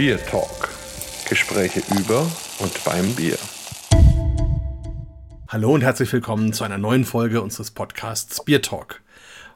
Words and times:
Beer 0.00 0.16
Talk. 0.24 0.70
Gespräche 1.28 1.82
über 1.94 2.26
und 2.60 2.84
beim 2.84 3.14
Bier. 3.16 3.36
Hallo 5.46 5.74
und 5.74 5.82
herzlich 5.82 6.10
willkommen 6.10 6.54
zu 6.54 6.64
einer 6.64 6.78
neuen 6.78 7.04
Folge 7.04 7.42
unseres 7.42 7.70
Podcasts 7.70 8.42
Beer 8.42 8.62
Talk. 8.62 9.02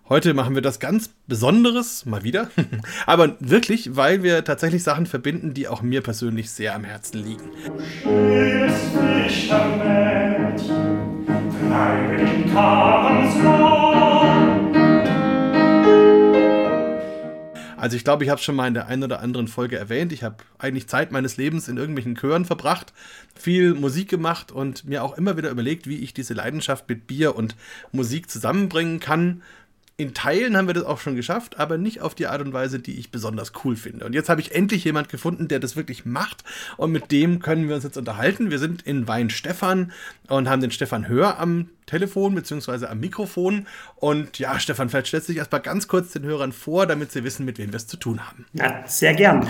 Heute 0.06 0.34
machen 0.34 0.54
wir 0.54 0.60
das 0.60 0.80
ganz 0.80 1.08
Besonderes, 1.26 2.04
mal 2.04 2.24
wieder. 2.24 2.50
Aber 3.06 3.36
wirklich, 3.40 3.96
weil 3.96 4.22
wir 4.22 4.44
tatsächlich 4.44 4.82
Sachen 4.82 5.06
verbinden, 5.06 5.54
die 5.54 5.66
auch 5.66 5.80
mir 5.80 6.02
persönlich 6.02 6.50
sehr 6.50 6.74
am 6.74 6.84
Herzen 6.84 7.24
liegen. 7.24 7.50
Schönes 8.02 8.74
Fischermädchen, 9.26 11.24
treibe 11.70 12.18
den 12.18 12.52
Also 17.84 17.98
ich 17.98 18.04
glaube, 18.04 18.24
ich 18.24 18.30
habe 18.30 18.38
es 18.38 18.44
schon 18.46 18.56
mal 18.56 18.66
in 18.66 18.72
der 18.72 18.86
einen 18.86 19.02
oder 19.02 19.20
anderen 19.20 19.46
Folge 19.46 19.76
erwähnt. 19.76 20.10
Ich 20.10 20.22
habe 20.22 20.36
eigentlich 20.56 20.88
Zeit 20.88 21.12
meines 21.12 21.36
Lebens 21.36 21.68
in 21.68 21.76
irgendwelchen 21.76 22.16
Chören 22.16 22.46
verbracht, 22.46 22.94
viel 23.34 23.74
Musik 23.74 24.08
gemacht 24.08 24.50
und 24.50 24.86
mir 24.86 25.04
auch 25.04 25.18
immer 25.18 25.36
wieder 25.36 25.50
überlegt, 25.50 25.86
wie 25.86 25.98
ich 25.98 26.14
diese 26.14 26.32
Leidenschaft 26.32 26.88
mit 26.88 27.06
Bier 27.06 27.36
und 27.36 27.56
Musik 27.92 28.30
zusammenbringen 28.30 29.00
kann 29.00 29.42
in 29.96 30.12
Teilen 30.12 30.56
haben 30.56 30.66
wir 30.66 30.74
das 30.74 30.84
auch 30.84 30.98
schon 30.98 31.14
geschafft, 31.14 31.60
aber 31.60 31.78
nicht 31.78 32.00
auf 32.00 32.16
die 32.16 32.26
Art 32.26 32.40
und 32.40 32.52
Weise, 32.52 32.80
die 32.80 32.98
ich 32.98 33.12
besonders 33.12 33.52
cool 33.64 33.76
finde. 33.76 34.04
Und 34.04 34.12
jetzt 34.12 34.28
habe 34.28 34.40
ich 34.40 34.52
endlich 34.52 34.82
jemand 34.84 35.08
gefunden, 35.08 35.46
der 35.46 35.60
das 35.60 35.76
wirklich 35.76 36.04
macht. 36.04 36.42
Und 36.76 36.90
mit 36.90 37.12
dem 37.12 37.38
können 37.38 37.68
wir 37.68 37.76
uns 37.76 37.84
jetzt 37.84 37.96
unterhalten. 37.96 38.50
Wir 38.50 38.58
sind 38.58 38.82
in 38.82 39.06
Weinstefan 39.06 39.92
und 40.28 40.48
haben 40.48 40.60
den 40.60 40.72
Stefan 40.72 41.06
Hör 41.06 41.38
am 41.38 41.68
Telefon 41.86 42.34
bzw. 42.34 42.86
am 42.86 42.98
Mikrofon. 42.98 43.66
Und 43.94 44.40
ja, 44.40 44.58
Stefan, 44.58 44.88
vielleicht 44.88 45.08
stellst 45.08 45.28
du 45.28 45.32
dich 45.32 45.38
erstmal 45.38 45.60
ganz 45.60 45.86
kurz 45.86 46.12
den 46.12 46.24
Hörern 46.24 46.50
vor, 46.50 46.86
damit 46.86 47.12
sie 47.12 47.22
wissen, 47.22 47.46
mit 47.46 47.58
wem 47.58 47.70
wir 47.70 47.76
es 47.76 47.86
zu 47.86 47.96
tun 47.96 48.26
haben. 48.26 48.46
Ja, 48.52 48.82
sehr 48.86 49.14
gern. 49.14 49.46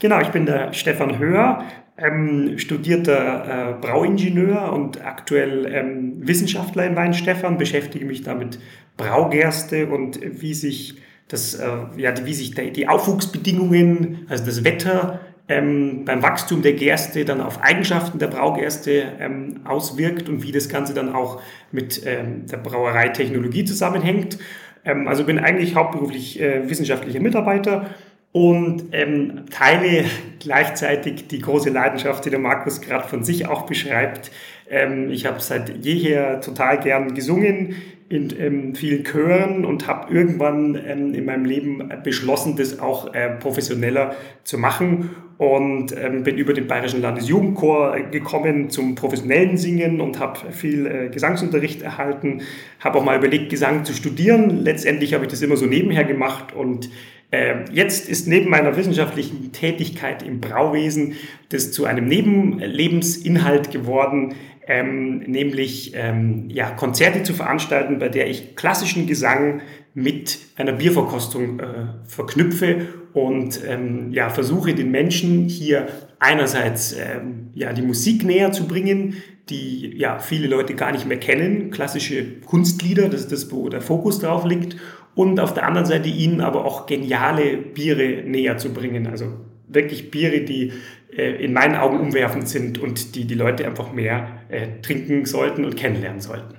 Genau, 0.00 0.20
ich 0.20 0.28
bin 0.28 0.44
der 0.44 0.74
Stefan 0.74 1.18
Hör, 1.18 1.64
ähm, 1.96 2.58
studierter 2.58 3.70
äh, 3.70 3.80
Brauingenieur 3.80 4.74
und 4.74 5.02
aktuell 5.02 5.64
ähm, 5.66 6.26
Wissenschaftler 6.26 6.84
in 6.84 6.96
Weinstefan, 6.96 7.56
beschäftige 7.56 8.04
mich 8.04 8.22
damit 8.22 8.58
Braugerste 8.96 9.86
und 9.86 10.20
wie 10.22 10.54
sich 10.54 10.96
das, 11.28 11.54
äh, 11.54 11.68
ja, 11.96 12.14
wie 12.24 12.34
sich 12.34 12.54
die 12.54 12.88
Aufwuchsbedingungen, 12.88 14.26
also 14.28 14.44
das 14.44 14.64
Wetter 14.64 15.20
ähm, 15.48 16.04
beim 16.04 16.22
Wachstum 16.22 16.62
der 16.62 16.72
Gerste 16.72 17.24
dann 17.24 17.40
auf 17.40 17.62
Eigenschaften 17.62 18.18
der 18.18 18.28
Braugerste 18.28 19.12
ähm, 19.20 19.60
auswirkt 19.64 20.28
und 20.28 20.42
wie 20.42 20.52
das 20.52 20.68
Ganze 20.68 20.94
dann 20.94 21.14
auch 21.14 21.40
mit 21.72 22.02
ähm, 22.04 22.46
der 22.46 22.56
Brauereitechnologie 22.58 23.64
zusammenhängt. 23.64 24.38
Ähm, 24.84 25.06
also 25.06 25.24
bin 25.24 25.38
eigentlich 25.38 25.74
hauptberuflich 25.74 26.40
äh, 26.40 26.68
wissenschaftlicher 26.68 27.20
Mitarbeiter 27.20 27.90
und 28.32 28.88
ähm, 28.92 29.44
teile 29.50 30.04
gleichzeitig 30.40 31.28
die 31.28 31.38
große 31.38 31.70
Leidenschaft, 31.70 32.24
die 32.24 32.30
der 32.30 32.38
Markus 32.38 32.80
gerade 32.80 33.08
von 33.08 33.24
sich 33.24 33.46
auch 33.46 33.66
beschreibt. 33.66 34.30
Ähm, 34.70 35.10
ich 35.10 35.26
habe 35.26 35.40
seit 35.40 35.84
jeher 35.84 36.40
total 36.40 36.80
gern 36.80 37.14
gesungen 37.14 37.76
in 38.08 38.32
ähm, 38.38 38.74
vielen 38.74 39.04
Chören 39.04 39.64
und 39.64 39.86
habe 39.88 40.12
irgendwann 40.14 40.80
ähm, 40.86 41.14
in 41.14 41.24
meinem 41.24 41.44
Leben 41.44 41.90
beschlossen, 42.04 42.56
das 42.56 42.78
auch 42.78 43.12
äh, 43.14 43.30
professioneller 43.30 44.14
zu 44.44 44.58
machen 44.58 45.10
und 45.38 45.94
ähm, 45.96 46.22
bin 46.22 46.38
über 46.38 46.54
den 46.54 46.66
Bayerischen 46.66 47.02
Landesjugendchor 47.02 47.98
gekommen 48.10 48.70
zum 48.70 48.94
professionellen 48.94 49.56
Singen 49.56 50.00
und 50.00 50.20
habe 50.20 50.52
viel 50.52 50.86
äh, 50.86 51.08
Gesangsunterricht 51.08 51.82
erhalten, 51.82 52.42
habe 52.80 52.98
auch 52.98 53.04
mal 53.04 53.18
überlegt, 53.18 53.50
Gesang 53.50 53.84
zu 53.84 53.92
studieren. 53.92 54.62
Letztendlich 54.62 55.12
habe 55.12 55.24
ich 55.24 55.30
das 55.30 55.42
immer 55.42 55.56
so 55.56 55.66
nebenher 55.66 56.04
gemacht 56.04 56.54
und 56.54 56.88
äh, 57.32 57.64
Jetzt 57.72 58.08
ist 58.08 58.28
neben 58.28 58.48
meiner 58.48 58.76
wissenschaftlichen 58.76 59.50
Tätigkeit 59.50 60.22
im 60.22 60.40
Brauwesen 60.40 61.14
das 61.48 61.72
zu 61.72 61.84
einem 61.84 62.06
Nebenlebensinhalt 62.06 63.72
geworden, 63.72 64.36
ähm, 64.66 65.18
nämlich 65.20 65.92
ähm, 65.94 66.48
ja, 66.48 66.70
Konzerte 66.70 67.22
zu 67.22 67.34
veranstalten, 67.34 67.98
bei 67.98 68.08
der 68.08 68.28
ich 68.28 68.56
klassischen 68.56 69.06
Gesang 69.06 69.62
mit 69.94 70.38
einer 70.56 70.72
Bierverkostung 70.72 71.60
äh, 71.60 71.64
verknüpfe 72.04 72.86
und 73.12 73.60
ähm, 73.66 74.12
ja, 74.12 74.28
versuche 74.28 74.74
den 74.74 74.90
Menschen 74.90 75.48
hier 75.48 75.86
einerseits 76.18 76.94
ähm, 76.94 77.48
ja, 77.54 77.72
die 77.72 77.82
Musik 77.82 78.24
näher 78.24 78.52
zu 78.52 78.66
bringen, 78.66 79.14
die 79.48 79.96
ja 79.96 80.18
viele 80.18 80.48
Leute 80.48 80.74
gar 80.74 80.92
nicht 80.92 81.06
mehr 81.06 81.18
kennen, 81.18 81.70
klassische 81.70 82.40
Kunstlieder, 82.40 83.08
das 83.08 83.22
ist 83.22 83.32
das, 83.32 83.52
wo 83.52 83.68
der 83.68 83.80
Fokus 83.80 84.18
drauf 84.18 84.44
liegt, 84.44 84.76
und 85.14 85.40
auf 85.40 85.54
der 85.54 85.66
anderen 85.66 85.86
Seite 85.86 86.10
ihnen 86.10 86.42
aber 86.42 86.66
auch 86.66 86.84
geniale 86.86 87.56
Biere 87.56 88.22
näher 88.26 88.58
zu 88.58 88.74
bringen, 88.74 89.06
also 89.06 89.32
wirklich 89.68 90.10
Biere, 90.10 90.40
die 90.40 90.72
äh, 91.16 91.42
in 91.42 91.52
meinen 91.52 91.74
Augen 91.74 91.98
umwerfend 91.98 92.48
sind 92.48 92.78
und 92.78 93.14
die 93.14 93.24
die 93.24 93.34
Leute 93.34 93.66
einfach 93.66 93.92
mehr 93.92 94.35
äh, 94.48 94.80
trinken 94.82 95.26
sollten 95.26 95.64
und 95.64 95.76
kennenlernen 95.76 96.20
sollten. 96.20 96.56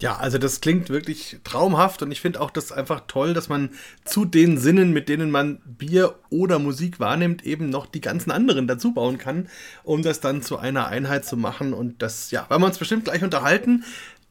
Ja, 0.00 0.16
also 0.16 0.38
das 0.38 0.60
klingt 0.60 0.90
wirklich 0.90 1.38
traumhaft 1.44 2.02
und 2.02 2.10
ich 2.10 2.20
finde 2.20 2.40
auch 2.40 2.50
das 2.50 2.72
einfach 2.72 3.02
toll, 3.06 3.32
dass 3.32 3.48
man 3.48 3.70
zu 4.04 4.24
den 4.24 4.58
Sinnen, 4.58 4.92
mit 4.92 5.08
denen 5.08 5.30
man 5.30 5.60
Bier 5.64 6.16
oder 6.30 6.58
Musik 6.58 6.98
wahrnimmt, 6.98 7.44
eben 7.44 7.70
noch 7.70 7.86
die 7.86 8.00
ganzen 8.00 8.32
anderen 8.32 8.66
dazu 8.66 8.92
bauen 8.92 9.18
kann, 9.18 9.48
um 9.84 10.02
das 10.02 10.20
dann 10.20 10.42
zu 10.42 10.58
einer 10.58 10.88
Einheit 10.88 11.24
zu 11.24 11.36
machen. 11.36 11.72
Und 11.72 12.02
das, 12.02 12.32
ja, 12.32 12.50
werden 12.50 12.62
wir 12.62 12.66
uns 12.66 12.78
bestimmt 12.78 13.04
gleich 13.04 13.22
unterhalten. 13.22 13.84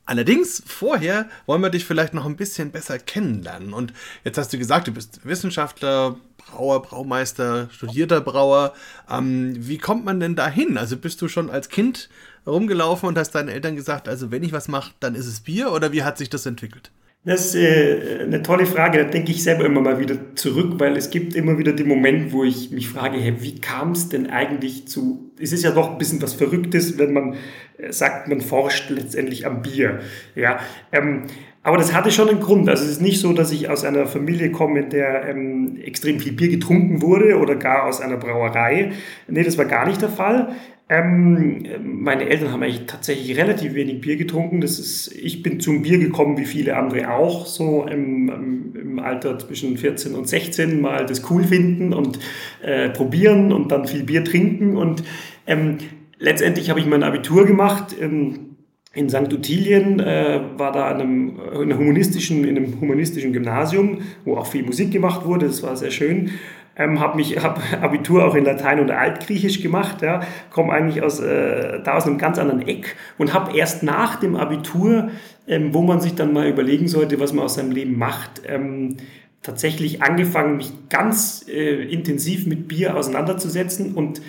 Allerdings, 0.06 0.62
vorher 0.66 1.30
wollen 1.46 1.62
wir 1.62 1.70
dich 1.70 1.86
vielleicht 1.86 2.14
noch 2.14 2.26
ein 2.26 2.36
bisschen 2.36 2.72
besser 2.72 3.00
kennenlernen. 3.00 3.74
Und 3.74 3.94
jetzt 4.26 4.38
hast 4.38 4.52
du 4.52 4.58
gesagt, 4.58 4.88
du 4.88 4.92
bist 4.92 5.26
Wissenschaftler, 5.26 6.18
Brauer, 6.36 6.82
Braumeister, 6.82 7.70
studierter 7.72 8.20
Brauer. 8.20 8.74
Ähm, 9.10 9.56
wie 9.58 9.78
kommt 9.78 10.04
man 10.04 10.20
denn 10.20 10.36
da 10.36 10.50
hin? 10.50 10.78
Also 10.78 10.98
bist 10.98 11.22
du 11.22 11.30
schon 11.30 11.50
als 11.50 11.70
Kind 11.70 12.10
rumgelaufen 12.46 13.10
und 13.10 13.18
hast 13.18 13.32
deinen 13.32 13.50
Eltern 13.50 13.76
gesagt, 13.76 14.08
also 14.08 14.32
wenn 14.32 14.44
ich 14.44 14.54
was 14.54 14.68
mache, 14.68 14.94
dann 15.00 15.16
ist 15.16 15.28
es 15.28 15.42
Bier? 15.42 15.72
Oder 15.72 15.92
wie 15.92 16.04
hat 16.04 16.18
sich 16.18 16.30
das 16.30 16.46
entwickelt? 16.46 16.92
Das 17.26 17.46
ist 17.46 17.56
äh, 17.56 18.24
eine 18.24 18.44
tolle 18.44 18.66
Frage. 18.66 18.98
Da 18.98 19.06
denke 19.06 19.32
ich 19.32 19.44
selber 19.44 19.66
immer 19.66 19.80
mal 19.80 19.98
wieder 19.98 20.36
zurück, 20.36 20.74
weil 20.78 20.98
es 20.98 21.10
gibt 21.10 21.36
immer 21.36 21.58
wieder 21.58 21.72
den 21.72 21.88
Moment, 21.88 22.34
wo 22.34 22.44
ich 22.44 22.72
mich 22.72 22.90
frage, 22.90 23.18
hey, 23.18 23.36
wie 23.40 23.62
kam 23.62 23.94
es 23.94 24.10
denn 24.10 24.30
eigentlich 24.30 24.90
zu? 24.90 25.32
Es 25.40 25.54
ist 25.54 25.64
ja 25.64 25.72
doch 25.72 25.92
ein 25.92 25.98
bisschen 25.98 26.22
was 26.22 26.34
Verrücktes, 26.34 26.98
wenn 26.98 27.14
man 27.14 27.36
äh, 27.78 27.94
sagt, 27.94 28.28
man 28.28 28.42
forscht 28.42 28.90
letztendlich 28.90 29.46
am 29.46 29.62
Bier. 29.62 30.02
Ja, 30.36 30.60
ähm, 30.92 31.24
aber 31.66 31.78
das 31.78 31.94
hatte 31.94 32.12
schon 32.12 32.28
einen 32.28 32.42
Grund. 32.42 32.68
Also 32.68 32.84
es 32.84 32.92
ist 32.92 33.02
nicht 33.02 33.22
so, 33.22 33.32
dass 33.32 33.54
ich 33.54 33.70
aus 33.70 33.86
einer 33.86 34.06
Familie 34.06 34.52
komme, 34.52 34.82
in 34.82 34.90
der 34.90 35.30
ähm, 35.30 35.78
extrem 35.82 36.20
viel 36.20 36.34
Bier 36.34 36.50
getrunken 36.50 37.02
wurde 37.02 37.40
oder 37.40 37.56
gar 37.56 37.86
aus 37.86 38.02
einer 38.02 38.18
Brauerei. 38.18 38.92
Nee, 39.30 39.44
das 39.44 39.58
war 39.58 39.64
gar 39.64 39.88
nicht 39.88 40.02
der 40.02 40.10
Fall. 40.10 40.54
Ähm, 40.90 41.66
meine 41.82 42.30
Eltern 42.30 42.52
haben 42.52 42.62
eigentlich 42.62 42.86
tatsächlich 42.88 43.38
relativ 43.38 43.74
wenig 43.74 44.02
Bier 44.02 44.18
getrunken. 44.18 44.60
Das 44.60 44.80
ist, 44.80 45.14
ich 45.16 45.42
bin 45.42 45.60
zum 45.60 45.82
Bier 45.82 45.98
gekommen, 45.98 46.38
wie 46.38 46.46
viele 46.46 46.76
andere 46.76 47.14
auch, 47.14 47.46
so 47.46 47.86
im, 47.86 48.74
im 48.76 49.00
Alter 49.00 49.40
zwischen 49.40 49.78
14 49.78 50.14
und 50.14 50.28
16 50.28 50.82
mal 50.82 51.06
das 51.06 51.30
cool 51.32 51.44
finden 51.44 51.94
und 51.94 52.20
äh, 52.62 52.90
probieren 52.90 53.54
und 53.54 53.72
dann 53.72 53.88
viel 53.88 54.04
Bier 54.04 54.26
trinken. 54.26 54.76
Und 54.76 55.04
ähm, 55.48 55.78
letztendlich 56.20 56.70
habe 56.70 56.82
ich 56.82 56.86
mein 56.86 57.04
Abitur 57.04 57.46
gemacht. 57.46 57.96
Ähm, 58.00 58.50
in 58.96 59.10
St. 59.10 59.34
Ottilien 59.34 60.00
äh, 60.00 60.40
war 60.58 60.72
da 60.72 60.92
in 60.92 61.02
einem, 61.02 61.40
in 61.54 61.62
einem, 61.62 61.80
humanistischen, 61.80 62.44
in 62.44 62.58
einem 62.58 62.80
humanistischen 62.80 63.34
Gymnasium, 63.34 64.02
wo 64.24 64.36
auch 64.38 64.46
viel 64.46 64.64
Musik 64.64 64.92
gemacht 64.92 65.26
wurde. 65.26 65.48
Das 65.48 65.64
war 65.64 65.76
sehr 65.76 65.90
schön 65.90 66.32
ähm, 66.76 67.00
habe 67.00 67.18
mich 67.18 67.42
hab 67.42 67.62
Abitur 67.82 68.26
auch 68.26 68.36
in 68.36 68.46
Latein 68.46 68.80
und 68.80 68.92
Altgriechisch 68.92 69.62
gemacht, 69.62 70.02
ja, 70.02 70.22
komme 70.50 70.74
eigentlich 70.74 71.04
aus 71.04 71.20
äh, 71.20 71.82
da 71.84 71.96
aus 71.96 72.06
einem 72.06 72.18
ganz 72.18 72.38
anderen 72.38 72.68
Eck 72.68 72.96
und 73.18 73.34
habe 73.34 73.56
erst 73.58 73.84
nach 73.84 74.18
dem 74.18 74.36
Abitur, 74.36 75.10
ähm, 75.48 75.74
wo 75.74 75.82
man 75.82 76.02
sich 76.02 76.16
dann 76.16 76.34
mal 76.34 76.48
überlegen 76.48 76.88
sollte, 76.88 77.20
was 77.20 77.34
man 77.34 77.46
aus 77.46 77.56
seinem 77.56 77.72
Leben 77.72 77.98
macht, 77.98 78.42
ähm, 78.48 78.98
tatsächlich 79.42 80.02
angefangen, 80.02 80.58
mich 80.58 80.72
ganz 80.90 81.46
äh, 81.48 81.84
intensiv 81.84 82.48
mit 82.48 82.68
Bier 82.68 82.96
auseinanderzusetzen 82.96 83.94
und 83.94 84.22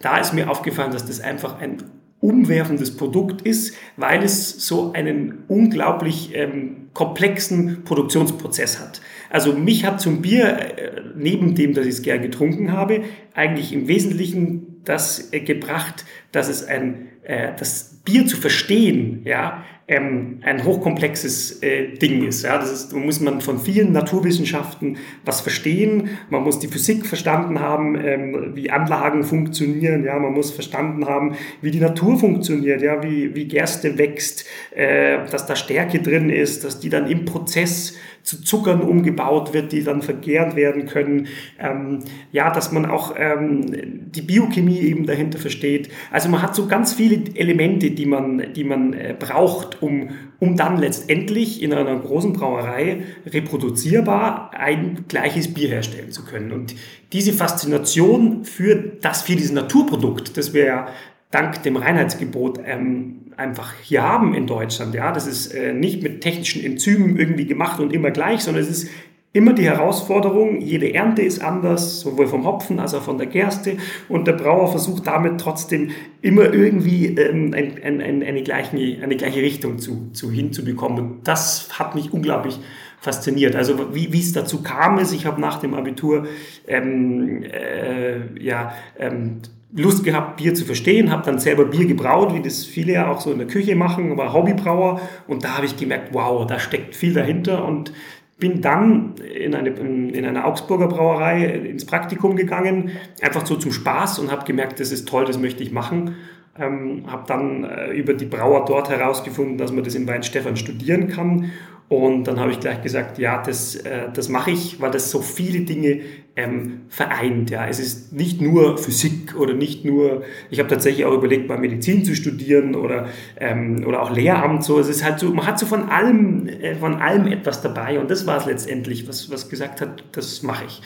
da 0.00 0.18
ist 0.18 0.32
mir 0.32 0.50
aufgefallen, 0.50 0.90
dass 0.90 1.06
das 1.06 1.20
einfach 1.20 1.60
ein 1.60 1.78
umwerfendes 2.20 2.96
Produkt 2.96 3.42
ist, 3.42 3.74
weil 3.96 4.22
es 4.22 4.66
so 4.66 4.92
einen 4.92 5.44
unglaublich 5.48 6.34
ähm, 6.34 6.88
komplexen 6.94 7.84
Produktionsprozess 7.84 8.80
hat. 8.80 9.00
Also 9.32 9.54
mich 9.54 9.86
hat 9.86 9.98
zum 9.98 10.20
Bier, 10.20 10.58
äh, 10.58 11.00
neben 11.16 11.54
dem, 11.54 11.72
dass 11.72 11.86
ich 11.86 11.94
es 11.94 12.02
gern 12.02 12.20
getrunken 12.20 12.70
habe, 12.70 13.02
eigentlich 13.32 13.72
im 13.72 13.88
Wesentlichen 13.88 14.82
das 14.84 15.32
äh, 15.32 15.40
gebracht, 15.40 16.04
dass 16.32 16.50
es 16.50 16.66
ein, 16.66 17.08
äh, 17.22 17.52
das 17.58 18.02
Bier 18.04 18.26
zu 18.26 18.36
verstehen, 18.36 19.22
ja, 19.24 19.64
ähm, 19.92 20.38
ein 20.42 20.64
hochkomplexes 20.64 21.62
äh, 21.62 21.88
Ding 21.96 22.26
ist. 22.26 22.44
Ja? 22.44 22.58
Das 22.58 22.72
ist, 22.72 22.92
muss 22.92 23.20
man 23.20 23.40
von 23.40 23.58
vielen 23.58 23.92
Naturwissenschaften 23.92 24.96
was 25.24 25.40
verstehen. 25.40 26.10
Man 26.30 26.42
muss 26.42 26.58
die 26.58 26.68
Physik 26.68 27.06
verstanden 27.06 27.60
haben, 27.60 27.96
ähm, 27.96 28.52
wie 28.54 28.70
Anlagen 28.70 29.22
funktionieren. 29.24 30.04
Ja? 30.04 30.18
Man 30.18 30.32
muss 30.32 30.50
verstanden 30.50 31.06
haben, 31.06 31.36
wie 31.60 31.70
die 31.70 31.80
Natur 31.80 32.18
funktioniert, 32.18 32.82
ja? 32.82 33.02
wie, 33.02 33.34
wie 33.34 33.46
Gerste 33.46 33.98
wächst, 33.98 34.46
äh, 34.74 35.18
dass 35.30 35.46
da 35.46 35.56
Stärke 35.56 36.00
drin 36.00 36.30
ist, 36.30 36.64
dass 36.64 36.80
die 36.80 36.88
dann 36.88 37.10
im 37.10 37.24
Prozess 37.24 37.94
zu 38.22 38.42
Zuckern 38.42 38.80
umgebaut 38.82 39.52
wird, 39.52 39.72
die 39.72 39.82
dann 39.82 40.02
vergärt 40.02 40.54
werden 40.54 40.86
können. 40.86 41.26
Ähm, 41.58 42.00
ja, 42.30 42.52
dass 42.52 42.70
man 42.72 42.86
auch 42.86 43.14
ähm, 43.18 44.10
die 44.10 44.22
Biochemie 44.22 44.78
eben 44.80 45.06
dahinter 45.06 45.38
versteht. 45.38 45.90
Also 46.10 46.28
man 46.28 46.42
hat 46.42 46.54
so 46.54 46.66
ganz 46.66 46.94
viele 46.94 47.20
Elemente, 47.34 47.90
die 47.90 48.06
man, 48.06 48.52
die 48.54 48.64
man 48.64 48.92
äh, 48.92 49.14
braucht, 49.18 49.81
um, 49.82 50.10
um 50.38 50.56
dann 50.56 50.78
letztendlich 50.78 51.62
in 51.62 51.72
einer 51.72 51.98
großen 51.98 52.32
Brauerei 52.32 53.02
reproduzierbar 53.26 54.50
ein 54.54 55.04
gleiches 55.08 55.52
Bier 55.52 55.68
herstellen 55.68 56.10
zu 56.10 56.24
können. 56.24 56.52
Und 56.52 56.74
diese 57.12 57.32
Faszination 57.32 58.44
für 58.44 58.76
das, 58.76 59.22
für 59.22 59.36
dieses 59.36 59.52
Naturprodukt, 59.52 60.36
das 60.36 60.54
wir 60.54 60.64
ja 60.64 60.86
dank 61.30 61.62
dem 61.62 61.76
Reinheitsgebot 61.76 62.60
ähm, 62.64 63.32
einfach 63.36 63.74
hier 63.82 64.02
haben 64.02 64.34
in 64.34 64.46
Deutschland. 64.46 64.94
Ja, 64.94 65.12
das 65.12 65.26
ist 65.26 65.52
äh, 65.52 65.72
nicht 65.72 66.02
mit 66.02 66.20
technischen 66.20 66.62
Enzymen 66.62 67.18
irgendwie 67.18 67.46
gemacht 67.46 67.80
und 67.80 67.92
immer 67.92 68.10
gleich, 68.10 68.42
sondern 68.42 68.62
es 68.62 68.70
ist 68.70 68.90
immer 69.32 69.54
die 69.54 69.64
Herausforderung, 69.64 70.60
jede 70.60 70.92
Ernte 70.92 71.22
ist 71.22 71.40
anders, 71.40 72.00
sowohl 72.00 72.26
vom 72.26 72.44
Hopfen 72.46 72.78
als 72.78 72.94
auch 72.94 73.02
von 73.02 73.16
der 73.16 73.26
Gerste. 73.26 73.78
Und 74.08 74.26
der 74.26 74.34
Brauer 74.34 74.68
versucht 74.70 75.06
damit 75.06 75.40
trotzdem 75.40 75.90
immer 76.20 76.52
irgendwie 76.52 77.06
ähm, 77.06 77.54
ein, 77.54 77.82
ein, 77.82 78.00
ein, 78.00 78.22
eine, 78.22 78.42
gleiche, 78.42 78.76
eine 78.76 79.16
gleiche 79.16 79.40
Richtung 79.40 79.78
zu, 79.78 80.10
zu 80.12 80.30
hinzubekommen. 80.30 80.98
Und 80.98 81.28
das 81.28 81.78
hat 81.78 81.94
mich 81.94 82.12
unglaublich 82.12 82.58
fasziniert. 83.00 83.56
Also 83.56 83.94
wie, 83.94 84.12
wie 84.12 84.20
es 84.20 84.32
dazu 84.32 84.62
kam, 84.62 84.98
ist, 84.98 85.12
ich 85.12 85.24
habe 85.24 85.40
nach 85.40 85.58
dem 85.60 85.74
Abitur 85.74 86.26
ähm, 86.68 87.42
äh, 87.42 88.38
ja, 88.38 88.74
ähm, 88.98 89.40
Lust 89.74 90.04
gehabt, 90.04 90.36
Bier 90.36 90.54
zu 90.54 90.66
verstehen, 90.66 91.10
habe 91.10 91.24
dann 91.24 91.38
selber 91.38 91.64
Bier 91.64 91.86
gebraut, 91.86 92.34
wie 92.34 92.42
das 92.42 92.64
viele 92.64 92.92
ja 92.92 93.10
auch 93.10 93.22
so 93.22 93.32
in 93.32 93.38
der 93.38 93.46
Küche 93.46 93.74
machen, 93.74 94.18
war 94.18 94.34
Hobbybrauer 94.34 95.00
und 95.26 95.44
da 95.44 95.56
habe 95.56 95.64
ich 95.64 95.78
gemerkt, 95.78 96.10
wow, 96.12 96.46
da 96.46 96.58
steckt 96.58 96.94
viel 96.94 97.14
dahinter 97.14 97.64
und 97.64 97.92
bin 98.42 98.60
dann 98.60 99.14
in 99.18 99.54
eine, 99.54 99.70
in 99.70 100.26
eine 100.26 100.44
Augsburger 100.44 100.88
Brauerei 100.88 101.44
ins 101.44 101.84
Praktikum 101.84 102.34
gegangen, 102.34 102.90
einfach 103.20 103.46
so 103.46 103.54
zum 103.54 103.70
Spaß 103.70 104.18
und 104.18 104.32
habe 104.32 104.44
gemerkt, 104.44 104.80
das 104.80 104.90
ist 104.90 105.06
toll, 105.06 105.24
das 105.24 105.38
möchte 105.38 105.62
ich 105.62 105.70
machen. 105.70 106.16
Ähm, 106.58 107.04
habe 107.06 107.22
dann 107.28 107.62
äh, 107.62 107.92
über 107.92 108.14
die 108.14 108.24
Brauer 108.26 108.64
dort 108.64 108.90
herausgefunden, 108.90 109.58
dass 109.58 109.70
man 109.70 109.84
das 109.84 109.94
in 109.94 110.08
Weinstefan 110.08 110.56
studieren 110.56 111.06
kann 111.06 111.52
und 111.92 112.24
dann 112.24 112.40
habe 112.40 112.52
ich 112.52 112.58
gleich 112.58 112.80
gesagt, 112.80 113.18
ja, 113.18 113.42
das, 113.42 113.76
äh, 113.76 114.08
das 114.14 114.30
mache 114.30 114.50
ich, 114.50 114.80
weil 114.80 114.90
das 114.90 115.10
so 115.10 115.20
viele 115.20 115.60
Dinge 115.60 116.00
ähm, 116.36 116.86
vereint. 116.88 117.50
Ja. 117.50 117.66
Es 117.68 117.78
ist 117.78 118.14
nicht 118.14 118.40
nur 118.40 118.78
Physik 118.78 119.38
oder 119.38 119.52
nicht 119.52 119.84
nur, 119.84 120.22
ich 120.48 120.58
habe 120.58 120.70
tatsächlich 120.70 121.04
auch 121.04 121.12
überlegt, 121.12 121.50
mal 121.50 121.58
Medizin 121.58 122.02
zu 122.02 122.16
studieren 122.16 122.74
oder, 122.74 123.08
ähm, 123.38 123.84
oder 123.86 124.00
auch 124.00 124.10
Lehramt. 124.10 124.64
So. 124.64 124.78
Es 124.78 124.88
ist 124.88 125.04
halt 125.04 125.18
so, 125.18 125.34
man 125.34 125.46
hat 125.46 125.58
so 125.58 125.66
von 125.66 125.90
allem, 125.90 126.48
äh, 126.48 126.76
von 126.76 126.94
allem 126.94 127.26
etwas 127.26 127.60
dabei 127.60 128.00
und 128.00 128.10
das 128.10 128.26
war 128.26 128.38
es 128.38 128.46
letztendlich, 128.46 129.06
was, 129.06 129.30
was 129.30 129.50
gesagt 129.50 129.82
hat, 129.82 130.02
das 130.12 130.42
mache 130.42 130.64
ich. 130.64 130.80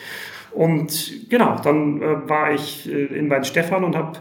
Und 0.51 1.31
genau, 1.31 1.55
dann 1.63 2.03
äh, 2.03 2.29
war 2.29 2.53
ich 2.53 2.91
äh, 2.93 3.05
in 3.17 3.31
Weinstefan 3.31 3.85
und 3.85 3.95
habe 3.95 4.19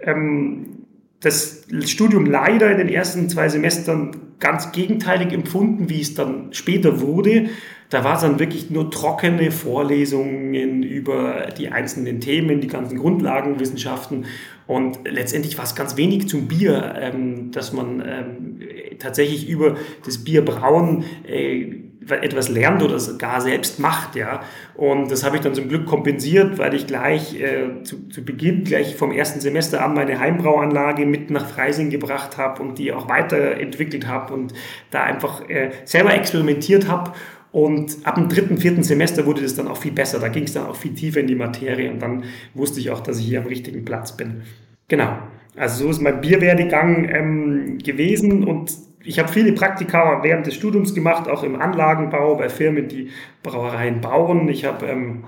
ähm, 0.00 0.85
das 1.26 1.64
Studium 1.86 2.24
leider 2.24 2.70
in 2.70 2.78
den 2.78 2.88
ersten 2.88 3.28
zwei 3.28 3.48
Semestern 3.48 4.12
ganz 4.38 4.70
gegenteilig 4.70 5.32
empfunden, 5.32 5.88
wie 5.88 6.00
es 6.00 6.14
dann 6.14 6.52
später 6.52 7.00
wurde. 7.00 7.48
Da 7.90 8.04
war 8.04 8.14
es 8.14 8.22
dann 8.22 8.38
wirklich 8.38 8.70
nur 8.70 8.90
trockene 8.90 9.50
Vorlesungen 9.50 10.82
über 10.82 11.48
die 11.58 11.68
einzelnen 11.68 12.20
Themen, 12.20 12.60
die 12.60 12.68
ganzen 12.68 12.98
Grundlagenwissenschaften. 12.98 14.26
Und 14.68 15.00
letztendlich 15.04 15.58
war 15.58 15.64
es 15.64 15.74
ganz 15.74 15.96
wenig 15.96 16.28
zum 16.28 16.48
Bier, 16.48 16.94
ähm, 16.96 17.50
dass 17.50 17.72
man 17.72 18.00
ähm, 18.00 18.60
tatsächlich 18.98 19.48
über 19.48 19.76
das 20.04 20.18
Bierbrauen 20.18 21.04
äh, 21.26 21.85
etwas 22.08 22.48
lernt 22.48 22.82
oder 22.82 22.98
gar 23.18 23.40
selbst 23.40 23.78
macht, 23.78 24.16
ja. 24.16 24.40
Und 24.74 25.10
das 25.10 25.24
habe 25.24 25.36
ich 25.36 25.42
dann 25.42 25.54
zum 25.54 25.68
Glück 25.68 25.86
kompensiert, 25.86 26.58
weil 26.58 26.74
ich 26.74 26.86
gleich 26.86 27.40
äh, 27.40 27.82
zu, 27.82 28.08
zu 28.08 28.24
Beginn, 28.24 28.64
gleich 28.64 28.96
vom 28.96 29.12
ersten 29.12 29.40
Semester 29.40 29.84
an 29.84 29.94
meine 29.94 30.18
Heimbrauanlage 30.18 31.06
mit 31.06 31.30
nach 31.30 31.46
Freising 31.46 31.90
gebracht 31.90 32.36
habe 32.36 32.62
und 32.62 32.78
die 32.78 32.92
auch 32.92 33.08
weiterentwickelt 33.08 34.06
habe 34.06 34.34
und 34.34 34.54
da 34.90 35.02
einfach 35.02 35.48
äh, 35.48 35.70
selber 35.84 36.14
experimentiert 36.14 36.88
habe. 36.88 37.12
Und 37.52 37.96
ab 38.04 38.16
dem 38.16 38.28
dritten, 38.28 38.58
vierten 38.58 38.82
Semester 38.82 39.24
wurde 39.24 39.40
das 39.40 39.54
dann 39.54 39.68
auch 39.68 39.78
viel 39.78 39.92
besser. 39.92 40.18
Da 40.18 40.28
ging 40.28 40.44
es 40.44 40.52
dann 40.52 40.66
auch 40.66 40.76
viel 40.76 40.92
tiefer 40.92 41.20
in 41.20 41.26
die 41.26 41.34
Materie 41.34 41.90
und 41.90 42.00
dann 42.00 42.24
wusste 42.54 42.80
ich 42.80 42.90
auch, 42.90 43.00
dass 43.00 43.18
ich 43.18 43.26
hier 43.26 43.40
am 43.40 43.46
richtigen 43.46 43.84
Platz 43.84 44.16
bin. 44.16 44.42
Genau. 44.88 45.18
Also 45.56 45.84
so 45.84 45.90
ist 45.90 46.02
mein 46.02 46.20
Bierwerdegang 46.20 47.08
ähm, 47.08 47.78
gewesen 47.78 48.44
und 48.44 48.70
ich 49.06 49.18
habe 49.18 49.28
viele 49.28 49.52
Praktika 49.52 50.22
während 50.22 50.46
des 50.46 50.54
Studiums 50.54 50.94
gemacht, 50.94 51.28
auch 51.28 51.42
im 51.42 51.60
Anlagenbau 51.60 52.34
bei 52.34 52.48
Firmen, 52.48 52.88
die 52.88 53.10
Brauereien 53.42 54.00
bauen. 54.00 54.48
Ich 54.48 54.64
habe 54.64 54.86
ähm, 54.86 55.24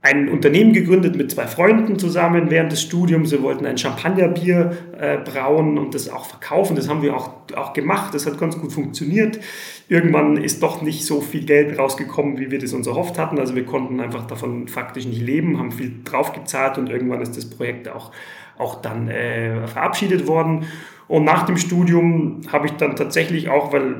ein 0.00 0.28
Unternehmen 0.28 0.72
gegründet 0.72 1.16
mit 1.16 1.30
zwei 1.30 1.46
Freunden 1.46 1.98
zusammen 1.98 2.50
während 2.50 2.72
des 2.72 2.80
Studiums. 2.82 3.30
Wir 3.32 3.42
wollten 3.42 3.66
ein 3.66 3.76
Champagnerbier 3.76 4.76
äh, 4.98 5.18
brauen 5.18 5.76
und 5.76 5.94
das 5.94 6.08
auch 6.08 6.24
verkaufen. 6.24 6.76
Das 6.76 6.88
haben 6.88 7.02
wir 7.02 7.14
auch, 7.14 7.30
auch 7.54 7.72
gemacht. 7.74 8.14
Das 8.14 8.24
hat 8.24 8.38
ganz 8.38 8.58
gut 8.58 8.72
funktioniert. 8.72 9.40
Irgendwann 9.88 10.36
ist 10.36 10.62
doch 10.62 10.80
nicht 10.82 11.04
so 11.04 11.20
viel 11.20 11.44
Geld 11.44 11.78
rausgekommen, 11.78 12.38
wie 12.38 12.50
wir 12.50 12.58
das 12.58 12.72
uns 12.72 12.86
erhofft 12.86 13.18
hatten. 13.18 13.38
Also 13.38 13.54
wir 13.56 13.66
konnten 13.66 14.00
einfach 14.00 14.26
davon 14.26 14.68
faktisch 14.68 15.04
nicht 15.04 15.20
leben, 15.20 15.58
haben 15.58 15.72
viel 15.72 15.92
draufgezahlt 16.04 16.78
und 16.78 16.88
irgendwann 16.88 17.20
ist 17.20 17.36
das 17.36 17.50
Projekt 17.50 17.88
auch, 17.88 18.12
auch 18.56 18.80
dann 18.80 19.08
äh, 19.08 19.66
verabschiedet 19.66 20.26
worden. 20.26 20.64
Und 21.08 21.24
nach 21.24 21.44
dem 21.44 21.56
Studium 21.56 22.42
habe 22.52 22.66
ich 22.66 22.72
dann 22.72 22.94
tatsächlich 22.94 23.48
auch, 23.48 23.72
weil 23.72 23.96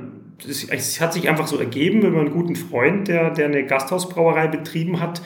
es, 0.47 0.65
es 0.65 1.01
hat 1.01 1.15
sich 1.15 1.29
einfach 1.29 1.47
so 1.47 1.59
ergeben, 1.59 2.03
wenn 2.03 2.13
man 2.13 2.27
einen 2.27 2.35
guten 2.35 2.55
Freund, 2.55 3.09
der, 3.09 3.31
der 3.31 3.47
eine 3.47 3.65
Gasthausbrauerei 3.65 4.47
betrieben 4.47 5.01
hat, 5.01 5.23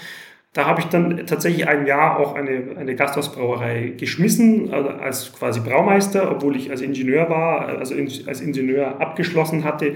da 0.52 0.66
habe 0.66 0.80
ich 0.80 0.86
dann 0.86 1.26
tatsächlich 1.26 1.66
ein 1.66 1.86
Jahr 1.86 2.20
auch 2.20 2.34
eine, 2.34 2.76
eine 2.76 2.94
Gasthausbrauerei 2.94 3.94
geschmissen, 3.96 4.72
also 4.72 4.90
als 4.90 5.32
quasi 5.32 5.60
Braumeister, 5.60 6.30
obwohl 6.30 6.56
ich 6.56 6.70
als 6.70 6.82
Ingenieur 6.82 7.30
war, 7.30 7.68
also 7.68 7.94
als 8.26 8.40
Ingenieur 8.40 9.00
abgeschlossen 9.00 9.64
hatte, 9.64 9.94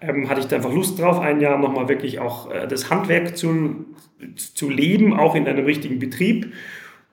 ähm, 0.00 0.28
hatte 0.28 0.40
ich 0.40 0.46
da 0.48 0.56
einfach 0.56 0.72
Lust 0.72 0.98
drauf, 0.98 1.20
ein 1.20 1.40
Jahr 1.40 1.56
nochmal 1.56 1.88
wirklich 1.88 2.18
auch 2.18 2.50
äh, 2.50 2.66
das 2.66 2.90
Handwerk 2.90 3.36
zu, 3.36 3.84
zu 4.34 4.68
leben, 4.68 5.14
auch 5.14 5.36
in 5.36 5.46
einem 5.46 5.64
richtigen 5.64 6.00
Betrieb. 6.00 6.52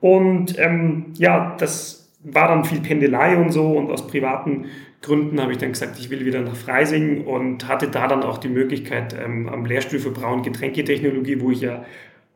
Und 0.00 0.58
ähm, 0.58 1.12
ja, 1.16 1.54
das 1.58 1.99
war 2.22 2.48
dann 2.48 2.64
viel 2.64 2.80
Pendelei 2.80 3.36
und 3.36 3.50
so 3.50 3.72
und 3.72 3.90
aus 3.90 4.06
privaten 4.06 4.66
Gründen 5.02 5.40
habe 5.40 5.52
ich 5.52 5.58
dann 5.58 5.72
gesagt, 5.72 5.98
ich 5.98 6.10
will 6.10 6.26
wieder 6.26 6.40
nach 6.40 6.54
Freising 6.54 7.24
und 7.24 7.66
hatte 7.66 7.88
da 7.88 8.06
dann 8.06 8.22
auch 8.22 8.38
die 8.38 8.48
Möglichkeit 8.48 9.16
ähm, 9.18 9.48
am 9.48 9.64
Lehrstuhl 9.64 9.98
für 9.98 10.10
Brau- 10.10 10.34
und 10.34 10.42
Getränketechnologie, 10.42 11.40
wo 11.40 11.50
ich 11.50 11.62
ja 11.62 11.84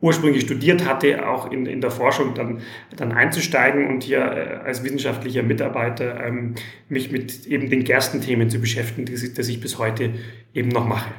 ursprünglich 0.01 0.43
studiert 0.43 0.85
hatte, 0.85 1.27
auch 1.27 1.51
in, 1.51 1.65
in 1.65 1.81
der 1.81 1.91
Forschung 1.91 2.33
dann, 2.33 2.61
dann 2.95 3.11
einzusteigen 3.11 3.87
und 3.87 4.03
hier 4.03 4.19
äh, 4.19 4.65
als 4.65 4.83
wissenschaftlicher 4.83 5.43
Mitarbeiter 5.43 6.23
ähm, 6.23 6.55
mich 6.89 7.11
mit 7.11 7.45
eben 7.45 7.69
den 7.69 7.83
Gerstenthemen 7.83 8.49
zu 8.49 8.59
beschäftigen, 8.59 9.05
die, 9.05 9.33
das 9.33 9.47
ich 9.47 9.61
bis 9.61 9.77
heute 9.77 10.11
eben 10.53 10.69
noch 10.69 10.87
mache. 10.87 11.11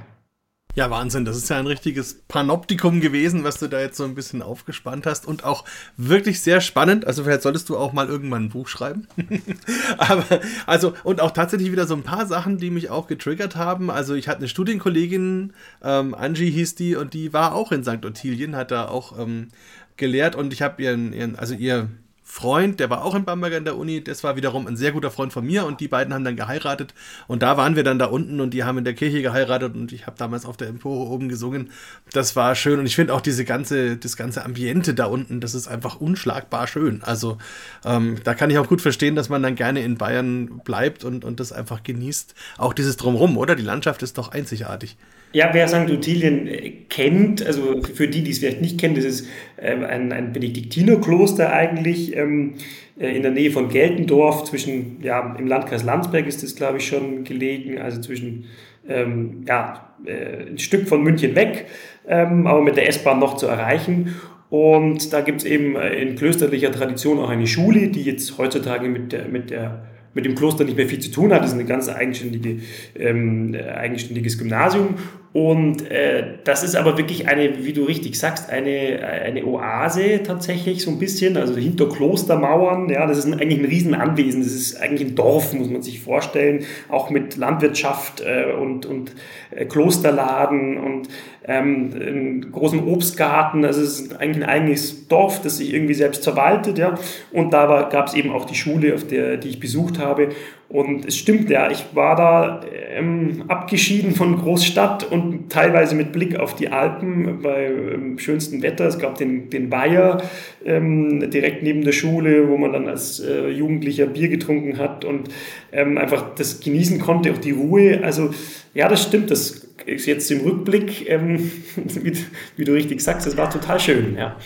Ja, 0.77 0.91
Wahnsinn. 0.91 1.25
Das 1.25 1.39
ist 1.39 1.49
ja 1.49 1.59
ein 1.59 1.67
richtiges 1.67 2.21
Panoptikum 2.29 3.01
gewesen, 3.01 3.45
was 3.45 3.59
du 3.59 3.67
da 3.67 3.81
jetzt 3.81 3.97
so 3.97 4.05
ein 4.05 4.15
bisschen 4.15 4.43
aufgespannt 4.43 5.07
hast 5.07 5.27
und 5.27 5.43
auch 5.43 5.65
wirklich 5.97 6.43
sehr 6.43 6.61
spannend. 6.61 7.07
Also 7.07 7.25
vielleicht 7.25 7.41
solltest 7.41 7.71
du 7.71 7.79
auch 7.79 7.95
mal 7.95 8.09
irgendwann 8.09 8.45
ein 8.45 8.49
Buch 8.51 8.69
schreiben. 8.69 9.09
Aber, 9.97 10.23
also, 10.67 10.93
und 11.03 11.23
auch 11.23 11.31
tatsächlich 11.31 11.73
wieder 11.73 11.87
so 11.87 11.95
ein 11.95 12.03
paar 12.03 12.27
Sachen, 12.27 12.59
die 12.59 12.69
mich 12.69 12.91
auch 12.91 13.07
getriggert 13.07 13.57
haben. 13.57 13.91
Also 13.91 14.13
ich 14.13 14.29
hatte 14.29 14.41
eine 14.41 14.49
Studienkollegin, 14.49 15.55
ähm, 15.83 16.15
Angie 16.15 16.51
hieß 16.51 16.75
die, 16.75 16.95
und 16.95 17.15
die 17.15 17.33
war 17.33 17.55
auch 17.55 17.73
in 17.73 17.83
St. 17.83 18.05
Ottilien, 18.05 18.55
hat 18.55 18.71
da 18.71 18.87
auch 18.87 19.19
ähm, 19.19 19.49
gelehrt 19.97 20.37
und 20.37 20.53
ich 20.53 20.61
habe 20.61 20.83
ihren, 20.83 21.15
ihren, 21.15 21.37
also 21.37 21.55
ihr 21.55 21.89
Freund, 22.29 22.81
der 22.81 22.91
war 22.91 23.05
auch 23.05 23.15
in 23.15 23.25
Bamberg 23.25 23.55
an 23.55 23.65
der 23.65 23.79
Uni, 23.79 24.03
das 24.03 24.25
war 24.25 24.35
wiederum 24.35 24.67
ein 24.67 24.77
sehr 24.77 24.91
guter 24.91 25.13
Freund 25.13 25.33
von 25.33 25.47
mir 25.47 25.65
und 25.65 25.79
die 25.81 25.87
beiden 25.87 26.13
haben 26.13 26.25
dann 26.25 26.35
geheiratet 26.35 26.93
und 27.29 27.41
da 27.41 27.57
waren 27.57 27.77
wir 27.77 27.85
dann 27.85 28.01
da 28.01 28.07
unten 28.07 28.41
und 28.41 28.51
die 28.51 28.65
haben 28.65 28.79
in 28.79 28.85
der 28.85 28.95
Kirche 28.95 29.23
geheiratet 29.23 29.77
und 29.77 29.93
ich 29.93 30.09
habe 30.09 30.19
damals 30.19 30.45
auf 30.45 30.57
der 30.57 30.67
Empore 30.67 31.09
oben 31.09 31.29
gesungen. 31.29 31.71
Das 32.11 32.35
war 32.35 32.57
schön 32.57 32.81
und 32.81 32.87
ich 32.87 32.97
finde 32.97 33.15
auch 33.15 33.21
diese 33.21 33.45
ganze, 33.45 33.97
das 33.97 34.17
ganze 34.17 34.45
Ambiente 34.45 34.93
da 34.93 35.07
unten, 35.07 35.41
das 35.41 35.55
ist 35.55 35.69
einfach 35.69 36.01
unschlagbar 36.01 36.67
schön. 36.67 37.01
Also 37.05 37.39
ähm, 37.85 38.17
da 38.25 38.35
kann 38.35 38.51
ich 38.51 38.59
auch 38.59 38.67
gut 38.67 38.83
verstehen, 38.83 39.15
dass 39.15 39.29
man 39.29 39.43
dann 39.45 39.55
gerne 39.55 39.83
in 39.83 39.97
Bayern 39.97 40.61
bleibt 40.65 41.05
und, 41.05 41.25
und 41.25 41.39
das 41.39 41.53
einfach 41.53 41.85
genießt. 41.85 42.35
Auch 42.59 42.73
dieses 42.73 42.97
Drumrum, 42.97 43.39
oder? 43.39 43.55
Die 43.55 43.63
Landschaft 43.63 44.03
ist 44.03 44.19
doch 44.19 44.33
einzigartig. 44.33 44.97
Ja, 45.37 45.51
wer 45.53 45.69
St. 45.69 45.91
Ottilien 45.91 46.47
äh, 46.47 46.71
kennt, 46.89 47.45
also 47.45 47.83
für 47.83 48.09
die, 48.09 48.23
die 48.23 48.31
es 48.31 48.39
vielleicht 48.39 48.63
nicht 48.63 48.81
kennen, 48.81 48.95
das 48.95 49.05
ist 49.05 49.29
ähm, 49.61 49.85
ein, 49.85 50.11
ein 50.11 50.33
Benediktinerkloster 50.33 51.53
eigentlich 51.53 52.17
ähm, 52.17 52.55
äh, 52.99 53.15
in 53.15 53.21
der 53.21 53.33
Nähe 53.33 53.51
von 53.51 53.69
Geltendorf, 53.69 54.45
zwischen, 54.45 55.03
ja, 55.03 55.37
im 55.39 55.47
Landkreis 55.47 55.85
Landsberg 55.85 56.27
ist 56.27 56.43
das, 56.43 56.57
glaube 56.57 56.79
ich, 56.79 56.87
schon 56.87 57.25
gelegen, 57.25 57.79
also 57.79 58.01
zwischen, 58.01 58.47
ähm, 58.89 59.45
ja, 59.47 59.95
äh, 60.07 60.53
ein 60.53 60.59
Stück 60.59 60.89
von 60.89 61.03
München 61.03 61.35
weg, 61.35 61.67
ähm, 62.09 62.47
aber 62.47 62.63
mit 62.63 62.79
der 62.79 62.89
S-Bahn 62.89 63.19
noch 63.19 63.37
zu 63.37 63.47
erreichen. 63.47 64.15
Und 64.49 65.13
da 65.13 65.21
gibt 65.21 65.41
es 65.41 65.45
eben 65.45 65.77
in 65.77 66.17
klösterlicher 66.17 66.73
Tradition 66.73 67.19
auch 67.19 67.29
eine 67.29 67.47
Schule, 67.47 67.89
die 67.89 68.05
jetzt 68.05 68.39
heutzutage 68.39 68.89
mit 68.89 69.13
der, 69.13 69.29
mit 69.29 69.51
der 69.51 69.83
mit 70.17 70.25
dem 70.25 70.35
Kloster 70.35 70.65
nicht 70.65 70.79
mehr 70.79 70.89
viel 70.89 70.99
zu 70.99 71.11
tun 71.11 71.33
hat. 71.33 71.43
Das 71.43 71.53
ist 71.53 71.59
ein 71.59 71.67
ganz 71.67 71.91
eigenständige, 71.91 72.63
ähm, 72.99 73.55
eigenständiges 73.55 74.39
Gymnasium. 74.39 74.95
Und 75.37 75.91
äh, 75.91 76.25
das 76.45 76.63
ist 76.63 76.77
aber 76.77 76.97
wirklich 76.97 77.29
eine, 77.29 77.63
wie 77.63 77.75
du 77.75 77.85
richtig 77.85 78.19
sagst, 78.19 78.49
eine, 78.49 79.07
eine 79.07 79.45
Oase 79.45 80.23
tatsächlich 80.23 80.81
so 80.81 80.91
ein 80.91 80.99
bisschen, 80.99 81.37
also 81.37 81.55
hinter 81.57 81.91
Klostermauern. 81.91 82.89
Ja, 82.89 83.07
das 83.07 83.19
ist 83.19 83.27
ein, 83.27 83.35
eigentlich 83.35 83.59
ein 83.59 83.67
Riesenanwesen. 83.67 84.43
Das 84.43 84.53
ist 84.53 84.81
eigentlich 84.81 85.11
ein 85.11 85.15
Dorf, 85.15 85.53
muss 85.53 85.69
man 85.69 85.83
sich 85.83 86.01
vorstellen, 86.01 86.65
auch 86.89 87.11
mit 87.11 87.37
Landwirtschaft 87.37 88.23
äh, 88.23 88.51
und, 88.51 88.87
und 88.87 89.13
äh, 89.51 89.67
Klosterladen 89.67 90.79
und 90.79 91.11
ähm, 91.45 91.91
einen 91.95 92.51
großen 92.51 92.83
Obstgarten. 92.89 93.67
Also 93.67 93.83
es 93.83 94.01
ist 94.01 94.17
eigentlich 94.19 94.43
ein 94.43 94.49
eigenes 94.49 95.07
Dorf, 95.07 95.43
das 95.43 95.59
sich 95.59 95.75
irgendwie 95.75 95.93
selbst 95.93 96.25
verwaltet. 96.25 96.79
Ja. 96.79 96.95
Und 97.31 97.53
da 97.53 97.91
gab 97.93 98.07
es 98.07 98.15
eben 98.15 98.33
auch 98.33 98.47
die 98.47 98.55
Schule, 98.55 98.95
auf 98.95 99.07
der, 99.07 99.37
die 99.37 99.51
ich 99.51 99.61
besucht 99.61 99.99
habe. 99.99 100.31
Und 100.69 101.07
es 101.07 101.17
stimmt 101.17 101.49
ja, 101.49 101.71
ich 101.71 101.85
war 101.95 102.17
da 102.17 102.61
ähm, 102.93 103.45
abgeschieden 103.47 104.17
von 104.17 104.37
Großstadt 104.37 105.05
und 105.11 105.49
teilweise 105.49 105.95
mit 105.95 106.11
Blick 106.11 106.37
auf 106.37 106.57
die 106.57 106.69
Alpen 106.69 107.41
bei 107.41 107.67
ähm, 107.67 108.19
schönstem 108.19 108.63
Wetter. 108.63 108.87
Es 108.87 108.99
gab 108.99 109.17
den, 109.17 109.49
den 109.49 109.71
Weiher 109.71 110.23
ähm, 110.65 111.31
direkt 111.31 111.63
neben 111.63 111.85
der 111.85 111.93
Schule, 111.93 112.49
wo 112.49 112.57
man 112.57 112.73
dann 112.73 112.89
als 112.89 113.21
äh, 113.21 113.49
Jugendlicher 113.49 114.07
Bier 114.07 114.29
getrunken 114.29 114.79
hat 114.79 115.05
und 115.05 115.29
ähm, 115.71 115.99
einfach 115.99 116.35
das 116.35 116.59
genießen 116.59 116.99
konnte, 117.01 117.33
auch 117.33 117.39
die 117.39 117.53
Ruhe. 117.53 118.01
Also 118.03 118.31
ja, 118.75 118.89
das 118.89 119.05
stimmt, 119.05 119.31
das 119.31 119.69
ist 119.87 120.07
jetzt 120.07 120.29
im 120.33 120.41
Rückblick, 120.41 121.09
ähm, 121.09 121.51
wie, 121.77 122.13
wie, 122.57 122.65
du 122.65 122.73
richtig 122.73 123.01
sagst, 123.01 123.25
das 123.25 123.37
war 123.37 123.49
total 123.51 123.79
schön. 123.79 124.17
Ja. 124.19 124.37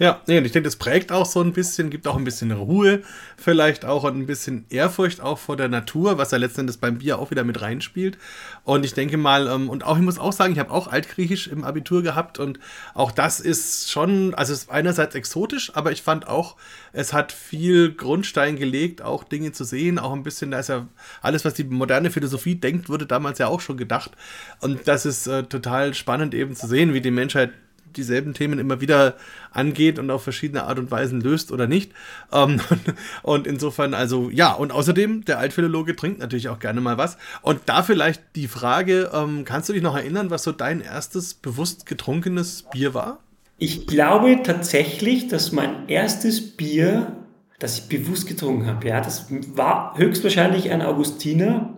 Ja, 0.00 0.22
nee, 0.28 0.38
und 0.38 0.44
ich 0.44 0.52
denke, 0.52 0.68
das 0.68 0.76
prägt 0.76 1.10
auch 1.10 1.26
so 1.26 1.40
ein 1.40 1.52
bisschen, 1.52 1.90
gibt 1.90 2.06
auch 2.06 2.16
ein 2.16 2.22
bisschen 2.22 2.52
Ruhe, 2.52 3.02
vielleicht 3.36 3.84
auch 3.84 4.04
und 4.04 4.16
ein 4.16 4.26
bisschen 4.26 4.64
Ehrfurcht 4.70 5.20
auch 5.20 5.38
vor 5.38 5.56
der 5.56 5.68
Natur, 5.68 6.18
was 6.18 6.30
ja 6.30 6.38
letztendlich 6.38 6.78
beim 6.78 6.98
Bier 6.98 7.18
auch 7.18 7.32
wieder 7.32 7.42
mit 7.42 7.60
reinspielt. 7.60 8.16
Und 8.62 8.84
ich 8.84 8.94
denke 8.94 9.16
mal, 9.16 9.48
ähm, 9.48 9.68
und 9.68 9.84
auch, 9.84 9.96
ich 9.96 10.04
muss 10.04 10.20
auch 10.20 10.32
sagen, 10.32 10.52
ich 10.52 10.60
habe 10.60 10.70
auch 10.70 10.86
Altgriechisch 10.86 11.48
im 11.48 11.64
Abitur 11.64 12.04
gehabt 12.04 12.38
und 12.38 12.60
auch 12.94 13.10
das 13.10 13.40
ist 13.40 13.90
schon, 13.90 14.34
also 14.34 14.52
es 14.52 14.60
ist 14.60 14.70
einerseits 14.70 15.16
exotisch, 15.16 15.74
aber 15.74 15.90
ich 15.90 16.02
fand 16.02 16.28
auch, 16.28 16.54
es 16.92 17.12
hat 17.12 17.32
viel 17.32 17.92
Grundstein 17.92 18.54
gelegt, 18.54 19.02
auch 19.02 19.24
Dinge 19.24 19.50
zu 19.50 19.64
sehen, 19.64 19.98
auch 19.98 20.12
ein 20.12 20.22
bisschen, 20.22 20.52
da 20.52 20.60
ist 20.60 20.68
ja 20.68 20.86
alles, 21.22 21.44
was 21.44 21.54
die 21.54 21.64
moderne 21.64 22.12
Philosophie 22.12 22.54
denkt, 22.54 22.88
wurde 22.88 23.06
damals 23.06 23.40
ja 23.40 23.48
auch 23.48 23.60
schon 23.60 23.76
gedacht. 23.76 24.12
Und 24.60 24.86
das 24.86 25.06
ist 25.06 25.26
äh, 25.26 25.42
total 25.42 25.94
spannend 25.94 26.34
eben 26.34 26.54
zu 26.54 26.68
sehen, 26.68 26.94
wie 26.94 27.00
die 27.00 27.10
Menschheit 27.10 27.50
dieselben 27.96 28.34
Themen 28.34 28.58
immer 28.58 28.80
wieder 28.80 29.16
angeht 29.50 29.98
und 29.98 30.10
auf 30.10 30.22
verschiedene 30.22 30.64
Art 30.64 30.78
und 30.78 30.90
Weisen 30.90 31.20
löst 31.20 31.52
oder 31.52 31.66
nicht. 31.66 31.92
Ähm, 32.32 32.60
und 33.22 33.46
insofern, 33.46 33.94
also 33.94 34.30
ja, 34.30 34.52
und 34.52 34.72
außerdem, 34.72 35.24
der 35.24 35.38
Altphilologe 35.38 35.96
trinkt 35.96 36.20
natürlich 36.20 36.48
auch 36.48 36.58
gerne 36.58 36.80
mal 36.80 36.98
was. 36.98 37.16
Und 37.42 37.60
da 37.66 37.82
vielleicht 37.82 38.22
die 38.34 38.48
Frage, 38.48 39.10
ähm, 39.12 39.44
kannst 39.44 39.68
du 39.68 39.72
dich 39.72 39.82
noch 39.82 39.96
erinnern, 39.96 40.30
was 40.30 40.42
so 40.42 40.52
dein 40.52 40.80
erstes 40.80 41.34
bewusst 41.34 41.86
getrunkenes 41.86 42.64
Bier 42.70 42.94
war? 42.94 43.20
Ich 43.58 43.86
glaube 43.86 44.40
tatsächlich, 44.44 45.28
dass 45.28 45.52
mein 45.52 45.88
erstes 45.88 46.56
Bier, 46.56 47.16
das 47.58 47.78
ich 47.78 47.88
bewusst 47.88 48.28
getrunken 48.28 48.66
habe, 48.66 48.86
ja, 48.86 49.00
das 49.00 49.26
war 49.30 49.98
höchstwahrscheinlich 49.98 50.70
ein 50.70 50.82
Augustiner 50.82 51.77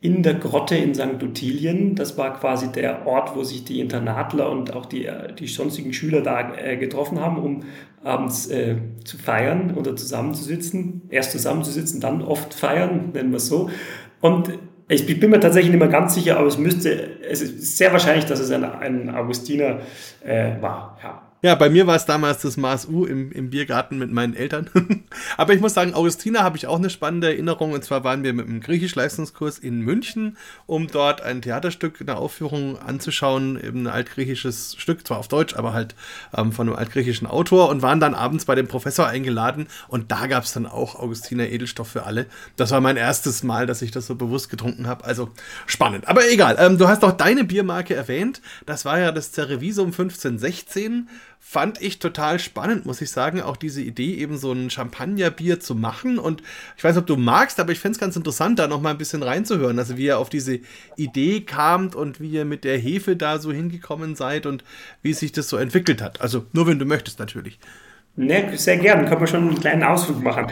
in 0.00 0.22
der 0.22 0.34
Grotte 0.34 0.76
in 0.76 0.94
St. 0.94 1.22
Ottilien. 1.22 1.94
Das 1.94 2.16
war 2.16 2.38
quasi 2.38 2.70
der 2.70 3.06
Ort, 3.06 3.34
wo 3.34 3.42
sich 3.42 3.64
die 3.64 3.80
Internatler 3.80 4.50
und 4.50 4.74
auch 4.74 4.86
die, 4.86 5.06
äh, 5.06 5.32
die 5.34 5.46
sonstigen 5.46 5.92
Schüler 5.92 6.20
da 6.20 6.54
äh, 6.54 6.76
getroffen 6.76 7.20
haben, 7.20 7.38
um 7.38 7.64
abends 8.04 8.46
äh, 8.48 8.76
zu 9.04 9.18
feiern 9.18 9.74
oder 9.74 9.96
zusammenzusitzen. 9.96 11.02
Erst 11.10 11.32
zusammenzusitzen, 11.32 12.00
dann 12.00 12.22
oft 12.22 12.54
feiern, 12.54 13.10
nennen 13.12 13.30
wir 13.30 13.38
es 13.38 13.48
so. 13.48 13.70
Und 14.20 14.50
ich 14.88 15.04
bin 15.20 15.30
mir 15.30 15.40
tatsächlich 15.40 15.72
nicht 15.72 15.80
mehr 15.80 15.88
ganz 15.88 16.14
sicher, 16.14 16.38
aber 16.38 16.46
es 16.46 16.58
müsste, 16.58 17.20
es 17.28 17.42
ist 17.42 17.76
sehr 17.76 17.92
wahrscheinlich, 17.92 18.24
dass 18.24 18.40
es 18.40 18.50
ein, 18.50 18.64
ein 18.64 19.14
Augustiner 19.14 19.80
äh, 20.24 20.62
war. 20.62 20.98
Ja. 21.02 21.27
Ja, 21.40 21.54
bei 21.54 21.70
mir 21.70 21.86
war 21.86 21.94
es 21.94 22.04
damals 22.04 22.42
das 22.42 22.56
Maß 22.56 22.88
U 22.88 23.04
im, 23.04 23.30
im 23.30 23.50
Biergarten 23.50 23.96
mit 23.96 24.10
meinen 24.10 24.34
Eltern. 24.34 24.68
Aber 25.36 25.54
ich 25.54 25.60
muss 25.60 25.72
sagen, 25.72 25.94
Augustina 25.94 26.42
habe 26.42 26.56
ich 26.56 26.66
auch 26.66 26.78
eine 26.78 26.90
spannende 26.90 27.28
Erinnerung. 27.28 27.70
Und 27.70 27.84
zwar 27.84 28.02
waren 28.02 28.24
wir 28.24 28.32
mit 28.32 28.48
einem 28.48 28.60
Griechisch-Leistungskurs 28.60 29.60
in 29.60 29.82
München, 29.82 30.36
um 30.66 30.88
dort 30.88 31.20
ein 31.20 31.40
Theaterstück, 31.40 32.00
eine 32.00 32.16
Aufführung 32.16 32.76
anzuschauen, 32.76 33.56
eben 33.62 33.84
ein 33.84 33.86
altgriechisches 33.86 34.74
Stück, 34.78 35.06
zwar 35.06 35.18
auf 35.18 35.28
Deutsch, 35.28 35.54
aber 35.54 35.72
halt 35.72 35.94
ähm, 36.36 36.50
von 36.50 36.66
einem 36.66 36.76
altgriechischen 36.76 37.28
Autor 37.28 37.68
und 37.68 37.82
waren 37.82 38.00
dann 38.00 38.16
abends 38.16 38.44
bei 38.44 38.56
dem 38.56 38.66
Professor 38.66 39.06
eingeladen. 39.06 39.68
Und 39.86 40.10
da 40.10 40.26
gab 40.26 40.42
es 40.42 40.52
dann 40.52 40.66
auch 40.66 40.96
Augustiner 40.96 41.48
Edelstoff 41.48 41.86
für 41.86 42.02
alle. 42.02 42.26
Das 42.56 42.72
war 42.72 42.80
mein 42.80 42.96
erstes 42.96 43.44
Mal, 43.44 43.66
dass 43.66 43.80
ich 43.80 43.92
das 43.92 44.08
so 44.08 44.16
bewusst 44.16 44.50
getrunken 44.50 44.88
habe. 44.88 45.04
Also 45.04 45.30
spannend. 45.66 46.08
Aber 46.08 46.28
egal, 46.28 46.56
ähm, 46.58 46.78
du 46.78 46.88
hast 46.88 47.04
auch 47.04 47.12
deine 47.12 47.44
Biermarke 47.44 47.94
erwähnt. 47.94 48.42
Das 48.66 48.84
war 48.84 48.98
ja 48.98 49.12
das 49.12 49.30
Cerevisum 49.30 49.92
1516 49.92 51.08
fand 51.50 51.80
ich 51.80 51.98
total 51.98 52.38
spannend, 52.38 52.84
muss 52.84 53.00
ich 53.00 53.10
sagen, 53.10 53.40
auch 53.40 53.56
diese 53.56 53.80
Idee, 53.80 54.16
eben 54.16 54.36
so 54.36 54.52
ein 54.52 54.68
Champagnerbier 54.68 55.60
zu 55.60 55.74
machen. 55.74 56.18
Und 56.18 56.42
ich 56.76 56.84
weiß 56.84 56.94
nicht, 56.94 57.00
ob 57.00 57.06
du 57.06 57.16
magst, 57.16 57.58
aber 57.58 57.72
ich 57.72 57.80
fände 57.80 57.94
es 57.94 57.98
ganz 57.98 58.16
interessant, 58.16 58.58
da 58.58 58.68
nochmal 58.68 58.92
ein 58.92 58.98
bisschen 58.98 59.22
reinzuhören. 59.22 59.78
Also 59.78 59.96
wie 59.96 60.04
ihr 60.04 60.18
auf 60.18 60.28
diese 60.28 60.60
Idee 60.96 61.40
kamt 61.40 61.94
und 61.94 62.20
wie 62.20 62.28
ihr 62.28 62.44
mit 62.44 62.64
der 62.64 62.76
Hefe 62.76 63.16
da 63.16 63.38
so 63.38 63.50
hingekommen 63.50 64.14
seid 64.14 64.44
und 64.44 64.62
wie 65.00 65.14
sich 65.14 65.32
das 65.32 65.48
so 65.48 65.56
entwickelt 65.56 66.02
hat. 66.02 66.20
Also 66.20 66.44
nur 66.52 66.66
wenn 66.66 66.78
du 66.78 66.84
möchtest 66.84 67.18
natürlich. 67.18 67.58
Ne, 68.16 68.52
sehr 68.54 68.76
gern, 68.76 69.06
können 69.06 69.20
wir 69.22 69.26
schon 69.26 69.48
einen 69.48 69.58
kleinen 69.58 69.84
Ausflug 69.84 70.22
machen. 70.22 70.48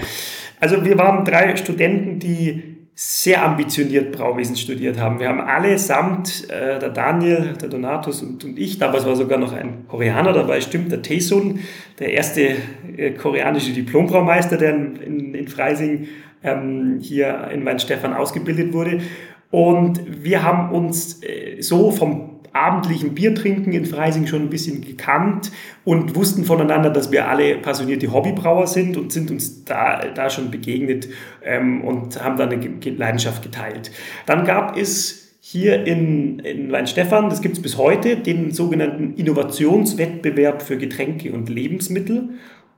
Also 0.60 0.82
wir 0.82 0.96
waren 0.96 1.26
drei 1.26 1.54
Studenten, 1.58 2.20
die 2.20 2.75
sehr 2.98 3.44
ambitioniert 3.44 4.10
Brauwesen 4.10 4.56
studiert 4.56 4.98
haben. 4.98 5.20
Wir 5.20 5.28
haben 5.28 5.42
allesamt, 5.42 6.48
äh, 6.48 6.78
der 6.78 6.88
Daniel, 6.88 7.52
der 7.60 7.68
Donatus 7.68 8.22
und, 8.22 8.42
und 8.42 8.58
ich, 8.58 8.78
damals 8.78 9.04
war 9.04 9.14
sogar 9.14 9.38
noch 9.38 9.52
ein 9.52 9.86
Koreaner 9.86 10.32
dabei, 10.32 10.62
stimmt, 10.62 10.90
der 10.90 11.02
Taesun, 11.02 11.60
der 11.98 12.14
erste 12.14 12.56
äh, 12.96 13.10
koreanische 13.10 13.74
Diplombraumeister, 13.74 14.56
der 14.56 14.74
in, 14.74 14.96
in, 14.96 15.34
in 15.34 15.46
Freising 15.46 16.08
ähm, 16.42 16.98
hier 17.02 17.48
in 17.52 17.66
Weinstefan 17.66 18.14
ausgebildet 18.14 18.72
wurde. 18.72 19.02
Und 19.50 20.24
wir 20.24 20.42
haben 20.42 20.74
uns 20.74 21.22
äh, 21.22 21.60
so 21.60 21.90
vom 21.90 22.36
abendlichen 22.56 23.14
Biertrinken 23.14 23.72
in 23.72 23.84
Freising 23.84 24.26
schon 24.26 24.42
ein 24.42 24.50
bisschen 24.50 24.82
gekannt 24.82 25.52
und 25.84 26.14
wussten 26.14 26.44
voneinander, 26.44 26.90
dass 26.90 27.12
wir 27.12 27.28
alle 27.28 27.56
passionierte 27.58 28.12
Hobbybrauer 28.12 28.66
sind 28.66 28.96
und 28.96 29.12
sind 29.12 29.30
uns 29.30 29.64
da, 29.64 30.06
da 30.14 30.30
schon 30.30 30.50
begegnet 30.50 31.08
ähm, 31.44 31.82
und 31.82 32.22
haben 32.22 32.36
dann 32.36 32.50
eine 32.50 32.96
Leidenschaft 32.96 33.42
geteilt. 33.42 33.90
Dann 34.26 34.44
gab 34.44 34.76
es 34.76 35.26
hier 35.40 35.86
in, 35.86 36.40
in 36.40 36.72
Weinstefan, 36.72 37.30
das 37.30 37.40
gibt 37.40 37.56
es 37.56 37.62
bis 37.62 37.76
heute, 37.76 38.16
den 38.16 38.50
sogenannten 38.50 39.14
Innovationswettbewerb 39.14 40.60
für 40.60 40.76
Getränke 40.76 41.32
und 41.32 41.48
Lebensmittel. 41.48 42.30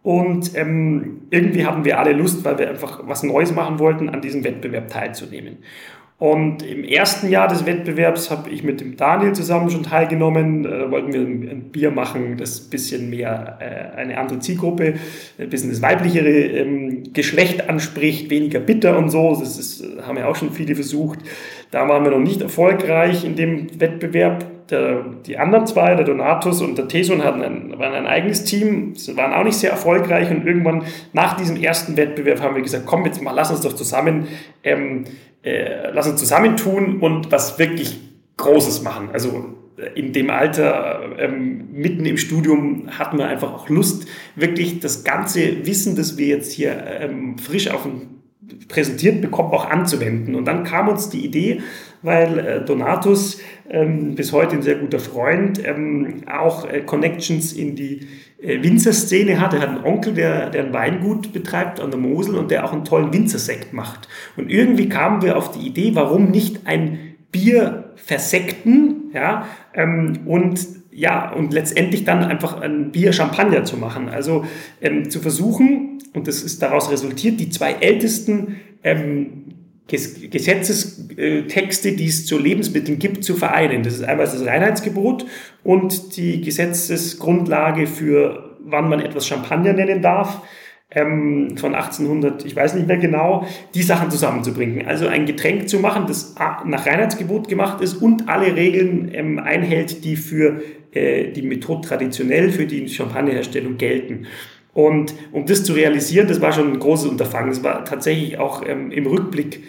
Und 0.03 0.55
ähm, 0.55 1.23
irgendwie 1.31 1.65
hatten 1.67 1.85
wir 1.85 1.99
alle 1.99 2.13
Lust, 2.13 2.45
weil 2.45 2.59
wir 2.59 2.69
einfach 2.69 3.01
was 3.07 3.23
Neues 3.23 3.55
machen 3.55 3.79
wollten, 3.79 4.09
an 4.09 4.21
diesem 4.21 4.45
Wettbewerb 4.45 4.89
teilzunehmen. 4.89 5.59
Und 6.21 6.65
im 6.65 6.83
ersten 6.83 7.31
Jahr 7.31 7.47
des 7.47 7.65
Wettbewerbs 7.65 8.33
habe 8.33 8.51
ich 8.51 8.65
mit 8.65 8.81
dem 8.81 8.97
Daniel 8.97 9.35
zusammen 9.35 9.71
schon 9.71 9.85
teilgenommen. 9.85 10.65
Da 10.65 10.91
wollten 10.91 11.13
wir 11.13 11.21
ein 11.21 11.71
Bier 11.71 11.93
machen, 11.93 12.37
das 12.37 12.67
ein 12.67 12.71
bisschen 12.71 13.09
mehr 13.09 13.59
äh, 13.61 13.97
eine 13.97 14.19
andere 14.19 14.41
Zielgruppe, 14.41 14.95
ein 15.39 15.49
bisschen 15.49 15.71
das 15.71 15.81
weiblichere 15.81 16.29
ähm, 16.29 17.13
Geschlecht 17.13 17.69
anspricht, 17.71 18.31
weniger 18.31 18.59
bitter 18.59 18.99
und 18.99 19.11
so. 19.11 19.37
Das 19.39 19.57
ist, 19.61 19.85
haben 20.03 20.19
ja 20.19 20.27
auch 20.27 20.35
schon 20.35 20.51
viele 20.51 20.75
versucht. 20.75 21.21
Da 21.71 21.89
waren 21.89 22.03
wir 22.03 22.11
noch 22.11 22.19
nicht 22.19 22.43
erfolgreich 22.43 23.25
in 23.25 23.37
dem 23.37 23.81
Wettbewerb. 23.81 24.45
Die 25.27 25.39
anderen 25.39 25.67
zwei, 25.67 25.95
der 25.95 26.05
Donatus 26.05 26.61
und 26.61 26.77
der 26.77 26.89
Teson, 26.89 27.25
hatten 27.25 27.41
ein, 27.41 27.79
waren 27.79 27.95
ein 27.95 28.07
eigenes 28.07 28.45
Team, 28.45 28.95
sie 28.95 29.17
waren 29.17 29.33
auch 29.33 29.45
nicht 29.45 29.57
sehr 29.57 29.71
erfolgreich 29.71 30.31
und 30.31 30.47
irgendwann 30.47 30.83
nach 31.15 31.39
diesem 31.39 31.57
ersten 31.57 31.97
Wettbewerb 31.97 32.43
haben 32.43 32.55
wir 32.55 32.61
gesagt, 32.61 32.85
komm 32.85 33.07
jetzt 33.07 33.23
mal, 33.23 33.33
lass 33.33 33.51
uns 33.51 33.63
doch 33.63 33.73
zusammen 33.73 34.29
ähm, 34.65 35.05
äh, 35.43 35.91
lass 35.93 36.09
uns 36.09 36.21
zusammentun 36.21 37.01
und 37.01 37.31
was 37.31 37.59
wirklich 37.59 38.01
Großes 38.37 38.83
machen. 38.83 39.11
Also 39.13 39.55
äh, 39.77 39.99
in 39.99 40.13
dem 40.13 40.31
Alter, 40.31 41.01
ähm, 41.19 41.69
mitten 41.73 42.07
im 42.07 42.17
Studium, 42.17 42.89
hatten 42.99 43.19
wir 43.19 43.27
einfach 43.27 43.53
auch 43.53 43.69
Lust, 43.69 44.07
wirklich 44.37 44.81
das 44.81 45.05
ganze 45.05 45.67
Wissen, 45.67 45.97
das 45.97 46.17
wir 46.17 46.27
jetzt 46.27 46.53
hier 46.53 46.85
ähm, 47.01 47.39
frisch 47.39 47.71
auf 47.71 47.83
dem 47.83 48.19
präsentiert 48.69 49.21
bekommt, 49.21 49.53
auch 49.53 49.69
anzuwenden. 49.69 50.35
Und 50.35 50.47
dann 50.47 50.65
kam 50.65 50.89
uns 50.89 51.11
die 51.11 51.25
Idee, 51.25 51.61
weil 52.03 52.39
äh, 52.39 52.65
Donatus, 52.65 53.41
ähm, 53.69 54.15
bis 54.15 54.33
heute 54.33 54.57
ein 54.57 54.63
sehr 54.63 54.77
guter 54.77 55.01
Freund, 55.01 55.65
ähm, 55.65 56.23
auch 56.31 56.69
äh, 56.69 56.81
Connections 56.81 57.53
in 57.53 57.77
die 57.77 58.07
Winzerszene 58.41 59.41
hat. 59.41 59.53
Er 59.55 59.61
hat 59.61 59.69
einen 59.69 59.85
Onkel, 59.85 60.15
der, 60.15 60.51
der 60.51 60.65
ein 60.65 60.73
Weingut 60.73 61.33
betreibt 61.33 61.81
an 61.81 61.91
der 61.91 61.99
Mosel 61.99 62.37
und 62.37 62.51
der 62.51 62.65
auch 62.65 62.73
einen 62.73 62.85
tollen 62.85 63.13
Winzersekt 63.13 63.73
macht. 63.73 64.09
Und 64.37 64.51
irgendwie 64.51 64.89
kamen 64.89 65.23
wir 65.23 65.37
auf 65.37 65.51
die 65.51 65.67
Idee, 65.67 65.91
warum 65.95 66.31
nicht 66.31 66.67
ein 66.67 66.99
Bier 67.33 67.93
versekten 67.97 69.11
ja, 69.13 69.47
ähm, 69.75 70.21
und 70.27 70.67
ja, 70.91 71.31
und 71.31 71.53
letztendlich 71.53 72.05
dann 72.05 72.25
einfach 72.25 72.61
ein 72.61 72.91
Bier 72.91 73.13
Champagner 73.13 73.65
zu 73.65 73.77
machen. 73.77 74.09
Also 74.09 74.45
ähm, 74.81 75.11
zu 75.11 75.21
versuchen, 75.21 75.99
und 76.15 76.27
das 76.27 76.43
ist 76.43 76.63
daraus 76.63 76.91
resultiert, 76.91 77.39
die 77.39 77.51
zwei 77.51 77.73
ältesten 77.73 78.57
ähm, 78.83 79.45
Gesetzestexte, 79.89 81.93
die 81.93 82.07
es 82.07 82.27
zu 82.27 82.39
Lebensmitteln 82.39 82.99
gibt, 82.99 83.25
zu 83.25 83.35
vereinen. 83.35 83.83
Das 83.83 83.95
ist 83.95 84.05
einmal 84.05 84.27
das 84.27 84.45
Reinheitsgebot 84.45 85.27
und 85.65 86.17
die 86.17 86.43
Gesetzesgrundlage 86.43 87.87
für, 87.87 88.57
wann 88.65 88.89
man 88.89 89.01
etwas 89.01 89.27
Champagner 89.27 89.73
nennen 89.73 90.03
darf, 90.03 90.43
ähm, 90.91 91.57
von 91.57 91.75
1800, 91.75 92.45
ich 92.45 92.57
weiß 92.57 92.75
nicht 92.75 92.87
mehr 92.87 92.97
genau, 92.97 93.47
die 93.75 93.83
Sachen 93.83 94.11
zusammenzubringen. 94.11 94.87
Also 94.87 95.07
ein 95.07 95.27
Getränk 95.27 95.69
zu 95.69 95.81
machen, 95.81 96.05
das 96.07 96.35
nach 96.65 96.87
Reinheitsgebot 96.87 97.49
gemacht 97.49 97.83
ist 97.83 97.95
und 97.95 98.29
alle 98.29 98.57
Regeln 98.57 99.11
ähm, 99.13 99.39
einhält, 99.39 100.05
die 100.05 100.17
für 100.17 100.63
äh, 100.93 101.31
die 101.33 101.43
Methode 101.43 101.87
traditionell 101.87 102.51
für 102.51 102.67
die 102.67 102.89
Champagnerherstellung 102.89 103.77
gelten. 103.77 104.27
Und 104.73 105.15
um 105.33 105.47
das 105.47 105.65
zu 105.65 105.73
realisieren, 105.73 106.29
das 106.29 106.41
war 106.41 106.53
schon 106.53 106.73
ein 106.73 106.79
großes 106.79 107.09
Unterfangen. 107.09 107.51
Es 107.51 107.63
war 107.63 107.85
tatsächlich 107.85 108.39
auch 108.39 108.63
ähm, 108.67 108.91
im 108.91 109.07
Rückblick 109.07 109.65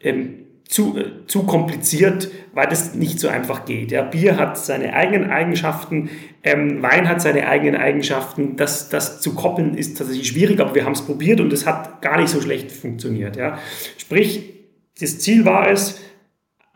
ähm, 0.00 0.44
zu, 0.66 0.96
äh, 0.96 1.26
zu 1.26 1.44
kompliziert, 1.44 2.30
weil 2.52 2.66
das 2.66 2.94
nicht 2.94 3.20
so 3.20 3.28
einfach 3.28 3.64
geht. 3.64 3.92
Ja, 3.92 4.02
Bier 4.02 4.36
hat 4.38 4.58
seine 4.58 4.94
eigenen 4.94 5.30
Eigenschaften, 5.30 6.10
ähm, 6.42 6.82
Wein 6.82 7.08
hat 7.08 7.20
seine 7.20 7.46
eigenen 7.46 7.76
Eigenschaften. 7.76 8.56
Das, 8.56 8.88
das 8.88 9.20
zu 9.20 9.34
koppeln 9.34 9.74
ist 9.74 9.98
tatsächlich 9.98 10.28
schwierig, 10.28 10.60
aber 10.60 10.74
wir 10.74 10.84
haben 10.84 10.92
es 10.92 11.02
probiert 11.02 11.40
und 11.40 11.52
es 11.52 11.66
hat 11.66 12.00
gar 12.00 12.18
nicht 12.18 12.30
so 12.30 12.40
schlecht 12.40 12.72
funktioniert. 12.72 13.36
Ja. 13.36 13.58
Sprich, 13.98 14.54
das 15.00 15.18
Ziel 15.18 15.44
war 15.44 15.70
es, 15.70 16.00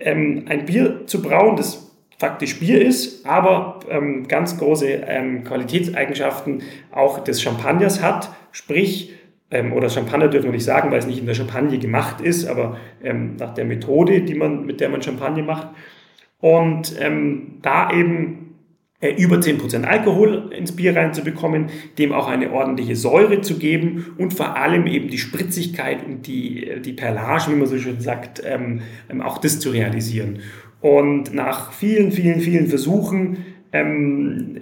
ähm, 0.00 0.44
ein 0.48 0.66
Bier 0.66 1.06
zu 1.06 1.22
brauen, 1.22 1.56
das 1.56 1.87
faktisch 2.18 2.58
Bier 2.58 2.84
ist, 2.84 3.24
aber 3.24 3.80
ähm, 3.88 4.26
ganz 4.26 4.58
große 4.58 4.86
ähm, 4.88 5.44
Qualitätseigenschaften 5.44 6.62
auch 6.90 7.22
des 7.22 7.40
Champagners 7.40 8.02
hat, 8.02 8.30
sprich, 8.50 9.14
ähm, 9.50 9.72
oder 9.72 9.88
Champagner 9.88 10.28
dürfen 10.28 10.46
wir 10.46 10.52
nicht 10.52 10.64
sagen, 10.64 10.90
weil 10.90 10.98
es 10.98 11.06
nicht 11.06 11.20
in 11.20 11.26
der 11.26 11.34
Champagne 11.34 11.78
gemacht 11.78 12.20
ist, 12.20 12.46
aber 12.46 12.76
ähm, 13.02 13.36
nach 13.36 13.54
der 13.54 13.64
Methode, 13.64 14.22
die 14.22 14.34
man, 14.34 14.66
mit 14.66 14.80
der 14.80 14.88
man 14.88 15.00
Champagner 15.00 15.42
macht. 15.42 15.68
Und 16.40 16.94
ähm, 17.00 17.58
da 17.62 17.90
eben 17.90 18.48
äh, 19.00 19.14
über 19.14 19.36
10% 19.36 19.84
Alkohol 19.84 20.52
ins 20.56 20.74
Bier 20.74 20.94
reinzubekommen, 20.96 21.66
dem 21.98 22.12
auch 22.12 22.28
eine 22.28 22.50
ordentliche 22.50 22.96
Säure 22.96 23.40
zu 23.40 23.58
geben 23.58 24.14
und 24.18 24.34
vor 24.34 24.56
allem 24.56 24.86
eben 24.86 25.08
die 25.08 25.18
Spritzigkeit 25.18 26.04
und 26.04 26.26
die, 26.26 26.66
äh, 26.66 26.80
die 26.80 26.92
Perlage, 26.92 27.52
wie 27.52 27.56
man 27.56 27.66
so 27.66 27.78
schön 27.78 28.00
sagt, 28.00 28.42
ähm, 28.44 28.82
auch 29.20 29.38
das 29.38 29.60
zu 29.60 29.70
realisieren. 29.70 30.40
Und 30.80 31.34
nach 31.34 31.72
vielen, 31.72 32.12
vielen, 32.12 32.40
vielen 32.40 32.68
Versuchen 32.68 33.38
ähm, 33.72 34.58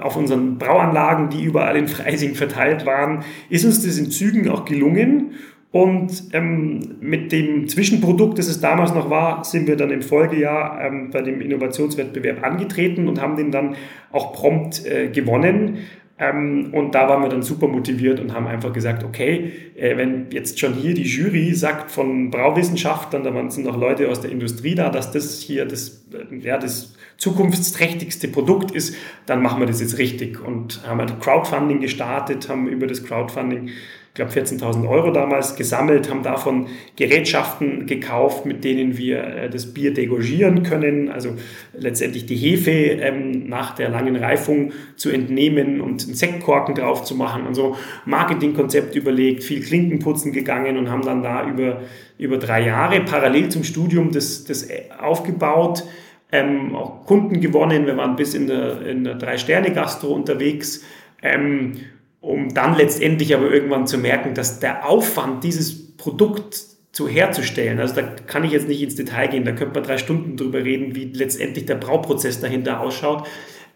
auf 0.00 0.16
unseren 0.16 0.58
Brauanlagen, 0.58 1.28
die 1.28 1.44
überall 1.44 1.76
in 1.76 1.88
Freising 1.88 2.34
verteilt 2.34 2.86
waren, 2.86 3.24
ist 3.50 3.64
uns 3.64 3.84
das 3.84 3.98
in 3.98 4.10
Zügen 4.10 4.48
auch 4.48 4.64
gelungen. 4.64 5.32
Und 5.70 6.30
ähm, 6.32 6.96
mit 7.00 7.30
dem 7.30 7.68
Zwischenprodukt, 7.68 8.38
das 8.38 8.48
es 8.48 8.60
damals 8.60 8.94
noch 8.94 9.10
war, 9.10 9.44
sind 9.44 9.66
wir 9.66 9.76
dann 9.76 9.90
im 9.90 10.00
Folgejahr 10.00 10.80
ähm, 10.82 11.10
bei 11.10 11.20
dem 11.20 11.42
Innovationswettbewerb 11.42 12.42
angetreten 12.42 13.06
und 13.06 13.20
haben 13.20 13.36
den 13.36 13.50
dann 13.50 13.76
auch 14.10 14.32
prompt 14.32 14.86
äh, 14.86 15.08
gewonnen. 15.08 15.78
Ähm, 16.18 16.70
und 16.72 16.94
da 16.94 17.08
waren 17.08 17.22
wir 17.22 17.28
dann 17.28 17.42
super 17.42 17.68
motiviert 17.68 18.18
und 18.18 18.34
haben 18.34 18.46
einfach 18.46 18.72
gesagt, 18.72 19.04
okay, 19.04 19.52
äh, 19.76 19.96
wenn 19.96 20.26
jetzt 20.30 20.58
schon 20.58 20.74
hier 20.74 20.94
die 20.94 21.04
Jury 21.04 21.54
sagt 21.54 21.90
von 21.90 22.30
Brauwissenschaftlern, 22.30 23.22
da 23.22 23.50
sind 23.50 23.64
noch 23.64 23.78
Leute 23.78 24.08
aus 24.08 24.20
der 24.20 24.32
Industrie 24.32 24.74
da, 24.74 24.90
dass 24.90 25.12
das 25.12 25.40
hier 25.40 25.64
das, 25.64 26.04
äh, 26.12 26.36
ja, 26.38 26.58
das 26.58 26.94
zukunftsträchtigste 27.18 28.28
Produkt 28.28 28.70
ist, 28.70 28.94
dann 29.26 29.42
machen 29.42 29.60
wir 29.60 29.66
das 29.66 29.80
jetzt 29.80 29.98
richtig. 29.98 30.40
Und 30.40 30.80
haben 30.86 31.00
halt 31.00 31.20
Crowdfunding 31.20 31.80
gestartet, 31.80 32.48
haben 32.48 32.68
über 32.68 32.86
das 32.86 33.04
Crowdfunding 33.04 33.70
glaube 34.18 34.32
14.000 34.32 34.88
Euro 34.88 35.12
damals 35.12 35.54
gesammelt, 35.54 36.10
haben 36.10 36.24
davon 36.24 36.66
Gerätschaften 36.96 37.86
gekauft, 37.86 38.46
mit 38.46 38.64
denen 38.64 38.98
wir 38.98 39.22
äh, 39.22 39.48
das 39.48 39.72
Bier 39.72 39.94
degorgieren 39.94 40.64
können, 40.64 41.08
also 41.08 41.36
letztendlich 41.72 42.26
die 42.26 42.34
Hefe 42.34 42.70
ähm, 42.70 43.48
nach 43.48 43.76
der 43.76 43.88
langen 43.90 44.16
Reifung 44.16 44.72
zu 44.96 45.10
entnehmen 45.10 45.80
und 45.80 46.04
einen 46.04 46.14
Sektkorken 46.14 46.74
drauf 46.74 47.04
zu 47.04 47.14
machen 47.14 47.46
und 47.46 47.54
so 47.54 47.76
Marketingkonzept 48.06 48.96
überlegt, 48.96 49.44
viel 49.44 49.62
Klinkenputzen 49.62 50.32
gegangen 50.32 50.78
und 50.78 50.90
haben 50.90 51.02
dann 51.02 51.22
da 51.22 51.48
über, 51.48 51.82
über 52.18 52.38
drei 52.38 52.66
Jahre 52.66 53.00
parallel 53.02 53.50
zum 53.50 53.62
Studium 53.62 54.10
das, 54.10 54.44
das 54.44 54.64
äh, 54.64 54.82
aufgebaut. 55.00 55.84
Ähm, 56.30 56.76
auch 56.76 57.06
Kunden 57.06 57.40
gewonnen, 57.40 57.86
wir 57.86 57.96
waren 57.96 58.16
bis 58.16 58.34
in 58.34 58.46
der, 58.46 58.82
in 58.82 59.04
der 59.04 59.14
Drei-Sterne-Gastro 59.14 60.08
unterwegs. 60.08 60.84
Ähm, 61.22 61.72
um 62.20 62.52
dann 62.52 62.76
letztendlich 62.76 63.34
aber 63.34 63.50
irgendwann 63.50 63.86
zu 63.86 63.98
merken, 63.98 64.34
dass 64.34 64.60
der 64.60 64.88
Aufwand, 64.88 65.44
dieses 65.44 65.96
Produkt 65.96 66.60
zu 66.92 67.08
herzustellen, 67.08 67.78
also 67.78 67.94
da 67.94 68.02
kann 68.02 68.44
ich 68.44 68.52
jetzt 68.52 68.68
nicht 68.68 68.82
ins 68.82 68.96
Detail 68.96 69.28
gehen, 69.28 69.44
da 69.44 69.52
könnte 69.52 69.74
man 69.74 69.84
drei 69.84 69.98
Stunden 69.98 70.36
drüber 70.36 70.64
reden, 70.64 70.94
wie 70.94 71.04
letztendlich 71.04 71.66
der 71.66 71.76
Brauprozess 71.76 72.40
dahinter 72.40 72.80
ausschaut, 72.80 73.26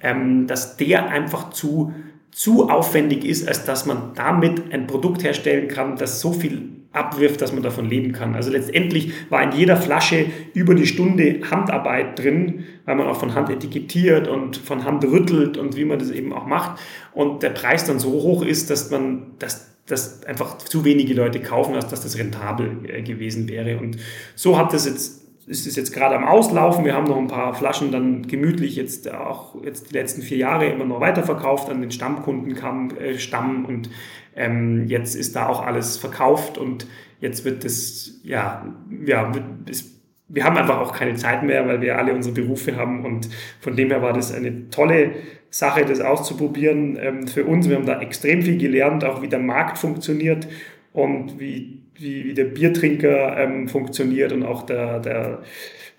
ähm, 0.03 0.47
dass 0.47 0.77
der 0.77 1.09
einfach 1.09 1.51
zu, 1.51 1.93
zu 2.33 2.69
aufwendig 2.69 3.25
ist, 3.25 3.47
als 3.47 3.65
dass 3.65 3.87
man 3.87 4.13
damit 4.15 4.73
ein 4.73 4.87
Produkt 4.87 5.23
herstellen 5.23 5.69
kann, 5.69 5.97
das 5.97 6.21
so 6.21 6.33
viel 6.33 6.82
abwirft, 6.93 7.41
dass 7.41 7.53
man 7.53 7.63
davon 7.63 7.89
leben 7.89 8.13
kann. 8.13 8.35
Also 8.35 8.51
letztendlich 8.51 9.13
war 9.31 9.43
in 9.43 9.53
jeder 9.53 9.77
Flasche 9.77 10.27
über 10.55 10.75
die 10.75 10.87
Stunde 10.87 11.41
Handarbeit 11.51 12.19
drin, 12.19 12.65
weil 12.85 12.97
man 12.97 13.07
auch 13.07 13.19
von 13.19 13.35
Hand 13.35 13.49
etikettiert 13.49 14.29
und 14.29 14.57
von 14.57 14.85
Hand 14.85 15.05
rüttelt 15.05 15.57
und 15.57 15.77
wie 15.77 15.85
man 15.85 15.99
das 15.99 16.11
eben 16.11 16.33
auch 16.33 16.47
macht. 16.47 16.81
Und 17.13 17.43
der 17.43 17.51
Preis 17.51 17.85
dann 17.87 17.99
so 17.99 18.11
hoch 18.11 18.43
ist, 18.43 18.71
dass 18.71 18.91
man 18.91 19.33
das 19.39 19.69
dass 19.87 20.25
einfach 20.25 20.59
zu 20.59 20.85
wenige 20.85 21.13
Leute 21.13 21.41
kaufen, 21.41 21.75
als 21.75 21.89
dass 21.89 22.03
das 22.03 22.17
rentabel 22.17 22.79
äh, 22.87 23.03
gewesen 23.03 23.49
wäre. 23.49 23.79
Und 23.79 23.99
so 24.37 24.57
hat 24.57 24.73
das 24.73 24.87
jetzt 24.87 25.23
ist 25.47 25.67
es 25.67 25.75
jetzt 25.75 25.93
gerade 25.93 26.15
am 26.15 26.25
Auslaufen. 26.25 26.85
Wir 26.85 26.95
haben 26.95 27.09
noch 27.09 27.17
ein 27.17 27.27
paar 27.27 27.53
Flaschen 27.55 27.91
dann 27.91 28.27
gemütlich 28.29 28.77
jetzt 28.77 29.13
auch 29.13 29.57
jetzt 29.65 29.91
die 29.91 29.95
letzten 29.95 30.23
vier 30.23 30.37
Jahre 30.37 30.67
immer 30.67 30.85
noch 30.85 31.01
weiterverkauft 31.01 31.69
an 31.69 31.81
den 31.81 31.91
Stammkunden 31.91 32.55
kam 32.55 32.91
äh, 32.97 33.19
Stamm 33.19 33.65
und 33.65 33.91
ähm, 34.37 34.87
jetzt 34.87 35.15
ist 35.15 35.37
da 35.37 35.49
auch 35.49 35.65
alles 35.65 35.97
verkauft 35.97 36.59
und 36.59 36.87
jetzt 37.21 37.45
wird 37.45 37.65
das, 37.65 38.21
ja, 38.23 38.67
ja, 39.05 39.33
ist, 39.69 40.01
wir 40.29 40.45
haben 40.45 40.57
einfach 40.57 40.79
auch 40.79 40.95
keine 40.95 41.15
Zeit 41.15 41.43
mehr, 41.43 41.67
weil 41.67 41.81
wir 41.81 41.99
alle 41.99 42.15
unsere 42.15 42.35
Berufe 42.35 42.77
haben 42.77 43.05
und 43.05 43.29
von 43.61 43.77
dem 43.77 43.91
her 43.91 44.03
war 44.03 44.13
das 44.13 44.33
eine 44.33 44.71
tolle 44.71 45.13
Sache, 45.51 45.85
das 45.85 46.01
auszuprobieren 46.01 46.99
ähm, 47.01 47.27
für 47.29 47.45
uns. 47.45 47.69
Wir 47.69 47.77
haben 47.77 47.87
da 47.87 48.01
extrem 48.01 48.43
viel 48.43 48.57
gelernt, 48.57 49.05
auch 49.05 49.21
wie 49.21 49.29
der 49.29 49.39
Markt 49.39 49.77
funktioniert 49.77 50.49
und 50.95 51.39
wie, 51.39 51.83
wie, 51.95 52.25
wie 52.25 52.35
der 52.35 52.47
Biertrinker 52.47 53.37
ähm, 53.39 53.69
funktioniert 53.69 54.33
und 54.33 54.43
auch 54.43 54.63
der, 54.63 55.01
der 55.01 55.43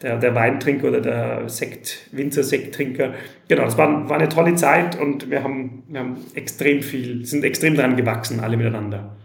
der, 0.03 0.17
der 0.17 0.35
Weintrinker 0.35 0.89
oder 0.89 1.01
der 1.01 1.49
Sekt, 1.49 2.09
Winzersekttrinker. 2.11 3.13
Genau, 3.47 3.63
das 3.63 3.77
war, 3.77 4.07
war 4.09 4.17
eine 4.17 4.29
tolle 4.29 4.53
Zeit 4.55 4.99
und 4.99 5.31
wir 5.31 5.43
haben, 5.43 5.83
wir 5.87 6.01
haben 6.01 6.17
extrem 6.35 6.83
viel, 6.83 7.25
sind 7.25 7.43
extrem 7.43 7.75
dran 7.75 7.95
gewachsen, 7.95 8.41
alle 8.41 8.57
miteinander. 8.57 9.15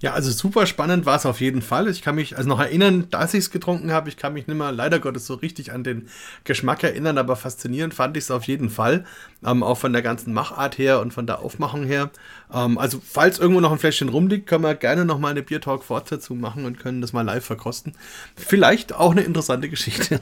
Ja, 0.00 0.12
also 0.12 0.30
super 0.30 0.66
spannend 0.66 1.06
war 1.06 1.16
es 1.16 1.26
auf 1.26 1.40
jeden 1.40 1.60
Fall. 1.60 1.88
Ich 1.88 2.02
kann 2.02 2.14
mich 2.14 2.36
also 2.36 2.48
noch 2.48 2.60
erinnern, 2.60 3.08
dass 3.10 3.34
ich 3.34 3.40
es 3.40 3.50
getrunken 3.50 3.90
habe. 3.90 4.08
Ich 4.08 4.16
kann 4.16 4.32
mich 4.32 4.46
nicht 4.46 4.56
mehr 4.56 4.70
leider 4.70 5.00
Gottes 5.00 5.26
so 5.26 5.34
richtig 5.34 5.72
an 5.72 5.82
den 5.82 6.08
Geschmack 6.44 6.84
erinnern, 6.84 7.18
aber 7.18 7.34
faszinierend 7.34 7.94
fand 7.94 8.16
ich 8.16 8.24
es 8.24 8.30
auf 8.30 8.44
jeden 8.44 8.70
Fall. 8.70 9.04
Ähm, 9.44 9.62
auch 9.64 9.76
von 9.76 9.92
der 9.92 10.02
ganzen 10.02 10.32
Machart 10.32 10.78
her 10.78 11.00
und 11.00 11.12
von 11.12 11.26
der 11.26 11.40
Aufmachung 11.40 11.84
her. 11.84 12.10
Ähm, 12.52 12.78
also, 12.78 13.00
falls 13.04 13.40
irgendwo 13.40 13.60
noch 13.60 13.72
ein 13.72 13.78
Fläschchen 13.78 14.08
rumliegt, 14.08 14.46
können 14.46 14.62
wir 14.62 14.76
gerne 14.76 15.04
noch 15.04 15.18
mal 15.18 15.30
eine 15.30 15.42
Bier 15.42 15.60
Talk 15.60 15.82
Fort 15.82 16.10
dazu 16.12 16.34
machen 16.34 16.64
und 16.64 16.78
können 16.78 17.00
das 17.00 17.12
mal 17.12 17.22
live 17.22 17.44
verkosten. 17.44 17.94
Vielleicht 18.36 18.94
auch 18.94 19.10
eine 19.12 19.22
interessante 19.22 19.68
Geschichte. 19.78 20.20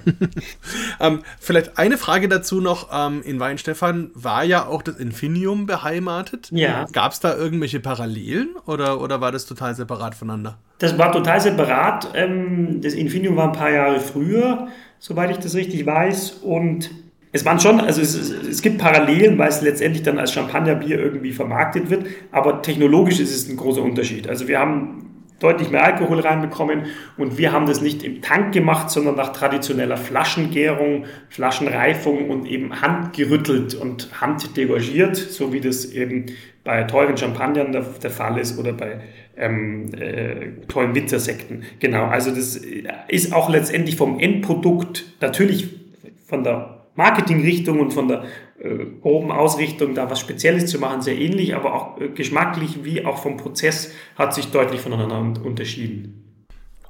ähm, 1.00 1.22
vielleicht 1.38 1.76
eine 1.76 1.98
Frage 1.98 2.28
dazu 2.28 2.62
noch. 2.62 2.88
Ähm, 2.92 3.22
in 3.22 3.40
Weinstefan 3.40 4.10
war 4.14 4.42
ja 4.42 4.66
auch 4.66 4.82
das 4.82 4.96
Infinium 4.96 5.66
beheimatet. 5.66 6.48
Ja. 6.50 6.86
Gab 6.92 7.12
es 7.12 7.20
da 7.20 7.36
irgendwelche 7.36 7.80
Parallelen 7.80 8.56
oder, 8.64 9.00
oder 9.00 9.20
war 9.20 9.32
das 9.32 9.44
total 9.44 9.65
separat 9.74 10.14
voneinander? 10.14 10.58
Das 10.78 10.98
war 10.98 11.12
total 11.12 11.40
separat. 11.40 12.12
Ähm, 12.14 12.80
das 12.82 12.94
Infinium 12.94 13.36
war 13.36 13.46
ein 13.46 13.52
paar 13.52 13.70
Jahre 13.70 14.00
früher, 14.00 14.68
soweit 14.98 15.30
ich 15.30 15.38
das 15.38 15.54
richtig 15.54 15.86
weiß. 15.86 16.32
Und 16.42 16.90
es 17.32 17.44
waren 17.44 17.60
schon, 17.60 17.80
also 17.80 18.00
es, 18.00 18.14
es, 18.14 18.62
gibt 18.62 18.78
Parallelen, 18.78 19.38
weil 19.38 19.48
es 19.48 19.62
letztendlich 19.62 20.02
dann 20.02 20.18
als 20.18 20.32
Champagnerbier 20.32 20.98
irgendwie 20.98 21.32
vermarktet 21.32 21.90
wird, 21.90 22.06
aber 22.32 22.62
technologisch 22.62 23.20
ist 23.20 23.34
es 23.34 23.48
ein 23.48 23.56
großer 23.56 23.82
Unterschied. 23.82 24.28
Also 24.28 24.48
wir 24.48 24.58
haben 24.58 25.06
deutlich 25.40 25.70
mehr 25.70 25.84
Alkohol 25.84 26.20
reinbekommen. 26.20 26.86
Und 27.16 27.38
wir 27.38 27.52
haben 27.52 27.66
das 27.66 27.80
nicht 27.80 28.02
im 28.02 28.22
Tank 28.22 28.52
gemacht, 28.52 28.90
sondern 28.90 29.16
nach 29.16 29.32
traditioneller 29.32 29.96
Flaschengärung, 29.96 31.04
Flaschenreifung 31.28 32.30
und 32.30 32.46
eben 32.46 32.80
handgerüttelt 32.80 33.74
und 33.74 34.20
handdegorgiert, 34.20 35.16
so 35.16 35.52
wie 35.52 35.60
das 35.60 35.84
eben 35.86 36.26
bei 36.64 36.82
teuren 36.84 37.16
Champagnern 37.16 37.72
der, 37.72 37.82
der 37.82 38.10
Fall 38.10 38.38
ist 38.38 38.58
oder 38.58 38.72
bei 38.72 39.00
ähm, 39.36 39.92
äh, 39.94 40.66
tollen 40.68 40.94
Winzersekten. 40.94 41.64
Genau, 41.78 42.04
also 42.04 42.30
das 42.30 42.60
ist 43.08 43.32
auch 43.32 43.50
letztendlich 43.50 43.96
vom 43.96 44.18
Endprodukt 44.18 45.04
natürlich 45.20 45.68
von 46.26 46.42
der 46.44 46.86
Marketingrichtung 46.94 47.80
und 47.80 47.92
von 47.92 48.08
der 48.08 48.24
äh, 48.58 48.86
groben 49.00 49.30
Ausrichtung, 49.30 49.94
da 49.94 50.10
was 50.10 50.20
Spezielles 50.20 50.66
zu 50.66 50.78
machen, 50.78 51.02
sehr 51.02 51.16
ähnlich, 51.16 51.54
aber 51.54 51.74
auch 51.74 52.00
äh, 52.00 52.08
geschmacklich 52.08 52.84
wie 52.84 53.04
auch 53.04 53.18
vom 53.18 53.36
Prozess 53.36 53.92
hat 54.16 54.34
sich 54.34 54.46
deutlich 54.50 54.80
voneinander 54.80 55.44
unterschieden. 55.44 56.25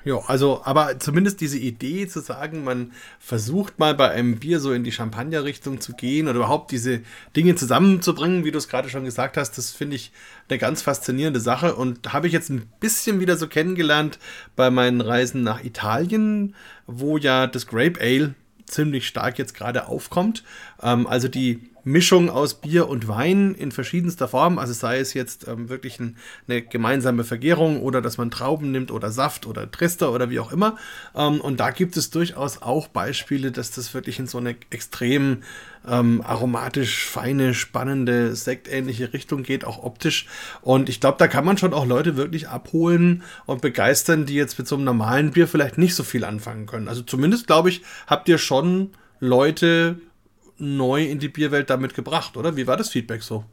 Ja, 0.07 0.21
also, 0.29 0.61
aber 0.63 1.01
zumindest 1.01 1.41
diese 1.41 1.59
Idee 1.59 2.07
zu 2.07 2.21
sagen, 2.21 2.63
man 2.63 2.93
versucht 3.19 3.81
mal 3.81 3.93
bei 3.93 4.09
einem 4.09 4.39
Bier 4.39 4.61
so 4.61 4.73
in 4.73 4.85
die 4.85 4.93
Champagner-Richtung 4.93 5.81
zu 5.81 5.95
gehen 5.95 6.29
oder 6.29 6.37
überhaupt 6.37 6.71
diese 6.71 7.01
Dinge 7.35 7.57
zusammenzubringen, 7.57 8.45
wie 8.45 8.53
du 8.53 8.59
es 8.59 8.69
gerade 8.69 8.89
schon 8.89 9.05
gesagt 9.05 9.37
hast, 9.37 9.59
das 9.59 9.73
finde 9.73 9.97
ich 9.97 10.13
eine 10.49 10.59
ganz 10.61 10.81
faszinierende 10.81 11.41
Sache 11.41 11.75
und 11.75 12.13
habe 12.13 12.29
ich 12.29 12.33
jetzt 12.33 12.51
ein 12.51 12.71
bisschen 12.79 13.19
wieder 13.19 13.37
so 13.37 13.49
kennengelernt 13.49 14.21
bei 14.55 14.71
meinen 14.71 15.01
Reisen 15.01 15.43
nach 15.43 15.65
Italien, 15.65 16.55
wo 16.87 17.19
ja 17.19 17.49
das 17.49 17.67
Grape 17.67 18.01
Ale 18.01 18.37
ziemlich 18.65 19.09
stark 19.09 19.41
jetzt 19.41 19.55
gerade 19.55 19.89
aufkommt. 19.89 20.45
Ähm, 20.81 21.09
also 21.09 21.27
die 21.27 21.69
Mischung 21.87 22.31
aus 22.31 22.55
Bier 22.55 22.89
und 22.89 23.07
Wein 23.07 23.55
in 23.55 23.71
verschiedenster 23.71 24.27
Form, 24.27 24.59
also 24.59 24.73
sei 24.73 24.99
es 24.99 25.15
jetzt 25.15 25.47
ähm, 25.47 25.69
wirklich 25.69 26.01
ein, 26.01 26.17
eine 26.49 26.61
gemeinsame 26.61 27.23
Vergärung 27.23 27.81
oder 27.81 28.03
dass 28.03 28.19
man 28.19 28.33
Trauben 28.33 28.73
nimmt 28.73 28.91
oder 28.91 29.13
Saft 29.13 29.47
oder 29.47 29.71
Trister 29.71 30.13
oder 30.13 30.29
wie 30.29 30.41
auch 30.41 30.51
immer. 30.51 30.79
Ähm, 31.15 31.41
und 31.41 31.61
da 31.61 31.71
gibt 31.71 31.97
es 31.97 32.11
durchaus 32.11 32.61
auch 32.61 32.89
Beispiele, 32.89 33.53
dass 33.53 33.71
das 33.71 33.95
wirklich 33.95 34.19
in 34.19 34.27
so 34.27 34.39
eine 34.39 34.57
extrem 34.71 35.45
ähm, 35.87 36.23
aromatisch 36.27 37.07
feine, 37.07 37.55
spannende, 37.55 38.35
sektähnliche 38.35 39.13
Richtung 39.13 39.45
geht, 39.45 39.65
auch 39.65 39.85
optisch. 39.85 40.27
Und 40.63 40.89
ich 40.89 41.01
glaube, 41.01 41.19
da 41.19 41.29
kann 41.29 41.45
man 41.45 41.57
schon 41.57 41.73
auch 41.73 41.87
Leute 41.87 42.17
wirklich 42.17 42.49
abholen 42.49 43.23
und 43.45 43.63
begeistern, 43.63 44.27
die 44.27 44.35
jetzt 44.35 44.59
mit 44.59 44.67
so 44.67 44.75
einem 44.75 44.85
normalen 44.85 45.31
Bier 45.31 45.47
vielleicht 45.47 45.79
nicht 45.79 45.95
so 45.95 46.03
viel 46.03 46.25
anfangen 46.25 46.67
können. 46.67 46.89
Also 46.89 47.03
zumindest, 47.03 47.47
glaube 47.47 47.69
ich, 47.69 47.83
habt 48.09 48.29
ihr 48.29 48.39
schon 48.39 48.91
Leute 49.21 50.01
neu 50.59 51.05
in 51.05 51.19
die 51.19 51.29
Bierwelt 51.29 51.71
damit 51.71 51.95
gebracht, 51.95 52.37
oder? 52.37 52.57
Wie 52.57 52.67
war 52.67 52.77
das 52.77 52.91
Feedback 52.91 53.23
so? 53.23 53.45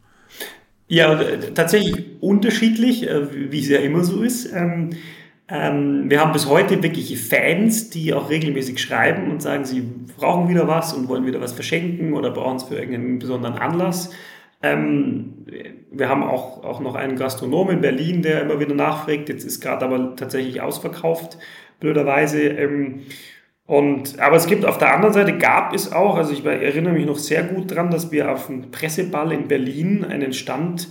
Ja, 0.88 1.20
tatsächlich 1.56 2.22
unterschiedlich, 2.22 3.10
äh, 3.10 3.52
wie 3.52 3.60
es 3.60 3.70
ja 3.70 3.80
immer 3.80 4.04
so 4.04 4.22
ist. 4.22 4.52
Ähm, 4.54 4.92
ähm, 5.50 6.10
wir 6.10 6.22
haben 6.22 6.32
bis 6.32 6.48
heute 6.48 6.82
wirklich 6.84 7.20
Fans, 7.22 7.90
die 7.90 8.14
auch 8.14 8.30
regelmäßig 8.30 8.80
schreiben 8.80 9.30
und 9.30 9.42
sagen, 9.42 9.66
sie 9.66 9.82
brauchen 10.18 10.50
wieder 10.50 10.68
was 10.68 10.94
und 10.94 11.10
wollen 11.10 11.26
wieder 11.26 11.42
was 11.42 11.54
verschenken 11.54 12.14
oder 12.14 12.32
brauchen 12.32 12.58
es 12.58 12.64
für 12.64 12.76
irgendeinen 12.76 13.20
besonderen 13.20 13.58
Anlass. 13.58 14.12
Ähm, 14.62 15.46
wir 15.92 16.10
haben 16.10 16.24
auch, 16.24 16.64
auch 16.64 16.80
noch 16.80 16.96
einen 16.96 17.18
Gastronom 17.18 17.70
in 17.70 17.82
Berlin, 17.82 18.22
der 18.22 18.42
immer 18.42 18.60
wieder 18.60 18.74
nachfragt. 18.74 19.30
Jetzt 19.30 19.44
ist 19.44 19.60
gerade 19.60 19.86
aber 19.86 20.16
tatsächlich 20.16 20.62
ausverkauft, 20.62 21.38
blöderweise. 21.80 22.40
Und, 23.66 24.20
aber 24.20 24.36
es 24.36 24.48
gibt 24.48 24.66
auf 24.66 24.78
der 24.78 24.94
anderen 24.94 25.14
Seite 25.14 25.38
gab 25.38 25.74
es 25.74 25.92
auch, 25.92 26.18
also 26.18 26.34
ich 26.34 26.44
erinnere 26.44 26.94
mich 26.94 27.06
noch 27.06 27.18
sehr 27.18 27.44
gut 27.44 27.74
dran, 27.74 27.92
dass 27.92 28.12
wir 28.12 28.32
auf 28.32 28.48
dem 28.48 28.72
Presseball 28.72 29.32
in 29.32 29.48
Berlin 29.48 30.04
einen 30.04 30.34
Stand 30.34 30.90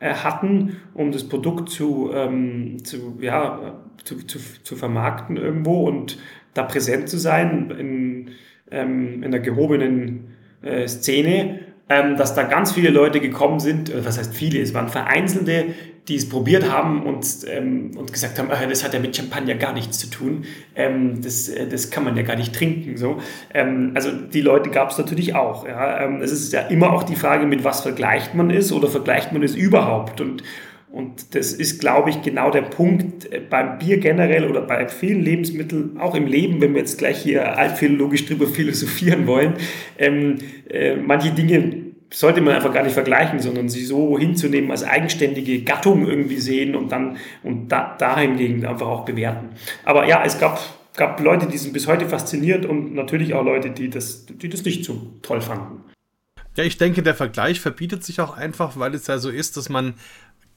äh, 0.00 0.14
hatten, 0.14 0.76
um 0.94 1.12
das 1.12 1.28
Produkt 1.28 1.68
zu, 1.68 2.10
ähm, 2.14 2.82
zu, 2.82 3.18
ja, 3.20 3.80
zu, 4.04 4.26
zu, 4.26 4.38
zu 4.62 4.76
vermarkten 4.76 5.36
irgendwo 5.36 5.86
und 5.86 6.18
da 6.54 6.62
präsent 6.62 7.10
zu 7.10 7.18
sein 7.18 7.70
in, 7.70 8.30
ähm, 8.70 9.22
in 9.22 9.30
der 9.30 9.40
gehobenen 9.40 10.34
äh, 10.62 10.88
Szene, 10.88 11.60
ähm, 11.88 12.16
dass 12.16 12.34
da 12.34 12.44
ganz 12.44 12.72
viele 12.72 12.90
Leute 12.90 13.20
gekommen 13.20 13.60
sind, 13.60 13.90
äh, 13.90 14.04
was 14.04 14.18
heißt 14.18 14.34
viele, 14.34 14.60
es 14.60 14.74
waren 14.74 14.88
vereinzelte, 14.88 15.66
die 16.08 16.16
es 16.16 16.28
probiert 16.28 16.70
haben 16.70 17.02
und, 17.02 17.26
ähm, 17.48 17.92
und 17.96 18.12
gesagt 18.12 18.38
haben, 18.38 18.50
ah, 18.50 18.66
das 18.66 18.84
hat 18.84 18.92
ja 18.92 19.00
mit 19.00 19.16
Champagner 19.16 19.54
gar 19.54 19.72
nichts 19.72 19.98
zu 19.98 20.08
tun, 20.08 20.44
ähm, 20.74 21.22
das, 21.22 21.48
äh, 21.48 21.66
das 21.66 21.90
kann 21.90 22.04
man 22.04 22.16
ja 22.16 22.22
gar 22.22 22.36
nicht 22.36 22.54
trinken. 22.54 22.96
So. 22.96 23.18
Ähm, 23.54 23.92
also 23.94 24.10
die 24.10 24.42
Leute 24.42 24.70
gab 24.70 24.90
es 24.90 24.98
natürlich 24.98 25.34
auch. 25.34 25.66
Ja. 25.66 26.02
Ähm, 26.02 26.20
es 26.20 26.30
ist 26.30 26.52
ja 26.52 26.60
immer 26.60 26.92
auch 26.92 27.04
die 27.04 27.16
Frage, 27.16 27.46
mit 27.46 27.64
was 27.64 27.80
vergleicht 27.80 28.34
man 28.34 28.50
es 28.50 28.70
oder 28.70 28.88
vergleicht 28.88 29.32
man 29.32 29.42
es 29.42 29.54
überhaupt. 29.54 30.20
Und, 30.20 30.42
und 30.94 31.34
das 31.34 31.52
ist, 31.52 31.80
glaube 31.80 32.10
ich, 32.10 32.22
genau 32.22 32.52
der 32.52 32.62
Punkt 32.62 33.30
äh, 33.32 33.40
beim 33.40 33.78
Bier 33.78 33.98
generell 33.98 34.48
oder 34.48 34.60
bei 34.60 34.86
vielen 34.86 35.22
Lebensmitteln, 35.22 35.98
auch 35.98 36.14
im 36.14 36.28
Leben, 36.28 36.60
wenn 36.60 36.72
wir 36.72 36.82
jetzt 36.82 36.98
gleich 36.98 37.20
hier 37.20 37.58
altphilologisch 37.58 38.26
drüber 38.26 38.46
philosophieren 38.58 39.26
wollen. 39.26 39.54
Ähm, 39.98 40.36
äh, 40.70 40.94
manche 40.94 41.32
Dinge 41.32 41.86
sollte 42.12 42.40
man 42.40 42.54
einfach 42.54 42.72
gar 42.72 42.84
nicht 42.84 42.92
vergleichen, 42.92 43.40
sondern 43.40 43.68
sie 43.68 43.84
so 43.84 44.16
hinzunehmen 44.16 44.70
als 44.70 44.84
eigenständige 44.84 45.62
Gattung 45.62 46.06
irgendwie 46.06 46.38
sehen 46.38 46.76
und 46.76 46.92
dann 46.92 47.16
und 47.42 47.72
da, 47.72 47.96
dahingegen 47.98 48.64
einfach 48.64 48.86
auch 48.86 49.04
bewerten. 49.04 49.48
Aber 49.84 50.06
ja, 50.06 50.22
es 50.24 50.38
gab, 50.38 50.60
gab 50.96 51.18
Leute, 51.18 51.48
die 51.48 51.58
sind 51.58 51.72
bis 51.72 51.88
heute 51.88 52.08
fasziniert 52.08 52.66
und 52.66 52.94
natürlich 52.94 53.34
auch 53.34 53.44
Leute, 53.44 53.70
die 53.70 53.90
das, 53.90 54.26
die 54.26 54.48
das 54.48 54.64
nicht 54.64 54.84
so 54.84 55.10
toll 55.22 55.40
fanden. 55.40 55.82
Ja, 56.56 56.62
ich 56.62 56.78
denke, 56.78 57.02
der 57.02 57.16
Vergleich 57.16 57.60
verbietet 57.60 58.04
sich 58.04 58.20
auch 58.20 58.36
einfach, 58.36 58.78
weil 58.78 58.94
es 58.94 59.08
ja 59.08 59.18
so 59.18 59.28
ist, 59.28 59.56
dass 59.56 59.68
man 59.68 59.94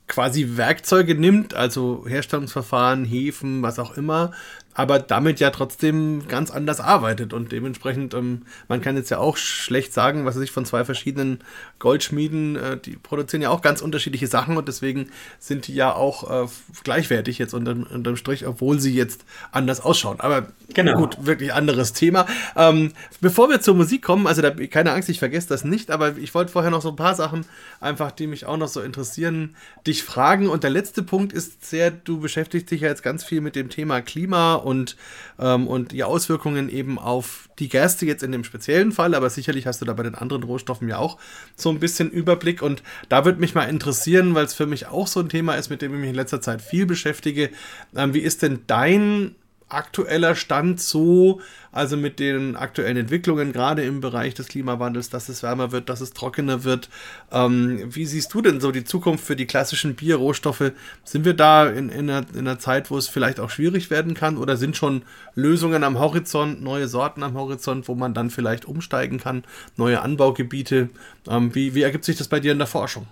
quasi 0.07 0.57
Werkzeuge 0.57 1.15
nimmt, 1.15 1.53
also 1.53 2.05
Herstellungsverfahren, 2.07 3.05
Hefen, 3.05 3.61
was 3.61 3.79
auch 3.79 3.97
immer, 3.97 4.31
aber 4.77 4.99
damit 4.99 5.39
ja 5.39 5.49
trotzdem 5.49 6.27
ganz 6.27 6.51
anders 6.51 6.79
arbeitet 6.79 7.33
und 7.33 7.51
dementsprechend, 7.51 8.13
ähm, 8.13 8.43
man 8.67 8.79
kann 8.79 8.95
jetzt 8.95 9.09
ja 9.09 9.17
auch 9.17 9.35
schlecht 9.35 9.91
sagen, 9.91 10.23
was 10.23 10.35
weiß 10.35 10.43
ich, 10.43 10.51
von 10.51 10.65
zwei 10.65 10.85
verschiedenen 10.85 11.39
Goldschmieden, 11.79 12.55
äh, 12.57 12.77
die 12.77 12.95
produzieren 12.95 13.41
ja 13.41 13.49
auch 13.49 13.63
ganz 13.63 13.81
unterschiedliche 13.81 14.27
Sachen 14.27 14.55
und 14.55 14.67
deswegen 14.67 15.09
sind 15.39 15.65
die 15.65 15.73
ja 15.73 15.95
auch 15.95 16.45
äh, 16.45 16.47
gleichwertig 16.83 17.39
jetzt 17.39 17.55
unterm, 17.55 17.87
unterm 17.91 18.17
Strich, 18.17 18.45
obwohl 18.45 18.79
sie 18.79 18.93
jetzt 18.93 19.25
anders 19.51 19.81
ausschauen. 19.81 20.19
Aber 20.19 20.49
genau. 20.75 20.95
gut, 20.95 21.25
wirklich 21.25 21.55
anderes 21.55 21.93
Thema. 21.93 22.27
Ähm, 22.55 22.93
bevor 23.19 23.49
wir 23.49 23.61
zur 23.61 23.73
Musik 23.73 24.03
kommen, 24.03 24.27
also 24.27 24.43
da, 24.43 24.51
keine 24.51 24.91
Angst, 24.91 25.09
ich 25.09 25.17
vergesse 25.17 25.49
das 25.49 25.63
nicht, 25.63 25.89
aber 25.89 26.17
ich 26.17 26.35
wollte 26.35 26.51
vorher 26.51 26.69
noch 26.69 26.83
so 26.83 26.89
ein 26.89 26.95
paar 26.95 27.15
Sachen 27.15 27.45
einfach, 27.79 28.11
die 28.11 28.27
mich 28.27 28.45
auch 28.45 28.57
noch 28.57 28.67
so 28.67 28.81
interessieren, 28.81 29.55
dich 29.87 30.03
fragen. 30.03 30.47
Und 30.47 30.63
der 30.63 30.69
letzte 30.69 31.01
Punkt 31.01 31.33
ist 31.33 31.65
sehr, 31.65 31.89
du 31.89 32.19
beschäftigst 32.19 32.69
dich 32.69 32.81
ja 32.81 32.89
jetzt 32.89 33.01
ganz 33.01 33.23
viel 33.23 33.41
mit 33.41 33.55
dem 33.55 33.69
Thema 33.69 34.01
Klima 34.01 34.66
und, 34.67 34.97
ähm, 35.39 35.67
und 35.67 35.93
die 35.93 36.03
Auswirkungen 36.03 36.69
eben 36.69 36.99
auf 36.99 37.49
die 37.59 37.69
Gerste 37.69 38.05
jetzt 38.05 38.21
in 38.21 38.31
dem 38.31 38.43
speziellen 38.43 38.91
Fall, 38.91 39.15
aber 39.15 39.29
sicherlich 39.29 39.65
hast 39.65 39.81
du 39.81 39.85
da 39.85 39.93
bei 39.93 40.03
den 40.03 40.15
anderen 40.15 40.43
Rohstoffen 40.43 40.89
ja 40.89 40.97
auch 40.97 41.17
so 41.55 41.69
ein 41.69 41.79
bisschen 41.79 42.11
Überblick 42.11 42.61
und 42.61 42.83
da 43.09 43.23
würde 43.25 43.39
mich 43.39 43.55
mal 43.55 43.63
interessieren, 43.63 44.35
weil 44.35 44.45
es 44.45 44.53
für 44.53 44.67
mich 44.67 44.87
auch 44.87 45.07
so 45.07 45.21
ein 45.21 45.29
Thema 45.29 45.55
ist, 45.55 45.69
mit 45.69 45.81
dem 45.81 45.93
ich 45.93 45.99
mich 46.01 46.09
in 46.09 46.15
letzter 46.15 46.41
Zeit 46.41 46.61
viel 46.61 46.85
beschäftige. 46.85 47.49
Ähm, 47.95 48.13
wie 48.13 48.19
ist 48.19 48.41
denn 48.41 48.59
dein 48.67 49.35
aktueller 49.69 50.35
Stand 50.35 50.79
so, 50.79 51.41
also 51.71 51.97
mit 51.97 52.19
den 52.19 52.55
aktuellen 52.55 52.97
Entwicklungen, 52.97 53.51
gerade 53.51 53.83
im 53.83 53.99
Bereich 53.99 54.33
des 54.33 54.47
Klimawandels, 54.47 55.09
dass 55.09 55.29
es 55.29 55.43
wärmer 55.43 55.71
wird, 55.71 55.89
dass 55.89 56.01
es 56.01 56.13
trockener 56.13 56.63
wird. 56.63 56.89
Ähm, 57.31 57.83
wie 57.87 58.05
siehst 58.05 58.33
du 58.33 58.41
denn 58.41 58.61
so 58.61 58.71
die 58.71 58.85
Zukunft 58.85 59.25
für 59.25 59.35
die 59.35 59.45
klassischen 59.45 59.95
Bierrohstoffe? 59.95 60.71
Sind 61.03 61.25
wir 61.25 61.33
da 61.33 61.67
in, 61.67 61.89
in, 61.89 62.09
einer, 62.09 62.25
in 62.33 62.39
einer 62.39 62.59
Zeit, 62.59 62.89
wo 62.89 62.97
es 62.97 63.07
vielleicht 63.07 63.39
auch 63.39 63.49
schwierig 63.49 63.89
werden 63.89 64.13
kann 64.13 64.37
oder 64.37 64.55
sind 64.57 64.77
schon 64.77 65.03
Lösungen 65.35 65.83
am 65.83 65.99
Horizont, 65.99 66.61
neue 66.61 66.87
Sorten 66.87 67.23
am 67.23 67.33
Horizont, 67.33 67.87
wo 67.87 67.95
man 67.95 68.13
dann 68.13 68.29
vielleicht 68.29 68.65
umsteigen 68.65 69.19
kann, 69.19 69.43
neue 69.75 70.01
Anbaugebiete? 70.01 70.89
Ähm, 71.29 71.53
wie, 71.53 71.75
wie 71.75 71.81
ergibt 71.81 72.05
sich 72.05 72.17
das 72.17 72.29
bei 72.29 72.39
dir 72.39 72.53
in 72.53 72.57
der 72.57 72.67
Forschung? 72.67 73.05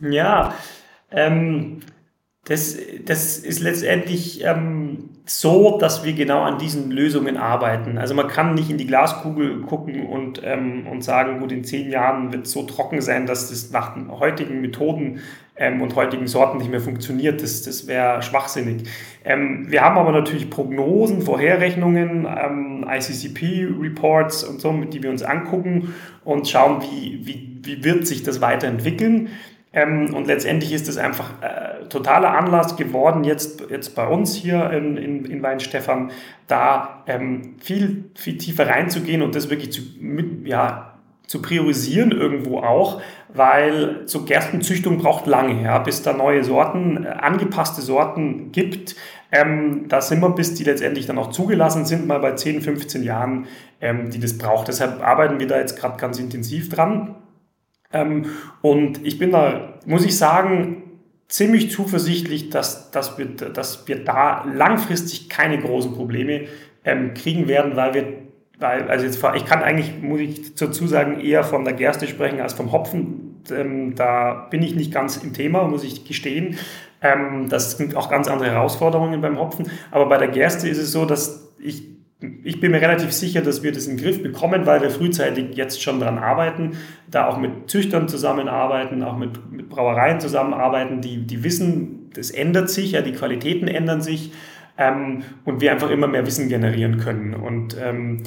Ja, 0.00 0.54
ähm, 1.10 1.80
das, 2.44 2.76
das 3.06 3.38
ist 3.38 3.60
letztendlich 3.60 4.44
ähm, 4.44 5.08
so, 5.24 5.78
dass 5.78 6.04
wir 6.04 6.12
genau 6.12 6.42
an 6.42 6.58
diesen 6.58 6.90
Lösungen 6.90 7.38
arbeiten. 7.38 7.96
Also 7.96 8.14
man 8.14 8.28
kann 8.28 8.52
nicht 8.52 8.70
in 8.70 8.76
die 8.76 8.86
Glaskugel 8.86 9.62
gucken 9.62 10.06
und, 10.06 10.42
ähm, 10.44 10.86
und 10.86 11.02
sagen, 11.02 11.40
gut, 11.40 11.52
in 11.52 11.64
zehn 11.64 11.90
Jahren 11.90 12.32
wird 12.32 12.44
es 12.44 12.52
so 12.52 12.64
trocken 12.64 13.00
sein, 13.00 13.24
dass 13.26 13.48
das 13.48 13.70
nach 13.70 13.94
den 13.94 14.10
heutigen 14.10 14.60
Methoden 14.60 15.20
ähm, 15.56 15.80
und 15.80 15.96
heutigen 15.96 16.26
Sorten 16.26 16.58
nicht 16.58 16.70
mehr 16.70 16.82
funktioniert. 16.82 17.42
Das, 17.42 17.62
das 17.62 17.86
wäre 17.86 18.20
schwachsinnig. 18.20 18.88
Ähm, 19.24 19.70
wir 19.70 19.80
haben 19.80 19.96
aber 19.96 20.12
natürlich 20.12 20.50
Prognosen, 20.50 21.22
Vorherrechnungen, 21.22 22.26
ähm, 22.26 22.84
ICCP-Reports 22.86 24.44
und 24.44 24.60
so, 24.60 24.70
die 24.72 25.02
wir 25.02 25.08
uns 25.08 25.22
angucken 25.22 25.94
und 26.24 26.46
schauen, 26.46 26.82
wie, 26.82 27.20
wie, 27.24 27.60
wie 27.62 27.84
wird 27.84 28.06
sich 28.06 28.22
das 28.22 28.42
weiterentwickeln. 28.42 29.30
Ähm, 29.74 30.14
und 30.14 30.28
letztendlich 30.28 30.72
ist 30.72 30.88
es 30.88 30.96
einfach 30.96 31.42
äh, 31.42 31.88
totaler 31.88 32.30
Anlass 32.30 32.76
geworden, 32.76 33.24
jetzt, 33.24 33.64
jetzt 33.70 33.96
bei 33.96 34.06
uns 34.06 34.34
hier 34.34 34.70
in, 34.70 34.96
in, 34.96 35.24
in 35.24 35.42
Weinstefan, 35.42 36.12
da 36.46 37.02
ähm, 37.06 37.56
viel, 37.58 38.04
viel 38.14 38.38
tiefer 38.38 38.68
reinzugehen 38.68 39.20
und 39.20 39.34
das 39.34 39.50
wirklich 39.50 39.72
zu, 39.72 39.82
mit, 39.98 40.46
ja, 40.46 40.94
zu 41.26 41.42
priorisieren 41.42 42.12
irgendwo 42.12 42.58
auch, 42.58 43.00
weil 43.32 44.02
so 44.04 44.24
Gerstenzüchtung 44.24 44.98
braucht 44.98 45.26
lange, 45.26 45.62
ja, 45.64 45.78
bis 45.78 46.02
da 46.02 46.12
neue 46.12 46.44
Sorten, 46.44 47.04
äh, 47.04 47.08
angepasste 47.08 47.82
Sorten 47.82 48.52
gibt. 48.52 48.94
Ähm, 49.32 49.86
da 49.88 50.00
sind 50.00 50.20
wir, 50.20 50.30
bis 50.30 50.54
die 50.54 50.62
letztendlich 50.62 51.06
dann 51.06 51.18
auch 51.18 51.30
zugelassen 51.30 51.84
sind, 51.84 52.06
mal 52.06 52.20
bei 52.20 52.32
10, 52.32 52.60
15 52.60 53.02
Jahren, 53.02 53.46
ähm, 53.80 54.10
die 54.10 54.20
das 54.20 54.38
braucht. 54.38 54.68
Deshalb 54.68 55.02
arbeiten 55.02 55.40
wir 55.40 55.48
da 55.48 55.58
jetzt 55.58 55.76
gerade 55.76 55.96
ganz 55.96 56.20
intensiv 56.20 56.68
dran. 56.68 57.16
Ähm, 57.94 58.26
und 58.60 59.04
ich 59.06 59.18
bin 59.18 59.30
da, 59.30 59.78
muss 59.86 60.04
ich 60.04 60.18
sagen, 60.18 60.82
ziemlich 61.28 61.70
zuversichtlich, 61.70 62.50
dass, 62.50 62.90
dass, 62.90 63.16
wir, 63.16 63.26
dass 63.26 63.88
wir 63.88 64.04
da 64.04 64.44
langfristig 64.44 65.30
keine 65.30 65.58
großen 65.58 65.94
Probleme 65.94 66.42
ähm, 66.84 67.14
kriegen 67.14 67.48
werden, 67.48 67.76
weil 67.76 67.94
wir 67.94 68.04
weil, 68.58 68.88
also 68.88 69.04
jetzt, 69.04 69.22
ich 69.34 69.44
kann 69.46 69.62
eigentlich, 69.62 70.00
muss 70.00 70.20
ich 70.20 70.54
dazu 70.54 70.86
sagen, 70.86 71.20
eher 71.20 71.42
von 71.42 71.64
der 71.64 71.74
Gerste 71.74 72.06
sprechen 72.06 72.40
als 72.40 72.52
vom 72.52 72.72
Hopfen. 72.72 73.42
Ähm, 73.50 73.94
da 73.94 74.46
bin 74.50 74.62
ich 74.62 74.74
nicht 74.74 74.92
ganz 74.92 75.16
im 75.16 75.32
Thema, 75.32 75.66
muss 75.66 75.84
ich 75.84 76.04
gestehen. 76.04 76.56
Ähm, 77.02 77.48
das 77.48 77.72
sind 77.72 77.96
auch 77.96 78.08
ganz 78.08 78.28
andere 78.28 78.50
Herausforderungen 78.50 79.20
beim 79.20 79.38
Hopfen. 79.38 79.70
Aber 79.90 80.06
bei 80.06 80.18
der 80.18 80.28
Gerste 80.28 80.68
ist 80.68 80.78
es 80.78 80.92
so, 80.92 81.04
dass 81.04 81.52
ich, 81.58 81.82
ich 82.44 82.60
bin 82.60 82.72
mir 82.72 82.80
relativ 82.80 83.12
sicher, 83.12 83.40
dass 83.40 83.62
wir 83.62 83.72
das 83.72 83.86
in 83.86 83.96
den 83.96 84.04
Griff 84.04 84.22
bekommen, 84.22 84.66
weil 84.66 84.80
wir 84.80 84.90
frühzeitig 84.90 85.56
jetzt 85.56 85.82
schon 85.82 86.00
daran 86.00 86.18
arbeiten, 86.18 86.72
da 87.10 87.26
auch 87.26 87.38
mit 87.38 87.70
Züchtern 87.70 88.08
zusammenarbeiten, 88.08 89.02
auch 89.02 89.16
mit, 89.16 89.50
mit 89.50 89.68
Brauereien 89.68 90.20
zusammenarbeiten, 90.20 91.00
die, 91.00 91.26
die 91.26 91.44
wissen, 91.44 92.10
das 92.14 92.30
ändert 92.30 92.70
sich, 92.70 92.92
ja, 92.92 93.02
die 93.02 93.12
Qualitäten 93.12 93.68
ändern 93.68 94.00
sich 94.00 94.32
ähm, 94.78 95.22
und 95.44 95.60
wir 95.60 95.72
einfach 95.72 95.90
immer 95.90 96.06
mehr 96.06 96.26
Wissen 96.26 96.48
generieren 96.48 96.98
können. 96.98 97.34
Und 97.34 97.76
ähm, 97.80 98.22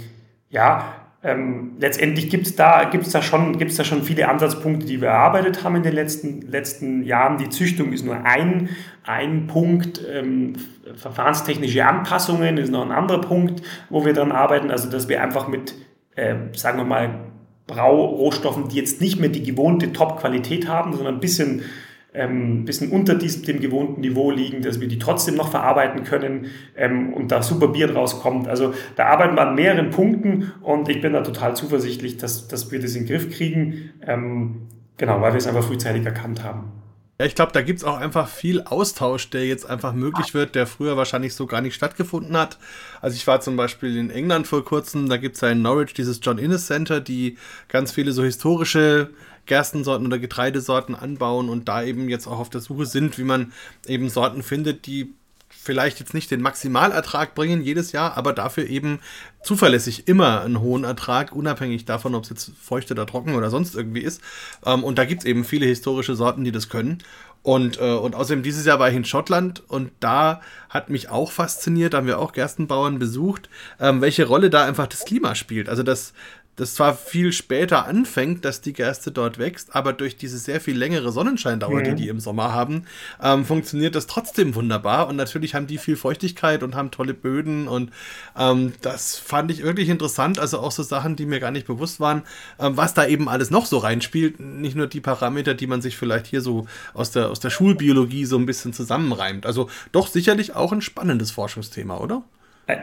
ja, 0.49 1.06
ähm, 1.23 1.73
letztendlich 1.79 2.29
gibt 2.29 2.45
es 2.45 2.55
da, 2.55 2.83
gibt's 2.83 3.11
da, 3.11 3.23
schon, 3.23 3.57
gibt's 3.57 3.75
da 3.75 3.83
schon 3.83 4.03
viele 4.03 4.29
Ansatzpunkte, 4.29 4.85
die 4.85 5.01
wir 5.01 5.09
erarbeitet 5.09 5.63
haben 5.63 5.75
in 5.75 5.83
den 5.83 5.93
letzten, 5.93 6.41
letzten 6.41 7.03
Jahren. 7.03 7.37
Die 7.37 7.49
Züchtung 7.49 7.91
ist 7.91 8.05
nur 8.05 8.23
ein, 8.23 8.69
ein 9.03 9.47
Punkt. 9.47 9.99
Ähm, 10.07 10.53
verfahrenstechnische 10.95 11.85
Anpassungen 11.85 12.57
ist 12.57 12.71
noch 12.71 12.85
ein 12.85 12.91
anderer 12.91 13.21
Punkt, 13.21 13.63
wo 13.89 14.05
wir 14.05 14.13
dann 14.13 14.31
arbeiten. 14.31 14.69
Also, 14.69 14.89
dass 14.89 15.09
wir 15.09 15.21
einfach 15.23 15.47
mit, 15.47 15.73
äh, 16.15 16.35
sagen 16.53 16.77
wir 16.77 16.85
mal, 16.85 17.19
Braurohstoffen, 17.65 18.69
die 18.69 18.77
jetzt 18.77 19.01
nicht 19.01 19.19
mehr 19.19 19.29
die 19.29 19.43
gewohnte 19.43 19.91
Top-Qualität 19.91 20.67
haben, 20.67 20.93
sondern 20.93 21.15
ein 21.15 21.19
bisschen 21.19 21.63
ein 22.13 22.65
bisschen 22.65 22.89
unter 22.91 23.15
diesem, 23.15 23.43
dem 23.43 23.59
gewohnten 23.59 24.01
Niveau 24.01 24.31
liegen, 24.31 24.61
dass 24.61 24.79
wir 24.79 24.87
die 24.87 24.97
trotzdem 24.97 25.35
noch 25.35 25.51
verarbeiten 25.51 26.03
können 26.03 26.47
ähm, 26.75 27.13
und 27.13 27.31
da 27.31 27.43
super 27.43 27.67
Bier 27.67 27.87
draus 27.87 28.19
kommt. 28.19 28.47
Also 28.47 28.73
da 28.95 29.05
arbeiten 29.05 29.35
wir 29.35 29.47
an 29.47 29.55
mehreren 29.55 29.89
Punkten 29.89 30.53
und 30.61 30.89
ich 30.89 31.01
bin 31.01 31.13
da 31.13 31.21
total 31.21 31.55
zuversichtlich, 31.55 32.17
dass, 32.17 32.47
dass 32.47 32.71
wir 32.71 32.79
das 32.79 32.95
in 32.95 33.05
den 33.05 33.09
Griff 33.09 33.35
kriegen. 33.35 33.91
Ähm, 34.05 34.67
genau, 34.97 35.21
weil 35.21 35.33
wir 35.33 35.37
es 35.37 35.47
einfach 35.47 35.63
frühzeitig 35.63 36.05
erkannt 36.05 36.43
haben. 36.43 36.71
Ja, 37.19 37.25
ich 37.25 37.33
glaube, 37.33 37.51
da 37.51 37.63
gibt 37.63 37.79
es 37.79 37.83
auch 37.83 37.97
einfach 37.97 38.27
viel 38.27 38.61
Austausch, 38.61 39.31
der 39.31 39.47
jetzt 39.47 39.67
einfach 39.67 39.93
möglich 39.93 40.35
wird, 40.35 40.53
der 40.53 40.67
früher 40.67 40.97
wahrscheinlich 40.97 41.33
so 41.33 41.47
gar 41.47 41.61
nicht 41.61 41.73
stattgefunden 41.73 42.37
hat. 42.37 42.59
Also 43.01 43.15
ich 43.15 43.25
war 43.25 43.41
zum 43.41 43.57
Beispiel 43.57 43.97
in 43.97 44.11
England 44.11 44.45
vor 44.45 44.63
kurzem, 44.63 45.09
da 45.09 45.17
gibt 45.17 45.33
es 45.33 45.41
ja 45.41 45.49
in 45.49 45.63
Norwich 45.63 45.95
dieses 45.95 46.19
John 46.21 46.37
Innes 46.37 46.67
Center, 46.67 47.01
die 47.01 47.37
ganz 47.69 47.91
viele 47.91 48.11
so 48.11 48.23
historische 48.23 49.09
Gerstensorten 49.47 50.05
oder 50.05 50.19
Getreidesorten 50.19 50.95
anbauen 50.95 51.49
und 51.49 51.67
da 51.67 51.83
eben 51.83 52.09
jetzt 52.09 52.27
auch 52.27 52.39
auf 52.39 52.49
der 52.49 52.61
Suche 52.61 52.85
sind, 52.85 53.17
wie 53.17 53.23
man 53.23 53.53
eben 53.87 54.09
Sorten 54.09 54.43
findet, 54.43 54.85
die 54.85 55.13
vielleicht 55.49 55.99
jetzt 55.99 56.13
nicht 56.13 56.29
den 56.31 56.41
Maximalertrag 56.41 57.35
bringen 57.35 57.61
jedes 57.61 57.91
Jahr, 57.91 58.17
aber 58.17 58.33
dafür 58.33 58.67
eben 58.67 58.99
zuverlässig 59.43 60.07
immer 60.07 60.41
einen 60.41 60.59
hohen 60.59 60.83
Ertrag, 60.83 61.33
unabhängig 61.33 61.85
davon, 61.85 62.15
ob 62.15 62.23
es 62.23 62.29
jetzt 62.29 62.51
feucht 62.61 62.91
oder 62.91 63.05
trocken 63.05 63.35
oder 63.35 63.49
sonst 63.49 63.75
irgendwie 63.75 64.01
ist. 64.01 64.21
Ähm, 64.65 64.83
und 64.83 64.97
da 64.97 65.05
gibt 65.05 65.21
es 65.21 65.25
eben 65.25 65.43
viele 65.43 65.65
historische 65.65 66.15
Sorten, 66.15 66.43
die 66.43 66.51
das 66.51 66.69
können. 66.69 67.03
Und, 67.43 67.79
äh, 67.79 67.93
und 67.93 68.13
außerdem 68.13 68.43
dieses 68.43 68.65
Jahr 68.65 68.79
war 68.79 68.89
ich 68.89 68.95
in 68.95 69.05
Schottland 69.05 69.63
und 69.69 69.91
da 70.01 70.41
hat 70.69 70.89
mich 70.89 71.09
auch 71.09 71.31
fasziniert, 71.31 71.93
da 71.93 71.99
haben 71.99 72.07
wir 72.07 72.19
auch 72.19 72.33
Gerstenbauern 72.33 72.99
besucht, 72.99 73.49
ähm, 73.79 74.01
welche 74.01 74.25
Rolle 74.25 74.49
da 74.49 74.65
einfach 74.65 74.87
das 74.87 75.05
Klima 75.05 75.33
spielt. 75.33 75.69
Also 75.69 75.81
das, 75.81 76.13
das 76.57 76.73
zwar 76.73 76.95
viel 76.95 77.31
später 77.31 77.85
anfängt, 77.85 78.43
dass 78.43 78.61
die 78.61 78.73
Gerste 78.73 79.11
dort 79.11 79.37
wächst, 79.37 79.75
aber 79.75 79.93
durch 79.93 80.17
diese 80.17 80.39
sehr 80.39 80.59
viel 80.59 80.75
längere 80.75 81.11
Sonnenscheindauer, 81.11 81.79
mhm. 81.79 81.83
die 81.83 81.95
die 81.95 82.07
im 82.09 82.19
Sommer 82.19 82.51
haben, 82.51 82.85
ähm, 83.21 83.45
funktioniert 83.45 83.93
das 83.93 84.07
trotzdem 84.07 84.55
wunderbar. 84.55 85.07
Und 85.07 85.15
natürlich 85.15 85.53
haben 85.53 85.67
die 85.67 85.77
viel 85.77 85.95
Feuchtigkeit 85.95 86.63
und 86.63 86.75
haben 86.75 86.89
tolle 86.89 87.13
Böden. 87.13 87.67
Und 87.67 87.91
ähm, 88.35 88.73
das 88.81 89.17
fand 89.17 89.51
ich 89.51 89.61
wirklich 89.61 89.87
interessant. 89.87 90.39
Also 90.39 90.59
auch 90.59 90.71
so 90.71 90.81
Sachen, 90.81 91.15
die 91.15 91.27
mir 91.27 91.39
gar 91.39 91.51
nicht 91.51 91.67
bewusst 91.67 91.99
waren, 91.99 92.23
ähm, 92.59 92.75
was 92.75 92.95
da 92.95 93.05
eben 93.05 93.29
alles 93.29 93.51
noch 93.51 93.67
so 93.67 93.77
reinspielt. 93.77 94.39
Nicht 94.39 94.75
nur 94.75 94.87
die 94.87 94.99
Parameter, 94.99 95.53
die 95.53 95.67
man 95.67 95.83
sich 95.83 95.95
vielleicht 95.95 96.25
hier 96.25 96.41
so 96.41 96.65
aus 96.95 97.11
der, 97.11 97.29
aus 97.29 97.39
der 97.39 97.51
Schulbiologie 97.51 98.25
so 98.25 98.37
ein 98.37 98.47
bisschen 98.47 98.73
zusammenreimt. 98.73 99.45
Also 99.45 99.69
doch 99.91 100.07
sicherlich 100.07 100.55
auch 100.55 100.71
ein 100.71 100.81
spannendes 100.81 101.29
Forschungsthema, 101.29 101.97
oder? 101.97 102.23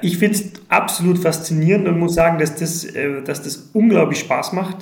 Ich 0.01 0.19
finde 0.19 0.37
es 0.37 0.53
absolut 0.69 1.19
faszinierend 1.19 1.87
und 1.89 1.99
muss 1.99 2.15
sagen, 2.15 2.39
dass 2.39 2.57
das, 2.57 2.85
äh, 2.85 3.23
dass 3.23 3.43
das 3.43 3.71
unglaublich 3.75 4.19
Spaß 4.21 4.53
macht. 4.53 4.79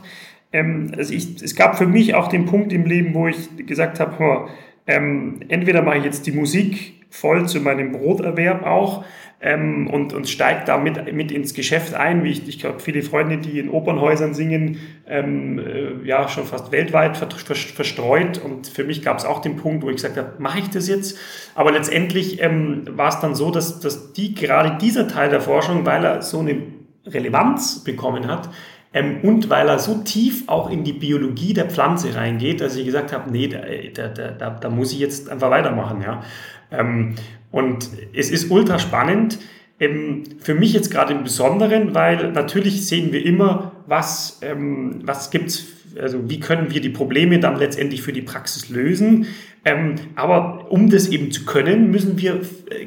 Ähm, 0.52 0.92
also 0.96 1.12
ich, 1.12 1.42
es 1.42 1.56
gab 1.56 1.76
für 1.76 1.86
mich 1.86 2.14
auch 2.14 2.28
den 2.28 2.46
Punkt 2.46 2.72
im 2.72 2.84
Leben, 2.84 3.14
wo 3.14 3.26
ich 3.26 3.66
gesagt 3.66 3.98
habe, 4.00 4.48
ähm, 4.86 5.40
entweder 5.48 5.82
mache 5.82 5.98
ich 5.98 6.04
jetzt 6.04 6.26
die 6.26 6.32
Musik 6.32 6.94
voll 7.10 7.46
zu 7.48 7.60
meinem 7.60 7.92
Broterwerb 7.92 8.64
auch 8.64 9.04
ähm, 9.42 9.88
und, 9.88 10.12
und 10.12 10.28
steigt 10.28 10.68
da 10.68 10.78
mit, 10.78 11.12
mit 11.12 11.32
ins 11.32 11.52
Geschäft 11.52 11.94
ein. 11.94 12.22
Wie 12.22 12.30
ich, 12.30 12.48
ich 12.48 12.58
glaube, 12.60 12.78
viele 12.78 13.02
Freunde, 13.02 13.38
die 13.38 13.58
in 13.58 13.68
Opernhäusern 13.68 14.34
singen, 14.34 14.78
ähm, 15.06 15.58
äh, 15.58 16.06
ja, 16.06 16.28
schon 16.28 16.44
fast 16.44 16.70
weltweit 16.70 17.16
verstreut. 17.16 18.40
Und 18.42 18.68
für 18.68 18.84
mich 18.84 19.02
gab 19.02 19.18
es 19.18 19.24
auch 19.24 19.40
den 19.40 19.56
Punkt, 19.56 19.82
wo 19.82 19.90
ich 19.90 19.96
gesagt 19.96 20.16
habe, 20.16 20.34
mache 20.38 20.60
ich 20.60 20.70
das 20.70 20.88
jetzt? 20.88 21.18
Aber 21.56 21.72
letztendlich 21.72 22.40
ähm, 22.40 22.84
war 22.90 23.08
es 23.08 23.18
dann 23.18 23.34
so, 23.34 23.50
dass, 23.50 23.80
dass 23.80 24.12
die, 24.12 24.34
gerade 24.34 24.78
dieser 24.80 25.08
Teil 25.08 25.28
der 25.28 25.40
Forschung, 25.40 25.84
weil 25.84 26.04
er 26.04 26.22
so 26.22 26.38
eine 26.38 26.62
Relevanz 27.04 27.82
bekommen 27.82 28.28
hat, 28.28 28.48
ähm, 28.94 29.20
und 29.22 29.48
weil 29.50 29.68
er 29.68 29.78
so 29.78 30.02
tief 30.04 30.44
auch 30.48 30.70
in 30.70 30.84
die 30.84 30.92
Biologie 30.92 31.54
der 31.54 31.68
Pflanze 31.68 32.14
reingeht, 32.14 32.60
dass 32.60 32.76
ich 32.76 32.84
gesagt 32.84 33.12
habe, 33.12 33.30
nee, 33.30 33.48
da, 33.48 34.08
da, 34.08 34.30
da, 34.30 34.50
da 34.50 34.70
muss 34.70 34.92
ich 34.92 34.98
jetzt 34.98 35.30
einfach 35.30 35.50
weitermachen. 35.50 36.02
Ja. 36.02 36.22
Ähm, 36.70 37.14
und 37.52 37.88
es 38.14 38.30
ist 38.30 38.50
ultra 38.50 38.78
spannend. 38.80 39.38
Ähm, 39.78 40.24
für 40.40 40.54
mich 40.54 40.72
jetzt 40.72 40.90
gerade 40.90 41.12
im 41.12 41.22
Besonderen, 41.22 41.94
weil 41.94 42.32
natürlich 42.32 42.86
sehen 42.86 43.12
wir 43.12 43.24
immer, 43.24 43.72
was, 43.86 44.40
ähm, 44.42 45.00
was 45.04 45.30
gibt's, 45.30 45.66
also 46.00 46.28
wie 46.28 46.40
können 46.40 46.72
wir 46.72 46.80
die 46.80 46.88
Probleme 46.88 47.38
dann 47.38 47.56
letztendlich 47.56 48.02
für 48.02 48.12
die 48.12 48.22
Praxis 48.22 48.70
lösen. 48.70 49.26
Ähm, 49.64 49.94
aber 50.16 50.70
um 50.72 50.90
das 50.90 51.08
eben 51.08 51.30
zu 51.30 51.44
können, 51.44 51.90
müssen 51.90 52.20
wir 52.20 52.40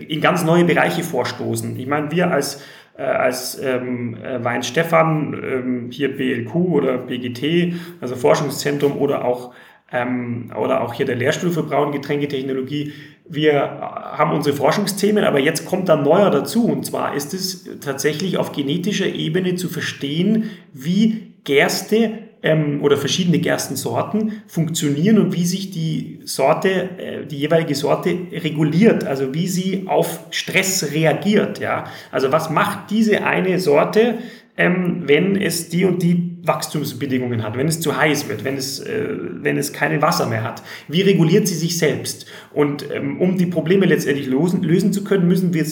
in 0.08 0.19
ganz 0.19 0.43
neue 0.43 0.65
Bereiche 0.65 1.04
vorstoßen. 1.04 1.80
Ich 1.80 1.88
meine, 1.88 2.12
wir 2.12 2.32
als 2.32 2.62
äh, 2.97 3.04
als 3.04 3.60
ähm, 3.62 4.15
äh, 4.23 4.41
Wein 4.43 4.63
Stefan, 4.63 5.34
ähm, 5.34 5.88
hier 5.91 6.15
BLQ 6.15 6.56
oder 6.56 6.97
BGT, 6.97 7.73
also 7.99 8.15
Forschungszentrum 8.15 8.97
oder 8.97 9.25
auch 9.25 9.54
ähm, 9.91 10.51
oder 10.59 10.81
auch 10.81 10.93
hier 10.93 11.05
der 11.05 11.15
Lehrstuhl 11.15 11.51
für 11.51 11.63
Braun 11.63 11.91
Getränketechnologie. 11.91 12.93
Wir 13.27 13.59
haben 13.59 14.31
unsere 14.31 14.55
Forschungsthemen, 14.55 15.23
aber 15.23 15.39
jetzt 15.39 15.65
kommt 15.65 15.89
dann 15.89 16.03
neuer 16.03 16.29
dazu. 16.29 16.65
Und 16.65 16.85
zwar 16.85 17.15
ist 17.15 17.33
es 17.33 17.67
tatsächlich 17.79 18.37
auf 18.37 18.51
genetischer 18.51 19.07
Ebene 19.07 19.55
zu 19.55 19.69
verstehen, 19.69 20.49
wie 20.73 21.33
Gerste 21.43 22.19
ähm, 22.45 22.83
oder 22.83 22.97
verschiedene 22.97 23.39
Gerstensorten 23.39 24.43
funktionieren 24.47 25.17
und 25.17 25.33
wie 25.33 25.45
sich 25.45 25.71
die 25.71 26.19
Sorte, 26.25 26.89
äh, 26.97 27.25
die 27.25 27.37
jeweilige 27.37 27.75
Sorte 27.75 28.17
reguliert, 28.31 29.03
also 29.03 29.33
wie 29.33 29.47
sie 29.47 29.83
auf 29.87 30.19
Stress 30.29 30.91
reagiert. 30.93 31.59
Ja? 31.59 31.85
Also 32.11 32.31
was 32.31 32.49
macht 32.49 32.91
diese 32.91 33.23
eine 33.23 33.59
Sorte, 33.59 34.19
ähm, 34.57 35.03
wenn 35.05 35.35
es 35.35 35.69
die 35.69 35.85
und 35.85 36.03
die 36.03 36.34
Wachstumsbedingungen 36.47 37.43
hat, 37.43 37.58
wenn 37.58 37.67
es 37.67 37.79
zu 37.79 37.97
heiß 37.97 38.29
wird, 38.29 38.43
wenn 38.43 38.58
es, 38.58 38.79
äh, 38.79 39.08
wenn 39.41 39.58
es 39.58 39.73
keine 39.73 40.01
Wasser 40.01 40.27
mehr 40.27 40.43
hat. 40.43 40.63
Wie 40.88 41.01
reguliert 41.01 41.47
sie 41.47 41.55
sich 41.55 41.77
selbst? 41.77 42.25
Und 42.53 42.89
ähm, 42.91 43.19
um 43.19 43.38
die 43.38 43.45
Probleme 43.45 43.86
letztendlich 43.86 44.27
lösen, 44.27 44.63
lösen 44.63 44.93
zu 44.93 45.03
können, 45.03 45.27
müssen 45.27 45.53
wir 45.53 45.65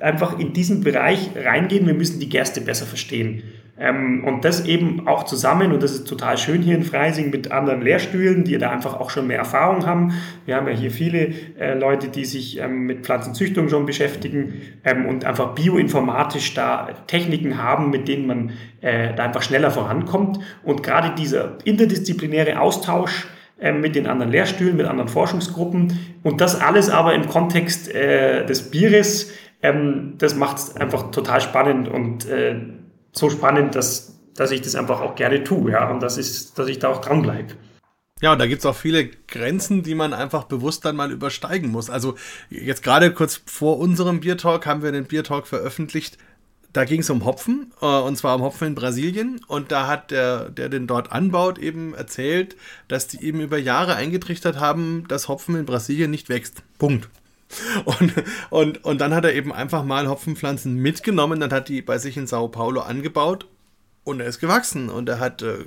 einfach 0.00 0.38
in 0.38 0.52
diesen 0.52 0.82
Bereich 0.82 1.30
reingehen. 1.36 1.86
Wir 1.86 1.94
müssen 1.94 2.20
die 2.20 2.28
Gerste 2.28 2.60
besser 2.60 2.86
verstehen. 2.86 3.42
Ähm, 3.80 4.24
und 4.24 4.44
das 4.44 4.64
eben 4.64 5.06
auch 5.06 5.24
zusammen, 5.24 5.72
und 5.72 5.82
das 5.82 5.92
ist 5.92 6.08
total 6.08 6.36
schön 6.36 6.62
hier 6.62 6.74
in 6.74 6.82
Freising 6.82 7.30
mit 7.30 7.52
anderen 7.52 7.80
Lehrstühlen, 7.80 8.44
die 8.44 8.58
da 8.58 8.70
einfach 8.70 8.98
auch 8.98 9.10
schon 9.10 9.26
mehr 9.26 9.38
Erfahrung 9.38 9.86
haben. 9.86 10.14
Wir 10.46 10.56
haben 10.56 10.66
ja 10.66 10.74
hier 10.74 10.90
viele 10.90 11.32
äh, 11.58 11.78
Leute, 11.78 12.08
die 12.08 12.24
sich 12.24 12.58
ähm, 12.58 12.86
mit 12.86 13.04
Pflanzenzüchtung 13.04 13.68
schon 13.68 13.86
beschäftigen 13.86 14.62
ähm, 14.84 15.06
und 15.06 15.24
einfach 15.24 15.54
bioinformatisch 15.54 16.54
da 16.54 16.88
Techniken 17.06 17.62
haben, 17.62 17.90
mit 17.90 18.08
denen 18.08 18.26
man 18.26 18.50
äh, 18.80 19.14
da 19.14 19.24
einfach 19.24 19.42
schneller 19.42 19.70
vorankommt. 19.70 20.40
Und 20.64 20.82
gerade 20.82 21.14
dieser 21.14 21.58
interdisziplinäre 21.64 22.60
Austausch, 22.60 23.28
äh, 23.60 23.72
mit 23.72 23.96
den 23.96 24.06
anderen 24.06 24.30
Lehrstühlen, 24.30 24.76
mit 24.76 24.86
anderen 24.86 25.08
Forschungsgruppen 25.08 25.98
und 26.22 26.40
das 26.40 26.60
alles 26.60 26.90
aber 26.90 27.14
im 27.14 27.26
Kontext 27.26 27.92
äh, 27.92 28.46
des 28.46 28.70
Bieres, 28.70 29.32
ähm, 29.62 30.14
das 30.18 30.36
macht 30.36 30.58
es 30.58 30.76
einfach 30.76 31.10
total 31.10 31.40
spannend 31.40 31.88
und 31.88 32.28
äh, 32.28 32.54
so 33.12 33.30
spannend, 33.30 33.74
dass, 33.74 34.18
dass 34.34 34.50
ich 34.50 34.62
das 34.62 34.74
einfach 34.74 35.00
auch 35.00 35.14
gerne 35.14 35.44
tue, 35.44 35.72
ja, 35.72 35.90
und 35.90 36.00
das 36.00 36.18
ist, 36.18 36.58
dass 36.58 36.68
ich 36.68 36.78
da 36.78 36.88
auch 36.88 37.00
dranbleibe. 37.00 37.54
Ja, 38.20 38.32
und 38.32 38.40
da 38.40 38.46
gibt 38.46 38.60
es 38.60 38.66
auch 38.66 38.74
viele 38.74 39.08
Grenzen, 39.28 39.82
die 39.82 39.94
man 39.94 40.12
einfach 40.12 40.44
bewusst 40.44 40.84
dann 40.84 40.96
mal 40.96 41.12
übersteigen 41.12 41.70
muss. 41.70 41.88
Also 41.88 42.16
jetzt 42.50 42.82
gerade 42.82 43.12
kurz 43.12 43.40
vor 43.46 43.78
unserem 43.78 44.20
Biertalk 44.20 44.66
haben 44.66 44.82
wir 44.82 44.90
den 44.90 45.04
Biertalk 45.04 45.46
veröffentlicht. 45.46 46.18
Da 46.72 46.84
ging 46.84 47.00
es 47.00 47.10
um 47.10 47.24
Hopfen, 47.24 47.72
äh, 47.80 47.86
und 47.86 48.16
zwar 48.16 48.36
um 48.36 48.42
Hopfen 48.42 48.68
in 48.68 48.74
Brasilien. 48.74 49.40
Und 49.46 49.70
da 49.70 49.86
hat 49.86 50.10
der, 50.10 50.50
der 50.50 50.68
den 50.68 50.86
dort 50.86 51.12
anbaut, 51.12 51.58
eben 51.58 51.94
erzählt, 51.94 52.56
dass 52.88 53.06
die 53.06 53.22
eben 53.24 53.40
über 53.40 53.56
Jahre 53.56 53.94
eingetrichtert 53.94 54.58
haben, 54.58 55.06
dass 55.08 55.28
Hopfen 55.28 55.54
in 55.54 55.64
Brasilien 55.64 56.10
nicht 56.10 56.28
wächst. 56.28 56.62
Punkt. 56.78 57.08
Und, 57.84 58.12
und, 58.50 58.84
und 58.84 59.00
dann 59.00 59.14
hat 59.14 59.24
er 59.24 59.34
eben 59.34 59.52
einfach 59.52 59.82
mal 59.82 60.06
Hopfenpflanzen 60.08 60.74
mitgenommen, 60.74 61.40
dann 61.40 61.50
hat 61.50 61.68
die 61.68 61.80
bei 61.80 61.96
sich 61.96 62.16
in 62.16 62.26
Sao 62.26 62.48
Paulo 62.48 62.82
angebaut 62.82 63.46
und 64.04 64.20
er 64.20 64.26
ist 64.26 64.40
gewachsen 64.40 64.88
und 64.88 65.08
er 65.08 65.20
hat 65.20 65.42
äh, 65.42 65.64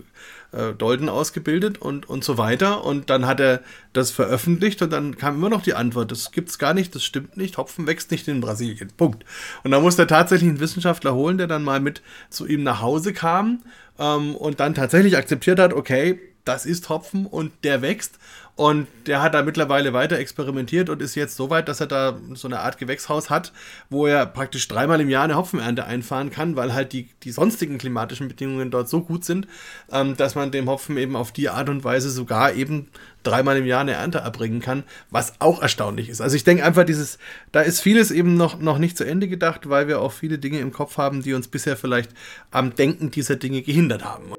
äh, 0.52 0.74
Dolden 0.74 1.10
ausgebildet 1.10 1.78
und, 1.78 2.10
und 2.10 2.24
so 2.24 2.38
weiter. 2.38 2.84
Und 2.84 3.10
dann 3.10 3.26
hat 3.26 3.40
er 3.40 3.62
das 3.94 4.12
veröffentlicht 4.12 4.82
und 4.82 4.92
dann 4.92 5.18
kam 5.18 5.36
immer 5.36 5.50
noch 5.50 5.62
die 5.62 5.76
Antwort, 5.76 6.12
das 6.12 6.32
gibt's 6.32 6.58
gar 6.60 6.74
nicht, 6.74 6.94
das 6.96 7.04
stimmt 7.04 7.38
nicht, 7.38 7.58
Hopfen 7.58 7.88
wächst 7.88 8.12
nicht 8.12 8.28
in 8.28 8.42
Brasilien. 8.42 8.90
Punkt. 8.98 9.26
Und 9.64 9.72
da 9.72 9.80
musste 9.80 10.04
er 10.04 10.08
tatsächlich 10.08 10.50
einen 10.50 10.60
Wissenschaftler 10.60 11.14
holen, 11.14 11.38
der 11.38 11.48
dann 11.48 11.64
mal 11.64 11.80
mit 11.80 12.02
zu 12.30 12.48
ihm 12.48 12.64
nach 12.64 12.82
Hause 12.82 13.14
kam 13.14 13.62
ähm, 14.00 14.36
und 14.36 14.60
dann 14.60 14.74
tatsächlich 14.74 15.18
akzeptiert 15.18 15.60
hat, 15.60 15.74
okay, 15.74 16.20
das 16.46 16.66
ist 16.66 16.90
Hopfen 16.90 17.26
und 17.26 17.52
der 17.64 17.82
wächst. 17.82 18.18
Und 18.56 18.88
der 19.08 19.22
hat 19.22 19.34
da 19.34 19.42
mittlerweile 19.42 19.94
weiter 19.94 20.20
experimentiert 20.20 20.90
und 20.90 21.02
ist 21.02 21.16
jetzt 21.16 21.36
so 21.36 21.50
weit, 21.50 21.68
dass 21.68 21.80
er 21.80 21.88
da 21.88 22.20
so 22.34 22.48
eine 22.48 22.60
Art 22.60 22.78
Gewächshaus 22.78 23.30
hat, 23.30 23.54
wo 23.90 24.06
er 24.06 24.26
praktisch 24.26 24.68
dreimal 24.68 25.02
im 25.02 25.10
Jahr 25.10 25.24
eine 25.24 25.36
Hopfenernte 25.36 25.86
einfahren 25.86 26.30
kann, 26.30 26.56
weil 26.56 26.74
halt 26.74 26.94
die, 26.94 27.10
die 27.24 27.32
sonstigen 27.32 27.78
klimatischen 27.78 28.28
Bedingungen 28.28 28.70
dort 28.70 28.90
so 28.90 29.02
gut 29.02 29.26
sind, 29.26 29.48
ähm, 29.92 30.18
dass 30.18 30.36
man 30.36 30.52
dem 30.52 30.70
Hopfen 30.70 30.98
eben 30.98 31.16
auf 31.16 31.32
die 31.32 31.50
Art 31.50 31.70
und 31.70 31.84
Weise 31.84 32.12
sogar 32.12 32.54
eben 32.54 32.90
dreimal 33.24 33.58
im 33.58 33.66
Jahr 33.66 33.82
eine 33.82 33.94
Ernte 33.94 34.20
erbringen 34.20 34.60
kann, 34.60 34.84
was 35.10 35.34
auch 35.40 35.62
erstaunlich 35.62 36.10
ist. 36.10 36.22
Also 36.22 36.36
ich 36.36 36.44
denke 36.44 36.64
einfach, 36.66 36.84
dieses, 36.84 37.20
da 37.52 37.62
ist 37.62 37.80
vieles 37.80 38.12
eben 38.12 38.36
noch, 38.36 38.60
noch 38.60 38.78
nicht 38.78 38.98
zu 38.98 39.06
Ende 39.06 39.28
gedacht, 39.28 39.70
weil 39.70 39.88
wir 39.88 40.02
auch 40.02 40.12
viele 40.12 40.38
Dinge 40.38 40.60
im 40.60 40.74
Kopf 40.74 40.98
haben, 40.98 41.24
die 41.24 41.34
uns 41.34 41.48
bisher 41.48 41.78
vielleicht 41.78 42.12
am 42.52 42.76
Denken 42.76 43.12
dieser 43.12 43.38
Dinge 43.38 43.62
gehindert 43.62 44.04
haben. 44.04 44.34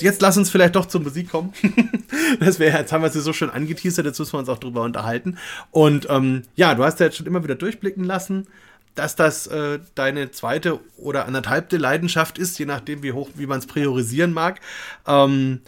Jetzt 0.00 0.22
lass 0.22 0.36
uns 0.36 0.50
vielleicht 0.50 0.74
doch 0.74 0.86
zur 0.86 1.00
Musik 1.00 1.30
kommen. 1.30 1.52
das 2.40 2.58
wäre, 2.58 2.78
jetzt 2.78 2.92
haben 2.92 3.02
wir 3.02 3.10
sie 3.10 3.20
so 3.20 3.32
schön 3.32 3.50
angeteasert, 3.50 4.06
jetzt 4.06 4.18
müssen 4.18 4.32
wir 4.32 4.38
uns 4.38 4.48
auch 4.48 4.58
drüber 4.58 4.82
unterhalten. 4.82 5.38
Und 5.70 6.06
ähm, 6.08 6.42
ja, 6.56 6.74
du 6.74 6.84
hast 6.84 7.00
ja 7.00 7.06
jetzt 7.06 7.16
schon 7.16 7.26
immer 7.26 7.44
wieder 7.44 7.56
durchblicken 7.56 8.04
lassen, 8.04 8.46
dass 8.94 9.16
das 9.16 9.46
äh, 9.48 9.80
deine 9.94 10.30
zweite 10.30 10.80
oder 10.96 11.26
anderthalbte 11.26 11.76
Leidenschaft 11.76 12.38
ist, 12.38 12.58
je 12.58 12.66
nachdem, 12.66 13.02
wie 13.02 13.12
hoch, 13.12 13.30
wie 13.34 13.46
man 13.46 13.58
es 13.58 13.66
priorisieren 13.66 14.32
mag. 14.32 14.60
Ähm, 15.06 15.60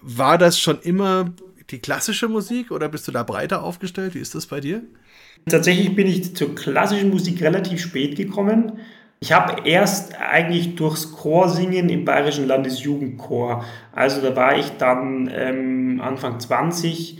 war 0.00 0.38
das 0.38 0.58
schon 0.58 0.80
immer 0.80 1.32
die 1.70 1.78
klassische 1.78 2.28
Musik 2.28 2.70
oder 2.70 2.88
bist 2.88 3.08
du 3.08 3.12
da 3.12 3.22
breiter 3.22 3.62
aufgestellt? 3.62 4.14
Wie 4.14 4.20
ist 4.20 4.34
das 4.34 4.46
bei 4.46 4.60
dir? 4.60 4.82
Tatsächlich 5.48 5.94
bin 5.94 6.06
ich 6.06 6.34
zur 6.36 6.54
klassischen 6.54 7.10
Musik 7.10 7.42
relativ 7.42 7.80
spät 7.80 8.16
gekommen. 8.16 8.78
Ich 9.20 9.32
habe 9.32 9.66
erst 9.66 10.18
eigentlich 10.18 10.74
durchs 10.74 11.12
Chorsingen 11.12 11.88
im 11.88 12.04
Bayerischen 12.04 12.46
Landesjugendchor, 12.46 13.64
also 13.92 14.20
da 14.20 14.36
war 14.36 14.58
ich 14.58 14.70
dann 14.76 15.30
ähm, 15.32 16.00
Anfang 16.02 16.40
20, 16.40 17.18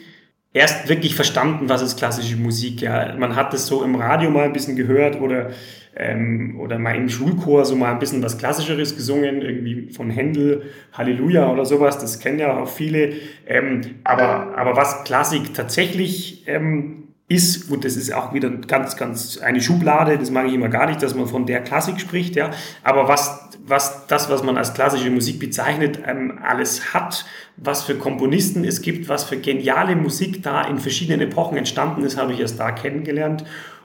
erst 0.52 0.88
wirklich 0.88 1.14
verstanden, 1.14 1.68
was 1.68 1.80
ist 1.82 1.96
klassische 1.96 2.36
Musik. 2.36 2.82
Ja. 2.82 3.14
Man 3.16 3.36
hat 3.36 3.54
es 3.54 3.66
so 3.66 3.82
im 3.82 3.94
Radio 3.94 4.30
mal 4.30 4.44
ein 4.44 4.52
bisschen 4.52 4.76
gehört 4.76 5.20
oder, 5.20 5.52
ähm, 5.96 6.56
oder 6.58 6.78
mal 6.78 6.96
im 6.96 7.08
Schulchor 7.08 7.64
so 7.64 7.76
mal 7.76 7.92
ein 7.92 7.98
bisschen 7.98 8.22
was 8.22 8.38
Klassischeres 8.38 8.96
gesungen, 8.96 9.42
irgendwie 9.42 9.92
von 9.92 10.10
Händel, 10.10 10.62
Halleluja 10.92 11.50
oder 11.50 11.64
sowas, 11.64 11.98
das 11.98 12.18
kennen 12.18 12.38
ja 12.38 12.58
auch 12.58 12.68
viele. 12.68 13.12
Ähm, 13.46 13.80
aber, 14.04 14.56
aber 14.56 14.76
was 14.76 15.04
Klassik 15.04 15.54
tatsächlich 15.54 16.44
ähm, 16.46 17.04
ist, 17.28 17.68
gut, 17.68 17.84
das 17.84 17.96
ist 17.96 18.12
auch 18.12 18.34
wieder 18.34 18.50
ganz, 18.50 18.96
ganz 18.96 19.38
eine 19.38 19.60
Schublade, 19.60 20.18
das 20.18 20.30
mag 20.30 20.46
ich 20.46 20.54
immer 20.54 20.68
gar 20.68 20.86
nicht, 20.86 21.02
dass 21.02 21.14
man 21.14 21.26
von 21.26 21.46
der 21.46 21.62
Klassik 21.62 21.98
spricht, 21.98 22.36
ja, 22.36 22.50
aber 22.82 23.08
was, 23.08 23.48
was 23.66 24.06
das, 24.08 24.28
was 24.28 24.42
man 24.42 24.58
als 24.58 24.74
klassische 24.74 25.10
Musik 25.10 25.38
bezeichnet, 25.38 26.00
ähm, 26.06 26.38
alles 26.42 26.92
hat, 26.92 27.24
was 27.56 27.84
für 27.84 27.94
Komponisten 27.94 28.64
es 28.64 28.82
gibt, 28.82 29.08
was 29.08 29.24
für 29.24 29.38
geniale 29.38 29.96
Musik 29.96 30.42
da 30.42 30.66
in 30.66 30.78
verschiedenen 30.78 31.22
Epochen 31.22 31.56
entstanden 31.56 32.02
ist, 32.02 32.18
habe 32.18 32.32
ich 32.32 32.40
erst 32.40 32.60
da 32.60 32.72
kennengelernt 32.72 33.44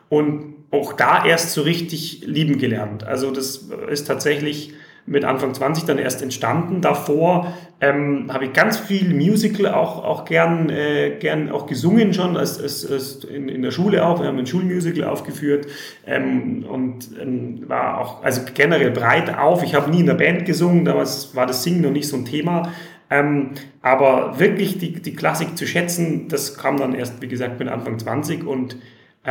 und 0.10 0.59
auch 0.72 0.94
da 0.94 1.26
erst 1.26 1.52
so 1.52 1.62
richtig 1.62 2.24
lieben 2.26 2.58
gelernt. 2.58 3.04
Also 3.04 3.32
das 3.32 3.70
ist 3.90 4.06
tatsächlich 4.08 4.74
mit 5.10 5.26
Anfang 5.26 5.54
20 5.54 5.86
dann 5.86 5.98
erst 5.98 6.22
entstanden. 6.22 6.82
Davor 6.82 7.54
ähm, 7.82 8.32
habe 8.32 8.46
ich 8.46 8.54
ganz 8.54 8.78
viel 8.78 9.14
Musical 9.14 9.74
auch, 9.74 10.04
auch 10.04 10.26
gern, 10.26 10.70
äh, 10.70 11.18
gern 11.20 11.50
auch 11.50 11.66
gesungen 11.66 12.14
schon, 12.14 12.38
als, 12.38 12.62
als, 12.62 12.90
als 12.90 13.24
in, 13.24 13.50
in 13.50 13.64
der 13.64 13.72
Schule 13.72 14.06
auch. 14.06 14.22
Wir 14.22 14.28
haben 14.28 14.38
ein 14.38 14.46
Schulmusical 14.46 15.06
aufgeführt 15.06 15.66
ähm, 16.06 16.64
und 16.70 17.10
ähm, 17.20 17.64
war 17.68 18.00
auch 18.00 18.24
also 18.24 18.42
generell 18.54 18.92
breit 18.92 19.36
auf. 19.36 19.64
Ich 19.64 19.74
habe 19.74 19.90
nie 19.90 20.02
in 20.02 20.06
der 20.06 20.14
Band 20.14 20.46
gesungen, 20.46 20.86
damals 20.86 21.36
war 21.36 21.48
das 21.48 21.64
Singen 21.64 21.82
noch 21.82 21.92
nicht 21.92 22.08
so 22.08 22.16
ein 22.16 22.26
Thema. 22.26 22.72
Ähm, 23.10 23.52
aber 23.82 24.40
wirklich 24.40 24.78
die, 24.78 24.94
die 24.94 25.16
Klassik 25.16 25.58
zu 25.58 25.66
schätzen, 25.66 26.28
das 26.28 26.56
kam 26.56 26.78
dann 26.78 26.94
erst, 26.94 27.20
wie 27.22 27.28
gesagt, 27.28 27.58
mit 27.58 27.68
Anfang 27.68 27.98
20 27.98 28.46
und 28.46 28.76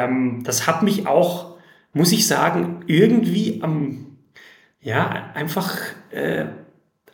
ähm, 0.05 0.43
das 0.45 0.67
hat 0.67 0.83
mich 0.83 1.07
auch, 1.07 1.57
muss 1.93 2.13
ich 2.13 2.27
sagen, 2.27 2.85
irgendwie 2.87 3.61
am 3.63 4.17
ja, 4.81 5.33
einfach 5.35 5.79
äh, 6.11 6.47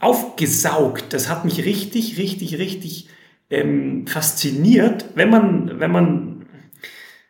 aufgesaugt. 0.01 1.13
Das 1.13 1.29
hat 1.29 1.45
mich 1.45 1.65
richtig, 1.65 2.19
richtig, 2.19 2.59
richtig 2.59 3.09
ähm, 3.51 4.07
fasziniert, 4.07 5.07
wenn 5.15 5.31
man, 5.31 5.81
wenn 5.81 5.91
man, 5.91 6.47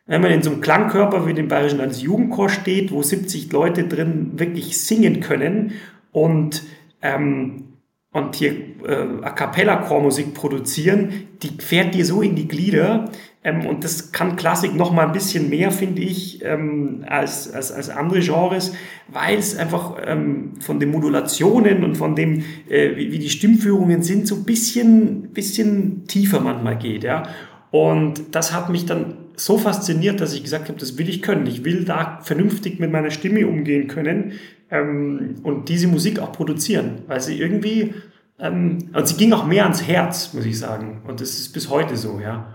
wenn 0.05 0.21
man 0.21 0.31
in 0.31 0.43
so 0.43 0.51
einem 0.51 0.61
Klangkörper 0.61 1.25
wie 1.25 1.33
dem 1.33 1.47
Bayerischen 1.47 1.79
Landesjugendchor 1.79 2.49
steht, 2.49 2.91
wo 2.91 3.01
70 3.01 3.51
Leute 3.51 3.87
drin 3.87 4.31
wirklich 4.35 4.77
singen 4.77 5.21
können 5.21 5.73
und 6.11 6.63
ähm, 7.01 7.74
und 8.15 8.35
hier 8.35 8.53
äh, 8.87 9.23
A 9.23 9.31
cappella 9.31 9.75
Chormusik 9.75 10.33
produzieren, 10.33 11.27
die 11.43 11.49
fährt 11.61 11.93
dir 11.93 12.05
so 12.05 12.21
in 12.21 12.35
die 12.35 12.47
Glieder, 12.47 13.11
ähm, 13.43 13.65
und 13.65 13.83
das 13.83 14.13
kann 14.13 14.37
Klassik 14.37 14.73
noch 14.73 14.91
mal 14.91 15.05
ein 15.05 15.11
bisschen 15.11 15.49
mehr, 15.49 15.69
finde 15.71 16.01
ich, 16.01 16.43
ähm, 16.43 17.03
als, 17.07 17.53
als, 17.53 17.73
als 17.73 17.89
andere 17.89 18.21
Genres, 18.21 18.73
weil 19.09 19.37
es 19.37 19.57
einfach 19.57 19.97
ähm, 20.03 20.53
von 20.61 20.79
den 20.79 20.91
Modulationen 20.91 21.83
und 21.83 21.95
von 21.95 22.15
dem, 22.15 22.43
äh, 22.69 22.95
wie, 22.95 23.11
wie, 23.11 23.19
die 23.19 23.29
Stimmführungen 23.29 24.01
sind, 24.01 24.27
so 24.27 24.35
ein 24.35 24.45
bisschen, 24.45 25.33
bisschen 25.33 26.07
tiefer 26.07 26.39
manchmal 26.39 26.77
geht. 26.77 27.03
Ja? 27.03 27.23
Und 27.69 28.33
das 28.33 28.53
hat 28.53 28.69
mich 28.69 28.85
dann 28.85 29.24
so 29.37 29.57
fasziniert, 29.57 30.21
dass 30.21 30.33
ich 30.33 30.43
gesagt 30.43 30.69
habe, 30.69 30.79
das 30.79 30.97
will 30.97 31.09
ich 31.09 31.21
können. 31.21 31.47
Ich 31.47 31.63
will 31.63 31.85
da 31.85 32.19
vernünftig 32.23 32.79
mit 32.79 32.91
meiner 32.91 33.11
Stimme 33.11 33.47
umgehen 33.47 33.87
können 33.87 34.33
ähm, 34.71 35.35
und 35.43 35.69
diese 35.69 35.87
Musik 35.87 36.19
auch 36.19 36.31
produzieren, 36.31 37.03
weil 37.07 37.21
sie 37.21 37.39
irgendwie, 37.39 37.93
ähm, 38.39 38.89
und 38.93 39.07
sie 39.07 39.15
ging 39.15 39.33
auch 39.33 39.45
mehr 39.45 39.63
ans 39.63 39.83
Herz, 39.83 40.33
muss 40.33 40.45
ich 40.45 40.57
sagen. 40.59 41.01
Und 41.07 41.21
das 41.21 41.31
ist 41.31 41.53
bis 41.53 41.69
heute 41.69 41.97
so, 41.97 42.19
ja. 42.19 42.53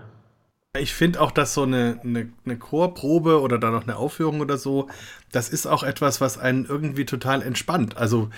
Ich 0.77 0.93
finde 0.93 1.19
auch, 1.19 1.31
dass 1.31 1.53
so 1.53 1.63
eine, 1.63 1.99
eine, 2.03 2.29
eine, 2.45 2.57
Chorprobe 2.57 3.41
oder 3.41 3.57
dann 3.57 3.73
noch 3.73 3.83
eine 3.83 3.97
Aufführung 3.97 4.39
oder 4.39 4.57
so, 4.57 4.87
das 5.31 5.49
ist 5.49 5.65
auch 5.65 5.83
etwas, 5.83 6.21
was 6.21 6.37
einen 6.37 6.65
irgendwie 6.65 7.03
total 7.03 7.41
entspannt. 7.41 7.97
Also 7.97 8.29